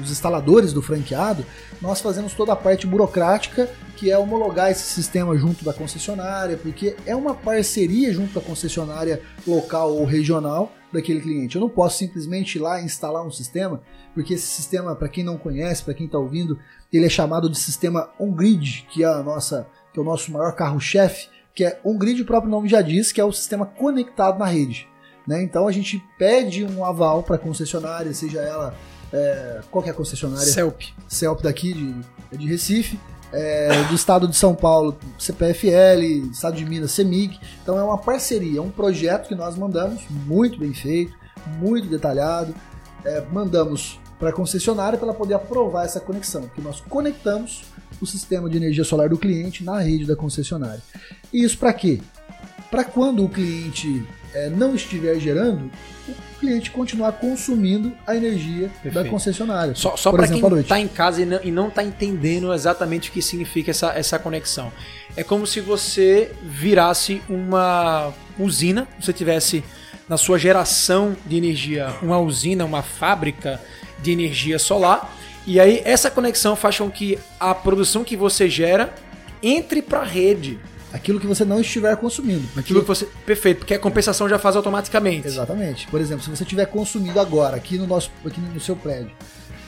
os 0.00 0.10
instaladores 0.10 0.72
do 0.72 0.82
franqueado, 0.82 1.44
nós 1.80 2.00
fazemos 2.00 2.34
toda 2.34 2.52
a 2.52 2.56
parte 2.56 2.86
burocrática, 2.86 3.70
que 3.96 4.10
é 4.10 4.18
homologar 4.18 4.70
esse 4.70 4.82
sistema 4.82 5.36
junto 5.36 5.64
da 5.64 5.72
concessionária, 5.72 6.56
porque 6.56 6.96
é 7.06 7.16
uma 7.16 7.34
parceria 7.34 8.12
junto 8.12 8.34
da 8.34 8.40
concessionária 8.40 9.22
local 9.46 9.94
ou 9.94 10.04
regional 10.04 10.72
daquele 10.92 11.20
cliente. 11.20 11.56
Eu 11.56 11.62
não 11.62 11.68
posso 11.68 11.98
simplesmente 11.98 12.56
ir 12.56 12.60
lá 12.60 12.80
instalar 12.80 13.26
um 13.26 13.30
sistema, 13.30 13.80
porque 14.14 14.34
esse 14.34 14.46
sistema, 14.46 14.94
para 14.94 15.08
quem 15.08 15.24
não 15.24 15.38
conhece, 15.38 15.82
para 15.82 15.94
quem 15.94 16.06
está 16.06 16.18
ouvindo, 16.18 16.58
ele 16.92 17.06
é 17.06 17.10
chamado 17.10 17.48
de 17.48 17.58
sistema 17.58 18.10
on-grid, 18.18 18.86
que 18.90 19.04
é 19.04 19.22
nossa, 19.22 19.66
que 19.92 19.98
é 19.98 20.02
o 20.02 20.04
nosso 20.04 20.30
maior 20.30 20.52
carro-chefe, 20.52 21.28
que 21.54 21.64
é 21.64 21.80
on-grid, 21.84 22.20
o 22.20 22.26
próprio 22.26 22.50
nome 22.50 22.68
já 22.68 22.82
diz, 22.82 23.12
que 23.12 23.20
é 23.20 23.24
o 23.24 23.32
sistema 23.32 23.64
conectado 23.64 24.38
na 24.38 24.46
rede. 24.46 24.88
Né? 25.26 25.42
Então 25.42 25.66
a 25.66 25.72
gente 25.72 26.02
pede 26.18 26.64
um 26.64 26.84
aval 26.84 27.22
para 27.22 27.36
a 27.36 27.38
concessionária, 27.38 28.12
seja 28.14 28.40
ela 28.40 28.74
é, 29.12 29.60
qual 29.70 29.82
que 29.82 29.88
é 29.88 29.92
a 29.92 29.94
concessionária? 29.94 30.46
CELP. 30.46 30.82
CELP 31.08 31.42
daqui 31.42 31.72
de, 31.72 32.38
de 32.38 32.46
Recife. 32.46 32.98
É, 33.32 33.82
do 33.88 33.94
estado 33.94 34.28
de 34.28 34.36
São 34.36 34.54
Paulo, 34.54 34.96
CPFL, 35.18 36.30
estado 36.30 36.56
de 36.56 36.64
Minas, 36.64 36.92
CEMIG. 36.92 37.38
Então 37.60 37.76
é 37.76 37.82
uma 37.82 37.98
parceria, 37.98 38.60
é 38.60 38.62
um 38.62 38.70
projeto 38.70 39.26
que 39.26 39.34
nós 39.34 39.56
mandamos, 39.56 40.04
muito 40.08 40.58
bem 40.58 40.72
feito, 40.72 41.12
muito 41.58 41.88
detalhado. 41.88 42.54
É, 43.04 43.24
mandamos 43.32 43.98
para 44.18 44.30
a 44.30 44.32
concessionária 44.32 44.96
para 44.96 45.08
ela 45.08 45.16
poder 45.16 45.34
aprovar 45.34 45.84
essa 45.84 46.00
conexão, 46.00 46.48
que 46.54 46.60
nós 46.60 46.80
conectamos 46.80 47.64
o 48.00 48.06
sistema 48.06 48.48
de 48.48 48.56
energia 48.56 48.84
solar 48.84 49.08
do 49.08 49.18
cliente 49.18 49.64
na 49.64 49.80
rede 49.80 50.06
da 50.06 50.16
concessionária. 50.16 50.82
E 51.32 51.42
isso 51.42 51.58
para 51.58 51.72
quê? 51.72 52.00
Para 52.70 52.84
quando 52.84 53.24
o 53.24 53.28
cliente 53.28 54.06
é, 54.34 54.48
não 54.50 54.74
estiver 54.74 55.18
gerando, 55.18 55.70
o 56.08 56.25
cliente 56.36 56.70
continuar 56.70 57.12
consumindo 57.12 57.92
a 58.06 58.14
energia 58.14 58.68
Perfeito. 58.82 58.94
da 58.94 59.04
concessionária. 59.04 59.74
Só, 59.74 59.96
só 59.96 60.12
para 60.12 60.28
quem 60.28 60.42
está 60.58 60.78
em 60.78 60.88
casa 60.88 61.22
e 61.22 61.50
não 61.50 61.68
está 61.68 61.82
entendendo 61.82 62.52
exatamente 62.52 63.10
o 63.10 63.12
que 63.12 63.22
significa 63.22 63.70
essa, 63.70 63.92
essa 63.92 64.18
conexão. 64.18 64.72
É 65.16 65.24
como 65.24 65.46
se 65.46 65.60
você 65.60 66.32
virasse 66.42 67.22
uma 67.28 68.12
usina, 68.38 68.86
você 69.00 69.12
tivesse 69.12 69.64
na 70.08 70.16
sua 70.16 70.38
geração 70.38 71.16
de 71.26 71.36
energia 71.36 71.94
uma 72.02 72.18
usina, 72.18 72.64
uma 72.64 72.82
fábrica 72.82 73.60
de 74.00 74.12
energia 74.12 74.58
solar, 74.58 75.12
e 75.46 75.58
aí 75.58 75.80
essa 75.84 76.10
conexão 76.10 76.56
faz 76.56 76.78
com 76.78 76.90
que 76.90 77.18
a 77.38 77.54
produção 77.54 78.04
que 78.04 78.16
você 78.16 78.48
gera 78.48 78.94
entre 79.42 79.80
para 79.80 80.00
a 80.00 80.04
rede 80.04 80.58
aquilo 80.96 81.20
que 81.20 81.26
você 81.26 81.44
não 81.44 81.60
estiver 81.60 81.96
consumindo. 81.96 82.46
Aquilo 82.56 82.80
que 82.80 82.88
você. 82.88 83.06
Perfeito, 83.24 83.58
porque 83.58 83.74
a 83.74 83.78
compensação 83.78 84.28
já 84.28 84.38
faz 84.38 84.56
automaticamente. 84.56 85.26
Exatamente. 85.26 85.86
Por 85.88 86.00
exemplo, 86.00 86.24
se 86.24 86.30
você 86.30 86.42
estiver 86.42 86.66
consumindo 86.66 87.20
agora, 87.20 87.56
aqui 87.56 87.78
no 87.78 87.86
nosso, 87.86 88.10
aqui 88.24 88.40
no 88.40 88.60
seu 88.60 88.74
prédio, 88.74 89.12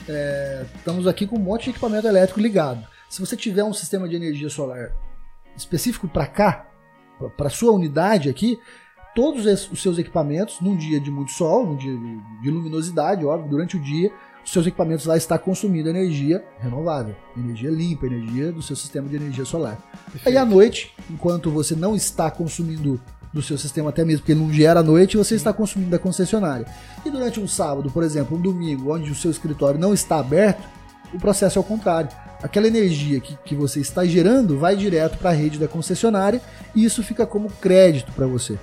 é, 0.07 0.65
estamos 0.75 1.07
aqui 1.07 1.25
com 1.25 1.37
um 1.37 1.39
monte 1.39 1.65
de 1.65 1.69
equipamento 1.71 2.07
elétrico 2.07 2.39
ligado. 2.39 2.85
Se 3.09 3.19
você 3.19 3.35
tiver 3.37 3.63
um 3.63 3.73
sistema 3.73 4.07
de 4.07 4.15
energia 4.15 4.49
solar 4.49 4.91
específico 5.55 6.07
para 6.07 6.27
cá, 6.27 6.67
para 7.35 7.49
sua 7.49 7.71
unidade 7.71 8.29
aqui, 8.29 8.57
todos 9.15 9.45
os 9.71 9.81
seus 9.81 9.97
equipamentos, 9.97 10.61
num 10.61 10.75
dia 10.75 10.99
de 10.99 11.11
muito 11.11 11.31
sol, 11.31 11.65
num 11.65 11.75
dia 11.75 11.95
de 12.41 12.49
luminosidade, 12.49 13.25
óbvio, 13.25 13.49
durante 13.49 13.77
o 13.77 13.79
dia, 13.81 14.11
seus 14.51 14.65
equipamentos 14.67 15.05
lá 15.05 15.15
estão 15.15 15.37
consumindo 15.37 15.89
energia 15.89 16.43
renovável, 16.59 17.15
energia 17.37 17.69
limpa, 17.69 18.05
energia 18.05 18.51
do 18.51 18.61
seu 18.61 18.75
sistema 18.75 19.07
de 19.07 19.15
energia 19.15 19.45
solar. 19.45 19.77
Perfeito. 20.11 20.27
Aí 20.27 20.37
à 20.37 20.45
noite, 20.45 20.93
enquanto 21.09 21.51
você 21.51 21.75
não 21.75 21.95
está 21.95 22.29
consumindo 22.31 22.99
do 23.31 23.41
seu 23.41 23.57
sistema 23.57 23.89
até 23.89 24.03
mesmo 24.03 24.21
porque 24.21 24.31
ele 24.31 24.41
não 24.41 24.51
gera 24.51 24.79
à 24.79 24.83
noite, 24.83 25.17
você 25.17 25.35
está 25.35 25.53
consumindo 25.53 25.91
da 25.91 25.99
concessionária. 25.99 26.65
E 27.05 27.09
durante 27.09 27.39
um 27.39 27.47
sábado, 27.47 27.91
por 27.91 28.03
exemplo, 28.03 28.37
um 28.37 28.41
domingo, 28.41 28.93
onde 28.93 29.11
o 29.11 29.15
seu 29.15 29.29
escritório 29.29 29.79
não 29.79 29.93
está 29.93 30.19
aberto, 30.19 30.67
o 31.13 31.19
processo 31.19 31.57
é 31.57 31.61
o 31.61 31.63
contrário. 31.63 32.09
Aquela 32.41 32.67
energia 32.67 33.19
que, 33.19 33.37
que 33.43 33.55
você 33.55 33.79
está 33.79 34.05
gerando 34.05 34.57
vai 34.57 34.75
direto 34.75 35.17
para 35.17 35.31
a 35.31 35.33
rede 35.33 35.59
da 35.59 35.67
concessionária 35.67 36.41
e 36.73 36.83
isso 36.85 37.03
fica 37.03 37.25
como 37.25 37.49
crédito 37.61 38.11
para 38.13 38.25
você. 38.25 38.53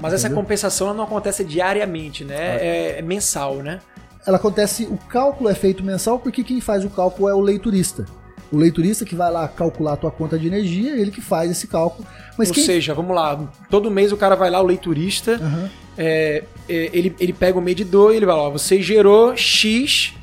Mas 0.00 0.12
Entendeu? 0.12 0.14
essa 0.14 0.30
compensação 0.30 0.94
não 0.94 1.04
acontece 1.04 1.44
diariamente, 1.44 2.24
né? 2.24 2.56
É, 2.56 2.98
é 2.98 3.02
mensal, 3.02 3.56
né? 3.56 3.80
Ela 4.26 4.36
acontece, 4.36 4.84
o 4.84 4.96
cálculo 4.96 5.48
é 5.48 5.54
feito 5.54 5.82
mensal 5.82 6.18
porque 6.18 6.42
quem 6.42 6.60
faz 6.60 6.84
o 6.84 6.90
cálculo 6.90 7.28
é 7.28 7.34
o 7.34 7.40
leiturista. 7.40 8.04
O 8.50 8.56
leiturista 8.56 9.04
que 9.04 9.14
vai 9.14 9.30
lá 9.30 9.46
calcular 9.46 9.92
a 9.92 9.96
tua 9.96 10.10
conta 10.10 10.38
de 10.38 10.46
energia, 10.46 10.96
ele 10.96 11.10
que 11.10 11.20
faz 11.20 11.50
esse 11.50 11.66
cálculo. 11.66 12.06
Mas 12.36 12.48
Ou 12.48 12.54
quem... 12.54 12.64
seja, 12.64 12.94
vamos 12.94 13.14
lá, 13.14 13.50
todo 13.68 13.90
mês 13.90 14.10
o 14.10 14.16
cara 14.16 14.34
vai 14.34 14.50
lá, 14.50 14.60
o 14.60 14.66
leiturista, 14.66 15.38
uhum. 15.40 15.68
é, 15.98 16.44
é, 16.68 16.90
ele, 16.92 17.14
ele 17.20 17.32
pega 17.32 17.58
o 17.58 17.62
medidor 17.62 18.12
e 18.12 18.16
ele 18.16 18.26
vai 18.26 18.36
lá, 18.36 18.48
você 18.48 18.80
gerou 18.80 19.36
X 19.36 20.14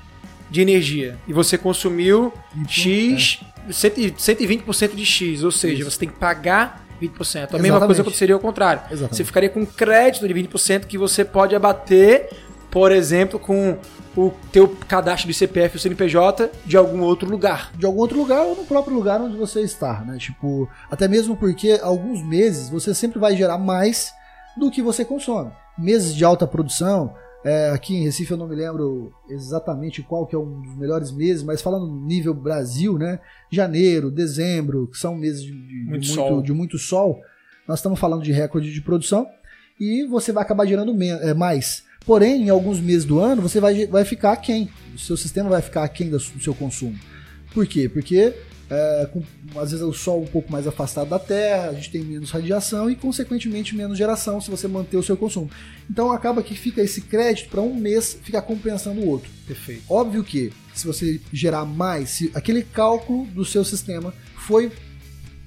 de 0.50 0.62
energia 0.62 1.18
e 1.28 1.34
você 1.34 1.58
consumiu 1.58 2.34
então, 2.54 2.68
X, 2.68 3.40
é. 3.68 3.72
120% 3.72 4.96
de 4.96 5.06
X, 5.06 5.44
ou 5.44 5.52
seja, 5.52 5.82
Isso. 5.82 5.92
você 5.92 6.00
tem 6.00 6.10
que 6.10 6.16
pagar 6.16 6.86
20%. 7.02 7.06
A 7.06 7.22
Exatamente. 7.22 7.62
mesma 7.62 7.86
coisa 7.86 8.02
aconteceria 8.02 8.36
ao 8.36 8.42
contrário. 8.42 8.82
Exatamente. 8.90 9.18
Você 9.18 9.24
ficaria 9.24 9.50
com 9.50 9.66
crédito 9.66 10.28
de 10.28 10.34
20% 10.34 10.86
que 10.86 10.98
você 10.98 11.26
pode 11.26 11.56
abater 11.56 12.30
por 12.76 12.92
exemplo, 12.92 13.40
com 13.40 13.78
o 14.18 14.34
teu 14.52 14.68
cadastro 14.68 15.30
de 15.30 15.34
CPF 15.34 15.78
ou 15.78 15.80
CNPJ 15.80 16.52
de 16.66 16.76
algum 16.76 17.04
outro 17.04 17.30
lugar. 17.30 17.72
De 17.74 17.86
algum 17.86 18.00
outro 18.00 18.18
lugar 18.18 18.46
ou 18.46 18.54
no 18.54 18.66
próprio 18.66 18.94
lugar 18.94 19.22
onde 19.22 19.38
você 19.38 19.62
está, 19.62 20.02
né? 20.02 20.18
Tipo, 20.18 20.68
até 20.92 21.08
mesmo 21.08 21.38
porque 21.38 21.80
alguns 21.82 22.22
meses 22.22 22.68
você 22.68 22.94
sempre 22.94 23.18
vai 23.18 23.34
gerar 23.34 23.58
mais 23.58 24.12
do 24.58 24.70
que 24.70 24.82
você 24.82 25.06
consome. 25.06 25.54
Meses 25.78 26.14
de 26.14 26.26
alta 26.26 26.46
produção, 26.46 27.16
é, 27.46 27.70
aqui 27.70 27.96
em 27.96 28.04
Recife 28.04 28.32
eu 28.32 28.38
não 28.38 28.50
me 28.50 28.58
lembro 28.58 29.14
exatamente 29.30 30.04
qual 30.04 30.28
que 30.28 30.36
é 30.36 30.38
um 30.38 30.62
dos 30.62 30.76
melhores 30.76 31.14
meses, 31.14 31.44
mas 31.44 31.62
falando 31.62 31.90
nível 32.06 32.34
Brasil, 32.34 32.98
né? 32.98 33.22
Janeiro, 33.50 34.12
dezembro, 34.12 34.88
que 34.88 34.98
são 34.98 35.16
meses 35.16 35.44
de, 35.44 35.54
de 35.54 35.86
muito, 35.86 36.14
muito, 36.14 36.44
de 36.44 36.52
muito 36.52 36.78
sol, 36.78 37.22
nós 37.66 37.80
estamos 37.80 37.98
falando 37.98 38.22
de 38.22 38.34
recorde 38.34 38.74
de 38.74 38.82
produção 38.82 39.26
e 39.80 40.06
você 40.08 40.34
vai 40.34 40.44
acabar 40.44 40.66
gerando 40.66 40.94
é, 41.02 41.34
mais. 41.34 41.85
Porém, 42.06 42.44
em 42.44 42.50
alguns 42.50 42.80
meses 42.80 43.06
do 43.06 43.20
ano, 43.20 43.42
você 43.42 43.60
vai, 43.60 43.88
vai 43.88 44.06
ficar 44.06 44.34
aquém. 44.34 44.70
O 44.94 45.00
seu 45.00 45.18
sistema 45.18 45.50
vai 45.50 45.62
ficar 45.62 45.84
aquém 45.84 46.10
do 46.10 46.20
seu 46.20 46.54
consumo. 46.54 46.98
Por 47.54 47.66
quê? 47.66 47.90
Porque 47.90 48.34
é, 48.70 49.08
com, 49.12 49.22
às 49.60 49.72
vezes 49.72 49.86
o 49.86 49.94
sol 49.94 50.24
um 50.24 50.28
pouco 50.28 50.52
mais 50.52 50.66
afastado 50.66 51.10
da 51.10 51.20
Terra, 51.20 51.70
a 51.70 51.74
gente 51.74 51.92
tem 51.92 52.04
menos 52.04 52.32
radiação 52.32 52.90
e, 52.90 52.96
consequentemente, 52.96 53.76
menos 53.76 53.98
geração 53.98 54.42
se 54.42 54.50
você 54.50 54.68
manter 54.68 54.98
o 54.98 55.04
seu 55.04 55.16
consumo. 55.16 55.50
Então 55.90 56.12
acaba 56.12 56.42
que 56.42 56.56
fica 56.56 56.82
esse 56.82 57.02
crédito 57.02 57.50
para 57.50 57.62
um 57.62 57.76
mês 57.76 58.18
ficar 58.24 58.42
compensando 58.42 59.02
o 59.02 59.08
outro. 59.08 59.30
Perfeito. 59.48 59.84
Óbvio 59.90 60.24
que 60.24 60.52
se 60.74 60.86
você 60.86 61.22
gerar 61.32 61.66
mais, 61.66 62.10
se 62.10 62.32
aquele 62.34 62.64
cálculo 62.64 63.26
do 63.28 63.46
seu 63.46 63.64
sistema 63.64 64.14
foi 64.36 64.72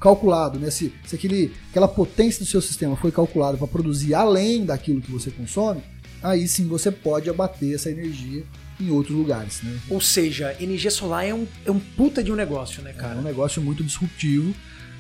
calculado, 0.01 0.59
né? 0.61 0.71
Se, 0.71 0.93
se 1.05 1.17
aquele, 1.17 1.53
aquela 1.71 1.89
potência 1.89 2.45
do 2.45 2.47
seu 2.47 2.63
sistema 2.63 2.97
foi 2.97 3.11
calculada 3.11 3.59
para 3.59 3.67
produzir 3.67 4.15
além 4.15 4.65
daquilo 4.65 5.01
que 5.01 5.11
você 5.11 5.31
consome, 5.31 5.83
aí 6.23 6.47
sim 6.49 6.67
você 6.67 6.91
pode 6.91 7.29
abater 7.29 7.75
essa 7.75 7.91
energia 7.91 8.45
em 8.81 8.91
outros 8.91 9.17
lugares, 9.17 9.63
né? 9.63 9.79
Ou 9.91 10.01
seja, 10.01 10.57
energia 10.61 10.91
solar 10.91 11.27
é 11.27 11.35
um, 11.35 11.47
é 11.65 11.71
um 11.71 11.81
puta 11.81 12.23
de 12.23 12.31
um 12.31 12.37
negócio, 12.37 12.83
né, 12.83 12.93
cara? 12.93 13.17
É 13.17 13.19
um 13.19 13.25
negócio 13.25 13.61
muito 13.61 13.83
disruptivo, 13.83 14.55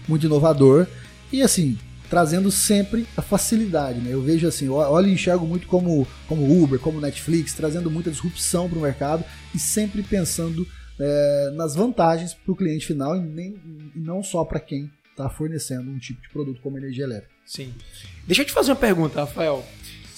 muito 0.08 0.26
inovador. 0.26 0.86
E 1.32 1.42
assim, 1.42 1.78
trazendo 2.08 2.50
sempre 2.50 3.06
a 3.16 3.22
facilidade. 3.22 4.00
Né? 4.00 4.12
Eu 4.12 4.22
vejo 4.22 4.46
assim, 4.46 4.68
olho 4.68 5.08
e 5.08 5.12
enxergo 5.12 5.46
muito 5.46 5.66
como, 5.66 6.06
como 6.26 6.62
Uber, 6.62 6.78
como 6.78 7.00
Netflix, 7.00 7.52
trazendo 7.52 7.90
muita 7.90 8.10
disrupção 8.10 8.68
para 8.68 8.78
o 8.78 8.82
mercado 8.82 9.24
e 9.54 9.58
sempre 9.58 10.02
pensando 10.02 10.66
é, 10.98 11.52
nas 11.54 11.74
vantagens 11.74 12.34
para 12.34 12.52
o 12.52 12.56
cliente 12.56 12.86
final 12.86 13.16
e, 13.16 13.20
nem, 13.20 13.54
e 13.94 13.98
não 13.98 14.22
só 14.22 14.44
para 14.44 14.58
quem 14.58 14.90
está 15.10 15.28
fornecendo 15.28 15.90
um 15.90 15.98
tipo 15.98 16.20
de 16.22 16.28
produto 16.28 16.60
como 16.60 16.78
energia 16.78 17.04
elétrica. 17.04 17.32
Sim. 17.44 17.72
Deixa 18.26 18.42
eu 18.42 18.46
te 18.46 18.52
fazer 18.52 18.70
uma 18.70 18.76
pergunta, 18.76 19.20
Rafael. 19.20 19.64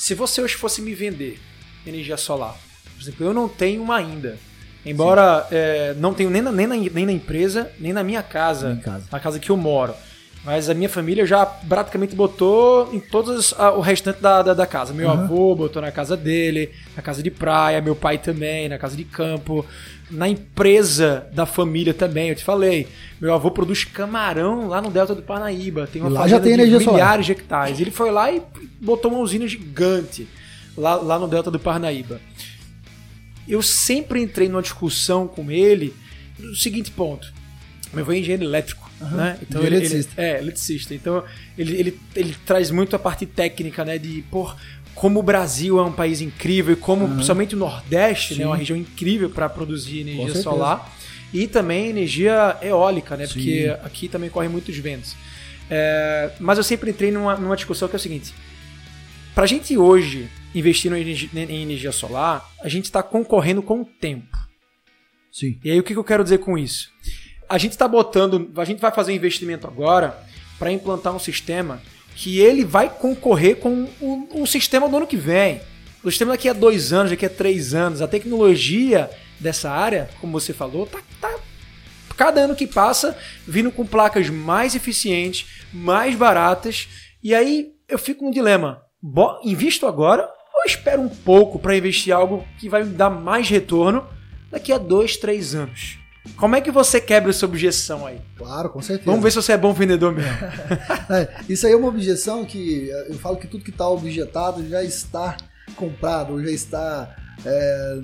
Se 0.01 0.15
você 0.15 0.41
hoje 0.41 0.55
fosse 0.55 0.81
me 0.81 0.95
vender 0.95 1.39
energia 1.87 2.17
solar, 2.17 2.57
por 2.95 3.03
exemplo, 3.03 3.27
eu 3.27 3.35
não 3.35 3.47
tenho 3.47 3.83
uma 3.83 3.97
ainda. 3.97 4.39
Embora 4.85 5.47
é, 5.51 5.93
não 5.99 6.15
tenho 6.15 6.31
nem 6.31 6.41
na, 6.41 6.51
nem, 6.51 6.67
na, 6.67 6.75
nem 6.75 7.05
na 7.05 7.13
empresa, 7.13 7.71
nem 7.79 7.93
na 7.93 8.03
minha 8.03 8.23
casa, 8.23 8.81
casa, 8.83 9.05
na 9.13 9.21
casa 9.21 9.39
que 9.39 9.51
eu 9.51 9.59
moro. 9.59 9.93
Mas 10.43 10.71
a 10.71 10.75
minha 10.75 10.89
família 10.89 11.27
já 11.27 11.45
praticamente 11.45 12.17
botou 12.17 12.89
em 12.95 12.99
todos 12.99 13.53
o 13.53 13.81
restante 13.81 14.23
da, 14.23 14.43
da, 14.43 14.55
da 14.55 14.67
casa. 14.67 14.95
Meu 14.95 15.07
uhum. 15.07 15.13
avô 15.13 15.55
botou 15.55 15.83
na 15.83 15.93
casa 15.93 16.17
dele, 16.17 16.73
na 16.97 17.03
casa 17.03 17.23
de 17.23 17.31
praia, 17.31 17.83
meu 17.83 17.95
pai 17.95 18.17
também, 18.17 18.71
na 18.71 18.79
casa 18.79 18.97
de 18.97 19.05
campo, 19.05 19.67
na 20.11 20.29
empresa 20.29 21.27
da 21.33 21.47
família 21.47 21.95
também. 21.95 22.29
Eu 22.29 22.35
te 22.35 22.45
falei, 22.45 22.89
meu 23.21 23.33
avô 23.33 23.51
produz 23.51 23.85
camarão 23.85 24.69
lá 24.69 24.83
no 24.83 24.91
Delta 24.91 25.15
do 25.15 25.23
Parnaíba. 25.23 25.87
Tem 25.87 26.03
uma 26.03 26.11
fazenda 26.11 26.41
tem 26.41 26.57
de 26.57 26.63
milhares 26.63 26.85
solar. 26.85 27.23
de 27.23 27.33
hectares. 27.33 27.81
Ele 27.81 27.91
foi 27.91 28.11
lá 28.11 28.33
e 28.33 28.43
botou 28.81 29.11
uma 29.11 29.21
usina 29.21 29.47
gigante 29.47 30.29
lá, 30.77 30.97
lá 30.97 31.19
no 31.19 31.29
Delta 31.29 31.51
do 31.51 31.59
Parnaíba. 31.59 32.21
Eu 33.49 33.63
sempre 33.63 34.21
entrei 34.21 34.49
numa 34.49 34.63
discussão 34.63 35.27
com 35.27 35.51
ele 35.51 35.95
do 36.39 36.55
seguinte 36.57 36.91
ponto. 36.91 37.33
Meu 37.93 38.03
avô 38.03 38.13
é 38.13 38.19
engenheiro 38.19 38.45
elétrico. 38.45 38.89
Uhum. 39.01 39.17
Né? 39.17 39.39
Então 39.43 39.63
ele. 39.63 39.77
Ele, 39.77 40.07
é, 40.17 40.39
eletricista. 40.39 40.95
Então 40.95 41.25
ele, 41.57 41.77
ele, 41.77 42.01
ele 42.15 42.37
traz 42.45 42.71
muito 42.71 42.95
a 42.95 42.99
parte 42.99 43.27
técnica, 43.27 43.85
né? 43.85 43.99
De, 43.99 44.23
por 44.31 44.57
como 45.01 45.19
o 45.19 45.23
Brasil 45.23 45.79
é 45.79 45.83
um 45.83 45.93
país 45.93 46.21
incrível 46.21 46.75
e 46.75 46.77
como 46.77 47.07
uhum. 47.07 47.15
principalmente 47.15 47.55
o 47.55 47.59
Nordeste, 47.59 48.35
né, 48.35 48.45
é 48.45 48.47
uma 48.47 48.57
região 48.57 48.77
incrível 48.77 49.31
para 49.31 49.49
produzir 49.49 50.01
energia 50.01 50.43
solar 50.43 50.95
e 51.33 51.47
também 51.47 51.89
energia 51.89 52.59
eólica, 52.61 53.17
né? 53.17 53.27
Sim. 53.27 53.33
Porque 53.33 53.77
aqui 53.83 54.09
também 54.09 54.29
correm 54.29 54.51
muitos 54.51 54.77
ventos. 54.77 55.17
É, 55.71 56.33
mas 56.39 56.59
eu 56.59 56.65
sempre 56.65 56.91
entrei 56.91 57.11
numa, 57.11 57.35
numa 57.37 57.57
discussão 57.57 57.89
que 57.89 57.97
é 57.97 57.99
o 57.99 58.01
seguinte: 58.01 58.35
para 59.35 59.45
a 59.45 59.47
gente 59.47 59.75
hoje 59.79 60.29
investir 60.55 60.93
em 60.93 61.63
energia 61.63 61.93
solar, 61.93 62.47
a 62.61 62.69
gente 62.69 62.85
está 62.85 63.03
concorrendo 63.03 63.63
com 63.63 63.81
o 63.81 63.85
tempo. 63.85 64.37
Sim. 65.33 65.59
E 65.65 65.71
aí 65.71 65.81
o 65.81 65.83
que 65.83 65.95
eu 65.95 66.05
quero 66.05 66.23
dizer 66.23 66.39
com 66.39 66.59
isso? 66.59 66.91
a 67.51 67.59
gente 67.59 67.73
está 67.73 67.89
botando, 67.89 68.49
a 68.57 68.65
gente 68.65 68.81
vai 68.81 68.93
fazer 68.93 69.11
um 69.11 69.17
investimento 69.17 69.67
agora 69.67 70.17
para 70.57 70.71
implantar 70.71 71.13
um 71.13 71.19
sistema 71.19 71.83
que 72.21 72.39
ele 72.39 72.67
vai 72.67 72.91
concorrer 72.91 73.57
com 73.57 73.89
o, 74.35 74.47
sistema 74.47 74.87
do 74.87 74.99
ano 74.99 75.07
que 75.07 75.17
vem. 75.17 75.63
O 76.05 76.11
sistema 76.11 76.33
daqui 76.33 76.51
a 76.51 76.53
dois 76.53 76.93
anos, 76.93 77.11
daqui 77.11 77.25
a 77.25 77.31
três 77.31 77.73
anos. 77.73 78.03
A 78.03 78.07
tecnologia 78.07 79.09
dessa 79.39 79.71
área, 79.71 80.11
como 80.21 80.39
você 80.39 80.53
falou, 80.53 80.87
tá, 80.87 80.99
tá 81.19 81.39
cada 82.19 82.43
ano 82.43 82.55
que 82.55 82.67
passa 82.67 83.17
vindo 83.47 83.73
com 83.73 83.87
placas 83.87 84.29
mais 84.29 84.75
eficientes, 84.75 85.47
mais 85.73 86.15
baratas. 86.15 86.89
E 87.23 87.35
aí 87.35 87.71
eu 87.89 87.99
fico 87.99 88.23
num 88.23 88.31
dilema: 88.31 88.83
invisto 89.43 89.87
agora 89.87 90.29
ou 90.55 90.65
espero 90.67 91.01
um 91.01 91.09
pouco 91.09 91.59
para 91.59 91.75
investir 91.75 92.15
algo 92.15 92.47
que 92.59 92.69
vai 92.69 92.85
me 92.85 92.93
dar 92.93 93.09
mais 93.09 93.49
retorno 93.49 94.07
daqui 94.51 94.75
a 94.75 94.77
dois, 94.77 95.17
três 95.17 95.55
anos? 95.55 96.00
Como 96.37 96.55
é 96.55 96.61
que 96.61 96.71
você 96.71 97.01
quebra 97.01 97.31
essa 97.31 97.47
objeção 97.47 98.07
aí? 98.07 98.21
Claro, 98.37 98.71
com 98.71 98.83
certeza. 98.83 99.11
Vamos 99.11 99.23
ver 99.23 99.31
se 99.31 99.37
você 99.37 99.53
é 99.53 99.57
bom 99.57 99.73
vendedor 99.73 100.15
mesmo. 100.15 100.33
é, 101.11 101.43
isso 101.49 101.67
aí 101.67 101.73
é 101.73 101.77
uma 101.77 101.89
objeção 101.89 102.45
que 102.45 102.89
eu 103.09 103.19
falo 103.19 103.37
que 103.37 103.47
tudo 103.47 103.65
que 103.65 103.71
está 103.71 103.89
objetado 103.89 104.67
já 104.69 104.83
está 104.83 105.37
comprado, 105.77 106.43
já 106.43 106.51
está 106.51 107.17
é, 107.45 108.01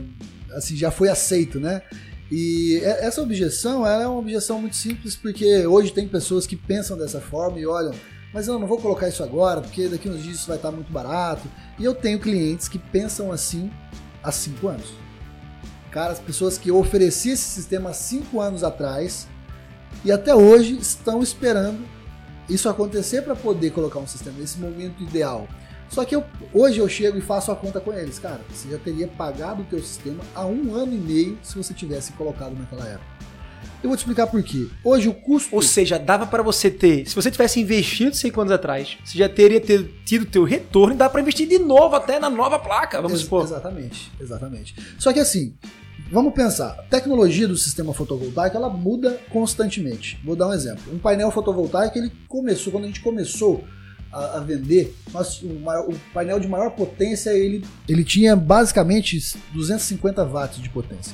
assim 0.53 0.77
já 0.77 0.91
foi 0.91 1.09
aceito, 1.09 1.61
né? 1.61 1.83
E 2.31 2.81
essa 2.83 3.23
objeção 3.23 3.87
é 3.87 4.07
uma 4.07 4.19
objeção 4.19 4.61
muito 4.61 4.77
simples 4.77 5.15
porque 5.15 5.67
hoje 5.67 5.93
tem 5.93 6.09
pessoas 6.09 6.47
que 6.47 6.57
pensam 6.57 6.99
dessa 6.99 7.21
forma 7.21 7.59
e 7.59 7.67
olham, 7.67 7.95
mas 8.35 8.49
eu 8.49 8.59
não 8.59 8.67
vou 8.67 8.79
colocar 8.79 9.09
isso 9.09 9.23
agora 9.23 9.61
porque 9.61 9.89
daqui 9.89 10.09
uns 10.09 10.23
dias 10.23 10.39
isso 10.39 10.49
vai 10.49 10.57
estar 10.57 10.73
muito 10.73 10.93
barato. 10.93 11.49
E 11.79 11.85
eu 11.85 11.95
tenho 11.95 12.19
clientes 12.19 12.67
que 12.67 12.79
pensam 12.79 13.31
assim 13.31 13.71
há 14.23 14.33
cinco 14.33 14.69
anos. 14.69 15.06
Cara, 15.97 16.13
as 16.13 16.19
pessoas 16.19 16.59
que 16.59 16.69
eu 16.69 16.77
ofereci 16.77 17.31
esse 17.31 17.45
sistema 17.45 17.89
há 17.89 17.95
cinco 17.95 18.39
anos 18.39 18.63
atrás 18.63 19.27
e 20.05 20.13
até 20.13 20.35
hoje 20.35 20.77
estão 20.77 21.23
esperando 21.23 21.83
isso 22.51 22.69
acontecer 22.69 23.23
para 23.23 23.35
poder 23.35 23.71
colocar 23.71 23.99
um 23.99 24.07
sistema 24.07 24.39
nesse 24.39 24.61
momento 24.61 25.03
ideal. 25.03 25.49
Só 25.89 26.05
que 26.05 26.15
eu, 26.15 26.23
hoje 26.53 26.81
eu 26.81 26.87
chego 26.87 27.17
e 27.17 27.23
faço 27.23 27.51
a 27.51 27.57
conta 27.57 27.81
com 27.81 27.95
eles. 27.95 28.19
Cara, 28.19 28.43
você 28.51 28.69
já 28.69 28.77
teria 28.77 29.09
pagado 29.09 29.63
o 29.63 29.65
teu 29.65 29.79
sistema 29.83 30.23
há 30.35 30.45
um 30.45 30.75
ano 30.75 30.93
e 30.93 30.99
meio 30.99 31.39
se 31.43 31.57
você 31.57 31.73
tivesse 31.73 32.13
colocado 32.13 32.55
naquela 32.55 32.87
época. 32.87 33.17
Eu 33.83 33.89
vou 33.89 33.97
te 33.97 34.01
explicar 34.01 34.27
por 34.27 34.43
quê. 34.43 34.69
Hoje 34.85 35.09
o 35.09 35.15
custo. 35.15 35.55
Ou 35.55 35.63
seja, 35.63 35.99
dava 35.99 36.27
para 36.27 36.43
você 36.43 36.71
ter. 36.71 37.09
Se 37.09 37.15
você 37.15 37.31
tivesse 37.31 37.59
investido 37.59 38.15
5 38.15 38.39
anos 38.39 38.53
atrás, 38.53 38.99
você 39.03 39.17
já 39.17 39.31
teria 39.31 39.63
ter, 39.63 39.83
tido 40.05 40.27
teu 40.27 40.45
retorno 40.45 40.95
e 40.95 40.99
dá 40.99 41.09
para 41.09 41.23
investir 41.23 41.49
de 41.49 41.59
novo 41.59 41.97
até 41.97 42.19
na 42.19 42.29
nova 42.29 42.59
placa, 42.59 43.01
vamos 43.01 43.13
Ex 43.13 43.23
supor. 43.23 43.45
Exatamente, 43.45 44.13
exatamente. 44.21 44.75
Só 44.99 45.11
que 45.11 45.21
assim, 45.21 45.57
Vamos 46.11 46.35
pensar, 46.35 46.77
a 46.79 46.83
tecnologia 46.85 47.49
do 47.49 47.57
sistema 47.57 47.93
fotovoltaico 47.93 48.57
ela 48.57 48.71
muda 48.71 49.19
constantemente. 49.31 50.21
Vou 50.25 50.37
dar 50.37 50.49
um 50.49 50.53
exemplo. 50.53 50.83
Um 50.93 50.99
painel 50.99 51.33
fotovoltaico 51.33 51.99
ele 51.99 52.13
começou 52.29 52.73
quando 52.73 52.85
a 52.85 52.87
gente 52.87 53.01
começou 53.01 53.65
a, 54.13 54.37
a 54.37 54.41
vender, 54.41 54.95
nós, 55.13 55.43
o, 55.43 55.61
maior, 55.61 55.89
o, 55.89 55.95
painel 56.15 56.39
de 56.39 56.47
maior 56.47 56.71
potência 56.71 57.31
ele, 57.31 57.65
ele 57.89 58.05
tinha 58.05 58.37
basicamente 58.37 59.37
250 59.53 60.25
watts 60.25 60.63
de 60.63 60.71
potência. 60.71 61.13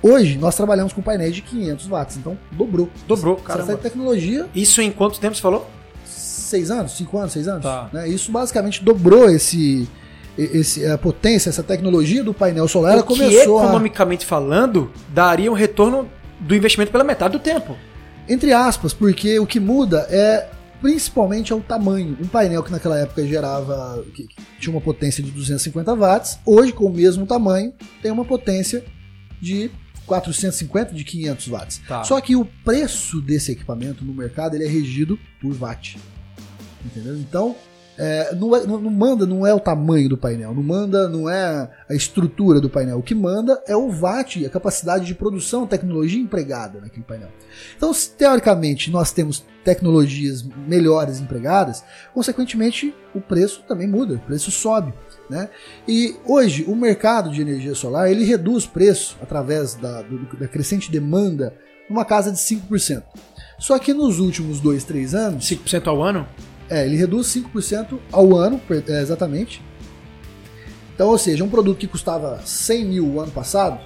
Hoje 0.00 0.38
nós 0.38 0.54
trabalhamos 0.54 0.92
com 0.92 1.02
painéis 1.02 1.34
de 1.34 1.42
500 1.42 1.86
watts, 1.88 2.16
então 2.16 2.38
dobrou. 2.52 2.88
Dobrou, 3.08 3.36
cara. 3.36 3.62
Essa 3.62 3.76
tecnologia. 3.76 4.46
Isso 4.54 4.80
em 4.80 4.92
quanto 4.92 5.18
tempo 5.18 5.34
você 5.34 5.42
falou? 5.42 5.68
Seis 6.04 6.70
anos, 6.70 6.92
cinco 6.92 7.18
anos, 7.18 7.32
seis 7.32 7.48
anos. 7.48 7.64
Tá. 7.64 7.90
Né? 7.92 8.08
Isso 8.08 8.30
basicamente 8.30 8.84
dobrou 8.84 9.28
esse 9.28 9.88
esse, 10.36 10.84
a 10.86 10.98
potência, 10.98 11.48
essa 11.48 11.62
tecnologia 11.62 12.22
do 12.22 12.34
painel 12.34 12.68
solar, 12.68 12.92
ela 12.92 13.02
começou 13.02 13.58
que, 13.58 13.64
economicamente 13.64 14.24
a... 14.24 14.28
falando, 14.28 14.90
daria 15.08 15.50
um 15.50 15.54
retorno 15.54 16.08
do 16.40 16.54
investimento 16.54 16.92
pela 16.92 17.04
metade 17.04 17.32
do 17.32 17.38
tempo. 17.38 17.76
Entre 18.28 18.52
aspas, 18.52 18.92
porque 18.92 19.38
o 19.38 19.46
que 19.46 19.60
muda 19.60 20.06
é 20.10 20.48
principalmente 20.80 21.52
é 21.52 21.56
o 21.56 21.60
tamanho. 21.60 22.16
Um 22.20 22.26
painel 22.26 22.62
que 22.62 22.70
naquela 22.70 22.98
época 22.98 23.26
gerava, 23.26 24.04
que 24.14 24.28
tinha 24.60 24.74
uma 24.74 24.80
potência 24.80 25.22
de 25.22 25.30
250 25.30 25.94
watts, 25.94 26.38
hoje 26.44 26.72
com 26.72 26.84
o 26.84 26.92
mesmo 26.92 27.26
tamanho 27.26 27.72
tem 28.02 28.10
uma 28.10 28.24
potência 28.24 28.84
de 29.40 29.70
450 30.06 30.94
de 30.94 31.04
500 31.04 31.48
watts. 31.48 31.80
Tá. 31.86 32.04
Só 32.04 32.20
que 32.20 32.36
o 32.36 32.44
preço 32.64 33.20
desse 33.20 33.52
equipamento 33.52 34.04
no 34.04 34.14
mercado 34.14 34.54
ele 34.54 34.64
é 34.64 34.68
regido 34.68 35.18
por 35.40 35.54
watt. 35.60 35.98
Entendeu? 36.84 37.16
Então, 37.16 37.56
é, 37.98 38.34
não, 38.34 38.54
é, 38.54 38.66
não, 38.66 38.80
não, 38.80 38.90
manda, 38.90 39.26
não 39.26 39.46
é 39.46 39.54
o 39.54 39.60
tamanho 39.60 40.08
do 40.08 40.18
painel, 40.18 40.54
não 40.54 40.62
manda, 40.62 41.08
não 41.08 41.28
é 41.28 41.70
a 41.88 41.94
estrutura 41.94 42.60
do 42.60 42.68
painel. 42.68 42.98
O 42.98 43.02
que 43.02 43.14
manda 43.14 43.62
é 43.66 43.76
o 43.76 43.90
watt, 43.90 44.44
a 44.44 44.50
capacidade 44.50 45.06
de 45.06 45.14
produção, 45.14 45.64
a 45.64 45.66
tecnologia 45.66 46.20
empregada 46.20 46.80
naquele 46.80 47.04
painel. 47.04 47.28
Então, 47.76 47.92
se, 47.92 48.10
teoricamente, 48.10 48.90
nós 48.90 49.12
temos 49.12 49.44
tecnologias 49.64 50.44
melhores 50.66 51.20
empregadas, 51.20 51.82
consequentemente 52.12 52.94
o 53.14 53.20
preço 53.20 53.64
também 53.66 53.88
muda, 53.88 54.14
o 54.14 54.20
preço 54.20 54.50
sobe. 54.50 54.92
Né? 55.28 55.48
E 55.88 56.14
hoje 56.24 56.64
o 56.68 56.76
mercado 56.76 57.30
de 57.30 57.40
energia 57.40 57.74
solar 57.74 58.08
ele 58.08 58.24
reduz 58.24 58.64
preço 58.64 59.16
através 59.20 59.74
da, 59.74 60.02
do, 60.02 60.36
da 60.38 60.46
crescente 60.46 60.88
demanda 60.88 61.52
numa 61.90 62.04
casa 62.04 62.30
de 62.30 62.38
5%. 62.38 63.02
Só 63.58 63.78
que 63.78 63.92
nos 63.92 64.20
últimos 64.20 64.60
2, 64.60 64.84
3 64.84 65.14
anos. 65.14 65.44
5% 65.50 65.86
ao 65.88 66.02
ano? 66.02 66.28
É, 66.68 66.84
ele 66.84 66.96
reduz 66.96 67.28
5% 67.28 67.98
ao 68.10 68.36
ano, 68.36 68.60
é, 68.88 69.00
exatamente. 69.00 69.62
Então, 70.94 71.08
ou 71.08 71.18
seja, 71.18 71.44
um 71.44 71.48
produto 71.48 71.78
que 71.78 71.86
custava 71.86 72.40
100 72.44 72.84
mil 72.86 73.06
o 73.06 73.20
ano 73.20 73.30
passado, 73.30 73.78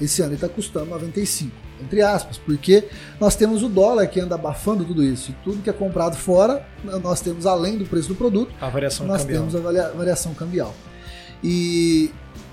esse 0.00 0.20
ano 0.20 0.32
ele 0.32 0.36
está 0.36 0.48
custando 0.48 0.86
95, 0.90 1.50
entre 1.82 2.02
aspas, 2.02 2.36
porque 2.36 2.84
nós 3.18 3.34
temos 3.34 3.62
o 3.62 3.68
dólar 3.68 4.06
que 4.06 4.20
anda 4.20 4.34
abafando 4.34 4.84
tudo 4.84 5.02
isso. 5.02 5.30
E 5.30 5.34
tudo 5.42 5.62
que 5.62 5.70
é 5.70 5.72
comprado 5.72 6.14
fora, 6.16 6.66
nós 7.02 7.20
temos 7.20 7.46
além 7.46 7.78
do 7.78 7.86
preço 7.86 8.08
do 8.08 8.14
produto, 8.14 8.54
a 8.60 8.68
variação 8.68 9.06
nós 9.06 9.22
cambial. 9.22 9.46
temos 9.46 9.56
a 9.56 9.90
variação 9.92 10.34
cambial. 10.34 10.74
E, 11.42 12.10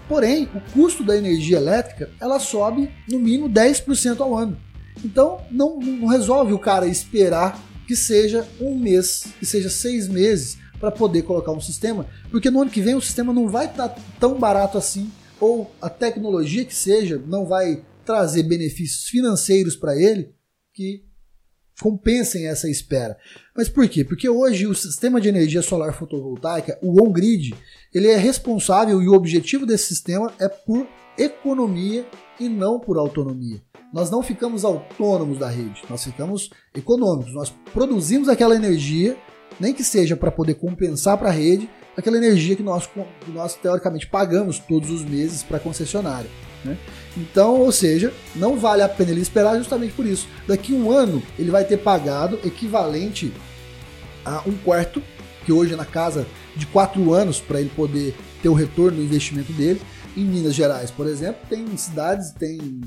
porém, 0.07 0.49
o 0.55 0.61
custo 0.71 1.03
da 1.03 1.17
energia 1.17 1.57
elétrica 1.57 2.09
ela 2.21 2.39
sobe 2.39 2.89
no 3.09 3.19
mínimo 3.19 3.49
10% 3.49 4.21
ao 4.21 4.35
ano. 4.37 4.57
Então, 5.03 5.41
não, 5.51 5.77
não 5.79 6.07
resolve 6.07 6.53
o 6.53 6.59
cara 6.59 6.87
esperar 6.87 7.59
que 7.87 7.95
seja 7.95 8.47
um 8.59 8.77
mês, 8.77 9.25
que 9.39 9.45
seja 9.45 9.69
seis 9.69 10.07
meses 10.07 10.57
para 10.79 10.91
poder 10.91 11.21
colocar 11.21 11.51
um 11.51 11.61
sistema, 11.61 12.05
porque 12.29 12.49
no 12.49 12.61
ano 12.61 12.71
que 12.71 12.81
vem 12.81 12.95
o 12.95 13.01
sistema 13.01 13.31
não 13.31 13.47
vai 13.47 13.67
estar 13.67 13.89
tá 13.89 14.01
tão 14.19 14.37
barato 14.37 14.77
assim, 14.77 15.11
ou 15.39 15.73
a 15.81 15.89
tecnologia 15.89 16.65
que 16.65 16.75
seja 16.75 17.21
não 17.25 17.45
vai 17.45 17.83
trazer 18.05 18.43
benefícios 18.43 19.07
financeiros 19.07 19.75
para 19.75 19.95
ele 19.95 20.33
que 20.73 21.05
compensem 21.81 22.47
essa 22.47 22.69
espera. 22.69 23.17
Mas 23.55 23.69
por 23.69 23.87
quê? 23.87 24.03
Porque 24.03 24.27
hoje 24.27 24.67
o 24.67 24.75
sistema 24.75 25.19
de 25.19 25.29
energia 25.29 25.61
solar 25.61 25.93
fotovoltaica, 25.93 26.77
o 26.81 27.01
on-grid, 27.03 27.53
ele 27.93 28.07
é 28.07 28.17
responsável 28.17 29.01
e 29.01 29.07
o 29.07 29.13
objetivo 29.13 29.65
desse 29.65 29.87
sistema 29.87 30.33
é 30.39 30.47
por 30.47 30.87
economia 31.17 32.05
e 32.39 32.49
não 32.49 32.79
por 32.79 32.97
autonomia. 32.97 33.61
Nós 33.93 34.09
não 34.09 34.23
ficamos 34.23 34.65
autônomos 34.65 35.37
da 35.37 35.47
rede, 35.47 35.83
nós 35.87 36.03
ficamos 36.03 36.49
econômicos. 36.75 37.31
Nós 37.31 37.53
produzimos 37.71 38.27
aquela 38.27 38.55
energia, 38.55 39.15
nem 39.59 39.71
que 39.71 39.83
seja 39.83 40.17
para 40.17 40.31
poder 40.31 40.55
compensar 40.55 41.15
para 41.15 41.29
a 41.29 41.31
rede 41.31 41.69
aquela 41.95 42.17
energia 42.17 42.55
que 42.55 42.63
nós, 42.63 42.87
que 42.87 43.31
nós 43.31 43.53
teoricamente 43.53 44.07
pagamos 44.07 44.57
todos 44.57 44.89
os 44.89 45.03
meses 45.03 45.43
para 45.43 45.57
a 45.57 45.59
concessionária. 45.59 46.29
Né? 46.65 46.75
Então, 47.15 47.61
ou 47.61 47.71
seja, 47.71 48.11
não 48.35 48.57
vale 48.57 48.81
a 48.81 48.89
pena 48.89 49.11
ele 49.11 49.21
esperar 49.21 49.57
justamente 49.57 49.93
por 49.93 50.07
isso. 50.07 50.27
Daqui 50.47 50.73
um 50.73 50.91
ano 50.91 51.21
ele 51.37 51.51
vai 51.51 51.63
ter 51.63 51.77
pagado 51.77 52.39
equivalente 52.43 53.31
a 54.25 54.41
um 54.47 54.57
quarto, 54.57 55.03
que 55.45 55.51
hoje 55.51 55.73
é 55.73 55.77
na 55.77 55.85
casa 55.85 56.25
de 56.55 56.65
quatro 56.65 57.13
anos 57.13 57.39
para 57.39 57.59
ele 57.59 57.69
poder 57.75 58.15
ter 58.41 58.49
o 58.49 58.53
retorno 58.53 58.97
do 58.97 59.03
investimento 59.03 59.53
dele. 59.53 59.79
Em 60.17 60.23
Minas 60.23 60.55
Gerais, 60.55 60.89
por 60.89 61.05
exemplo, 61.05 61.41
tem 61.47 61.65
cidades, 61.77 62.31
tem 62.31 62.81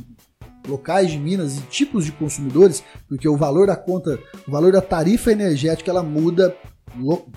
locais 0.68 1.10
de 1.10 1.18
Minas 1.18 1.59
e 1.59 1.60
tipos 1.62 2.05
de 2.05 2.12
consumidores, 2.12 2.82
porque 3.09 3.28
o 3.28 3.36
valor 3.36 3.66
da 3.66 3.76
conta, 3.76 4.18
o 4.47 4.51
valor 4.51 4.72
da 4.72 4.80
tarifa 4.80 5.32
energética, 5.32 5.90
ela 5.90 6.02
muda 6.02 6.56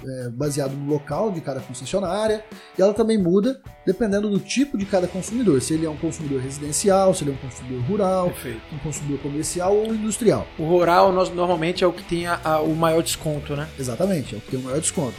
é, 0.06 0.30
baseado 0.30 0.72
no 0.72 0.90
local 0.90 1.32
de 1.32 1.42
cada 1.42 1.60
concessionária 1.60 2.44
e 2.78 2.82
ela 2.82 2.94
também 2.94 3.18
muda 3.18 3.60
dependendo 3.86 4.30
do 4.30 4.40
tipo 4.40 4.78
de 4.78 4.86
cada 4.86 5.08
consumidor. 5.08 5.62
Se 5.62 5.74
ele 5.74 5.86
é 5.86 5.90
um 5.90 5.98
consumidor 5.98 6.42
residencial, 6.42 7.14
se 7.14 7.24
ele 7.24 7.32
é 7.32 7.34
um 7.34 7.38
consumidor 7.38 7.82
rural, 7.86 8.26
Perfeito. 8.28 8.62
um 8.74 8.78
consumidor 8.80 9.20
comercial 9.20 9.76
ou 9.76 9.94
industrial. 9.94 10.48
O 10.58 10.64
rural 10.64 11.12
nós, 11.12 11.30
normalmente 11.30 11.84
é 11.84 11.88
o 11.88 11.92
que 11.92 12.04
tem 12.04 12.28
a, 12.28 12.40
a, 12.44 12.62
o 12.62 12.76
maior 12.76 13.04
desconto, 13.04 13.56
né? 13.56 13.68
Exatamente, 13.78 14.36
é 14.36 14.38
o 14.38 14.42
que 14.42 14.52
tem 14.52 14.60
o 14.60 14.64
maior 14.64 14.80
desconto. 14.80 15.16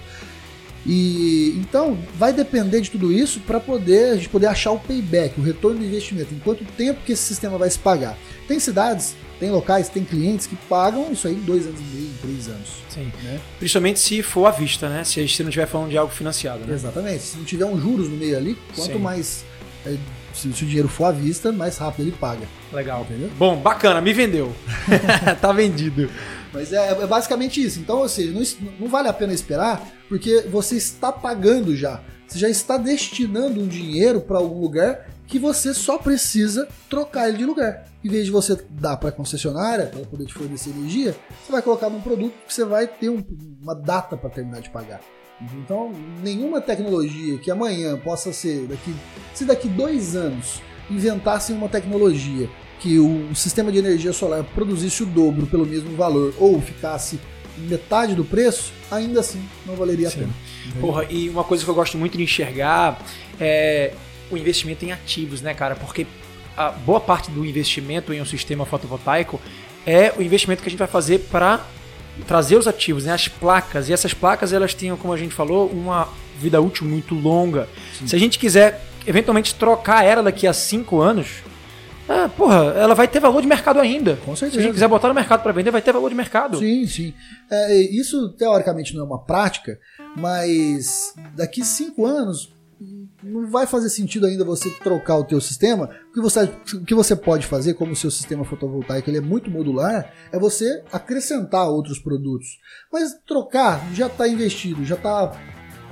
E 0.87 1.55
então 1.59 1.99
vai 2.19 2.33
depender 2.33 2.81
de 2.81 2.91
tudo 2.91 3.13
isso 3.13 3.41
para 3.41 3.61
poder 3.61 4.13
a 4.13 4.17
gente 4.17 4.29
poder 4.29 4.47
achar 4.47 4.73
o 4.73 4.79
payback, 4.79 5.39
o 5.39 5.43
retorno 5.43 5.79
do 5.79 5.85
investimento, 5.85 6.33
em 6.33 6.39
quanto 6.39 6.65
tempo 6.65 7.01
que 7.05 7.13
esse 7.13 7.23
sistema 7.23 7.59
vai 7.59 7.69
se 7.69 7.79
pagar. 7.79 8.17
Tem 8.49 8.59
cidades, 8.59 9.15
tem 9.39 9.51
locais, 9.51 9.89
tem 9.89 10.05
clientes 10.05 10.47
que 10.47 10.57
pagam 10.57 11.13
isso 11.13 11.29
aí 11.29 11.35
em 11.35 11.41
dois 11.41 11.67
anos 11.67 11.81
e 11.81 11.83
meio, 11.95 12.07
em 12.07 12.17
três 12.23 12.49
anos. 12.49 12.69
Sim. 12.89 13.13
Né? 13.23 13.41
Principalmente 13.59 14.01
se 14.01 14.23
for 14.23 14.47
à 14.47 14.51
vista, 14.51 14.89
né? 14.89 15.05
Se 15.05 15.21
a 15.21 15.23
gente 15.23 15.43
não 15.43 15.51
estiver 15.51 15.67
falando 15.67 15.91
de 15.91 15.99
algo 15.99 16.13
financiado. 16.13 16.65
Né? 16.65 16.75
Exatamente. 16.75 17.23
Se 17.23 17.37
não 17.37 17.45
tiver 17.45 17.67
um 17.67 17.79
juros 17.79 18.09
no 18.09 18.17
meio 18.17 18.37
ali, 18.37 18.57
quanto 18.75 18.93
Sim. 18.93 18.99
mais 18.99 19.45
é, 19.87 19.97
se, 20.35 20.49
o 20.49 20.53
dinheiro 20.53 20.89
for 20.89 21.07
à 21.07 21.13
vista, 21.13 21.53
mais 21.53 21.77
rápido 21.79 22.07
ele 22.07 22.17
paga. 22.19 22.47
Legal. 22.73 23.03
Entendeu? 23.03 23.31
Bom, 23.39 23.57
bacana, 23.57 24.01
me 24.01 24.13
vendeu. 24.13 24.55
tá 25.41 25.53
vendido. 25.53 26.11
Mas 26.53 26.73
é, 26.73 26.91
é, 26.91 27.07
basicamente 27.07 27.63
isso. 27.63 27.81
Então, 27.81 27.99
ou 27.99 28.09
seja, 28.09 28.33
não, 28.33 28.73
não 28.81 28.89
vale 28.89 29.09
a 29.09 29.13
pena 29.13 29.33
esperar, 29.33 29.87
porque 30.09 30.43
você 30.51 30.77
está 30.77 31.13
pagando 31.13 31.77
já. 31.77 32.03
Você 32.27 32.39
já 32.39 32.49
está 32.49 32.77
destinando 32.77 33.61
um 33.61 33.67
dinheiro 33.67 34.21
para 34.21 34.39
algum 34.39 34.61
lugar 34.61 35.09
que 35.27 35.39
você 35.39 35.73
só 35.73 35.97
precisa 35.99 36.69
trocar 36.89 37.29
ele 37.29 37.39
de 37.39 37.45
lugar. 37.45 37.87
Em 38.03 38.09
vez 38.09 38.27
de 38.27 38.33
você 38.33 38.57
dar 38.71 38.97
para 38.97 39.11
a 39.11 39.13
concessionária, 39.13 39.87
para 39.87 40.05
poder 40.05 40.27
te 40.27 40.35
fornecer 40.35 40.71
energia, 40.71 41.15
você 41.45 41.53
vai 41.53 41.63
colocar 41.63 41.89
num 41.89 42.01
produto 42.01 42.35
que 42.47 42.53
você 42.53 42.65
vai 42.65 42.87
ter 42.87 43.09
um, 43.09 43.25
uma 43.63 43.75
data 43.75 44.17
para 44.17 44.31
terminar 44.31 44.61
de 44.61 44.71
pagar. 44.71 45.01
Então, 45.55 45.93
nenhuma 46.23 46.61
tecnologia 46.61 47.39
que 47.39 47.51
amanhã 47.51 47.97
possa 47.97 48.33
ser, 48.33 48.67
daqui, 48.67 48.95
se 49.33 49.45
daqui 49.45 49.69
dois 49.69 50.15
anos 50.15 50.61
inventassem 50.91 51.57
uma 51.57 51.69
tecnologia 51.69 52.49
que 52.81 52.99
o 52.99 53.35
sistema 53.35 53.71
de 53.71 53.79
energia 53.79 54.13
solar 54.13 54.43
produzisse 54.43 55.03
o 55.03 55.07
dobro 55.07 55.47
pelo 55.47 55.67
mesmo 55.67 55.95
valor 55.97 56.35
ou 56.39 56.61
ficasse 56.61 57.21
metade 57.59 58.15
do 58.15 58.25
preço, 58.25 58.73
ainda 58.91 59.21
assim 59.21 59.43
não 59.67 59.77
valeria 59.77 60.09
a 60.09 60.11
pena. 60.11 60.31
Porra, 60.81 61.05
e 61.11 61.29
uma 61.29 61.45
coisa 61.45 61.63
que 61.63 61.71
eu 61.71 61.75
gosto 61.75 61.99
muito 61.99 62.17
de 62.17 62.25
enxergar 62.25 62.99
é 63.39 63.93
o 64.31 64.37
investimento 64.37 64.85
em 64.85 64.93
ativos, 64.93 65.43
né, 65.43 65.53
cara? 65.53 65.77
Porque 65.77 66.07
a 66.57 66.71
boa 66.71 67.01
parte 67.01 67.31
do 67.31 67.45
investimento 67.45 68.13
em 68.13 68.21
um 68.21 68.25
sistema 68.25 68.65
fotovoltaico 68.65 69.41
é 69.87 70.13
o 70.17 70.23
investimento 70.23 70.63
que 70.63 70.69
a 70.69 70.71
gente 70.71 70.79
vai 70.79 70.89
fazer 70.89 71.19
para 71.31 71.67
trazer 72.27 72.57
os 72.57 72.67
ativos, 72.67 73.05
né, 73.05 73.13
as 73.13 73.29
placas. 73.29 73.89
E 73.89 73.93
essas 73.93 74.15
placas, 74.15 74.53
elas 74.53 74.75
têm, 74.75 74.95
como 74.97 75.13
a 75.13 75.17
gente 75.17 75.35
falou, 75.35 75.69
uma 75.69 76.09
vida 76.39 76.61
útil 76.61 76.87
muito 76.87 77.15
longa. 77.15 77.69
Sim. 77.99 78.07
Se 78.07 78.17
a 78.17 78.19
gente 78.19 78.39
quiser 78.39 78.87
eventualmente 79.07 79.55
trocar 79.55 80.05
ela 80.05 80.23
daqui 80.23 80.47
a 80.47 80.53
cinco 80.53 81.01
anos, 81.01 81.43
ah, 82.13 82.29
porra, 82.29 82.73
ela 82.75 82.93
vai 82.93 83.07
ter 83.07 83.21
valor 83.21 83.41
de 83.41 83.47
mercado 83.47 83.79
ainda. 83.79 84.17
Com 84.25 84.35
certeza. 84.35 84.55
Se 84.55 84.59
a 84.59 84.63
gente 84.63 84.73
quiser 84.73 84.89
botar 84.89 85.07
no 85.07 85.15
mercado 85.15 85.45
para 85.45 85.53
vender, 85.53 85.71
vai 85.71 85.81
ter 85.81 85.93
valor 85.93 86.09
de 86.09 86.17
mercado. 86.17 86.59
Sim, 86.59 86.85
sim. 86.85 87.15
É, 87.49 87.77
isso 87.77 88.31
teoricamente 88.31 88.97
não 88.97 89.03
é 89.03 89.07
uma 89.07 89.25
prática, 89.25 89.79
mas 90.17 91.15
daqui 91.37 91.65
cinco 91.65 92.05
anos 92.05 92.53
não 93.23 93.49
vai 93.49 93.65
fazer 93.65 93.89
sentido 93.91 94.27
ainda 94.27 94.45
você 94.45 94.71
trocar 94.71 95.19
o 95.19 95.25
teu 95.25 95.41
sistema. 95.41 95.89
O 96.11 96.15
que 96.15 96.21
você, 96.21 96.51
o 96.75 96.85
que 96.85 96.95
você 96.97 97.15
pode 97.15 97.47
fazer, 97.47 97.75
como 97.75 97.93
o 97.93 97.97
seu 97.97 98.11
sistema 98.11 98.45
fotovoltaico 98.45 99.09
ele 99.09 99.19
é 99.19 99.21
muito 99.21 99.49
modular, 99.49 100.13
é 100.33 100.39
você 100.39 100.83
acrescentar 100.93 101.69
outros 101.69 102.01
produtos. 102.01 102.59
Mas 102.93 103.15
trocar 103.25 103.87
já 103.95 104.09
está 104.09 104.27
investido, 104.27 104.85
já 104.85 104.97
está 104.97 105.33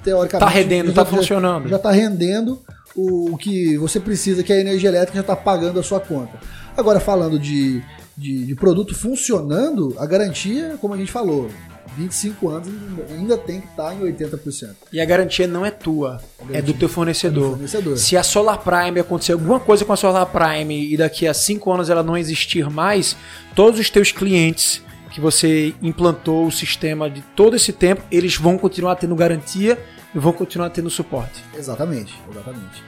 teoricamente... 0.03 0.35
Está 0.35 0.49
rendendo, 0.49 0.89
está 0.89 1.05
funcionando. 1.05 1.69
Já 1.69 1.77
está 1.77 1.93
rendendo 1.93 2.61
o, 2.99 3.37
que 3.37 3.77
você 3.79 4.01
precisa, 4.01 4.43
que 4.43 4.53
a 4.53 4.61
energia 4.61 4.89
elétrica 4.89 5.15
já 5.15 5.21
está 5.21 5.37
pagando 5.37 5.79
a 5.79 5.83
sua 5.83 6.01
conta. 6.01 6.39
Agora, 6.77 6.99
falando 6.99 7.39
de, 7.39 7.83
de, 8.17 8.45
de, 8.45 8.55
produto 8.57 8.95
funcionando, 8.95 9.95
a 9.99 10.07
garantia, 10.07 10.77
como 10.81 10.95
a 10.95 10.97
gente 10.97 11.13
falou, 11.13 11.49
25 11.97 12.49
anos 12.49 12.69
ainda 13.11 13.39
tem 13.39 13.61
que 13.61 13.69
estar 13.69 13.91
tá 13.91 13.95
em 13.95 14.01
80%. 14.01 14.71
E 14.93 15.01
a 15.01 15.05
garantia 15.05 15.47
não 15.47 15.65
é 15.65 15.71
tua, 15.71 16.21
é 16.53 16.61
do 16.61 16.73
teu 16.73 16.89
fornecedor. 16.89 17.45
É 17.45 17.47
do 17.47 17.51
fornecedor. 17.53 17.99
Se 17.99 18.17
a 18.17 18.23
Solar 18.25 18.59
Prime 18.59 18.99
acontecer 18.99 19.33
alguma 19.33 19.61
coisa 19.61 19.85
com 19.85 19.93
a 19.93 19.97
Solar 19.97 20.27
Prime 20.27 20.93
e 20.93 20.97
daqui 20.97 21.27
a 21.27 21.35
5 21.35 21.73
anos 21.73 21.91
ela 21.91 22.03
não 22.03 22.17
existir 22.17 22.69
mais, 22.69 23.17
todos 23.55 23.79
os 23.79 23.91
teus 23.91 24.11
clientes 24.11 24.83
que 25.13 25.21
você 25.21 25.75
implantou 25.81 26.47
o 26.47 26.53
sistema 26.53 27.09
de 27.09 27.23
todo 27.35 27.57
esse 27.57 27.73
tempo, 27.73 28.03
eles 28.11 28.37
vão 28.37 28.59
continuar 28.59 28.97
tendo 28.97 29.15
garantia 29.17 29.79
e 30.15 30.19
vão 30.19 30.33
continuar 30.33 30.71
tendo 30.71 30.91
suporte. 30.91 31.43
Exatamente, 31.57 32.15
exatamente. 32.31 32.88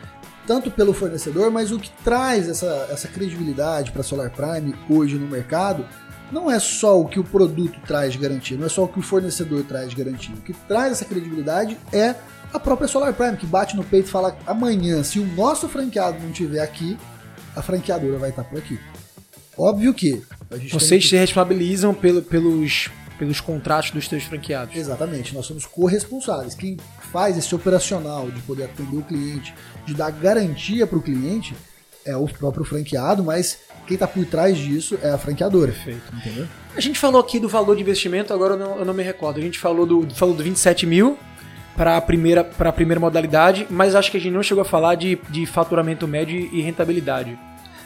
Tanto 0.50 0.68
pelo 0.68 0.92
fornecedor, 0.92 1.48
mas 1.48 1.70
o 1.70 1.78
que 1.78 1.88
traz 2.02 2.48
essa, 2.48 2.88
essa 2.90 3.06
credibilidade 3.06 3.92
para 3.92 4.00
a 4.00 4.02
Solar 4.02 4.32
Prime 4.32 4.74
hoje 4.90 5.14
no 5.14 5.28
mercado 5.28 5.86
não 6.32 6.50
é 6.50 6.58
só 6.58 7.00
o 7.00 7.06
que 7.06 7.20
o 7.20 7.22
produto 7.22 7.78
traz 7.86 8.14
de 8.14 8.18
garantia, 8.18 8.58
não 8.58 8.66
é 8.66 8.68
só 8.68 8.82
o 8.82 8.88
que 8.88 8.98
o 8.98 9.02
fornecedor 9.02 9.62
traz 9.62 9.90
de 9.90 9.94
garantia. 9.94 10.34
O 10.34 10.40
que 10.40 10.52
traz 10.52 10.90
essa 10.90 11.04
credibilidade 11.04 11.78
é 11.92 12.16
a 12.52 12.58
própria 12.58 12.88
Solar 12.88 13.14
Prime, 13.14 13.36
que 13.36 13.46
bate 13.46 13.76
no 13.76 13.84
peito 13.84 14.08
e 14.08 14.10
fala: 14.10 14.36
amanhã, 14.44 15.04
se 15.04 15.20
o 15.20 15.26
nosso 15.36 15.68
franqueado 15.68 16.18
não 16.18 16.30
estiver 16.30 16.62
aqui, 16.62 16.98
a 17.54 17.62
franqueadora 17.62 18.18
vai 18.18 18.30
estar 18.30 18.42
por 18.42 18.58
aqui. 18.58 18.76
Óbvio 19.56 19.94
que. 19.94 20.20
Vocês 20.68 21.04
que... 21.04 21.10
se 21.10 21.16
responsabilizam 21.16 21.94
pelo, 21.94 22.22
pelos, 22.22 22.90
pelos 23.20 23.40
contratos 23.40 23.92
dos 23.92 24.08
seus 24.08 24.24
franqueados. 24.24 24.74
Exatamente, 24.74 25.32
nós 25.32 25.46
somos 25.46 25.64
corresponsáveis. 25.64 26.56
Quem 26.56 26.76
faz 27.12 27.36
esse 27.36 27.54
operacional 27.54 28.30
de 28.30 28.40
poder 28.42 28.64
atender 28.64 28.96
o 28.96 29.02
cliente, 29.02 29.54
de 29.86 29.94
dar 29.94 30.10
garantia 30.10 30.86
para 30.86 30.98
o 30.98 31.02
cliente, 31.02 31.54
é 32.04 32.16
o 32.16 32.26
próprio 32.26 32.64
franqueado, 32.64 33.22
mas 33.22 33.58
quem 33.86 33.94
está 33.94 34.06
por 34.06 34.24
trás 34.24 34.56
disso 34.56 34.98
é 35.02 35.10
a 35.10 35.18
franqueadora. 35.18 35.72
Perfeito. 35.72 36.14
Entendeu? 36.14 36.46
A 36.74 36.80
gente 36.80 36.98
falou 36.98 37.20
aqui 37.20 37.38
do 37.38 37.48
valor 37.48 37.74
de 37.76 37.82
investimento, 37.82 38.32
agora 38.32 38.54
eu 38.54 38.58
não, 38.58 38.78
eu 38.78 38.84
não 38.84 38.94
me 38.94 39.02
recordo. 39.02 39.38
A 39.38 39.42
gente 39.42 39.58
falou 39.58 39.84
do, 39.84 40.08
falou 40.14 40.34
do 40.34 40.42
27 40.42 40.86
mil 40.86 41.18
para 41.76 41.96
a 41.96 42.00
primeira, 42.00 42.48
a 42.58 42.72
primeira 42.72 43.00
modalidade, 43.00 43.66
mas 43.70 43.94
acho 43.94 44.10
que 44.10 44.16
a 44.16 44.20
gente 44.20 44.32
não 44.32 44.42
chegou 44.42 44.62
a 44.62 44.64
falar 44.64 44.94
de, 44.94 45.18
de 45.28 45.46
faturamento 45.46 46.06
médio 46.06 46.38
e 46.52 46.60
rentabilidade. 46.60 47.38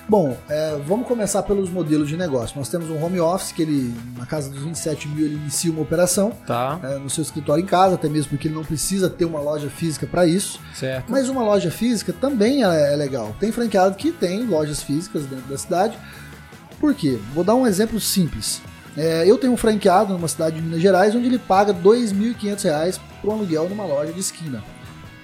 Bom, 0.07 0.37
é, 0.51 0.79
vamos 0.87 1.09
começar 1.09 1.43
pelos 1.45 1.71
modelos 1.71 2.09
de 2.09 2.17
negócio. 2.17 2.59
Nós 2.59 2.69
temos 2.69 2.91
um 2.91 3.03
home 3.03 3.19
office 3.21 3.53
que 3.53 3.63
ele, 3.63 3.95
na 4.19 4.27
casa 4.27 4.51
dos 4.51 4.63
27 4.63 5.09
mil, 5.09 5.25
ele 5.25 5.37
inicia 5.37 5.73
uma 5.73 5.81
operação 5.81 6.31
tá. 6.47 6.79
é, 6.83 6.99
no 6.99 7.09
seu 7.09 7.23
escritório 7.23 7.63
em 7.63 7.67
casa, 7.67 7.95
até 7.95 8.09
mesmo 8.09 8.31
porque 8.31 8.49
ele 8.49 8.55
não 8.55 8.65
precisa 8.65 9.09
ter 9.09 9.25
uma 9.25 9.41
loja 9.41 9.71
física 9.71 10.07
para 10.07 10.27
isso. 10.27 10.61
Certo. 10.75 11.11
Mas 11.11 11.29
uma 11.29 11.43
loja 11.43 11.71
física 11.71 12.13
também 12.13 12.63
é, 12.65 12.93
é 12.93 12.97
legal. 12.97 13.35
Tem 13.41 13.51
franqueado 13.51 13.95
que 13.95 14.13
tem 14.13 14.45
lojas 14.47 14.83
físicas 14.83 15.25
dentro 15.25 15.47
da 15.47 15.57
cidade. 15.57 15.99
Por 16.79 16.95
quê? 16.95 17.19
Vou 17.33 17.43
dar 17.43 17.55
um 17.55 17.67
exemplo 17.67 17.99
simples. 17.99 18.61
É, 18.97 19.25
eu 19.27 19.39
tenho 19.39 19.55
um 19.55 19.57
franqueado 19.57 20.13
numa 20.13 20.29
cidade 20.29 20.57
de 20.57 20.63
Minas 20.63 20.83
Gerais 20.83 21.15
onde 21.15 21.27
ele 21.27 21.39
paga 21.39 21.73
R$ 21.73 21.79
2.500 21.83 23.01
por 23.21 23.31
um 23.31 23.33
aluguel 23.33 23.69
numa 23.69 23.85
loja 23.85 24.13
de 24.13 24.21
esquina. 24.21 24.63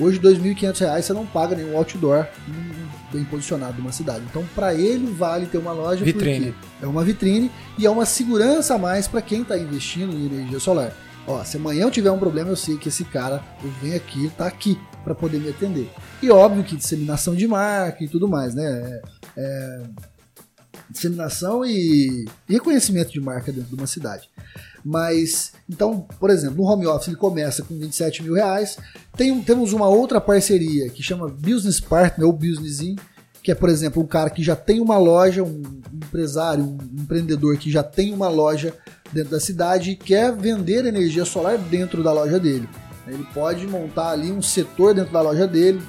Hoje, 0.00 0.18
R$ 0.18 0.30
2.500 0.30 1.02
você 1.02 1.12
não 1.12 1.26
paga 1.26 1.54
nenhum 1.54 1.76
outdoor 1.76 2.26
bem 3.12 3.24
posicionado 3.24 3.78
numa 3.78 3.92
cidade. 3.92 4.24
Então, 4.30 4.44
para 4.54 4.74
ele, 4.74 5.12
vale 5.12 5.46
ter 5.46 5.58
uma 5.58 5.72
loja 5.72 6.04
vitrine. 6.04 6.54
é 6.80 6.86
uma 6.86 7.04
vitrine 7.04 7.50
e 7.76 7.84
é 7.86 7.90
uma 7.90 8.06
segurança 8.06 8.74
a 8.74 8.78
mais 8.78 9.06
para 9.06 9.20
quem 9.20 9.42
está 9.42 9.58
investindo 9.58 10.14
em 10.14 10.26
energia 10.26 10.58
solar. 10.58 10.92
Ó, 11.26 11.44
se 11.44 11.56
amanhã 11.56 11.82
eu 11.82 11.90
tiver 11.90 12.10
um 12.10 12.18
problema, 12.18 12.50
eu 12.50 12.56
sei 12.56 12.76
que 12.76 12.88
esse 12.88 13.04
cara 13.04 13.44
vem 13.82 13.94
aqui, 13.94 14.26
está 14.26 14.46
aqui 14.46 14.78
para 15.04 15.14
poder 15.14 15.38
me 15.38 15.50
atender. 15.50 15.90
E 16.22 16.30
óbvio 16.30 16.64
que 16.64 16.76
disseminação 16.76 17.34
de 17.34 17.46
marca 17.46 18.02
e 18.02 18.08
tudo 18.08 18.28
mais, 18.28 18.54
né? 18.54 18.64
É, 18.64 19.02
é, 19.36 19.82
disseminação 20.88 21.64
e 21.64 22.26
reconhecimento 22.48 23.12
de 23.12 23.20
marca 23.20 23.52
dentro 23.52 23.68
de 23.68 23.74
uma 23.74 23.86
cidade. 23.86 24.28
Mas, 24.84 25.52
então, 25.68 26.06
por 26.18 26.30
exemplo, 26.30 26.56
no 26.56 26.64
home 26.64 26.86
office 26.86 27.08
ele 27.08 27.16
começa 27.16 27.62
com 27.62 27.78
27 27.78 28.22
mil 28.22 28.34
reais. 28.34 28.78
Tem, 29.16 29.40
temos 29.42 29.72
uma 29.72 29.88
outra 29.88 30.20
parceria 30.20 30.88
que 30.88 31.02
chama 31.02 31.28
Business 31.28 31.80
Partner 31.80 32.26
ou 32.26 32.32
Business 32.32 32.80
In, 32.80 32.96
que 33.42 33.50
é, 33.50 33.54
por 33.54 33.68
exemplo, 33.68 34.02
um 34.02 34.06
cara 34.06 34.30
que 34.30 34.42
já 34.42 34.56
tem 34.56 34.80
uma 34.80 34.98
loja, 34.98 35.42
um 35.42 35.62
empresário, 35.92 36.64
um 36.64 36.78
empreendedor 37.02 37.56
que 37.56 37.70
já 37.70 37.82
tem 37.82 38.12
uma 38.12 38.28
loja 38.28 38.74
dentro 39.12 39.30
da 39.30 39.40
cidade 39.40 39.90
e 39.90 39.96
quer 39.96 40.34
vender 40.34 40.84
energia 40.84 41.24
solar 41.24 41.58
dentro 41.58 42.02
da 42.02 42.12
loja 42.12 42.38
dele. 42.38 42.68
Ele 43.06 43.26
pode 43.34 43.66
montar 43.66 44.10
ali 44.10 44.30
um 44.30 44.42
setor 44.42 44.94
dentro 44.94 45.12
da 45.12 45.20
loja 45.20 45.46
dele, 45.46 45.80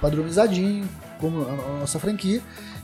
padronizadinho, 0.00 0.88
como 1.18 1.42
a 1.42 1.80
nossa 1.80 1.98
franquia, 1.98 2.40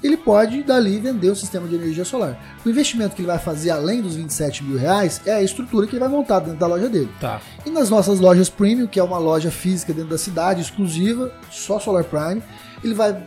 ele 0.06 0.16
pode 0.16 0.62
dali 0.62 0.98
vender 0.98 1.30
o 1.30 1.36
sistema 1.36 1.66
de 1.66 1.74
energia 1.74 2.04
solar. 2.04 2.38
O 2.64 2.68
investimento 2.68 3.14
que 3.14 3.22
ele 3.22 3.28
vai 3.28 3.38
fazer 3.38 3.70
além 3.70 4.00
dos 4.00 4.16
27 4.16 4.64
mil 4.64 4.78
reais 4.78 5.20
é 5.26 5.34
a 5.34 5.42
estrutura 5.42 5.86
que 5.86 5.92
ele 5.92 6.00
vai 6.00 6.08
montar 6.08 6.40
dentro 6.40 6.58
da 6.58 6.66
loja 6.66 6.88
dele. 6.88 7.10
Tá. 7.20 7.40
E 7.64 7.70
nas 7.70 7.90
nossas 7.90 8.20
lojas 8.20 8.48
premium, 8.48 8.86
que 8.86 8.98
é 8.98 9.02
uma 9.02 9.18
loja 9.18 9.50
física 9.50 9.92
dentro 9.92 10.10
da 10.10 10.18
cidade, 10.18 10.60
exclusiva, 10.60 11.32
só 11.50 11.78
Solar 11.78 12.04
Prime, 12.04 12.42
ele 12.82 12.94
vai 12.94 13.20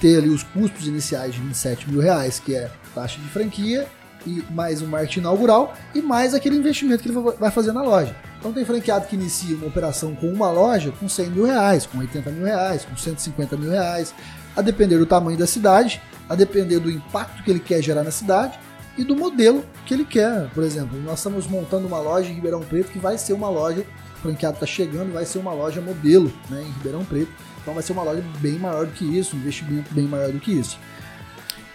ter 0.00 0.18
ali 0.18 0.28
os 0.28 0.42
custos 0.42 0.86
iniciais 0.86 1.34
de 1.34 1.40
27 1.40 1.90
mil 1.90 2.00
reais, 2.00 2.40
que 2.40 2.54
é 2.54 2.70
taxa 2.94 3.20
de 3.20 3.28
franquia 3.28 3.86
e 4.26 4.42
mais 4.50 4.82
um 4.82 4.86
marketing 4.86 5.20
inaugural 5.20 5.74
e 5.94 6.00
mais 6.00 6.34
aquele 6.34 6.56
investimento 6.56 7.02
que 7.02 7.08
ele 7.08 7.18
vai 7.38 7.50
fazer 7.50 7.72
na 7.72 7.82
loja. 7.82 8.14
Então 8.38 8.52
tem 8.52 8.64
franqueado 8.64 9.06
que 9.06 9.14
inicia 9.14 9.54
uma 9.56 9.66
operação 9.66 10.14
com 10.14 10.26
uma 10.26 10.50
loja 10.50 10.92
com 10.98 11.08
100 11.08 11.30
mil 11.30 11.44
reais, 11.44 11.86
com 11.86 11.98
80 11.98 12.30
mil 12.30 12.44
reais, 12.44 12.84
com 12.84 12.96
150 12.96 13.56
mil 13.56 13.70
reais, 13.70 14.14
a 14.56 14.62
depender 14.62 14.98
do 14.98 15.06
tamanho 15.06 15.38
da 15.38 15.46
cidade, 15.46 16.00
a 16.28 16.34
depender 16.34 16.78
do 16.78 16.90
impacto 16.90 17.42
que 17.42 17.50
ele 17.50 17.60
quer 17.60 17.82
gerar 17.82 18.02
na 18.02 18.10
cidade 18.10 18.58
e 18.96 19.04
do 19.04 19.16
modelo 19.16 19.64
que 19.86 19.94
ele 19.94 20.04
quer. 20.04 20.48
Por 20.50 20.62
exemplo, 20.62 21.00
nós 21.00 21.18
estamos 21.18 21.46
montando 21.46 21.86
uma 21.86 22.00
loja 22.00 22.28
em 22.30 22.34
Ribeirão 22.34 22.60
Preto 22.60 22.90
que 22.90 22.98
vai 22.98 23.16
ser 23.18 23.32
uma 23.32 23.48
loja, 23.48 23.84
o 24.16 24.20
franqueado 24.20 24.54
está 24.54 24.66
chegando, 24.66 25.12
vai 25.12 25.24
ser 25.24 25.38
uma 25.38 25.52
loja 25.52 25.80
modelo 25.80 26.32
né, 26.48 26.62
em 26.62 26.72
Ribeirão 26.72 27.04
Preto. 27.04 27.32
Então 27.60 27.74
vai 27.74 27.82
ser 27.82 27.92
uma 27.92 28.02
loja 28.02 28.22
bem 28.38 28.58
maior 28.58 28.86
do 28.86 28.92
que 28.92 29.04
isso, 29.04 29.36
um 29.36 29.38
investimento 29.38 29.92
bem 29.94 30.04
maior 30.04 30.30
do 30.30 30.40
que 30.40 30.52
isso. 30.52 30.78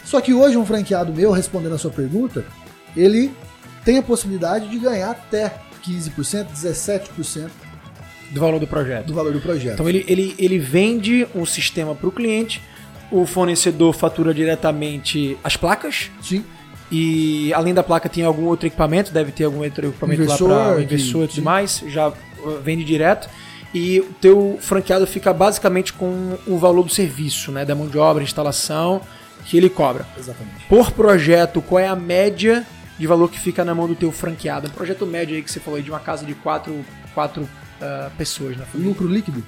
Só 0.03 0.21
que 0.21 0.33
hoje 0.33 0.57
um 0.57 0.65
franqueado 0.65 1.13
meu, 1.13 1.31
respondendo 1.31 1.75
a 1.75 1.77
sua 1.77 1.91
pergunta, 1.91 2.45
ele 2.95 3.33
tem 3.83 3.97
a 3.97 4.03
possibilidade 4.03 4.69
de 4.69 4.79
ganhar 4.79 5.11
até 5.11 5.61
15%, 5.85 6.47
17% 6.51 7.49
do 8.31 8.39
valor 8.39 8.59
do 8.59 8.67
projeto. 8.67 9.05
Do 9.05 9.13
valor 9.13 9.33
do 9.33 9.39
projeto. 9.39 9.73
Então 9.73 9.87
ele, 9.87 10.05
ele, 10.07 10.35
ele 10.37 10.59
vende 10.59 11.27
um 11.33 11.45
sistema 11.45 11.95
para 11.95 12.07
o 12.07 12.11
cliente, 12.11 12.61
o 13.11 13.25
fornecedor 13.25 13.93
fatura 13.93 14.33
diretamente 14.33 15.37
as 15.43 15.55
placas. 15.55 16.11
Sim. 16.21 16.43
E 16.91 17.53
além 17.53 17.73
da 17.73 17.83
placa 17.83 18.07
tem 18.07 18.23
algum 18.23 18.45
outro 18.45 18.67
equipamento, 18.67 19.11
deve 19.11 19.31
ter 19.31 19.43
algum 19.43 19.63
outro 19.63 19.87
equipamento 19.87 20.21
inversor, 20.21 20.49
lá 20.49 20.73
para 20.73 20.81
inversor 20.81 21.25
e 21.25 21.27
tudo 21.27 21.41
mais, 21.41 21.83
já 21.87 22.07
uh, 22.09 22.13
vende 22.63 22.83
direto. 22.83 23.29
E 23.73 23.99
o 23.99 24.13
teu 24.21 24.57
franqueado 24.61 25.05
fica 25.05 25.33
basicamente 25.33 25.91
com 25.91 26.37
o 26.47 26.57
valor 26.57 26.83
do 26.83 26.89
serviço, 26.89 27.51
né? 27.51 27.65
Da 27.65 27.75
mão 27.75 27.87
de 27.87 27.97
obra, 27.97 28.23
instalação, 28.23 29.01
que 29.45 29.57
ele 29.57 29.69
cobra. 29.69 30.05
Exatamente. 30.17 30.65
Por 30.69 30.91
projeto, 30.91 31.61
qual 31.61 31.79
é 31.79 31.87
a 31.87 31.95
média 31.95 32.65
de 32.97 33.05
valor 33.05 33.29
que 33.29 33.39
fica 33.39 33.65
na 33.65 33.75
mão 33.75 33.87
do 33.87 33.95
teu 33.95 34.11
franqueado? 34.11 34.67
Um 34.67 34.71
projeto 34.71 35.05
médio 35.05 35.35
aí 35.35 35.43
que 35.43 35.51
você 35.51 35.59
falou 35.59 35.77
aí 35.77 35.83
de 35.83 35.89
uma 35.89 35.99
casa 35.99 36.25
de 36.25 36.33
quatro, 36.33 36.85
quatro 37.13 37.47
uh, 37.81 38.11
pessoas 38.17 38.57
na 38.57 38.65
família. 38.65 38.89
Lucro 38.89 39.07
líquido? 39.07 39.43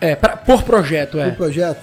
É, 0.00 0.16
pra, 0.16 0.36
por 0.36 0.62
projeto, 0.62 1.18
é. 1.18 1.30
Por 1.30 1.36
projeto. 1.36 1.80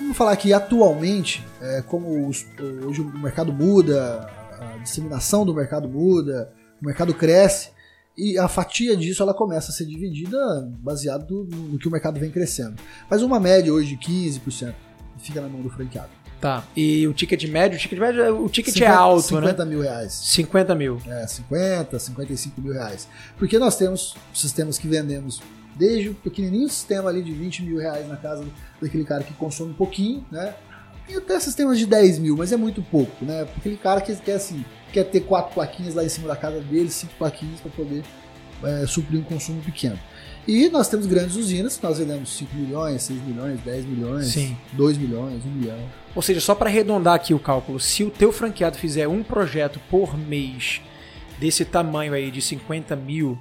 Vamos 0.00 0.16
falar 0.16 0.36
que 0.36 0.52
atualmente, 0.52 1.44
é, 1.60 1.82
como 1.82 2.28
os, 2.28 2.46
hoje 2.84 3.00
o 3.00 3.18
mercado 3.18 3.52
muda, 3.52 4.28
a 4.60 4.78
disseminação 4.82 5.44
do 5.44 5.54
mercado 5.54 5.88
muda, 5.88 6.52
o 6.80 6.86
mercado 6.86 7.14
cresce, 7.14 7.70
e 8.16 8.38
a 8.38 8.48
fatia 8.48 8.96
disso 8.96 9.22
ela 9.22 9.34
começa 9.34 9.70
a 9.70 9.74
ser 9.74 9.84
dividida 9.84 10.38
baseado 10.80 11.46
no, 11.50 11.58
no 11.68 11.78
que 11.78 11.86
o 11.86 11.90
mercado 11.90 12.18
vem 12.18 12.30
crescendo. 12.30 12.76
Mas 13.10 13.22
uma 13.22 13.38
média 13.38 13.72
hoje 13.72 13.94
de 13.94 13.98
15% 13.98 14.74
fica 15.18 15.40
na 15.40 15.48
mão 15.48 15.60
do 15.60 15.70
franqueado. 15.70 16.10
Tá. 16.46 16.62
E 16.76 17.08
o 17.08 17.12
ticket 17.12 17.42
médio, 17.48 17.76
o 17.76 17.80
ticket 17.80 17.98
médio, 17.98 18.44
o 18.44 18.48
ticket 18.48 18.74
50, 18.74 18.92
é 18.92 18.96
alto, 18.96 19.22
50 19.22 19.40
né? 19.40 19.50
50 19.50 19.64
mil 19.64 19.80
reais. 19.80 20.12
50 20.12 20.74
mil. 20.76 21.02
É, 21.04 21.26
50, 21.26 21.98
55 21.98 22.60
mil 22.60 22.72
reais. 22.72 23.08
Porque 23.36 23.58
nós 23.58 23.76
temos 23.76 24.14
sistemas 24.32 24.78
que 24.78 24.86
vendemos 24.86 25.42
desde 25.74 26.10
o 26.10 26.14
pequenininho 26.14 26.68
sistema 26.68 27.10
ali 27.10 27.20
de 27.20 27.32
20 27.32 27.64
mil 27.64 27.78
reais 27.78 28.06
na 28.06 28.14
casa 28.16 28.44
daquele 28.80 29.02
cara 29.02 29.24
que 29.24 29.34
consome 29.34 29.72
um 29.72 29.74
pouquinho, 29.74 30.24
né? 30.30 30.54
E 31.08 31.16
até 31.16 31.40
sistemas 31.40 31.80
de 31.80 31.86
10 31.86 32.20
mil, 32.20 32.36
mas 32.36 32.52
é 32.52 32.56
muito 32.56 32.80
pouco, 32.80 33.24
né? 33.24 33.44
Aquele 33.56 33.76
cara 33.76 34.00
que 34.00 34.14
quer 34.14 34.34
assim, 34.34 34.64
quer 34.92 35.02
ter 35.02 35.22
quatro 35.22 35.52
plaquinhas 35.52 35.96
lá 35.96 36.04
em 36.04 36.08
cima 36.08 36.28
da 36.28 36.36
casa 36.36 36.60
dele, 36.60 36.92
cinco 36.92 37.14
plaquinhas 37.18 37.58
para 37.58 37.72
poder 37.72 38.04
é, 38.62 38.86
suprir 38.86 39.18
um 39.18 39.24
consumo 39.24 39.60
pequeno. 39.62 39.98
E 40.46 40.68
nós 40.68 40.88
temos 40.88 41.06
grandes 41.06 41.34
usinas, 41.34 41.80
nós 41.82 41.98
vendemos 41.98 42.36
5 42.36 42.54
milhões, 42.54 43.02
6 43.02 43.20
milhões, 43.24 43.60
10 43.62 43.84
milhões, 43.84 44.26
Sim. 44.26 44.56
2 44.74 44.96
milhões, 44.96 45.44
1 45.44 45.48
milhão. 45.50 46.05
Ou 46.16 46.22
seja, 46.22 46.40
só 46.40 46.54
para 46.54 46.70
arredondar 46.70 47.14
aqui 47.14 47.34
o 47.34 47.38
cálculo, 47.38 47.78
se 47.78 48.02
o 48.02 48.10
teu 48.10 48.32
franqueado 48.32 48.78
fizer 48.78 49.06
um 49.06 49.22
projeto 49.22 49.78
por 49.90 50.16
mês 50.16 50.80
desse 51.38 51.62
tamanho 51.62 52.14
aí 52.14 52.30
de 52.30 52.40
50 52.40 52.96
mil, 52.96 53.38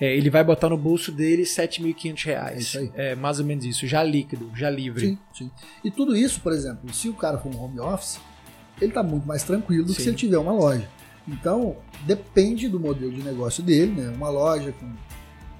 é, 0.00 0.12
ele 0.16 0.28
vai 0.28 0.42
botar 0.42 0.68
no 0.68 0.76
bolso 0.76 1.12
dele 1.12 1.44
7.500 1.44 2.24
reais. 2.24 2.56
É 2.56 2.58
isso 2.58 2.78
aí. 2.78 2.92
É 2.96 3.14
mais 3.14 3.38
ou 3.38 3.46
menos 3.46 3.64
isso, 3.64 3.86
já 3.86 4.02
líquido, 4.02 4.50
já 4.56 4.68
livre. 4.68 5.06
Sim, 5.06 5.18
sim. 5.32 5.50
E 5.84 5.90
tudo 5.90 6.16
isso, 6.16 6.40
por 6.40 6.52
exemplo, 6.52 6.92
se 6.92 7.08
o 7.08 7.14
cara 7.14 7.38
for 7.38 7.54
um 7.54 7.62
home 7.62 7.78
office, 7.78 8.18
ele 8.80 8.90
está 8.90 9.04
muito 9.04 9.26
mais 9.26 9.44
tranquilo 9.44 9.84
do 9.84 9.90
sim. 9.90 9.94
que 9.94 10.02
se 10.02 10.08
ele 10.08 10.16
tiver 10.16 10.38
uma 10.38 10.52
loja. 10.52 10.88
Então, 11.28 11.76
depende 12.04 12.68
do 12.68 12.80
modelo 12.80 13.12
de 13.12 13.22
negócio 13.22 13.62
dele, 13.62 14.00
né? 14.00 14.08
Uma 14.16 14.30
loja 14.30 14.72
com 14.72 14.92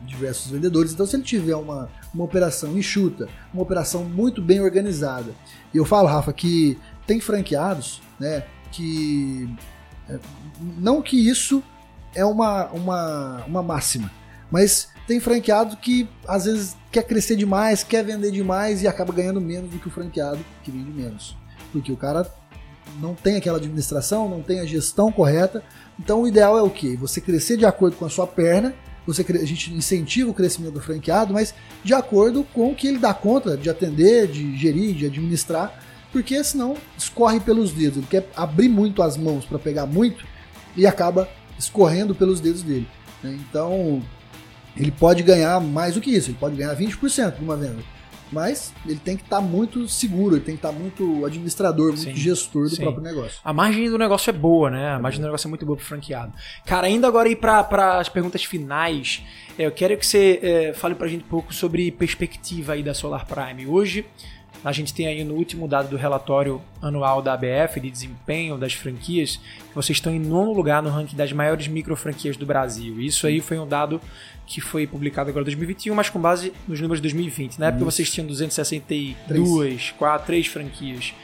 diversos 0.02 0.50
vendedores. 0.50 0.92
Então, 0.92 1.06
se 1.06 1.16
ele 1.16 1.22
tiver 1.22 1.56
uma, 1.56 1.88
uma 2.12 2.24
operação 2.24 2.76
enxuta, 2.76 3.28
uma 3.52 3.62
operação 3.62 4.04
muito 4.04 4.42
bem 4.42 4.60
organizada, 4.60 5.32
e 5.72 5.76
eu 5.76 5.84
falo, 5.84 6.08
Rafa, 6.08 6.32
que 6.32 6.78
tem 7.06 7.20
franqueados, 7.20 8.00
né, 8.18 8.44
que 8.72 9.48
é, 10.08 10.18
não 10.78 11.02
que 11.02 11.16
isso 11.16 11.62
é 12.14 12.24
uma, 12.24 12.66
uma, 12.66 13.44
uma 13.46 13.62
máxima, 13.62 14.10
mas 14.50 14.88
tem 15.06 15.20
franqueado 15.20 15.76
que 15.76 16.08
às 16.26 16.44
vezes 16.44 16.76
quer 16.90 17.04
crescer 17.04 17.36
demais, 17.36 17.82
quer 17.82 18.04
vender 18.04 18.30
demais 18.30 18.82
e 18.82 18.88
acaba 18.88 19.12
ganhando 19.12 19.40
menos 19.40 19.70
do 19.70 19.78
que 19.78 19.88
o 19.88 19.90
franqueado 19.90 20.44
que 20.62 20.70
vende 20.70 20.90
menos. 20.90 21.36
Porque 21.72 21.92
o 21.92 21.96
cara 21.96 22.28
não 23.00 23.14
tem 23.14 23.36
aquela 23.36 23.58
administração, 23.58 24.28
não 24.28 24.42
tem 24.42 24.60
a 24.60 24.64
gestão 24.64 25.12
correta. 25.12 25.62
Então 25.98 26.22
o 26.22 26.28
ideal 26.28 26.58
é 26.58 26.62
o 26.62 26.70
quê? 26.70 26.96
Você 26.96 27.20
crescer 27.20 27.56
de 27.56 27.64
acordo 27.64 27.96
com 27.96 28.04
a 28.04 28.10
sua 28.10 28.26
perna 28.26 28.74
você, 29.06 29.24
a 29.28 29.44
gente 29.44 29.72
incentiva 29.72 30.30
o 30.30 30.34
crescimento 30.34 30.74
do 30.74 30.80
franqueado, 30.80 31.32
mas 31.32 31.54
de 31.84 31.94
acordo 31.94 32.44
com 32.52 32.70
o 32.70 32.74
que 32.74 32.88
ele 32.88 32.98
dá 32.98 33.14
conta 33.14 33.56
de 33.56 33.70
atender, 33.70 34.26
de 34.26 34.56
gerir, 34.56 34.94
de 34.94 35.06
administrar, 35.06 35.80
porque 36.12 36.42
senão 36.42 36.76
escorre 36.98 37.38
pelos 37.38 37.72
dedos. 37.72 37.98
Ele 37.98 38.06
quer 38.08 38.28
abrir 38.34 38.68
muito 38.68 39.02
as 39.02 39.16
mãos 39.16 39.44
para 39.44 39.58
pegar 39.58 39.86
muito 39.86 40.24
e 40.76 40.86
acaba 40.86 41.28
escorrendo 41.58 42.14
pelos 42.14 42.40
dedos 42.40 42.62
dele. 42.62 42.88
Né? 43.22 43.38
Então, 43.48 44.02
ele 44.76 44.90
pode 44.90 45.22
ganhar 45.22 45.60
mais 45.60 45.94
do 45.94 46.00
que 46.00 46.10
isso, 46.10 46.30
ele 46.30 46.38
pode 46.38 46.56
ganhar 46.56 46.74
20% 46.76 47.36
de 47.36 47.44
uma 47.44 47.56
venda. 47.56 47.95
Mas 48.30 48.72
ele 48.84 48.98
tem 48.98 49.16
que 49.16 49.22
estar 49.22 49.36
tá 49.36 49.42
muito 49.42 49.88
seguro, 49.88 50.34
ele 50.34 50.44
tem 50.44 50.56
que 50.56 50.58
estar 50.58 50.72
tá 50.72 50.78
muito 50.78 51.24
administrador, 51.24 51.88
muito 51.88 52.02
sim, 52.02 52.14
gestor 52.14 52.64
do 52.64 52.74
sim. 52.74 52.82
próprio 52.82 53.02
negócio. 53.02 53.38
A 53.44 53.52
margem 53.52 53.88
do 53.88 53.96
negócio 53.96 54.30
é 54.30 54.32
boa, 54.32 54.70
né? 54.70 54.94
A 54.94 54.98
margem 54.98 55.20
do 55.20 55.24
negócio 55.24 55.46
é 55.46 55.50
muito 55.50 55.64
boa 55.64 55.76
pro 55.76 55.86
franqueado. 55.86 56.32
Cara, 56.64 56.86
ainda 56.86 57.06
agora 57.06 57.28
ir 57.28 57.36
para 57.36 57.98
as 57.98 58.08
perguntas 58.08 58.44
finais, 58.44 59.22
é, 59.58 59.66
eu 59.66 59.72
quero 59.72 59.96
que 59.96 60.06
você 60.06 60.40
é, 60.42 60.72
fale 60.72 60.94
pra 60.94 61.06
gente 61.06 61.24
um 61.24 61.28
pouco 61.28 61.54
sobre 61.54 61.90
perspectiva 61.92 62.72
aí 62.72 62.82
da 62.82 62.94
Solar 62.94 63.26
Prime. 63.26 63.66
Hoje, 63.66 64.04
a 64.64 64.72
gente 64.72 64.92
tem 64.92 65.06
aí 65.06 65.24
no 65.24 65.34
último 65.34 65.68
dado 65.68 65.88
do 65.88 65.96
relatório 65.96 66.60
anual 66.82 67.22
da 67.22 67.34
ABF 67.34 67.80
de 67.80 67.90
desempenho 67.90 68.58
das 68.58 68.72
franquias, 68.72 69.40
vocês 69.74 69.96
estão 69.96 70.12
em 70.12 70.18
nono 70.18 70.52
lugar 70.52 70.82
no 70.82 70.90
ranking 70.90 71.16
das 71.16 71.32
maiores 71.32 71.68
micro 71.68 71.94
franquias 71.96 72.36
do 72.36 72.44
Brasil. 72.44 73.00
Isso 73.00 73.26
aí 73.26 73.40
foi 73.40 73.58
um 73.58 73.66
dado 73.66 74.00
que 74.46 74.60
foi 74.60 74.86
publicado 74.86 75.30
agora 75.30 75.42
em 75.42 75.46
2021, 75.46 75.94
mas 75.94 76.08
com 76.08 76.20
base 76.20 76.52
nos 76.66 76.80
números 76.80 76.98
de 76.98 77.02
2020. 77.02 77.58
Na 77.58 77.66
época 77.66 77.82
Isso. 77.82 77.90
vocês 77.90 78.10
tinham 78.10 78.26
262, 78.26 79.94
4, 79.98 80.26
3 80.26 80.46
franquias 80.46 81.14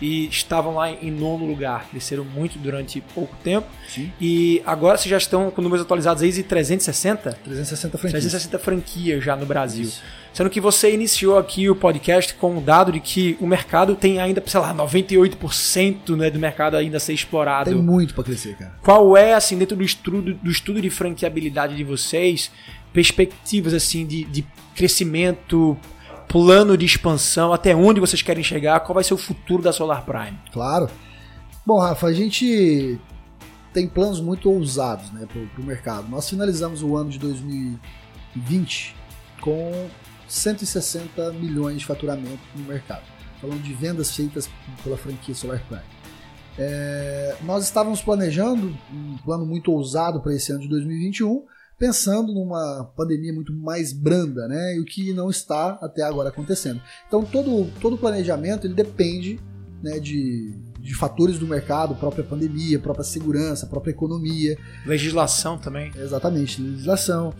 e 0.00 0.26
estavam 0.28 0.74
lá 0.74 0.90
em 0.90 1.10
nono 1.10 1.44
lugar. 1.44 1.86
Cresceram 1.90 2.24
muito 2.24 2.58
durante 2.58 3.00
pouco 3.14 3.36
tempo. 3.44 3.68
Sim. 3.88 4.10
E 4.20 4.62
agora 4.64 4.96
vocês 4.96 5.10
já 5.10 5.18
estão 5.18 5.50
com 5.50 5.60
números 5.60 5.84
atualizados 5.84 6.22
aí 6.22 6.32
de 6.32 6.42
360? 6.42 7.32
360 7.44 7.98
franquias. 7.98 8.22
360 8.24 8.58
franquias 8.58 9.22
já 9.22 9.36
no 9.36 9.44
Brasil. 9.44 9.84
Isso. 9.84 10.02
Sendo 10.32 10.48
que 10.48 10.60
você 10.60 10.94
iniciou 10.94 11.38
aqui 11.38 11.68
o 11.68 11.74
podcast 11.74 12.34
com 12.34 12.56
o 12.56 12.60
dado 12.60 12.92
de 12.92 13.00
que 13.00 13.36
o 13.40 13.46
mercado 13.46 13.96
tem 13.96 14.20
ainda, 14.20 14.42
sei 14.46 14.60
lá, 14.60 14.72
98% 14.74 16.16
né, 16.16 16.30
do 16.30 16.38
mercado 16.38 16.76
ainda 16.76 16.98
a 16.98 17.00
ser 17.00 17.12
explorado. 17.12 17.70
Tem 17.70 17.80
muito 17.80 18.14
para 18.14 18.24
crescer, 18.24 18.56
cara. 18.56 18.74
Qual 18.82 19.16
é, 19.16 19.34
assim, 19.34 19.58
dentro 19.58 19.76
do 19.76 19.82
estudo, 19.82 20.34
do 20.34 20.50
estudo 20.50 20.80
de 20.80 20.88
franqueabilidade 20.88 21.76
de 21.76 21.82
vocês, 21.82 22.50
perspectivas, 22.92 23.74
assim, 23.74 24.06
de, 24.06 24.24
de 24.24 24.46
crescimento 24.74 25.76
plano 26.28 26.76
de 26.76 26.86
expansão, 26.86 27.52
até 27.52 27.74
onde 27.74 27.98
vocês 27.98 28.22
querem 28.22 28.44
chegar, 28.44 28.78
qual 28.80 28.94
vai 28.94 29.02
ser 29.02 29.14
o 29.14 29.18
futuro 29.18 29.62
da 29.62 29.72
Solar 29.72 30.04
Prime? 30.04 30.38
Claro. 30.52 30.88
Bom, 31.66 31.80
Rafa, 31.80 32.06
a 32.06 32.12
gente 32.12 32.98
tem 33.72 33.88
planos 33.88 34.20
muito 34.20 34.48
ousados 34.48 35.10
né, 35.10 35.26
para 35.26 35.62
o 35.62 35.66
mercado. 35.66 36.08
Nós 36.08 36.30
finalizamos 36.30 36.84
o 36.84 36.96
ano 36.96 37.10
de 37.10 37.18
2020 37.18 38.94
com 39.40 39.88
160 40.30 41.32
milhões 41.32 41.80
de 41.80 41.86
faturamento 41.86 42.40
no 42.54 42.64
mercado. 42.64 43.02
Falando 43.40 43.62
de 43.62 43.74
vendas 43.74 44.14
feitas 44.14 44.48
pela 44.84 44.96
franquia 44.96 45.34
Solar 45.34 45.62
Prime. 45.66 45.82
É, 46.56 47.36
nós 47.42 47.64
estávamos 47.64 48.00
planejando 48.02 48.76
um 48.92 49.16
plano 49.24 49.44
muito 49.44 49.72
ousado 49.72 50.20
para 50.20 50.34
esse 50.34 50.52
ano 50.52 50.60
de 50.60 50.68
2021, 50.68 51.44
pensando 51.78 52.32
numa 52.32 52.84
pandemia 52.96 53.32
muito 53.32 53.52
mais 53.52 53.92
branda, 53.92 54.46
né? 54.46 54.76
E 54.76 54.80
o 54.80 54.84
que 54.84 55.12
não 55.12 55.30
está 55.30 55.78
até 55.80 56.02
agora 56.02 56.28
acontecendo. 56.28 56.80
Então 57.08 57.24
todo 57.24 57.70
todo 57.80 57.94
o 57.94 57.98
planejamento 57.98 58.66
ele 58.66 58.74
depende 58.74 59.40
né, 59.82 59.98
de, 59.98 60.54
de 60.78 60.94
fatores 60.94 61.38
do 61.38 61.46
mercado, 61.46 61.94
própria 61.94 62.22
pandemia, 62.22 62.78
própria 62.78 63.04
segurança, 63.04 63.66
própria 63.66 63.92
economia. 63.92 64.58
Legislação 64.84 65.58
também. 65.58 65.90
Exatamente, 65.96 66.60
legislação. 66.60 67.32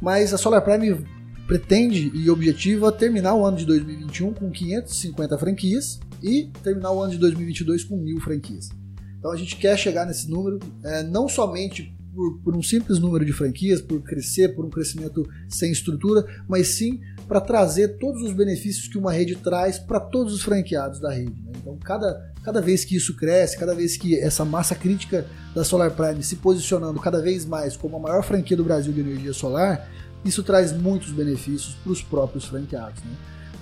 Mas 0.00 0.34
a 0.34 0.38
Solar 0.38 0.62
Prime 0.62 1.06
pretende 1.46 2.10
e 2.14 2.30
objetiva 2.30 2.90
terminar 2.90 3.34
o 3.34 3.44
ano 3.44 3.56
de 3.56 3.66
2021 3.66 4.32
com 4.32 4.50
550 4.50 5.38
franquias 5.38 6.00
e 6.22 6.50
terminar 6.62 6.92
o 6.92 7.02
ano 7.02 7.12
de 7.12 7.18
2022 7.18 7.84
com 7.84 7.96
mil 7.96 8.20
franquias. 8.20 8.70
Então 9.18 9.30
a 9.30 9.36
gente 9.36 9.56
quer 9.56 9.78
chegar 9.78 10.06
nesse 10.06 10.30
número, 10.30 10.58
é, 10.82 11.02
não 11.02 11.28
somente 11.28 11.94
por, 12.14 12.38
por, 12.40 12.56
um 12.56 12.62
simples 12.62 12.98
número 12.98 13.24
de 13.24 13.32
franquias, 13.32 13.80
por 13.80 14.00
crescer, 14.02 14.54
por 14.54 14.64
um 14.64 14.70
crescimento 14.70 15.28
sem 15.48 15.72
estrutura, 15.72 16.24
mas 16.48 16.68
sim 16.68 17.00
para 17.26 17.40
trazer 17.40 17.98
todos 17.98 18.22
os 18.22 18.32
benefícios 18.32 18.86
que 18.86 18.96
uma 18.96 19.12
rede 19.12 19.34
traz 19.34 19.78
para 19.78 19.98
todos 19.98 20.32
os 20.32 20.42
franqueados 20.42 21.00
da 21.00 21.10
rede. 21.10 21.34
Né? 21.42 21.52
Então, 21.56 21.76
cada, 21.78 22.32
cada 22.42 22.60
vez 22.60 22.84
que 22.84 22.94
isso 22.94 23.16
cresce, 23.16 23.58
cada 23.58 23.74
vez 23.74 23.96
que 23.96 24.16
essa 24.16 24.44
massa 24.44 24.74
crítica 24.74 25.26
da 25.54 25.64
Solar 25.64 25.90
Prime 25.90 26.22
se 26.22 26.36
posicionando 26.36 27.00
cada 27.00 27.20
vez 27.20 27.44
mais 27.44 27.76
como 27.76 27.96
a 27.96 28.00
maior 28.00 28.22
franquia 28.22 28.56
do 28.56 28.64
Brasil 28.64 28.92
de 28.92 29.00
energia 29.00 29.32
solar, 29.32 29.88
isso 30.24 30.42
traz 30.42 30.72
muitos 30.72 31.10
benefícios 31.10 31.76
para 31.82 31.92
os 31.92 32.02
próprios 32.02 32.44
franqueados. 32.44 33.02
Né? 33.02 33.10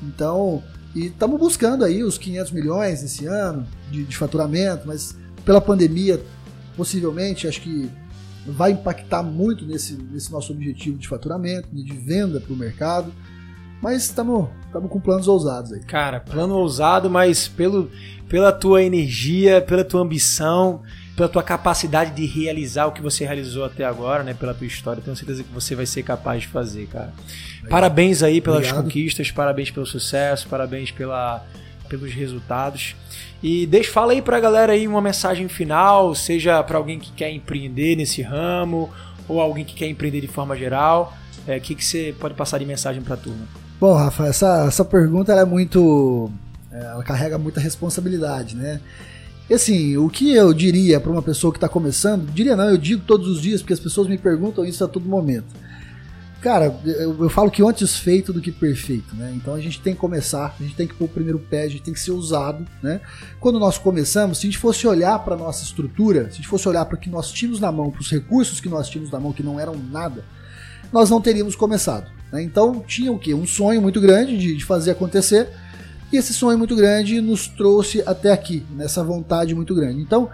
Então, 0.02 0.62
e 0.94 1.06
estamos 1.06 1.38
buscando 1.38 1.84
aí 1.84 2.02
os 2.02 2.18
500 2.18 2.52
milhões 2.52 3.02
esse 3.02 3.26
ano 3.26 3.66
de, 3.90 4.04
de 4.04 4.16
faturamento, 4.16 4.86
mas 4.86 5.16
pela 5.44 5.60
pandemia, 5.60 6.22
possivelmente, 6.76 7.48
acho 7.48 7.60
que 7.60 7.90
vai 8.46 8.72
impactar 8.72 9.22
muito 9.22 9.64
nesse, 9.64 9.94
nesse 9.94 10.30
nosso 10.30 10.52
objetivo 10.52 10.98
de 10.98 11.08
faturamento, 11.08 11.68
de 11.72 11.92
venda 11.96 12.40
para 12.40 12.52
o 12.52 12.56
mercado. 12.56 13.12
Mas 13.80 14.04
estamos 14.04 14.48
com 14.88 15.00
planos 15.00 15.26
ousados 15.26 15.72
aí. 15.72 15.80
Cara, 15.80 16.20
plano 16.20 16.54
ousado, 16.54 17.10
mas 17.10 17.48
pelo, 17.48 17.90
pela 18.28 18.52
tua 18.52 18.82
energia, 18.82 19.60
pela 19.60 19.84
tua 19.84 20.02
ambição, 20.02 20.82
pela 21.16 21.28
tua 21.28 21.42
capacidade 21.42 22.12
de 22.12 22.24
realizar 22.26 22.86
o 22.86 22.92
que 22.92 23.02
você 23.02 23.24
realizou 23.24 23.64
até 23.64 23.84
agora, 23.84 24.22
né? 24.22 24.34
Pela 24.34 24.54
tua 24.54 24.66
história, 24.66 25.02
tenho 25.02 25.16
certeza 25.16 25.42
que 25.42 25.52
você 25.52 25.74
vai 25.74 25.86
ser 25.86 26.02
capaz 26.02 26.42
de 26.42 26.48
fazer, 26.48 26.86
cara. 26.86 27.12
Parabéns 27.68 28.22
aí 28.22 28.40
pelas 28.40 28.60
Obrigado. 28.60 28.84
conquistas, 28.84 29.30
parabéns 29.30 29.70
pelo 29.70 29.86
sucesso, 29.86 30.48
parabéns 30.48 30.90
pela, 30.90 31.44
pelos 31.88 32.12
resultados. 32.12 32.96
E 33.42 33.66
deixa, 33.66 33.92
fala 33.92 34.12
aí 34.12 34.22
pra 34.22 34.40
galera 34.40 34.72
aí 34.72 34.88
uma 34.88 35.02
mensagem 35.02 35.48
final, 35.48 36.14
seja 36.14 36.62
para 36.62 36.78
alguém 36.78 36.98
que 36.98 37.12
quer 37.12 37.30
empreender 37.30 37.96
nesse 37.96 38.22
ramo, 38.22 38.90
ou 39.28 39.40
alguém 39.40 39.64
que 39.64 39.74
quer 39.74 39.88
empreender 39.88 40.20
de 40.20 40.28
forma 40.28 40.56
geral. 40.56 41.12
O 41.46 41.50
é, 41.50 41.60
que, 41.60 41.74
que 41.74 41.84
você 41.84 42.14
pode 42.18 42.34
passar 42.34 42.58
de 42.58 42.64
mensagem 42.64 43.02
pra 43.02 43.16
turma? 43.16 43.46
Bom, 43.80 43.94
Rafa, 43.94 44.26
essa, 44.26 44.64
essa 44.66 44.84
pergunta 44.84 45.32
é 45.32 45.44
muito. 45.44 46.30
É, 46.70 46.84
ela 46.84 47.02
carrega 47.02 47.36
muita 47.36 47.60
responsabilidade, 47.60 48.54
né? 48.56 48.80
E 49.50 49.54
assim, 49.54 49.96
o 49.96 50.08
que 50.08 50.32
eu 50.32 50.52
diria 50.54 51.00
para 51.00 51.10
uma 51.10 51.22
pessoa 51.22 51.52
que 51.52 51.56
está 51.56 51.68
começando, 51.68 52.30
diria 52.32 52.56
não, 52.56 52.70
eu 52.70 52.78
digo 52.78 53.02
todos 53.04 53.28
os 53.28 53.40
dias, 53.40 53.60
porque 53.60 53.74
as 53.74 53.80
pessoas 53.80 54.08
me 54.08 54.16
perguntam 54.16 54.64
isso 54.64 54.84
a 54.84 54.88
todo 54.88 55.08
momento. 55.08 55.62
Cara, 56.42 56.76
eu, 56.84 57.22
eu, 57.22 57.30
falo 57.30 57.52
que 57.52 57.62
antes 57.62 57.96
feito 57.96 58.32
do 58.32 58.40
que 58.40 58.50
perfeito, 58.50 59.14
né? 59.14 59.32
Então 59.36 59.54
a 59.54 59.60
gente 59.60 59.80
tem 59.80 59.94
que 59.94 60.00
começar, 60.00 60.56
a 60.58 60.62
gente 60.62 60.74
tem 60.74 60.88
que 60.88 60.94
pôr 60.94 61.04
o 61.04 61.08
primeiro 61.08 61.38
pé, 61.38 61.62
a 61.62 61.68
gente 61.68 61.84
tem 61.84 61.94
que 61.94 62.00
ser 62.00 62.10
usado, 62.10 62.66
né? 62.82 63.00
Quando 63.38 63.60
nós 63.60 63.78
começamos, 63.78 64.38
se 64.38 64.46
a 64.46 64.50
gente 64.50 64.58
fosse 64.58 64.84
olhar 64.84 65.16
para 65.20 65.36
nossa 65.36 65.62
estrutura, 65.62 66.24
se 66.24 66.30
a 66.30 66.32
gente 66.34 66.48
fosse 66.48 66.68
olhar 66.68 66.84
para 66.84 66.96
o 66.96 66.98
que 66.98 67.08
nós 67.08 67.30
tínhamos 67.30 67.60
na 67.60 67.70
mão, 67.70 67.92
para 67.92 68.00
os 68.00 68.10
recursos 68.10 68.60
que 68.60 68.68
nós 68.68 68.88
tínhamos 68.88 69.12
na 69.12 69.20
mão, 69.20 69.32
que 69.32 69.42
não 69.42 69.60
eram 69.60 69.76
nada, 69.76 70.24
nós 70.92 71.08
não 71.08 71.20
teríamos 71.20 71.54
começado. 71.54 72.10
Né? 72.32 72.42
Então 72.42 72.82
tinha 72.84 73.12
o 73.12 73.18
quê? 73.20 73.34
Um 73.34 73.46
sonho 73.46 73.80
muito 73.80 74.00
grande 74.00 74.36
de, 74.36 74.56
de 74.56 74.64
fazer 74.64 74.90
acontecer, 74.90 75.48
e 76.12 76.16
esse 76.16 76.34
sonho 76.34 76.58
muito 76.58 76.76
grande 76.76 77.20
nos 77.20 77.48
trouxe 77.48 78.02
até 78.04 78.32
aqui, 78.32 78.64
nessa 78.74 79.02
vontade 79.02 79.54
muito 79.54 79.74
grande. 79.74 80.00
Então, 80.00 80.28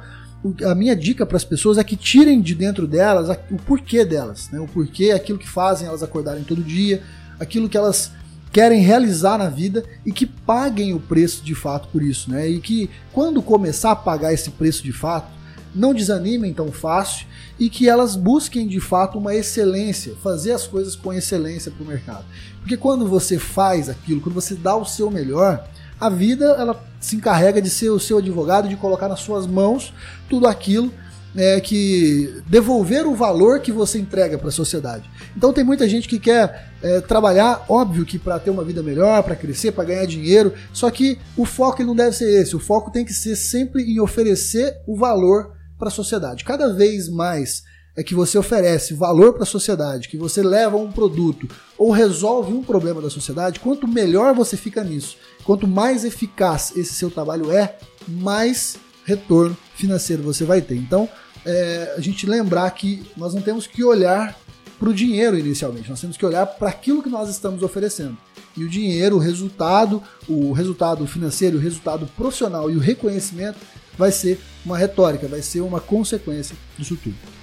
a 0.64 0.74
minha 0.74 0.94
dica 0.94 1.24
para 1.24 1.36
as 1.36 1.44
pessoas 1.44 1.78
é 1.78 1.84
que 1.84 1.96
tirem 1.96 2.40
de 2.40 2.54
dentro 2.54 2.86
delas 2.86 3.28
o 3.50 3.56
porquê 3.56 4.04
delas, 4.04 4.50
né? 4.50 4.60
o 4.60 4.66
porquê, 4.66 5.10
aquilo 5.10 5.38
que 5.38 5.48
fazem 5.48 5.86
elas 5.88 6.02
acordarem 6.02 6.44
todo 6.44 6.62
dia, 6.62 7.02
aquilo 7.38 7.68
que 7.68 7.76
elas 7.76 8.12
querem 8.52 8.80
realizar 8.80 9.38
na 9.38 9.48
vida 9.48 9.84
e 10.04 10.12
que 10.12 10.26
paguem 10.26 10.94
o 10.94 11.00
preço 11.00 11.44
de 11.44 11.54
fato 11.54 11.88
por 11.88 12.02
isso, 12.02 12.30
né? 12.30 12.48
E 12.48 12.60
que 12.60 12.88
quando 13.12 13.42
começar 13.42 13.90
a 13.90 13.96
pagar 13.96 14.32
esse 14.32 14.50
preço 14.50 14.82
de 14.82 14.92
fato, 14.92 15.30
não 15.74 15.92
desanimem 15.92 16.52
tão 16.54 16.72
fácil 16.72 17.26
e 17.58 17.68
que 17.68 17.88
elas 17.88 18.16
busquem 18.16 18.66
de 18.66 18.80
fato 18.80 19.18
uma 19.18 19.34
excelência, 19.34 20.14
fazer 20.22 20.52
as 20.52 20.66
coisas 20.66 20.96
com 20.96 21.12
excelência 21.12 21.70
para 21.70 21.84
o 21.84 21.86
mercado. 21.86 22.24
Porque 22.68 22.76
quando 22.76 23.06
você 23.06 23.38
faz 23.38 23.88
aquilo, 23.88 24.20
quando 24.20 24.34
você 24.34 24.54
dá 24.54 24.76
o 24.76 24.84
seu 24.84 25.10
melhor, 25.10 25.66
a 25.98 26.10
vida 26.10 26.44
ela 26.58 26.78
se 27.00 27.16
encarrega 27.16 27.62
de 27.62 27.70
ser 27.70 27.88
o 27.88 27.98
seu 27.98 28.18
advogado, 28.18 28.68
de 28.68 28.76
colocar 28.76 29.08
nas 29.08 29.20
suas 29.20 29.46
mãos 29.46 29.94
tudo 30.28 30.46
aquilo 30.46 30.92
é, 31.34 31.62
que 31.62 32.42
devolver 32.46 33.06
o 33.06 33.14
valor 33.14 33.60
que 33.60 33.72
você 33.72 33.98
entrega 33.98 34.36
para 34.36 34.48
a 34.48 34.52
sociedade. 34.52 35.08
Então 35.34 35.50
tem 35.50 35.64
muita 35.64 35.88
gente 35.88 36.06
que 36.06 36.18
quer 36.18 36.70
é, 36.82 37.00
trabalhar, 37.00 37.64
óbvio 37.70 38.04
que 38.04 38.18
para 38.18 38.38
ter 38.38 38.50
uma 38.50 38.64
vida 38.64 38.82
melhor, 38.82 39.22
para 39.22 39.34
crescer, 39.34 39.72
para 39.72 39.84
ganhar 39.84 40.04
dinheiro, 40.04 40.52
só 40.70 40.90
que 40.90 41.18
o 41.38 41.46
foco 41.46 41.82
não 41.82 41.96
deve 41.96 42.14
ser 42.14 42.42
esse. 42.42 42.54
O 42.54 42.60
foco 42.60 42.90
tem 42.90 43.02
que 43.02 43.14
ser 43.14 43.34
sempre 43.34 43.82
em 43.82 43.98
oferecer 43.98 44.76
o 44.86 44.94
valor 44.94 45.54
para 45.78 45.88
a 45.88 45.90
sociedade. 45.90 46.44
Cada 46.44 46.70
vez 46.74 47.08
mais 47.08 47.64
é 47.98 48.02
que 48.04 48.14
você 48.14 48.38
oferece 48.38 48.94
valor 48.94 49.32
para 49.32 49.42
a 49.42 49.46
sociedade, 49.46 50.08
que 50.08 50.16
você 50.16 50.40
leva 50.40 50.76
um 50.76 50.92
produto 50.92 51.48
ou 51.76 51.90
resolve 51.90 52.52
um 52.52 52.62
problema 52.62 53.02
da 53.02 53.10
sociedade, 53.10 53.58
quanto 53.58 53.88
melhor 53.88 54.32
você 54.32 54.56
fica 54.56 54.84
nisso, 54.84 55.16
quanto 55.42 55.66
mais 55.66 56.04
eficaz 56.04 56.72
esse 56.76 56.94
seu 56.94 57.10
trabalho 57.10 57.50
é, 57.50 57.76
mais 58.06 58.76
retorno 59.04 59.56
financeiro 59.74 60.22
você 60.22 60.44
vai 60.44 60.62
ter. 60.62 60.76
Então, 60.76 61.08
é, 61.44 61.94
a 61.96 62.00
gente 62.00 62.24
lembrar 62.24 62.70
que 62.70 63.04
nós 63.16 63.34
não 63.34 63.42
temos 63.42 63.66
que 63.66 63.82
olhar 63.82 64.38
para 64.78 64.90
o 64.90 64.94
dinheiro 64.94 65.36
inicialmente, 65.36 65.90
nós 65.90 66.00
temos 66.00 66.16
que 66.16 66.24
olhar 66.24 66.46
para 66.46 66.68
aquilo 66.68 67.02
que 67.02 67.08
nós 67.08 67.28
estamos 67.28 67.64
oferecendo. 67.64 68.16
E 68.56 68.62
o 68.62 68.68
dinheiro, 68.68 69.16
o 69.16 69.18
resultado, 69.18 70.00
o 70.28 70.52
resultado 70.52 71.04
financeiro, 71.04 71.58
o 71.58 71.60
resultado 71.60 72.08
profissional 72.16 72.70
e 72.70 72.76
o 72.76 72.80
reconhecimento 72.80 73.58
vai 73.96 74.12
ser 74.12 74.40
uma 74.64 74.78
retórica, 74.78 75.26
vai 75.26 75.42
ser 75.42 75.62
uma 75.62 75.80
consequência 75.80 76.54
disso 76.78 76.96
tudo. 77.02 77.37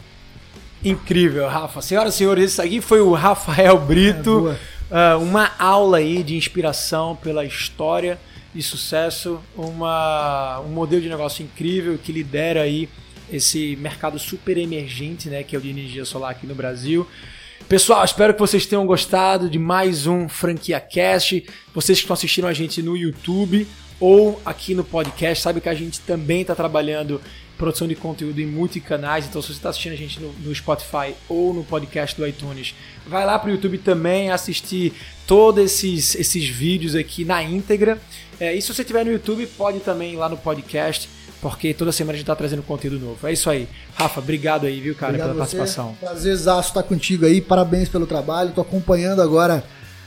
Incrível, 0.85 1.47
Rafa. 1.47 1.81
Senhoras 1.81 2.13
e 2.13 2.17
senhores, 2.17 2.51
isso 2.51 2.61
aqui 2.61 2.79
foi 2.79 3.01
o 3.01 3.11
Rafael 3.13 3.79
Brito. 3.79 4.55
É, 4.91 5.15
uh, 5.15 5.19
uma 5.19 5.51
aula 5.57 5.97
aí 5.97 6.21
de 6.21 6.35
inspiração 6.35 7.15
pela 7.15 7.43
história 7.43 8.19
e 8.53 8.61
sucesso. 8.61 9.39
Uma, 9.57 10.59
um 10.59 10.69
modelo 10.69 11.01
de 11.01 11.09
negócio 11.09 11.43
incrível 11.43 11.97
que 11.97 12.11
lidera 12.11 12.61
aí 12.61 12.87
esse 13.33 13.75
mercado 13.77 14.19
super 14.19 14.59
emergente, 14.59 15.27
né, 15.27 15.41
que 15.41 15.55
é 15.55 15.59
o 15.59 15.61
de 15.61 15.71
energia 15.71 16.05
solar 16.05 16.29
aqui 16.29 16.45
no 16.45 16.53
Brasil. 16.53 17.07
Pessoal, 17.67 18.05
espero 18.05 18.35
que 18.35 18.39
vocês 18.39 18.67
tenham 18.67 18.85
gostado 18.85 19.49
de 19.49 19.57
mais 19.57 20.05
um 20.05 20.29
Franquia 20.29 20.79
Cast. 20.79 21.43
Vocês 21.73 21.97
que 21.97 22.03
estão 22.03 22.13
assistindo 22.13 22.45
a 22.45 22.53
gente 22.53 22.83
no 22.83 22.95
YouTube 22.95 23.67
ou 23.99 24.39
aqui 24.45 24.75
no 24.75 24.83
podcast, 24.83 25.41
sabe 25.41 25.59
que 25.61 25.69
a 25.69 25.73
gente 25.73 25.99
também 26.01 26.41
está 26.41 26.53
trabalhando 26.53 27.19
produção 27.57 27.87
de 27.87 27.95
conteúdo 27.95 28.39
em 28.39 28.45
multicanais. 28.45 29.25
Então, 29.25 29.41
se 29.41 29.49
você 29.49 29.53
está 29.53 29.69
assistindo 29.69 29.93
a 29.93 29.97
gente 29.97 30.19
no, 30.19 30.31
no, 30.33 30.53
Spotify 30.53 31.15
ou 31.27 31.53
no 31.53 31.63
podcast 31.63 32.15
do 32.15 32.27
iTunes, 32.27 32.75
vai 33.07 33.25
lá 33.25 33.37
para 33.39 33.49
o 33.49 33.51
YouTube 33.51 33.77
também 33.77 34.31
assistir 34.31 34.93
todos 35.25 35.63
esses, 35.63 36.15
esses 36.15 36.47
vídeos 36.47 36.95
aqui 36.95 37.25
na 37.25 37.41
íntegra. 37.41 37.99
É, 38.39 38.53
e 38.53 38.61
se 38.61 38.73
você 38.73 38.81
estiver 38.81 39.05
no 39.05 39.11
YouTube, 39.11 39.45
pode 39.47 39.79
também 39.79 40.13
ir 40.13 40.17
lá 40.17 40.27
no 40.27 40.37
podcast, 40.37 41.09
porque 41.41 41.73
toda 41.73 41.91
semana 41.91 42.13
a 42.13 42.17
gente 42.17 42.23
está 42.23 42.35
trazendo 42.35 42.61
conteúdo 42.63 42.99
novo. 42.99 43.25
É 43.27 43.33
isso 43.33 43.49
aí. 43.49 43.67
Rafa, 43.95 44.19
obrigado 44.19 44.65
aí, 44.65 44.79
viu, 44.81 44.95
cara, 44.95 45.11
obrigado 45.11 45.33
pela 45.33 45.45
você. 45.45 45.57
participação. 45.57 45.95
Prazerzaço 45.99 46.69
estar 46.69 46.83
contigo 46.83 47.25
aí. 47.25 47.39
Parabéns 47.39 47.87
pelo 47.87 48.05
trabalho. 48.05 48.49
Estou 48.49 48.61
acompanhando 48.61 49.21
agora 49.21 49.63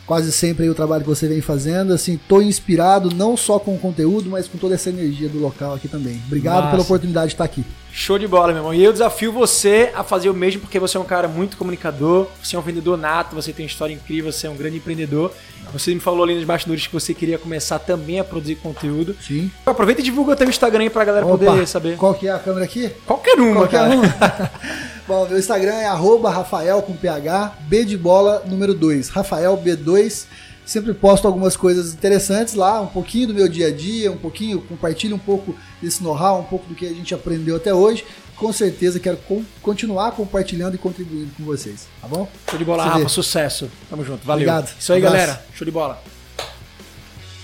quase 0.09 0.33
sempre 0.33 0.65
aí 0.65 0.71
o 0.71 0.75
trabalho 0.75 1.03
que 1.03 1.09
você 1.09 1.29
vem 1.29 1.43
fazendo. 1.43 1.93
Assim, 1.93 2.19
tô 2.27 2.41
inspirado 2.41 3.15
não 3.15 3.37
só 3.37 3.59
com 3.59 3.75
o 3.75 3.79
conteúdo, 3.79 4.31
mas 4.31 4.49
com 4.49 4.57
toda 4.57 4.75
essa 4.75 4.89
energia 4.89 5.29
do 5.29 5.39
local 5.39 5.75
aqui 5.75 5.87
também. 5.87 6.21
Obrigado 6.27 6.57
Massa. 6.57 6.71
pela 6.71 6.83
oportunidade 6.83 7.29
de 7.29 7.35
estar 7.35 7.45
aqui. 7.45 7.63
Show 7.93 8.19
de 8.19 8.27
bola, 8.27 8.49
meu 8.49 8.57
irmão. 8.57 8.75
E 8.75 8.83
eu 8.83 8.93
desafio 8.93 9.31
você 9.31 9.93
a 9.95 10.03
fazer 10.03 10.31
o 10.31 10.35
mesmo, 10.35 10.63
porque 10.63 10.79
você 10.79 10.97
é 10.97 11.01
um 11.01 11.05
cara 11.05 11.29
muito 11.29 11.57
comunicador, 11.59 12.27
você 12.43 12.57
é 12.57 12.59
um 12.59 12.63
vendedor 12.63 12.97
nato, 12.97 13.35
você 13.35 13.53
tem 13.53 13.67
uma 13.67 13.71
história 13.71 13.93
incrível, 13.93 14.33
você 14.33 14.47
é 14.47 14.51
um 14.51 14.57
grande 14.57 14.79
empreendedor. 14.79 15.33
Você 15.73 15.95
me 15.95 16.01
falou 16.01 16.25
ali 16.25 16.35
nos 16.35 16.45
bastidores 16.45 16.87
que 16.87 16.93
você 16.93 17.13
queria 17.13 17.39
começar 17.39 17.79
também 17.79 18.19
a 18.19 18.25
produzir 18.25 18.57
conteúdo. 18.57 19.15
Sim. 19.21 19.51
Aproveita 19.67 20.01
e 20.01 20.05
divulga 20.05 20.37
teu 20.37 20.49
Instagram 20.49 20.85
aí 20.85 20.91
pra 20.91 21.05
galera 21.05 21.27
Opa, 21.27 21.45
poder 21.45 21.67
saber. 21.67 21.97
Qual 21.97 22.15
que 22.15 22.29
é 22.29 22.33
a 22.33 22.39
câmera 22.39 22.65
aqui? 22.65 22.91
Qualquer 23.07 23.39
uma, 23.39 23.67
Qualquer 23.67 23.79
cara. 23.79 23.97
um. 23.97 24.03
Bom, 25.07 25.27
meu 25.27 25.39
Instagram 25.39 25.73
é 25.73 25.87
arroba 25.87 26.31
Rafael 26.31 26.83
com 26.83 26.95
PH, 26.95 27.57
B 27.63 27.85
de 27.85 27.97
bola 27.97 28.43
número 28.47 28.75
2. 28.75 29.09
Rafael 29.09 29.57
B2. 29.57 30.27
Sempre 30.67 30.93
posto 30.93 31.27
algumas 31.27 31.57
coisas 31.57 31.95
interessantes 31.95 32.53
lá, 32.53 32.79
um 32.83 32.89
pouquinho 32.89 33.29
do 33.29 33.35
meu 33.35 33.49
dia 33.49 33.69
a 33.69 33.73
dia, 33.73 34.13
um 34.13 34.19
pouquinho, 34.19 34.61
compartilho 34.61 35.17
um 35.17 35.19
pouco 35.19 35.55
desse 35.81 36.03
know-how, 36.03 36.41
um 36.41 36.45
pouco 36.45 36.67
do 36.67 36.75
que 36.75 36.85
a 36.85 36.93
gente 36.93 37.15
aprendeu 37.15 37.57
até 37.57 37.73
hoje. 37.73 38.05
Com 38.39 38.53
certeza 38.53 39.01
quero 39.01 39.17
com- 39.19 39.45
continuar 39.61 40.13
compartilhando 40.13 40.75
e 40.77 40.79
contribuindo 40.79 41.31
com 41.37 41.45
vocês, 41.45 41.89
tá 42.01 42.07
bom? 42.07 42.29
Show 42.49 42.59
de 42.59 42.65
bola, 42.65 42.85
Você 42.85 42.89
Rafa. 42.89 43.03
vê. 43.03 43.09
Sucesso. 43.09 43.71
Tamo 43.91 44.05
junto. 44.05 44.25
Valeu. 44.25 44.49
Obrigado. 44.49 44.73
Isso 44.79 44.93
aí, 44.93 44.99
Abraço. 45.05 45.17
galera. 45.17 45.45
Show 45.57 45.65
de 45.65 45.71
bola. 45.73 46.03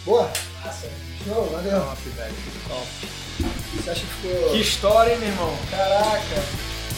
Boa! 0.04 0.30
Show, 1.24 1.50
valeu! 1.50 1.80
velho. 2.16 2.34
Você 3.76 3.90
acha 3.90 4.00
que 4.00 4.06
ficou... 4.28 4.50
Que 4.50 4.60
história, 4.60 5.12
hein, 5.14 5.18
meu 5.18 5.28
irmão? 5.28 5.54
Caraca! 5.70 6.42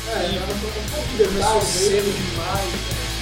É, 0.08 0.36
eu 0.36 0.40
tô 0.40 0.46
com 0.46 1.14
um 1.14 1.16
detalhe, 1.16 1.64
cedo 1.64 2.12
demais. 2.12 3.15